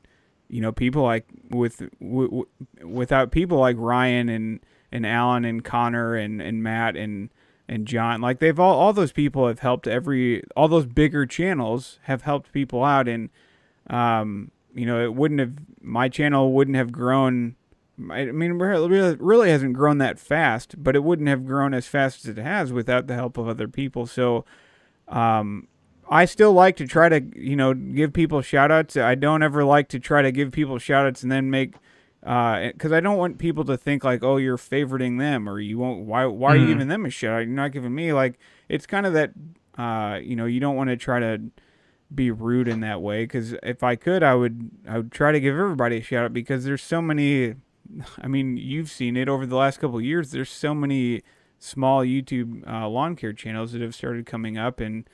you 0.50 0.60
know, 0.60 0.70
people 0.70 1.02
like 1.02 1.24
with, 1.48 1.78
w- 1.98 2.28
w- 2.28 2.46
without 2.84 3.30
people 3.30 3.58
like 3.58 3.76
Ryan 3.78 4.28
and 4.28 4.60
and 4.92 5.06
Allyn 5.06 5.46
and 5.46 5.64
Connor 5.64 6.14
and 6.14 6.42
and 6.42 6.62
Matt 6.62 6.94
and 6.94 7.30
and 7.68 7.86
John. 7.86 8.20
Like 8.20 8.38
they've 8.38 8.60
all 8.60 8.78
all 8.78 8.92
those 8.92 9.12
people 9.12 9.48
have 9.48 9.60
helped 9.60 9.86
every 9.86 10.44
all 10.54 10.68
those 10.68 10.86
bigger 10.86 11.24
channels 11.24 11.98
have 12.02 12.22
helped 12.22 12.52
people 12.52 12.84
out, 12.84 13.08
and 13.08 13.30
um, 13.88 14.50
you 14.74 14.84
know, 14.84 15.02
it 15.02 15.14
wouldn't 15.14 15.40
have 15.40 15.54
my 15.80 16.10
channel 16.10 16.52
wouldn't 16.52 16.76
have 16.76 16.92
grown 16.92 17.56
I 18.10 18.26
mean, 18.26 18.52
it 18.60 19.16
really, 19.20 19.50
hasn't 19.50 19.72
grown 19.74 19.98
that 19.98 20.18
fast, 20.18 20.82
but 20.82 20.94
it 20.94 21.02
wouldn't 21.04 21.28
have 21.28 21.44
grown 21.44 21.74
as 21.74 21.86
fast 21.86 22.24
as 22.24 22.36
it 22.36 22.40
has 22.40 22.72
without 22.72 23.06
the 23.08 23.14
help 23.14 23.36
of 23.36 23.48
other 23.48 23.68
people. 23.68 24.06
So, 24.06 24.44
um, 25.08 25.66
I 26.08 26.24
still 26.24 26.52
like 26.52 26.76
to 26.76 26.86
try 26.86 27.08
to, 27.08 27.20
you 27.36 27.56
know, 27.56 27.72
give 27.74 28.12
people 28.12 28.40
shout 28.42 28.70
outs. 28.70 28.96
I 28.96 29.14
don't 29.14 29.42
ever 29.42 29.64
like 29.64 29.88
to 29.90 29.98
try 30.00 30.22
to 30.22 30.32
give 30.32 30.50
people 30.52 30.78
shout 30.78 31.06
outs 31.06 31.22
and 31.22 31.30
then 31.30 31.50
make, 31.50 31.74
because 32.20 32.92
I 32.92 33.00
don't 33.00 33.16
want 33.16 33.38
people 33.38 33.64
to 33.64 33.76
think 33.76 34.02
like, 34.04 34.22
oh, 34.24 34.36
you're 34.36 34.56
favoriting 34.58 35.18
them 35.18 35.48
or 35.48 35.60
you 35.60 35.78
won't, 35.78 36.06
why, 36.06 36.26
why 36.26 36.50
are 36.52 36.56
you 36.56 36.64
Mhm. 36.66 36.68
giving 36.68 36.88
them 36.88 37.06
a 37.06 37.10
shout 37.10 37.34
out? 37.34 37.38
You're 37.46 37.56
not 37.56 37.72
giving 37.72 37.94
me, 37.94 38.12
like, 38.12 38.38
it's 38.68 38.86
kind 38.86 39.06
of 39.06 39.12
that, 39.12 39.32
uh, 39.78 40.18
you 40.22 40.36
know, 40.36 40.46
you 40.46 40.58
don't 40.60 40.76
want 40.76 40.90
to 40.90 40.96
try 40.96 41.20
to 41.20 41.40
be 42.12 42.30
rude 42.32 42.66
in 42.66 42.80
that 42.80 43.00
way 43.00 43.22
because 43.22 43.54
if 43.62 43.84
I 43.84 43.94
could, 43.94 44.24
I 44.24 44.34
would, 44.34 44.68
I 44.88 44.96
would 44.98 45.12
try 45.12 45.30
to 45.30 45.38
give 45.38 45.56
everybody 45.56 45.98
a 45.98 46.02
shout 46.02 46.24
out 46.24 46.32
because 46.32 46.64
there's 46.64 46.82
so 46.82 47.00
many 47.00 47.54
I 48.18 48.28
mean, 48.28 48.56
you've 48.56 48.90
seen 48.90 49.16
it 49.16 49.28
over 49.28 49.46
the 49.46 49.56
last 49.56 49.80
couple 49.80 50.00
years. 50.00 50.30
There's 50.30 50.50
so 50.50 50.74
many 50.74 51.22
small 51.58 52.00
YouTube 52.04 52.66
uh, 52.68 52.88
lawn 52.88 53.16
care 53.16 53.32
channels 53.32 53.72
that 53.72 53.82
have 53.82 53.94
started 53.94 54.26
coming 54.26 54.56
up, 54.56 54.80
and 54.80 55.08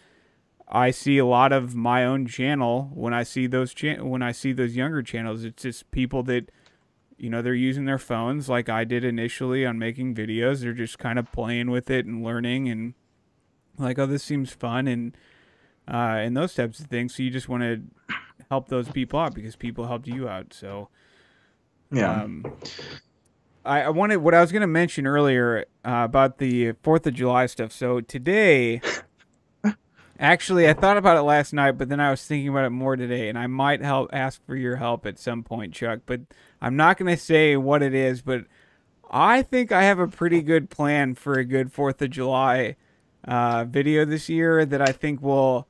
I 0.68 0.91
see 0.91 1.18
a 1.18 1.27
lot 1.27 1.53
of 1.53 1.74
my 1.74 2.05
own 2.05 2.27
channel 2.27 2.91
when 2.95 3.14
I 3.14 3.22
see 3.22 3.47
those 3.47 3.72
cha- 3.72 4.03
when 4.03 4.22
I 4.22 4.33
see 4.33 4.53
those 4.53 4.77
younger 4.77 5.03
channels. 5.03 5.45
It's 5.45 5.62
just 5.62 5.91
people 5.91 6.22
that 6.24 6.51
you 7.18 7.31
know 7.31 7.43
they're 7.43 7.55
using 7.55 7.85
their 7.85 7.99
phones 7.99 8.49
like 8.49 8.68
I 8.68 8.85
did 8.85 9.05
initially 9.05 9.64
on 9.64 9.79
making 9.79 10.14
videos. 10.14 10.61
They're 10.61 10.72
just 10.72 10.99
kind 10.99 11.18
of 11.18 11.31
playing 11.33 11.70
with 11.70 11.91
it 11.91 12.07
and 12.07 12.22
learning 12.22 12.68
and 12.68 12.95
like, 13.79 13.99
oh, 13.99 14.07
this 14.07 14.22
seems 14.22 14.53
fun 14.53 14.87
and 14.89 15.16
uh, 15.89 16.18
and 16.18 16.37
those 16.37 16.55
types 16.55 16.81
of 16.81 16.87
things. 16.87 17.14
So 17.14 17.22
you 17.22 17.31
just 17.31 17.49
want 17.49 17.62
to 17.62 17.83
help 18.51 18.68
those 18.68 18.89
people 18.89 19.20
out 19.20 19.35
because 19.35 19.57
people 19.57 19.87
helped 19.87 20.07
you 20.09 20.29
out. 20.29 20.53
So 20.53 20.89
Yeah. 21.91 22.22
um, 22.22 22.45
I, 23.64 23.82
I 23.82 23.89
wanted 23.91 24.18
what 24.18 24.34
I 24.34 24.41
was 24.41 24.53
going 24.53 24.62
to 24.62 24.66
mention 24.66 25.07
earlier 25.07 25.66
uh, 25.84 26.03
about 26.05 26.39
the 26.39 26.72
Fourth 26.82 27.07
of 27.07 27.14
July 27.14 27.47
stuff. 27.47 27.72
So 27.72 28.01
today, 28.01 28.80
actually, 30.18 30.68
I 30.68 30.72
thought 30.72 30.97
about 30.97 31.16
it 31.16 31.22
last 31.22 31.53
night, 31.53 31.72
but 31.72 31.89
then 31.89 32.01
I 32.01 32.11
was 32.11 32.24
thinking 32.24 32.49
about 32.49 32.64
it 32.64 32.70
more 32.70 32.97
today, 32.97 33.28
and 33.28 33.39
I 33.39 33.47
might 33.49 33.82
help 33.82 34.11
ask 34.12 34.45
for 34.47 34.55
your 34.57 34.76
help 34.76 35.05
at 35.05 35.18
some 35.18 35.43
point, 35.43 35.74
Chuck. 35.74 36.01
But 36.07 36.22
I'm 36.61 36.76
not 36.76 36.97
going 36.97 37.14
to 37.14 37.20
say 37.20 37.57
what 37.57 37.82
it 37.82 37.93
is, 37.95 38.22
but 38.22 38.45
I 39.11 39.43
think 39.43 39.72
I 39.72 39.82
have 39.82 39.99
a 39.99 40.09
pretty 40.09 40.43
good 40.43 40.70
plan 40.70 41.14
for 41.14 41.34
a 41.34 41.45
good 41.45 41.72
Fourth 41.72 42.01
of 42.03 42.11
July 42.11 42.76
uh, 43.26 43.64
video 43.64 44.05
this 44.05 44.28
year 44.28 44.64
that 44.64 44.80
I 44.80 44.93
think 44.93 45.20
will 45.20 45.66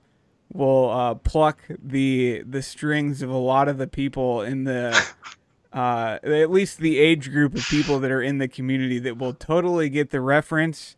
will 0.52 0.90
uh, 0.90 1.14
pluck 1.14 1.62
the 1.68 2.42
the 2.46 2.62
strings 2.62 3.22
of 3.22 3.30
a 3.30 3.36
lot 3.36 3.68
of 3.68 3.78
the 3.78 3.86
people 3.86 4.42
in 4.42 4.64
the 4.64 4.94
uh, 5.76 6.18
at 6.22 6.50
least 6.50 6.78
the 6.78 6.98
age 6.98 7.30
group 7.30 7.54
of 7.54 7.68
people 7.68 8.00
that 8.00 8.10
are 8.10 8.22
in 8.22 8.38
the 8.38 8.48
community 8.48 8.98
that 9.00 9.18
will 9.18 9.34
totally 9.34 9.90
get 9.90 10.10
the 10.10 10.22
reference. 10.22 10.96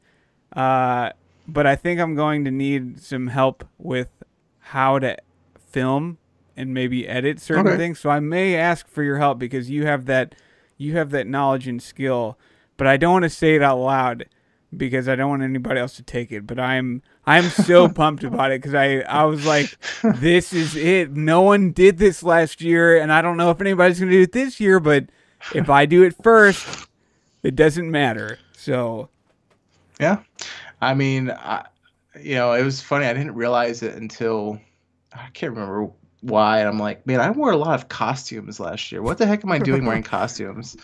Uh, 0.54 1.10
but 1.48 1.66
I 1.66 1.74
think 1.74 1.98
I'm 2.00 2.14
going 2.14 2.44
to 2.44 2.50
need 2.52 3.00
some 3.02 3.26
help 3.26 3.66
with 3.76 4.08
how 4.60 5.00
to 5.00 5.16
film 5.58 6.18
and 6.56 6.72
maybe 6.72 7.08
edit 7.08 7.40
certain 7.40 7.66
Okay. 7.66 7.76
things. 7.76 7.98
So 7.98 8.08
I 8.08 8.20
may 8.20 8.54
ask 8.54 8.86
for 8.86 9.02
your 9.02 9.18
help 9.18 9.38
because 9.38 9.68
you 9.68 9.84
have 9.86 10.06
that 10.06 10.34
you 10.76 10.96
have 10.96 11.10
that 11.10 11.26
knowledge 11.26 11.66
and 11.66 11.82
skill. 11.82 12.38
But 12.76 12.86
I 12.86 12.96
don't 12.96 13.14
want 13.14 13.22
to 13.24 13.30
say 13.30 13.56
it 13.56 13.62
out 13.62 13.78
loud 13.78 14.26
because 14.76 15.08
I 15.08 15.16
don't 15.16 15.30
want 15.30 15.42
anybody 15.42 15.80
else 15.80 15.96
to 15.96 16.02
take 16.02 16.32
it. 16.32 16.46
But 16.46 16.58
I'm 16.58 17.02
I'm 17.26 17.44
so 17.44 17.88
pumped 17.88 18.24
about 18.24 18.52
it 18.52 18.60
because 18.60 18.74
I 18.74 19.00
I 19.00 19.24
was 19.24 19.46
like, 19.46 19.76
this 20.02 20.52
is 20.52 20.76
it. 20.76 21.12
No 21.12 21.42
one 21.42 21.72
did 21.72 21.98
this 21.98 22.22
last 22.22 22.60
year, 22.60 23.00
and 23.00 23.12
I 23.12 23.22
don't 23.22 23.36
know 23.36 23.50
if 23.50 23.60
anybody's 23.60 23.98
gonna 23.98 24.12
do 24.12 24.22
it 24.22 24.32
this 24.32 24.60
year. 24.60 24.80
But 24.80 25.06
if 25.54 25.70
I 25.70 25.86
do 25.86 26.02
it 26.02 26.14
first, 26.22 26.88
it 27.42 27.56
doesn't 27.56 27.90
matter. 27.90 28.38
So 28.52 29.08
Yeah. 30.00 30.18
I 30.80 30.94
mean, 30.94 31.30
I, 31.30 31.66
you 32.20 32.34
know, 32.36 32.52
it 32.52 32.62
was 32.62 32.80
funny. 32.80 33.06
I 33.06 33.12
didn't 33.12 33.34
realize 33.34 33.82
it 33.82 33.96
until 33.96 34.60
I 35.12 35.28
can't 35.32 35.52
remember 35.52 35.90
why. 36.20 36.60
And 36.60 36.68
I'm 36.68 36.78
like, 36.78 37.06
man, 37.06 37.20
I 37.20 37.30
wore 37.30 37.50
a 37.50 37.56
lot 37.56 37.74
of 37.74 37.88
costumes 37.88 38.60
last 38.60 38.92
year. 38.92 39.02
What 39.02 39.18
the 39.18 39.26
heck 39.26 39.44
am 39.44 39.52
I 39.52 39.58
doing 39.58 39.84
wearing 39.84 40.02
costumes? 40.04 40.76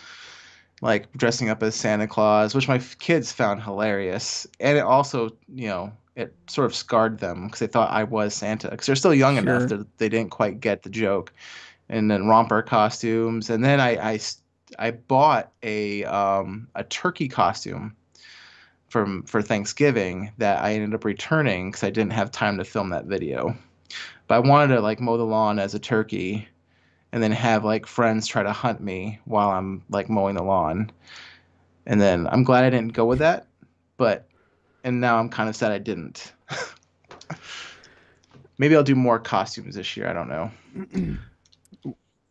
Like 0.81 1.11
dressing 1.13 1.49
up 1.49 1.63
as 1.63 1.75
Santa 1.75 2.07
Claus, 2.07 2.53
which 2.53 2.67
my 2.67 2.75
f- 2.75 2.97
kids 2.99 3.31
found 3.31 3.63
hilarious. 3.63 4.45
And 4.59 4.77
it 4.77 4.81
also, 4.83 5.29
you 5.53 5.67
know, 5.67 5.91
it 6.15 6.33
sort 6.47 6.65
of 6.65 6.75
scarred 6.75 7.19
them 7.19 7.45
because 7.45 7.59
they 7.59 7.67
thought 7.67 7.91
I 7.91 8.03
was 8.03 8.33
Santa 8.33 8.69
because 8.69 8.85
they're 8.85 8.95
still 8.95 9.13
young 9.13 9.35
Sure. 9.35 9.43
enough 9.43 9.69
that 9.69 9.97
they 9.97 10.09
didn't 10.09 10.31
quite 10.31 10.59
get 10.59 10.83
the 10.83 10.89
joke. 10.89 11.33
And 11.89 12.09
then 12.11 12.27
romper 12.27 12.61
costumes. 12.61 13.49
And 13.49 13.63
then 13.63 13.79
I 13.79 14.13
I, 14.13 14.19
I 14.79 14.91
bought 14.91 15.51
a, 15.63 16.03
um, 16.05 16.67
a 16.75 16.83
turkey 16.83 17.27
costume 17.27 17.95
from 18.89 19.23
for 19.23 19.41
Thanksgiving 19.41 20.31
that 20.37 20.61
I 20.63 20.73
ended 20.73 20.93
up 20.93 21.05
returning 21.05 21.71
because 21.71 21.83
I 21.83 21.89
didn't 21.89 22.13
have 22.13 22.31
time 22.31 22.57
to 22.57 22.63
film 22.65 22.89
that 22.89 23.05
video. 23.05 23.55
But 24.27 24.35
I 24.35 24.39
wanted 24.39 24.73
to 24.75 24.81
like 24.81 24.99
mow 24.99 25.17
the 25.17 25.23
lawn 25.23 25.59
as 25.59 25.73
a 25.75 25.79
turkey, 25.79 26.47
and 27.11 27.23
then 27.23 27.31
have 27.31 27.63
like 27.63 27.85
friends 27.85 28.27
try 28.27 28.43
to 28.43 28.51
hunt 28.51 28.81
me 28.81 29.19
while 29.25 29.51
I'm 29.51 29.83
like 29.89 30.09
mowing 30.09 30.35
the 30.35 30.43
lawn. 30.43 30.91
And 31.85 32.01
then 32.01 32.27
I'm 32.27 32.43
glad 32.43 32.63
I 32.63 32.69
didn't 32.69 32.93
go 32.93 33.05
with 33.05 33.19
that, 33.19 33.47
but 33.97 34.27
and 34.83 35.01
now 35.01 35.17
I'm 35.17 35.29
kind 35.29 35.49
of 35.49 35.55
sad 35.55 35.71
I 35.71 35.79
didn't. 35.79 36.33
Maybe 38.57 38.75
I'll 38.75 38.83
do 38.83 38.95
more 38.95 39.19
costumes 39.19 39.75
this 39.75 39.97
year. 39.97 40.07
I 40.07 40.13
don't 40.13 40.29
know. 40.29 40.51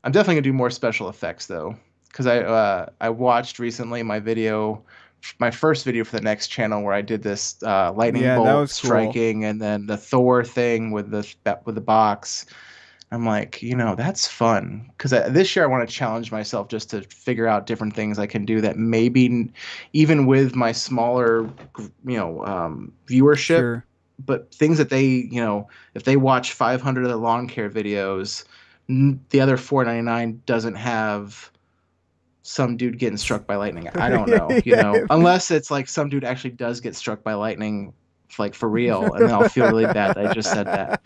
I'm 0.05 0.13
definitely 0.13 0.35
gonna 0.35 0.43
do 0.43 0.53
more 0.53 0.71
special 0.71 1.09
effects 1.09 1.47
though, 1.47 1.77
because 2.09 2.27
I 2.27 2.41
uh, 2.41 2.87
I 3.01 3.11
watched 3.11 3.59
recently 3.59 4.03
my 4.03 4.21
video, 4.21 4.83
my 5.39 5.51
first 5.51 5.85
video 5.85 6.05
for 6.05 6.17
the 6.17 6.23
next 6.23 6.49
channel 6.49 6.83
where 6.83 6.95
I 6.95 7.03
did 7.03 7.23
this 7.23 7.63
uh, 7.63 7.93
lightning 7.93 8.23
Yeah, 8.23 8.37
bolt 8.37 8.49
was 8.49 8.81
cool. 8.81 8.89
striking 8.89 9.45
and 9.45 9.61
then 9.61 9.87
the 9.87 9.97
Thor 9.97 10.45
thing 10.45 10.91
with 10.91 11.11
the 11.11 11.27
with 11.65 11.75
the 11.75 11.81
box. 11.81 12.47
I'm 13.15 13.25
like, 13.25 13.63
you 13.63 13.77
know, 13.77 13.95
that's 13.95 14.27
fun 14.27 14.91
because 14.97 15.13
this 15.33 15.55
year 15.55 15.65
I 15.65 15.69
want 15.69 15.89
to 15.89 15.95
challenge 15.95 16.33
myself 16.33 16.69
just 16.69 16.91
to 16.91 17.03
figure 17.03 17.47
out 17.47 17.67
different 17.67 17.95
things 17.95 18.19
I 18.19 18.27
can 18.27 18.45
do 18.45 18.61
that 18.61 18.77
maybe 18.77 19.51
even 19.93 20.27
with 20.27 20.57
my 20.57 20.73
smaller, 20.73 21.49
you 22.05 22.19
know, 22.19 22.45
um, 22.45 22.93
viewership, 23.07 23.59
sure. 23.59 23.85
but 24.27 24.53
things 24.53 24.79
that 24.79 24.91
they, 24.91 25.05
you 25.05 25.41
know, 25.41 25.69
if 25.95 26.03
they 26.03 26.17
watch 26.17 26.53
500 26.53 27.05
of 27.05 27.11
the 27.11 27.17
lawn 27.17 27.47
care 27.47 27.71
videos, 27.71 28.45
n- 28.89 29.25
the 29.31 29.41
other 29.41 29.57
499 29.57 30.43
doesn't 30.45 30.75
have 30.75 31.53
some 32.43 32.77
dude 32.77 32.99
getting 32.99 33.17
struck 33.17 33.47
by 33.47 33.55
lightning. 33.55 33.89
I 33.95 34.11
don't 34.11 34.29
know, 34.29 34.51
you 34.65 34.75
know, 34.75 35.07
unless 35.09 35.53
it's 35.53 35.71
like 35.71 35.87
some 35.87 36.09
dude 36.09 36.25
actually 36.25 36.51
does 36.51 36.81
get 36.81 36.97
struck 36.97 37.23
by 37.23 37.35
lightning, 37.35 37.93
like 38.41 38.57
for 38.57 38.69
real, 38.69 39.13
and 39.15 39.29
then 39.29 39.33
I'll 39.33 39.49
feel 39.49 39.67
really 39.67 39.87
bad 39.87 40.17
that 40.17 40.27
I 40.27 40.35
just 40.35 40.51
said 40.51 40.67
that. 40.67 41.01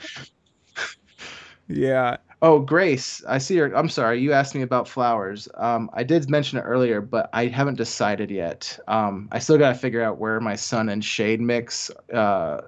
Yeah. 1.69 2.17
Oh, 2.41 2.61
Grace, 2.61 3.23
I 3.27 3.39
see 3.39 3.57
your. 3.57 3.75
I'm 3.77 3.89
sorry, 3.89 4.21
you 4.21 4.33
asked 4.33 4.55
me 4.55 4.63
about 4.63 4.87
flowers. 4.89 5.49
Um, 5.55 5.91
I 5.93 6.05
did 6.05 6.31
mention 6.31 6.59
it 6.59 6.63
earlier, 6.63 7.01
but 7.01 7.29
I 7.33 7.47
haven't 7.47 7.75
decided 7.75 8.31
yet. 8.31 8.79
Um, 8.87 9.29
I 9.33 9.41
still 9.41 9.59
got 9.59 9.71
to 9.71 9.75
figure 9.75 10.03
out 10.03 10.19
where 10.19 10.39
my 10.41 10.55
sun 10.55 10.89
and 10.89 11.05
shade 11.05 11.41
mix 11.41 11.91
uh, 12.15 12.61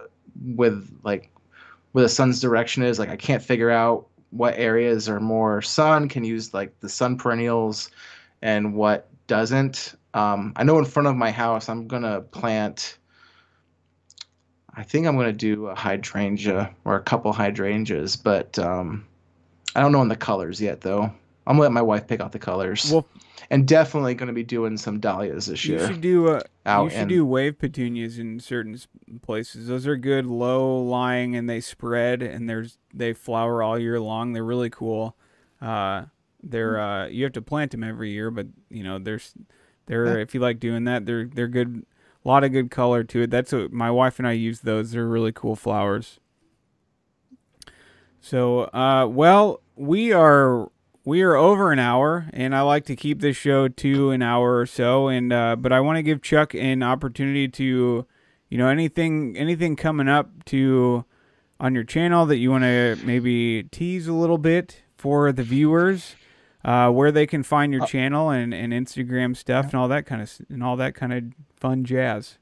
with 0.57 0.90
like 1.05 1.30
where 1.92 2.03
the 2.03 2.09
sun's 2.09 2.40
direction 2.40 2.82
is. 2.82 2.98
Like, 2.98 3.11
I 3.11 3.16
can't 3.16 3.42
figure 3.42 3.70
out 3.70 4.09
what 4.30 4.55
areas 4.57 5.09
are 5.09 5.20
more 5.20 5.62
sun, 5.62 6.09
can 6.09 6.24
use 6.24 6.53
like 6.53 6.78
the 6.80 6.88
sun 6.88 7.16
perennials, 7.16 7.90
and 8.42 8.74
what 8.74 9.09
doesn't. 9.28 9.94
Um, 10.14 10.53
I 10.57 10.64
know 10.64 10.78
in 10.78 10.84
front 10.84 11.07
of 11.07 11.14
my 11.16 11.30
house, 11.30 11.68
I'm 11.68 11.86
gonna 11.86 12.22
plant. 12.22 12.98
I 14.81 14.83
think 14.83 15.07
I'm 15.07 15.14
gonna 15.16 15.31
do 15.33 15.66
a 15.66 15.74
hydrangea 15.74 16.74
or 16.87 16.97
a 16.97 17.03
couple 17.03 17.31
hydrangeas, 17.35 18.16
but 18.16 18.59
um, 18.59 19.05
I 19.76 19.81
don't 19.81 19.93
know 19.93 20.01
on 20.01 20.09
the 20.09 20.16
colors 20.16 20.59
yet, 20.59 20.81
though. 20.81 21.03
I'm 21.03 21.57
gonna 21.57 21.61
let 21.61 21.72
my 21.72 21.83
wife 21.83 22.07
pick 22.07 22.20
out 22.20 22.33
the 22.33 22.39
colors, 22.39 22.91
Well, 22.91 23.07
and 23.51 23.68
definitely 23.68 24.14
gonna 24.14 24.33
be 24.33 24.43
doing 24.43 24.78
some 24.78 24.99
dahlias 24.99 25.47
this 25.47 25.66
you 25.66 25.76
year. 25.76 25.87
should 25.87 26.01
do 26.01 26.28
uh, 26.28 26.41
out 26.64 26.85
you 26.85 26.91
should 26.91 26.99
and- 27.01 27.09
do 27.11 27.26
wave 27.26 27.59
petunias 27.59 28.18
in 28.18 28.41
certain 28.41 28.78
places. 29.20 29.68
Those 29.68 29.87
are 29.87 29.97
good, 29.97 30.24
low 30.24 30.81
lying, 30.83 31.37
and 31.37 31.49
they 31.49 31.61
spread 31.61 32.22
and 32.22 32.49
there's 32.49 32.78
they 32.95 33.12
flower 33.12 33.62
all 33.62 33.78
year 33.78 34.01
long. 34.01 34.33
They're 34.33 34.45
really 34.45 34.70
cool. 34.70 35.14
Uh, 35.61 36.05
they're 36.43 36.76
Hmm. 36.76 36.81
uh, 36.81 37.07
you 37.09 37.24
have 37.24 37.35
to 37.35 37.43
plant 37.43 37.72
them 37.72 37.85
every 37.85 38.12
year, 38.12 38.31
but 38.31 38.47
you 38.70 38.83
know 38.83 38.99
there's 38.99 39.35
they're 39.85 40.18
if 40.20 40.33
you 40.35 40.41
like 40.41 40.59
doing 40.59 40.85
that, 40.85 41.05
they're 41.05 41.26
they're 41.26 41.49
good. 41.49 41.85
A 42.25 42.29
lot 42.29 42.45
of 42.45 42.53
good 42.53 42.71
color 42.71 43.03
to 43.05 43.23
it. 43.23 43.31
That's 43.31 43.53
what 43.53 43.73
my 43.73 43.91
wife 43.91 44.18
and 44.18 44.29
I 44.29 44.33
use 44.33 44.61
those. 44.61 44.91
They're 44.91 45.07
really 45.07 45.33
cool 45.33 45.57
flowers. 45.57 46.21
So, 48.21 48.64
uh, 48.75 49.07
well, 49.07 49.62
we 49.77 50.12
are 50.12 50.71
we 51.05 51.23
are 51.23 51.35
over 51.35 51.73
an 51.73 51.79
hour, 51.79 52.29
and 52.33 52.55
I 52.55 52.61
like 52.61 52.85
to 52.87 52.97
keep 52.97 53.21
this 53.21 53.37
show 53.37 53.68
to 53.68 54.11
an 54.11 54.21
hour 54.21 54.59
or 54.59 54.66
so. 54.66 55.09
And 55.09 55.33
uh, 55.33 55.57
but 55.57 55.73
I 55.73 55.81
want 55.81 55.97
to 55.97 56.03
give 56.03 56.21
Chuck 56.21 56.55
an 56.55 56.83
opportunity 56.83 57.49
to, 57.49 58.07
you 58.51 58.59
know, 58.59 58.68
anything 58.68 59.37
anything 59.37 59.77
coming 59.77 60.09
up 60.09 60.45
to 60.47 61.05
on 61.59 61.75
your 61.75 61.85
channel 61.85 62.27
that 62.27 62.39
you 62.39 62.51
want 62.51 62.64
to 62.64 62.99
maybe 63.05 63.62
tease 63.64 64.07
a 64.07 64.12
little 64.12 64.39
bit 64.39 64.83
for 64.97 65.33
the 65.33 65.43
viewers, 65.43 66.14
uh, 66.65 66.91
where 66.91 67.13
they 67.13 67.27
can 67.27 67.43
find 67.43 67.73
your 67.73 67.83
Uh, 67.83 67.87
channel 67.87 68.31
and, 68.31 68.55
and 68.55 68.73
Instagram 68.73 69.37
stuff 69.37 69.67
and 69.67 69.75
all 69.77 69.89
that 69.89 70.07
kind 70.07 70.23
of 70.23 70.31
and 70.49 70.63
all 70.63 70.77
that 70.77 70.95
kind 70.95 71.13
of 71.13 71.25
fun 71.57 71.85
jazz. 71.85 72.39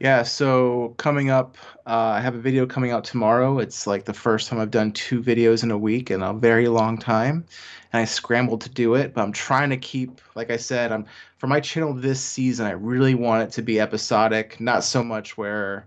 Yeah, 0.00 0.22
so 0.24 0.94
coming 0.98 1.30
up, 1.30 1.56
uh, 1.86 1.90
I 2.18 2.20
have 2.20 2.34
a 2.34 2.40
video 2.40 2.66
coming 2.66 2.90
out 2.90 3.04
tomorrow. 3.04 3.58
It's 3.58 3.86
like 3.86 4.04
the 4.04 4.12
first 4.12 4.48
time 4.48 4.58
I've 4.58 4.70
done 4.70 4.92
two 4.92 5.22
videos 5.22 5.62
in 5.62 5.70
a 5.70 5.78
week 5.78 6.10
in 6.10 6.20
a 6.22 6.34
very 6.34 6.68
long 6.68 6.98
time, 6.98 7.46
and 7.92 8.02
I 8.02 8.04
scrambled 8.04 8.60
to 8.62 8.68
do 8.68 8.94
it. 8.96 9.14
But 9.14 9.22
I'm 9.22 9.32
trying 9.32 9.70
to 9.70 9.76
keep, 9.76 10.20
like 10.34 10.50
I 10.50 10.56
said, 10.56 10.92
I'm 10.92 11.06
for 11.38 11.46
my 11.46 11.60
channel 11.60 11.94
this 11.94 12.20
season. 12.22 12.66
I 12.66 12.72
really 12.72 13.14
want 13.14 13.44
it 13.44 13.52
to 13.52 13.62
be 13.62 13.80
episodic, 13.80 14.60
not 14.60 14.84
so 14.84 15.02
much 15.02 15.38
where, 15.38 15.86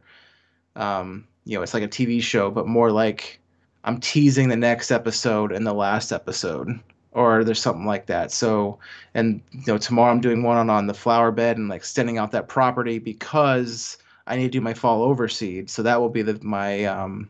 um, 0.76 1.28
you 1.46 1.58
know, 1.58 1.64
it's 1.64 1.74
like 1.74 1.84
a 1.84 1.88
TV 1.88 2.22
show, 2.22 2.50
but 2.52 2.68
more 2.68 2.92
like 2.92 3.40
I'm 3.88 4.00
teasing 4.00 4.50
the 4.50 4.58
next 4.58 4.92
episode 4.92 5.52
and 5.52 5.66
the 5.66 5.74
last 5.74 6.12
episode, 6.12 6.80
or 7.14 7.44
there's 7.44 7.62
something 7.62 7.86
like 7.86 8.06
that. 8.08 8.32
So, 8.32 8.80
and 9.16 9.42
you 9.52 9.64
know, 9.68 9.78
tomorrow 9.80 10.12
I'm 10.12 10.22
doing 10.22 10.44
one 10.44 10.58
on 10.58 10.70
on 10.70 10.88
the 10.88 10.94
flower 10.94 11.32
bed 11.32 11.58
and 11.58 11.70
like 11.70 11.80
extending 11.82 12.18
out 12.20 12.32
that 12.34 12.50
property 12.50 13.00
because 13.00 13.98
I 14.28 14.36
need 14.36 14.44
to 14.44 14.50
do 14.50 14.62
my 14.62 14.74
fall 14.76 15.04
overseed. 15.04 15.70
So 15.70 15.82
that 15.84 16.02
will 16.02 16.10
be 16.10 16.22
the 16.22 16.38
my 16.44 16.86
um 16.86 17.30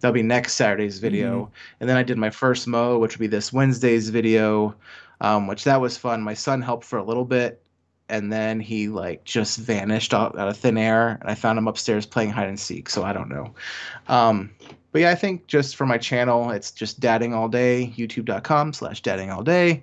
that'll 0.00 0.14
be 0.14 0.22
next 0.22 0.54
Saturday's 0.54 1.00
video. 1.00 1.50
And 1.80 1.88
then 1.90 1.96
I 1.96 2.04
did 2.04 2.18
my 2.18 2.30
first 2.30 2.66
mow, 2.68 2.98
which 2.98 3.16
will 3.18 3.24
be 3.24 3.26
this 3.26 3.52
Wednesday's 3.52 4.08
video, 4.10 4.76
um, 5.20 5.48
which 5.48 5.64
that 5.64 5.80
was 5.80 5.98
fun. 5.98 6.22
My 6.22 6.34
son 6.34 6.62
helped 6.62 6.84
for 6.84 6.98
a 6.98 7.04
little 7.04 7.24
bit. 7.26 7.62
and 8.08 8.32
then 8.32 8.60
he 8.60 8.88
like 8.88 9.24
just 9.24 9.58
vanished 9.58 10.14
out, 10.14 10.38
out 10.38 10.48
of 10.48 10.56
thin 10.56 10.78
air 10.78 11.18
and 11.20 11.28
i 11.28 11.34
found 11.34 11.58
him 11.58 11.66
upstairs 11.66 12.06
playing 12.06 12.30
hide 12.30 12.48
and 12.48 12.60
seek 12.60 12.88
so 12.88 13.02
i 13.02 13.12
don't 13.12 13.28
know 13.28 13.52
um, 14.08 14.50
but 14.92 15.00
yeah 15.00 15.10
i 15.10 15.14
think 15.14 15.46
just 15.46 15.76
for 15.76 15.86
my 15.86 15.98
channel 15.98 16.50
it's 16.50 16.70
just 16.70 17.00
dadding 17.00 17.34
all 17.34 17.48
day 17.48 17.92
youtube.com 17.96 18.72
slash 18.72 19.00
dadding 19.00 19.30
all 19.30 19.42
day. 19.42 19.82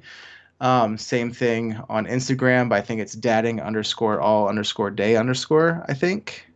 Um, 0.61 0.97
same 0.97 1.31
thing 1.31 1.77
on 1.89 2.05
instagram 2.05 2.69
but 2.69 2.75
i 2.75 2.81
think 2.81 3.01
it's 3.01 3.13
dadding 3.13 3.59
underscore 3.59 4.21
all 4.21 4.47
underscore 4.47 4.91
day 4.91 5.15
underscore 5.15 5.83
i 5.87 5.93
think. 5.93 6.47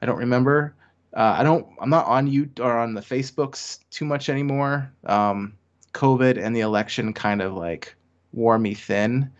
I 0.00 0.06
don't 0.06 0.18
remember. 0.18 0.74
Uh, 1.14 1.36
i 1.38 1.42
don't 1.42 1.66
i'm 1.80 1.90
not 1.90 2.06
on 2.06 2.26
you 2.26 2.50
or 2.60 2.78
on 2.78 2.94
the 2.94 3.00
facebooks 3.00 3.78
too 3.90 4.04
much 4.04 4.28
anymore. 4.28 4.90
Um, 5.04 5.54
covid 5.92 6.42
and 6.42 6.54
the 6.54 6.60
election 6.60 7.12
kind 7.12 7.42
of 7.42 7.54
like 7.54 7.94
wore 8.32 8.58
me 8.58 8.74
thin. 8.74 9.30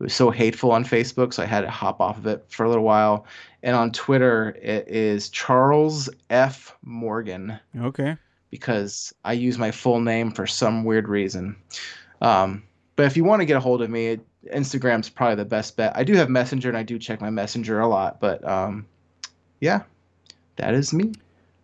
It 0.00 0.04
was 0.04 0.14
so 0.14 0.30
hateful 0.30 0.70
on 0.70 0.84
Facebook, 0.84 1.32
so 1.34 1.42
I 1.42 1.46
had 1.46 1.62
to 1.62 1.70
hop 1.70 2.00
off 2.00 2.18
of 2.18 2.26
it 2.26 2.44
for 2.48 2.64
a 2.64 2.68
little 2.68 2.84
while. 2.84 3.26
And 3.62 3.74
on 3.74 3.92
Twitter, 3.92 4.56
it 4.62 4.88
is 4.88 5.28
Charles 5.30 6.08
F. 6.30 6.76
Morgan. 6.82 7.58
Okay. 7.76 8.16
Because 8.50 9.12
I 9.24 9.32
use 9.32 9.58
my 9.58 9.70
full 9.70 10.00
name 10.00 10.30
for 10.30 10.46
some 10.46 10.84
weird 10.84 11.08
reason. 11.08 11.56
Um, 12.20 12.62
but 12.96 13.06
if 13.06 13.16
you 13.16 13.24
want 13.24 13.40
to 13.40 13.46
get 13.46 13.56
a 13.56 13.60
hold 13.60 13.82
of 13.82 13.90
me, 13.90 14.18
Instagram's 14.52 15.08
probably 15.08 15.36
the 15.36 15.44
best 15.44 15.76
bet. 15.76 15.92
I 15.96 16.04
do 16.04 16.14
have 16.14 16.30
Messenger, 16.30 16.68
and 16.68 16.78
I 16.78 16.82
do 16.82 16.98
check 16.98 17.20
my 17.20 17.30
Messenger 17.30 17.80
a 17.80 17.88
lot. 17.88 18.20
But 18.20 18.46
um, 18.48 18.86
yeah, 19.60 19.82
that 20.56 20.74
is 20.74 20.92
me. 20.92 21.12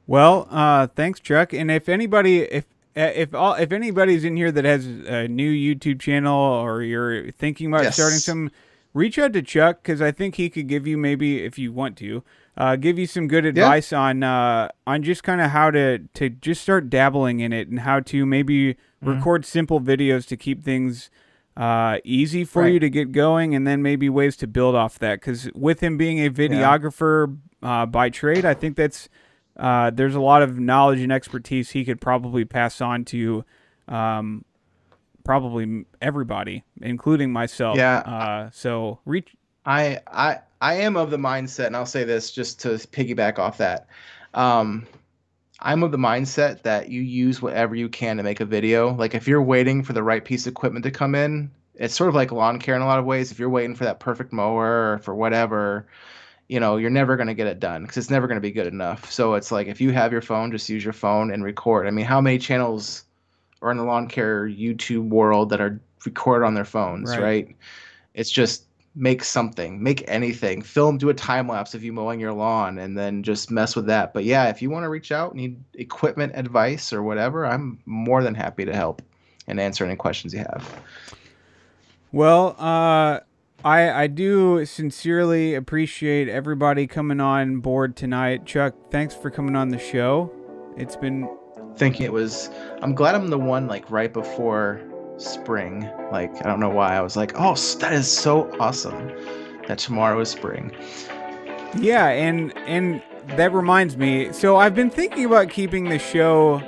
Well, 0.07 0.47
uh, 0.51 0.88
thanks, 0.88 1.20
Chuck. 1.20 1.53
And 1.53 1.70
if 1.70 1.88
anybody, 1.88 2.40
if 2.40 2.64
uh, 2.97 3.11
if 3.14 3.34
all 3.34 3.55
if 3.55 3.72
anybody's 3.72 4.24
in 4.24 4.36
here 4.36 4.53
that 4.53 4.64
has 4.64 4.86
a 4.86 5.26
new 5.26 5.51
YouTube 5.51 6.01
channel 6.01 6.38
or 6.38 6.82
you're 6.82 7.30
thinking 7.32 7.68
about 7.68 7.84
yes. 7.84 7.95
starting 7.95 8.18
some, 8.18 8.51
reach 8.95 9.18
out 9.18 9.32
to 9.34 9.42
Chuck 9.42 9.82
because 9.82 10.01
I 10.01 10.12
think 10.12 10.36
he 10.36 10.49
could 10.49 10.68
give 10.68 10.86
you 10.86 10.97
maybe 10.97 11.45
if 11.45 11.59
you 11.59 11.72
want 11.72 11.99
to. 11.99 12.24
Uh, 12.57 12.76
give 12.76 12.97
you 13.01 13.07
some 13.07 13.26
good 13.26 13.45
advice 13.45 13.90
yeah. 13.90 13.99
on 13.99 14.22
uh, 14.22 14.68
on 14.86 15.03
just 15.03 15.24
kind 15.24 15.40
of 15.40 15.51
how 15.51 15.72
to 15.72 15.99
to 16.14 16.30
just 16.30 16.62
start 16.62 16.88
dabbling 16.88 17.40
in 17.40 17.53
it 17.53 17.68
and 17.68 17.80
how 17.80 17.99
to 17.99 18.24
maybe 18.24 18.74
mm-hmm. 18.74 19.11
record 19.11 19.45
simple 19.45 19.80
videos 19.80 20.24
to 20.24 20.36
keep 20.36 20.62
things 20.62 21.11
uh, 21.57 21.99
easy 22.05 22.45
for 22.45 22.62
right. 22.62 22.72
you 22.72 22.78
to 22.78 22.88
get 22.88 23.11
going, 23.11 23.57
and 23.57 23.66
then 23.66 23.82
maybe 23.82 24.09
ways 24.09 24.36
to 24.36 24.47
build 24.47 24.76
off 24.76 25.01
that. 25.01 25.20
Because 25.20 25.51
with 25.53 25.80
him 25.80 25.97
being 25.97 26.24
a 26.24 26.30
videographer 26.30 27.36
yeah. 27.61 27.82
uh, 27.82 27.86
by 27.86 28.09
trade, 28.09 28.45
I 28.45 28.55
think 28.55 28.76
that's 28.76 29.09
uh, 29.57 29.90
there's 29.90 30.14
a 30.14 30.20
lot 30.20 30.42
of 30.42 30.59
knowledge 30.59 31.01
and 31.01 31.12
expertise 31.12 31.70
he 31.70 31.84
could 31.84 32.01
probably 32.01 32.45
pass 32.45 32.80
on 32.80 33.05
to 33.07 33.45
um, 33.88 34.45
probably 35.25 35.85
everybody, 36.01 36.62
including 36.81 37.33
myself. 37.33 37.77
Yeah. 37.77 37.99
Uh, 37.99 38.51
so 38.53 39.01
reach. 39.05 39.35
I 39.66 40.01
I 40.07 40.39
I 40.61 40.75
am 40.75 40.97
of 40.97 41.11
the 41.11 41.16
mindset, 41.16 41.66
and 41.66 41.77
I'll 41.77 41.87
say 41.87 42.05
this 42.05 42.31
just 42.31 42.61
to 42.61 42.68
piggyback 42.68 43.39
off 43.39 43.59
that. 43.59 43.89
Um, 44.35 44.87
I'm 45.61 45.83
of 45.83 45.93
the 45.93 45.99
mindset 45.99 46.62
that 46.62 46.91
you 46.91 47.01
use 47.01 47.41
whatever 47.41 47.75
you 47.75 47.89
can 47.89 48.18
to 48.18 48.22
make 48.22 48.41
a 48.41 48.45
video. 48.45 48.95
Like 48.95 49.14
if 49.14 49.27
you're 49.27 49.43
waiting 49.43 49.83
for 49.83 49.93
the 49.93 50.03
right 50.03 50.25
piece 50.25 50.47
of 50.47 50.53
equipment 50.53 50.85
to 50.85 50.91
come 50.91 51.14
in, 51.14 51.51
it's 51.75 51.95
sort 51.95 52.09
of 52.09 52.14
like 52.14 52.33
lawn 52.33 52.59
care 52.59 52.77
in 52.77 52.83
a 52.83 52.87
lot 52.87 52.99
of 52.99 53.05
ways. 53.05 53.33
If 53.33 53.39
you're 53.39 53.49
waiting 53.49 53.75
for 53.75 53.85
that 53.85 54.01
perfect 54.01 54.33
mower 54.33 54.93
or 54.93 54.99
for 54.99 55.14
whatever, 55.14 55.87
you 56.49 56.61
know 56.61 56.77
you're 56.77 56.91
never 56.91 57.16
going 57.16 57.27
to 57.27 57.35
get 57.35 57.47
it 57.47 57.61
done 57.61 57.83
because 57.83 57.97
it's 57.97 58.11
never 58.11 58.27
going 58.27 58.37
to 58.37 58.43
be 58.43 58.51
good 58.51 58.66
enough 58.66 59.11
so 59.11 59.35
it's 59.35 59.51
like 59.51 59.66
if 59.66 59.81
you 59.81 59.93
have 59.93 60.12
your 60.12 60.20
phone 60.20 60.51
just 60.51 60.68
use 60.68 60.85
your 60.85 60.93
phone 60.93 61.33
and 61.33 61.43
record 61.43 61.87
i 61.87 61.91
mean 61.91 62.05
how 62.05 62.20
many 62.20 62.39
channels 62.39 63.05
are 63.65 63.71
in 63.71 63.77
the 63.77 63.85
lawn 63.85 64.07
care 64.07 64.47
youtube 64.47 65.09
world 65.09 65.51
that 65.51 65.61
are 65.61 65.81
recorded 66.05 66.45
on 66.45 66.55
their 66.55 66.65
phones 66.65 67.11
right, 67.11 67.21
right? 67.21 67.57
it's 68.15 68.31
just 68.31 68.67
make 68.97 69.25
something 69.25 69.83
make 69.83 70.05
anything 70.07 70.62
film 70.62 70.97
do 70.97 71.09
a 71.09 71.15
time 71.15 71.49
lapse 71.49 71.75
of 71.75 71.83
you 71.83 71.93
mowing 71.93 72.21
your 72.21 72.33
lawn 72.33 72.79
and 72.79 72.97
then 72.97 73.23
just 73.25 73.51
mess 73.51 73.75
with 73.75 73.87
that 73.87 74.15
but 74.15 74.25
yeah 74.25 74.49
if 74.49 74.62
you 74.62 74.71
want 74.71 74.85
to 74.85 74.89
reach 74.89 75.11
out 75.11 75.35
need 75.35 75.61
equipment 75.75 76.33
advice 76.37 76.93
or 76.93 77.03
whatever 77.03 77.45
i'm 77.45 77.79
more 77.87 78.23
than 78.23 78.35
happy 78.35 78.65
to 78.65 78.73
help 78.73 79.03
and 79.49 79.59
answer 79.59 79.85
any 79.85 79.97
questions 79.97 80.33
you 80.33 80.39
have 80.39 80.81
well 82.12 82.55
uh 82.59 83.19
I, 83.65 84.03
I 84.03 84.07
do 84.09 84.67
sincerely 84.67 85.55
appreciate 85.55 86.29
everybody 86.29 86.87
coming 86.87 87.19
on 87.19 87.61
board 87.61 87.97
tonight. 87.97 88.45
Chuck, 88.45 88.75
thanks 88.91 89.15
for 89.15 89.31
coming 89.31 89.57
on 89.57 89.71
the 89.71 89.79
show. 89.79 90.31
It's 90.77 90.97
been 90.97 91.27
thinking 91.77 92.07
it 92.07 92.12
was 92.12 92.51
I'm 92.83 92.95
glad 92.95 93.14
I'm 93.14 93.29
the 93.29 93.39
one 93.39 93.66
like 93.66 93.91
right 93.91 94.12
before 94.12 94.81
spring. 95.16 95.89
Like 96.11 96.35
I 96.45 96.49
don't 96.49 96.61
know 96.61 96.70
why 96.70 96.97
I 96.97 97.01
was 97.01 97.16
like, 97.16 97.33
"Oh, 97.37 97.55
that 97.81 97.93
is 97.93 98.11
so 98.11 98.51
awesome 98.59 99.12
that 99.68 99.79
tomorrow 99.79 100.20
is 100.20 100.29
spring." 100.29 100.72
Yeah, 101.77 102.09
and 102.09 102.57
and 102.66 103.03
that 103.37 103.53
reminds 103.53 103.97
me. 103.97 104.33
So 104.33 104.57
I've 104.57 104.75
been 104.75 104.91
thinking 104.91 105.25
about 105.25 105.51
keeping 105.51 105.89
the 105.89 105.99
show 105.99 106.62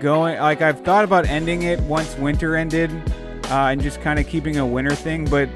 going. 0.00 0.38
Like 0.38 0.62
I've 0.62 0.80
thought 0.80 1.04
about 1.04 1.26
ending 1.26 1.62
it 1.62 1.80
once 1.80 2.16
winter 2.16 2.56
ended 2.56 2.90
uh, 3.50 3.68
and 3.70 3.82
just 3.82 4.00
kind 4.00 4.18
of 4.18 4.26
keeping 4.26 4.58
a 4.58 4.66
winter 4.66 4.94
thing. 4.94 5.24
But 5.24 5.48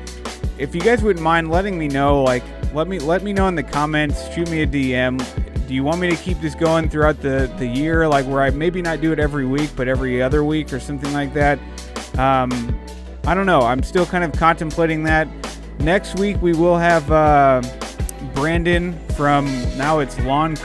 if 0.59 0.75
you 0.75 0.81
guys 0.81 1.03
wouldn't 1.03 1.23
mind 1.23 1.51
letting 1.51 1.79
me 1.79 1.89
know, 1.89 2.23
like 2.23 2.43
let 2.75 2.89
me 2.89 2.99
let 2.99 3.23
me 3.23 3.33
know 3.33 3.49
in 3.49 3.55
the 3.55 3.63
comments, 3.63 4.33
shoot 4.35 4.51
me 4.51 4.63
a 4.63 4.67
DM. 4.67 5.19
Do 5.67 5.75
you 5.75 5.85
want 5.85 6.01
me 6.01 6.09
to 6.11 6.17
keep 6.17 6.41
this 6.41 6.55
going 6.55 6.89
throughout 6.89 7.21
the 7.21 7.53
the 7.59 7.67
year, 7.67 8.07
like 8.09 8.27
where 8.27 8.43
I 8.43 8.51
maybe 8.51 8.83
not 8.83 9.01
do 9.01 9.13
it 9.13 9.19
every 9.19 9.47
week, 9.47 9.71
but 9.77 9.89
every 9.89 10.23
other 10.23 10.45
week 10.45 10.73
or 10.73 10.81
something 10.81 11.13
like 11.13 11.35
that? 11.35 11.59
Um, 12.19 12.79
I 13.27 13.35
don't 13.35 13.47
know. 13.47 13.63
I'm 13.63 13.83
still 13.83 14.07
kind 14.07 14.25
of 14.25 14.33
contemplating 14.33 15.03
that. 15.05 15.29
Next 15.81 16.19
week 16.19 16.41
we 16.43 16.53
will 16.53 16.77
have 16.77 17.11
uh, 17.11 17.63
Brandon 18.35 18.99
from 19.11 19.47
now 19.77 20.01
it's 20.01 20.19
Lawn 20.21 20.57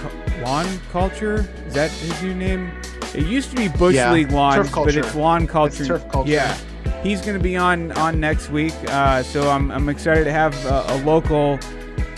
Lawn 0.42 0.68
Culture. 0.92 1.48
Is 1.68 1.74
that 1.74 1.92
his 1.92 2.22
new 2.22 2.34
name? 2.34 2.72
It 3.14 3.26
used 3.28 3.52
to 3.52 3.56
be 3.56 3.68
Bush 3.68 3.96
yeah, 3.96 4.12
League 4.12 4.32
Lawns, 4.32 4.72
but 4.72 4.96
it's 4.96 5.16
Lawn 5.16 5.48
Culture. 5.48 5.84
It's 5.84 5.88
turf 5.88 6.10
culture. 6.10 6.32
Yeah 6.32 6.58
he's 7.04 7.20
going 7.22 7.38
to 7.38 7.44
be 7.44 7.58
on 7.58 7.92
on 7.94 8.20
next 8.20 8.50
week. 8.50 8.74
Uh, 8.88 9.22
so 9.22 9.50
I'm, 9.50 9.70
I'm 9.72 9.90
excited 9.90 10.24
to 10.24 10.32
have 10.32 10.56
a, 10.66 10.86
a 10.88 10.98
local 11.04 11.60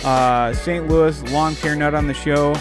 uh, 0.06 0.53
St. 0.53 0.88
Louis 0.88 1.22
lawn 1.32 1.56
care 1.56 1.76
nut 1.76 1.93
on 1.93 2.08
the 2.08 2.14
show. 2.14 2.56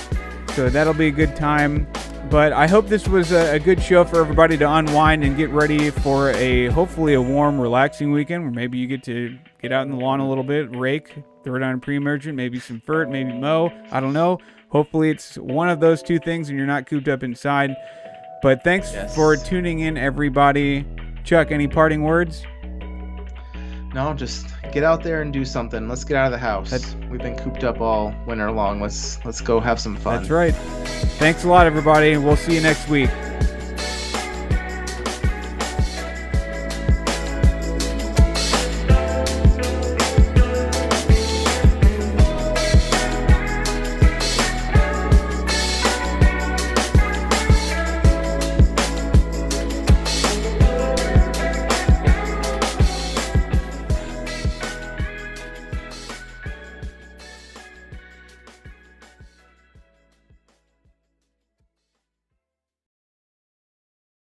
So 0.55 0.69
that'll 0.69 0.95
be 0.95 1.09
a 1.09 1.13
good 1.13 1.37
time. 1.37 1.87
But 2.31 2.53
I 2.53 2.67
hope 2.67 2.89
this 2.89 3.07
was 3.07 3.33
a, 3.33 3.57
a, 3.57 3.59
good 3.61 3.83
show 3.83 4.03
for 4.03 4.19
everybody 4.19 4.57
to 4.57 4.69
unwind 4.69 5.23
and 5.25 5.37
get 5.37 5.51
ready 5.51 5.91
for 5.91 6.31
a 6.31 6.67
hopefully 6.69 7.15
a 7.15 7.21
warm, 7.21 7.61
relaxing 7.61 8.13
weekend 8.13 8.45
where 8.45 8.51
maybe 8.51 8.79
you 8.79 8.87
get 8.87 9.03
to 9.05 9.39
get 9.61 9.73
out 9.73 9.87
in 9.87 9.93
the 9.93 9.99
lawn 9.99 10.21
a 10.21 10.29
little 10.29 10.43
bit, 10.43 10.75
rake, 10.75 11.15
throw 11.45 11.59
down 11.59 11.75
a 11.75 11.79
pre-emergent, 11.79 12.35
maybe 12.35 12.59
some 12.59 12.81
fert, 12.81 13.11
maybe 13.11 13.33
mow. 13.33 13.71
I 13.93 14.01
don't 14.01 14.15
know. 14.15 14.39
Hopefully 14.71 15.11
it's 15.11 15.37
one 15.37 15.69
of 15.69 15.81
those 15.81 16.03
two 16.03 16.19
things 16.19 16.49
and 16.49 16.59
you're 16.59 16.67
not 16.67 16.87
cooped 16.87 17.09
up 17.09 17.23
inside. 17.23 17.77
But 18.43 18.65
thanks 18.65 18.93
yes. 18.93 19.15
for 19.15 19.37
tuning 19.37 19.81
in, 19.81 19.97
everybody. 19.97 20.87
Chuck, 21.25 21.53
any 21.53 21.69
parting 21.69 22.03
words? 22.03 22.43
No, 23.95 24.13
just 24.13 24.49
get 24.73 24.83
out 24.83 25.05
there 25.05 25.23
and 25.23 25.33
do 25.33 25.45
something. 25.45 25.89
Let's 25.89 26.03
get 26.03 26.17
out 26.17 26.27
of 26.27 26.33
the 26.33 26.39
house. 26.39 26.69
That's, 26.69 26.97
We've 27.09 27.21
been 27.21 27.37
cooped 27.37 27.63
up 27.63 27.81
all 27.81 28.13
winter 28.27 28.51
long. 28.51 28.81
Let's 28.81 29.25
let's 29.25 29.41
go 29.41 29.61
have 29.61 29.79
some 29.79 29.97
fun. 29.97 30.19
That's 30.19 30.31
right. 30.31 30.55
Thanks 31.19 31.45
a 31.45 31.49
lot, 31.49 31.65
everybody. 31.67 32.17
We'll 32.17 32.37
see 32.37 32.57
you 32.57 32.61
next 32.61 32.89
week. 32.89 33.09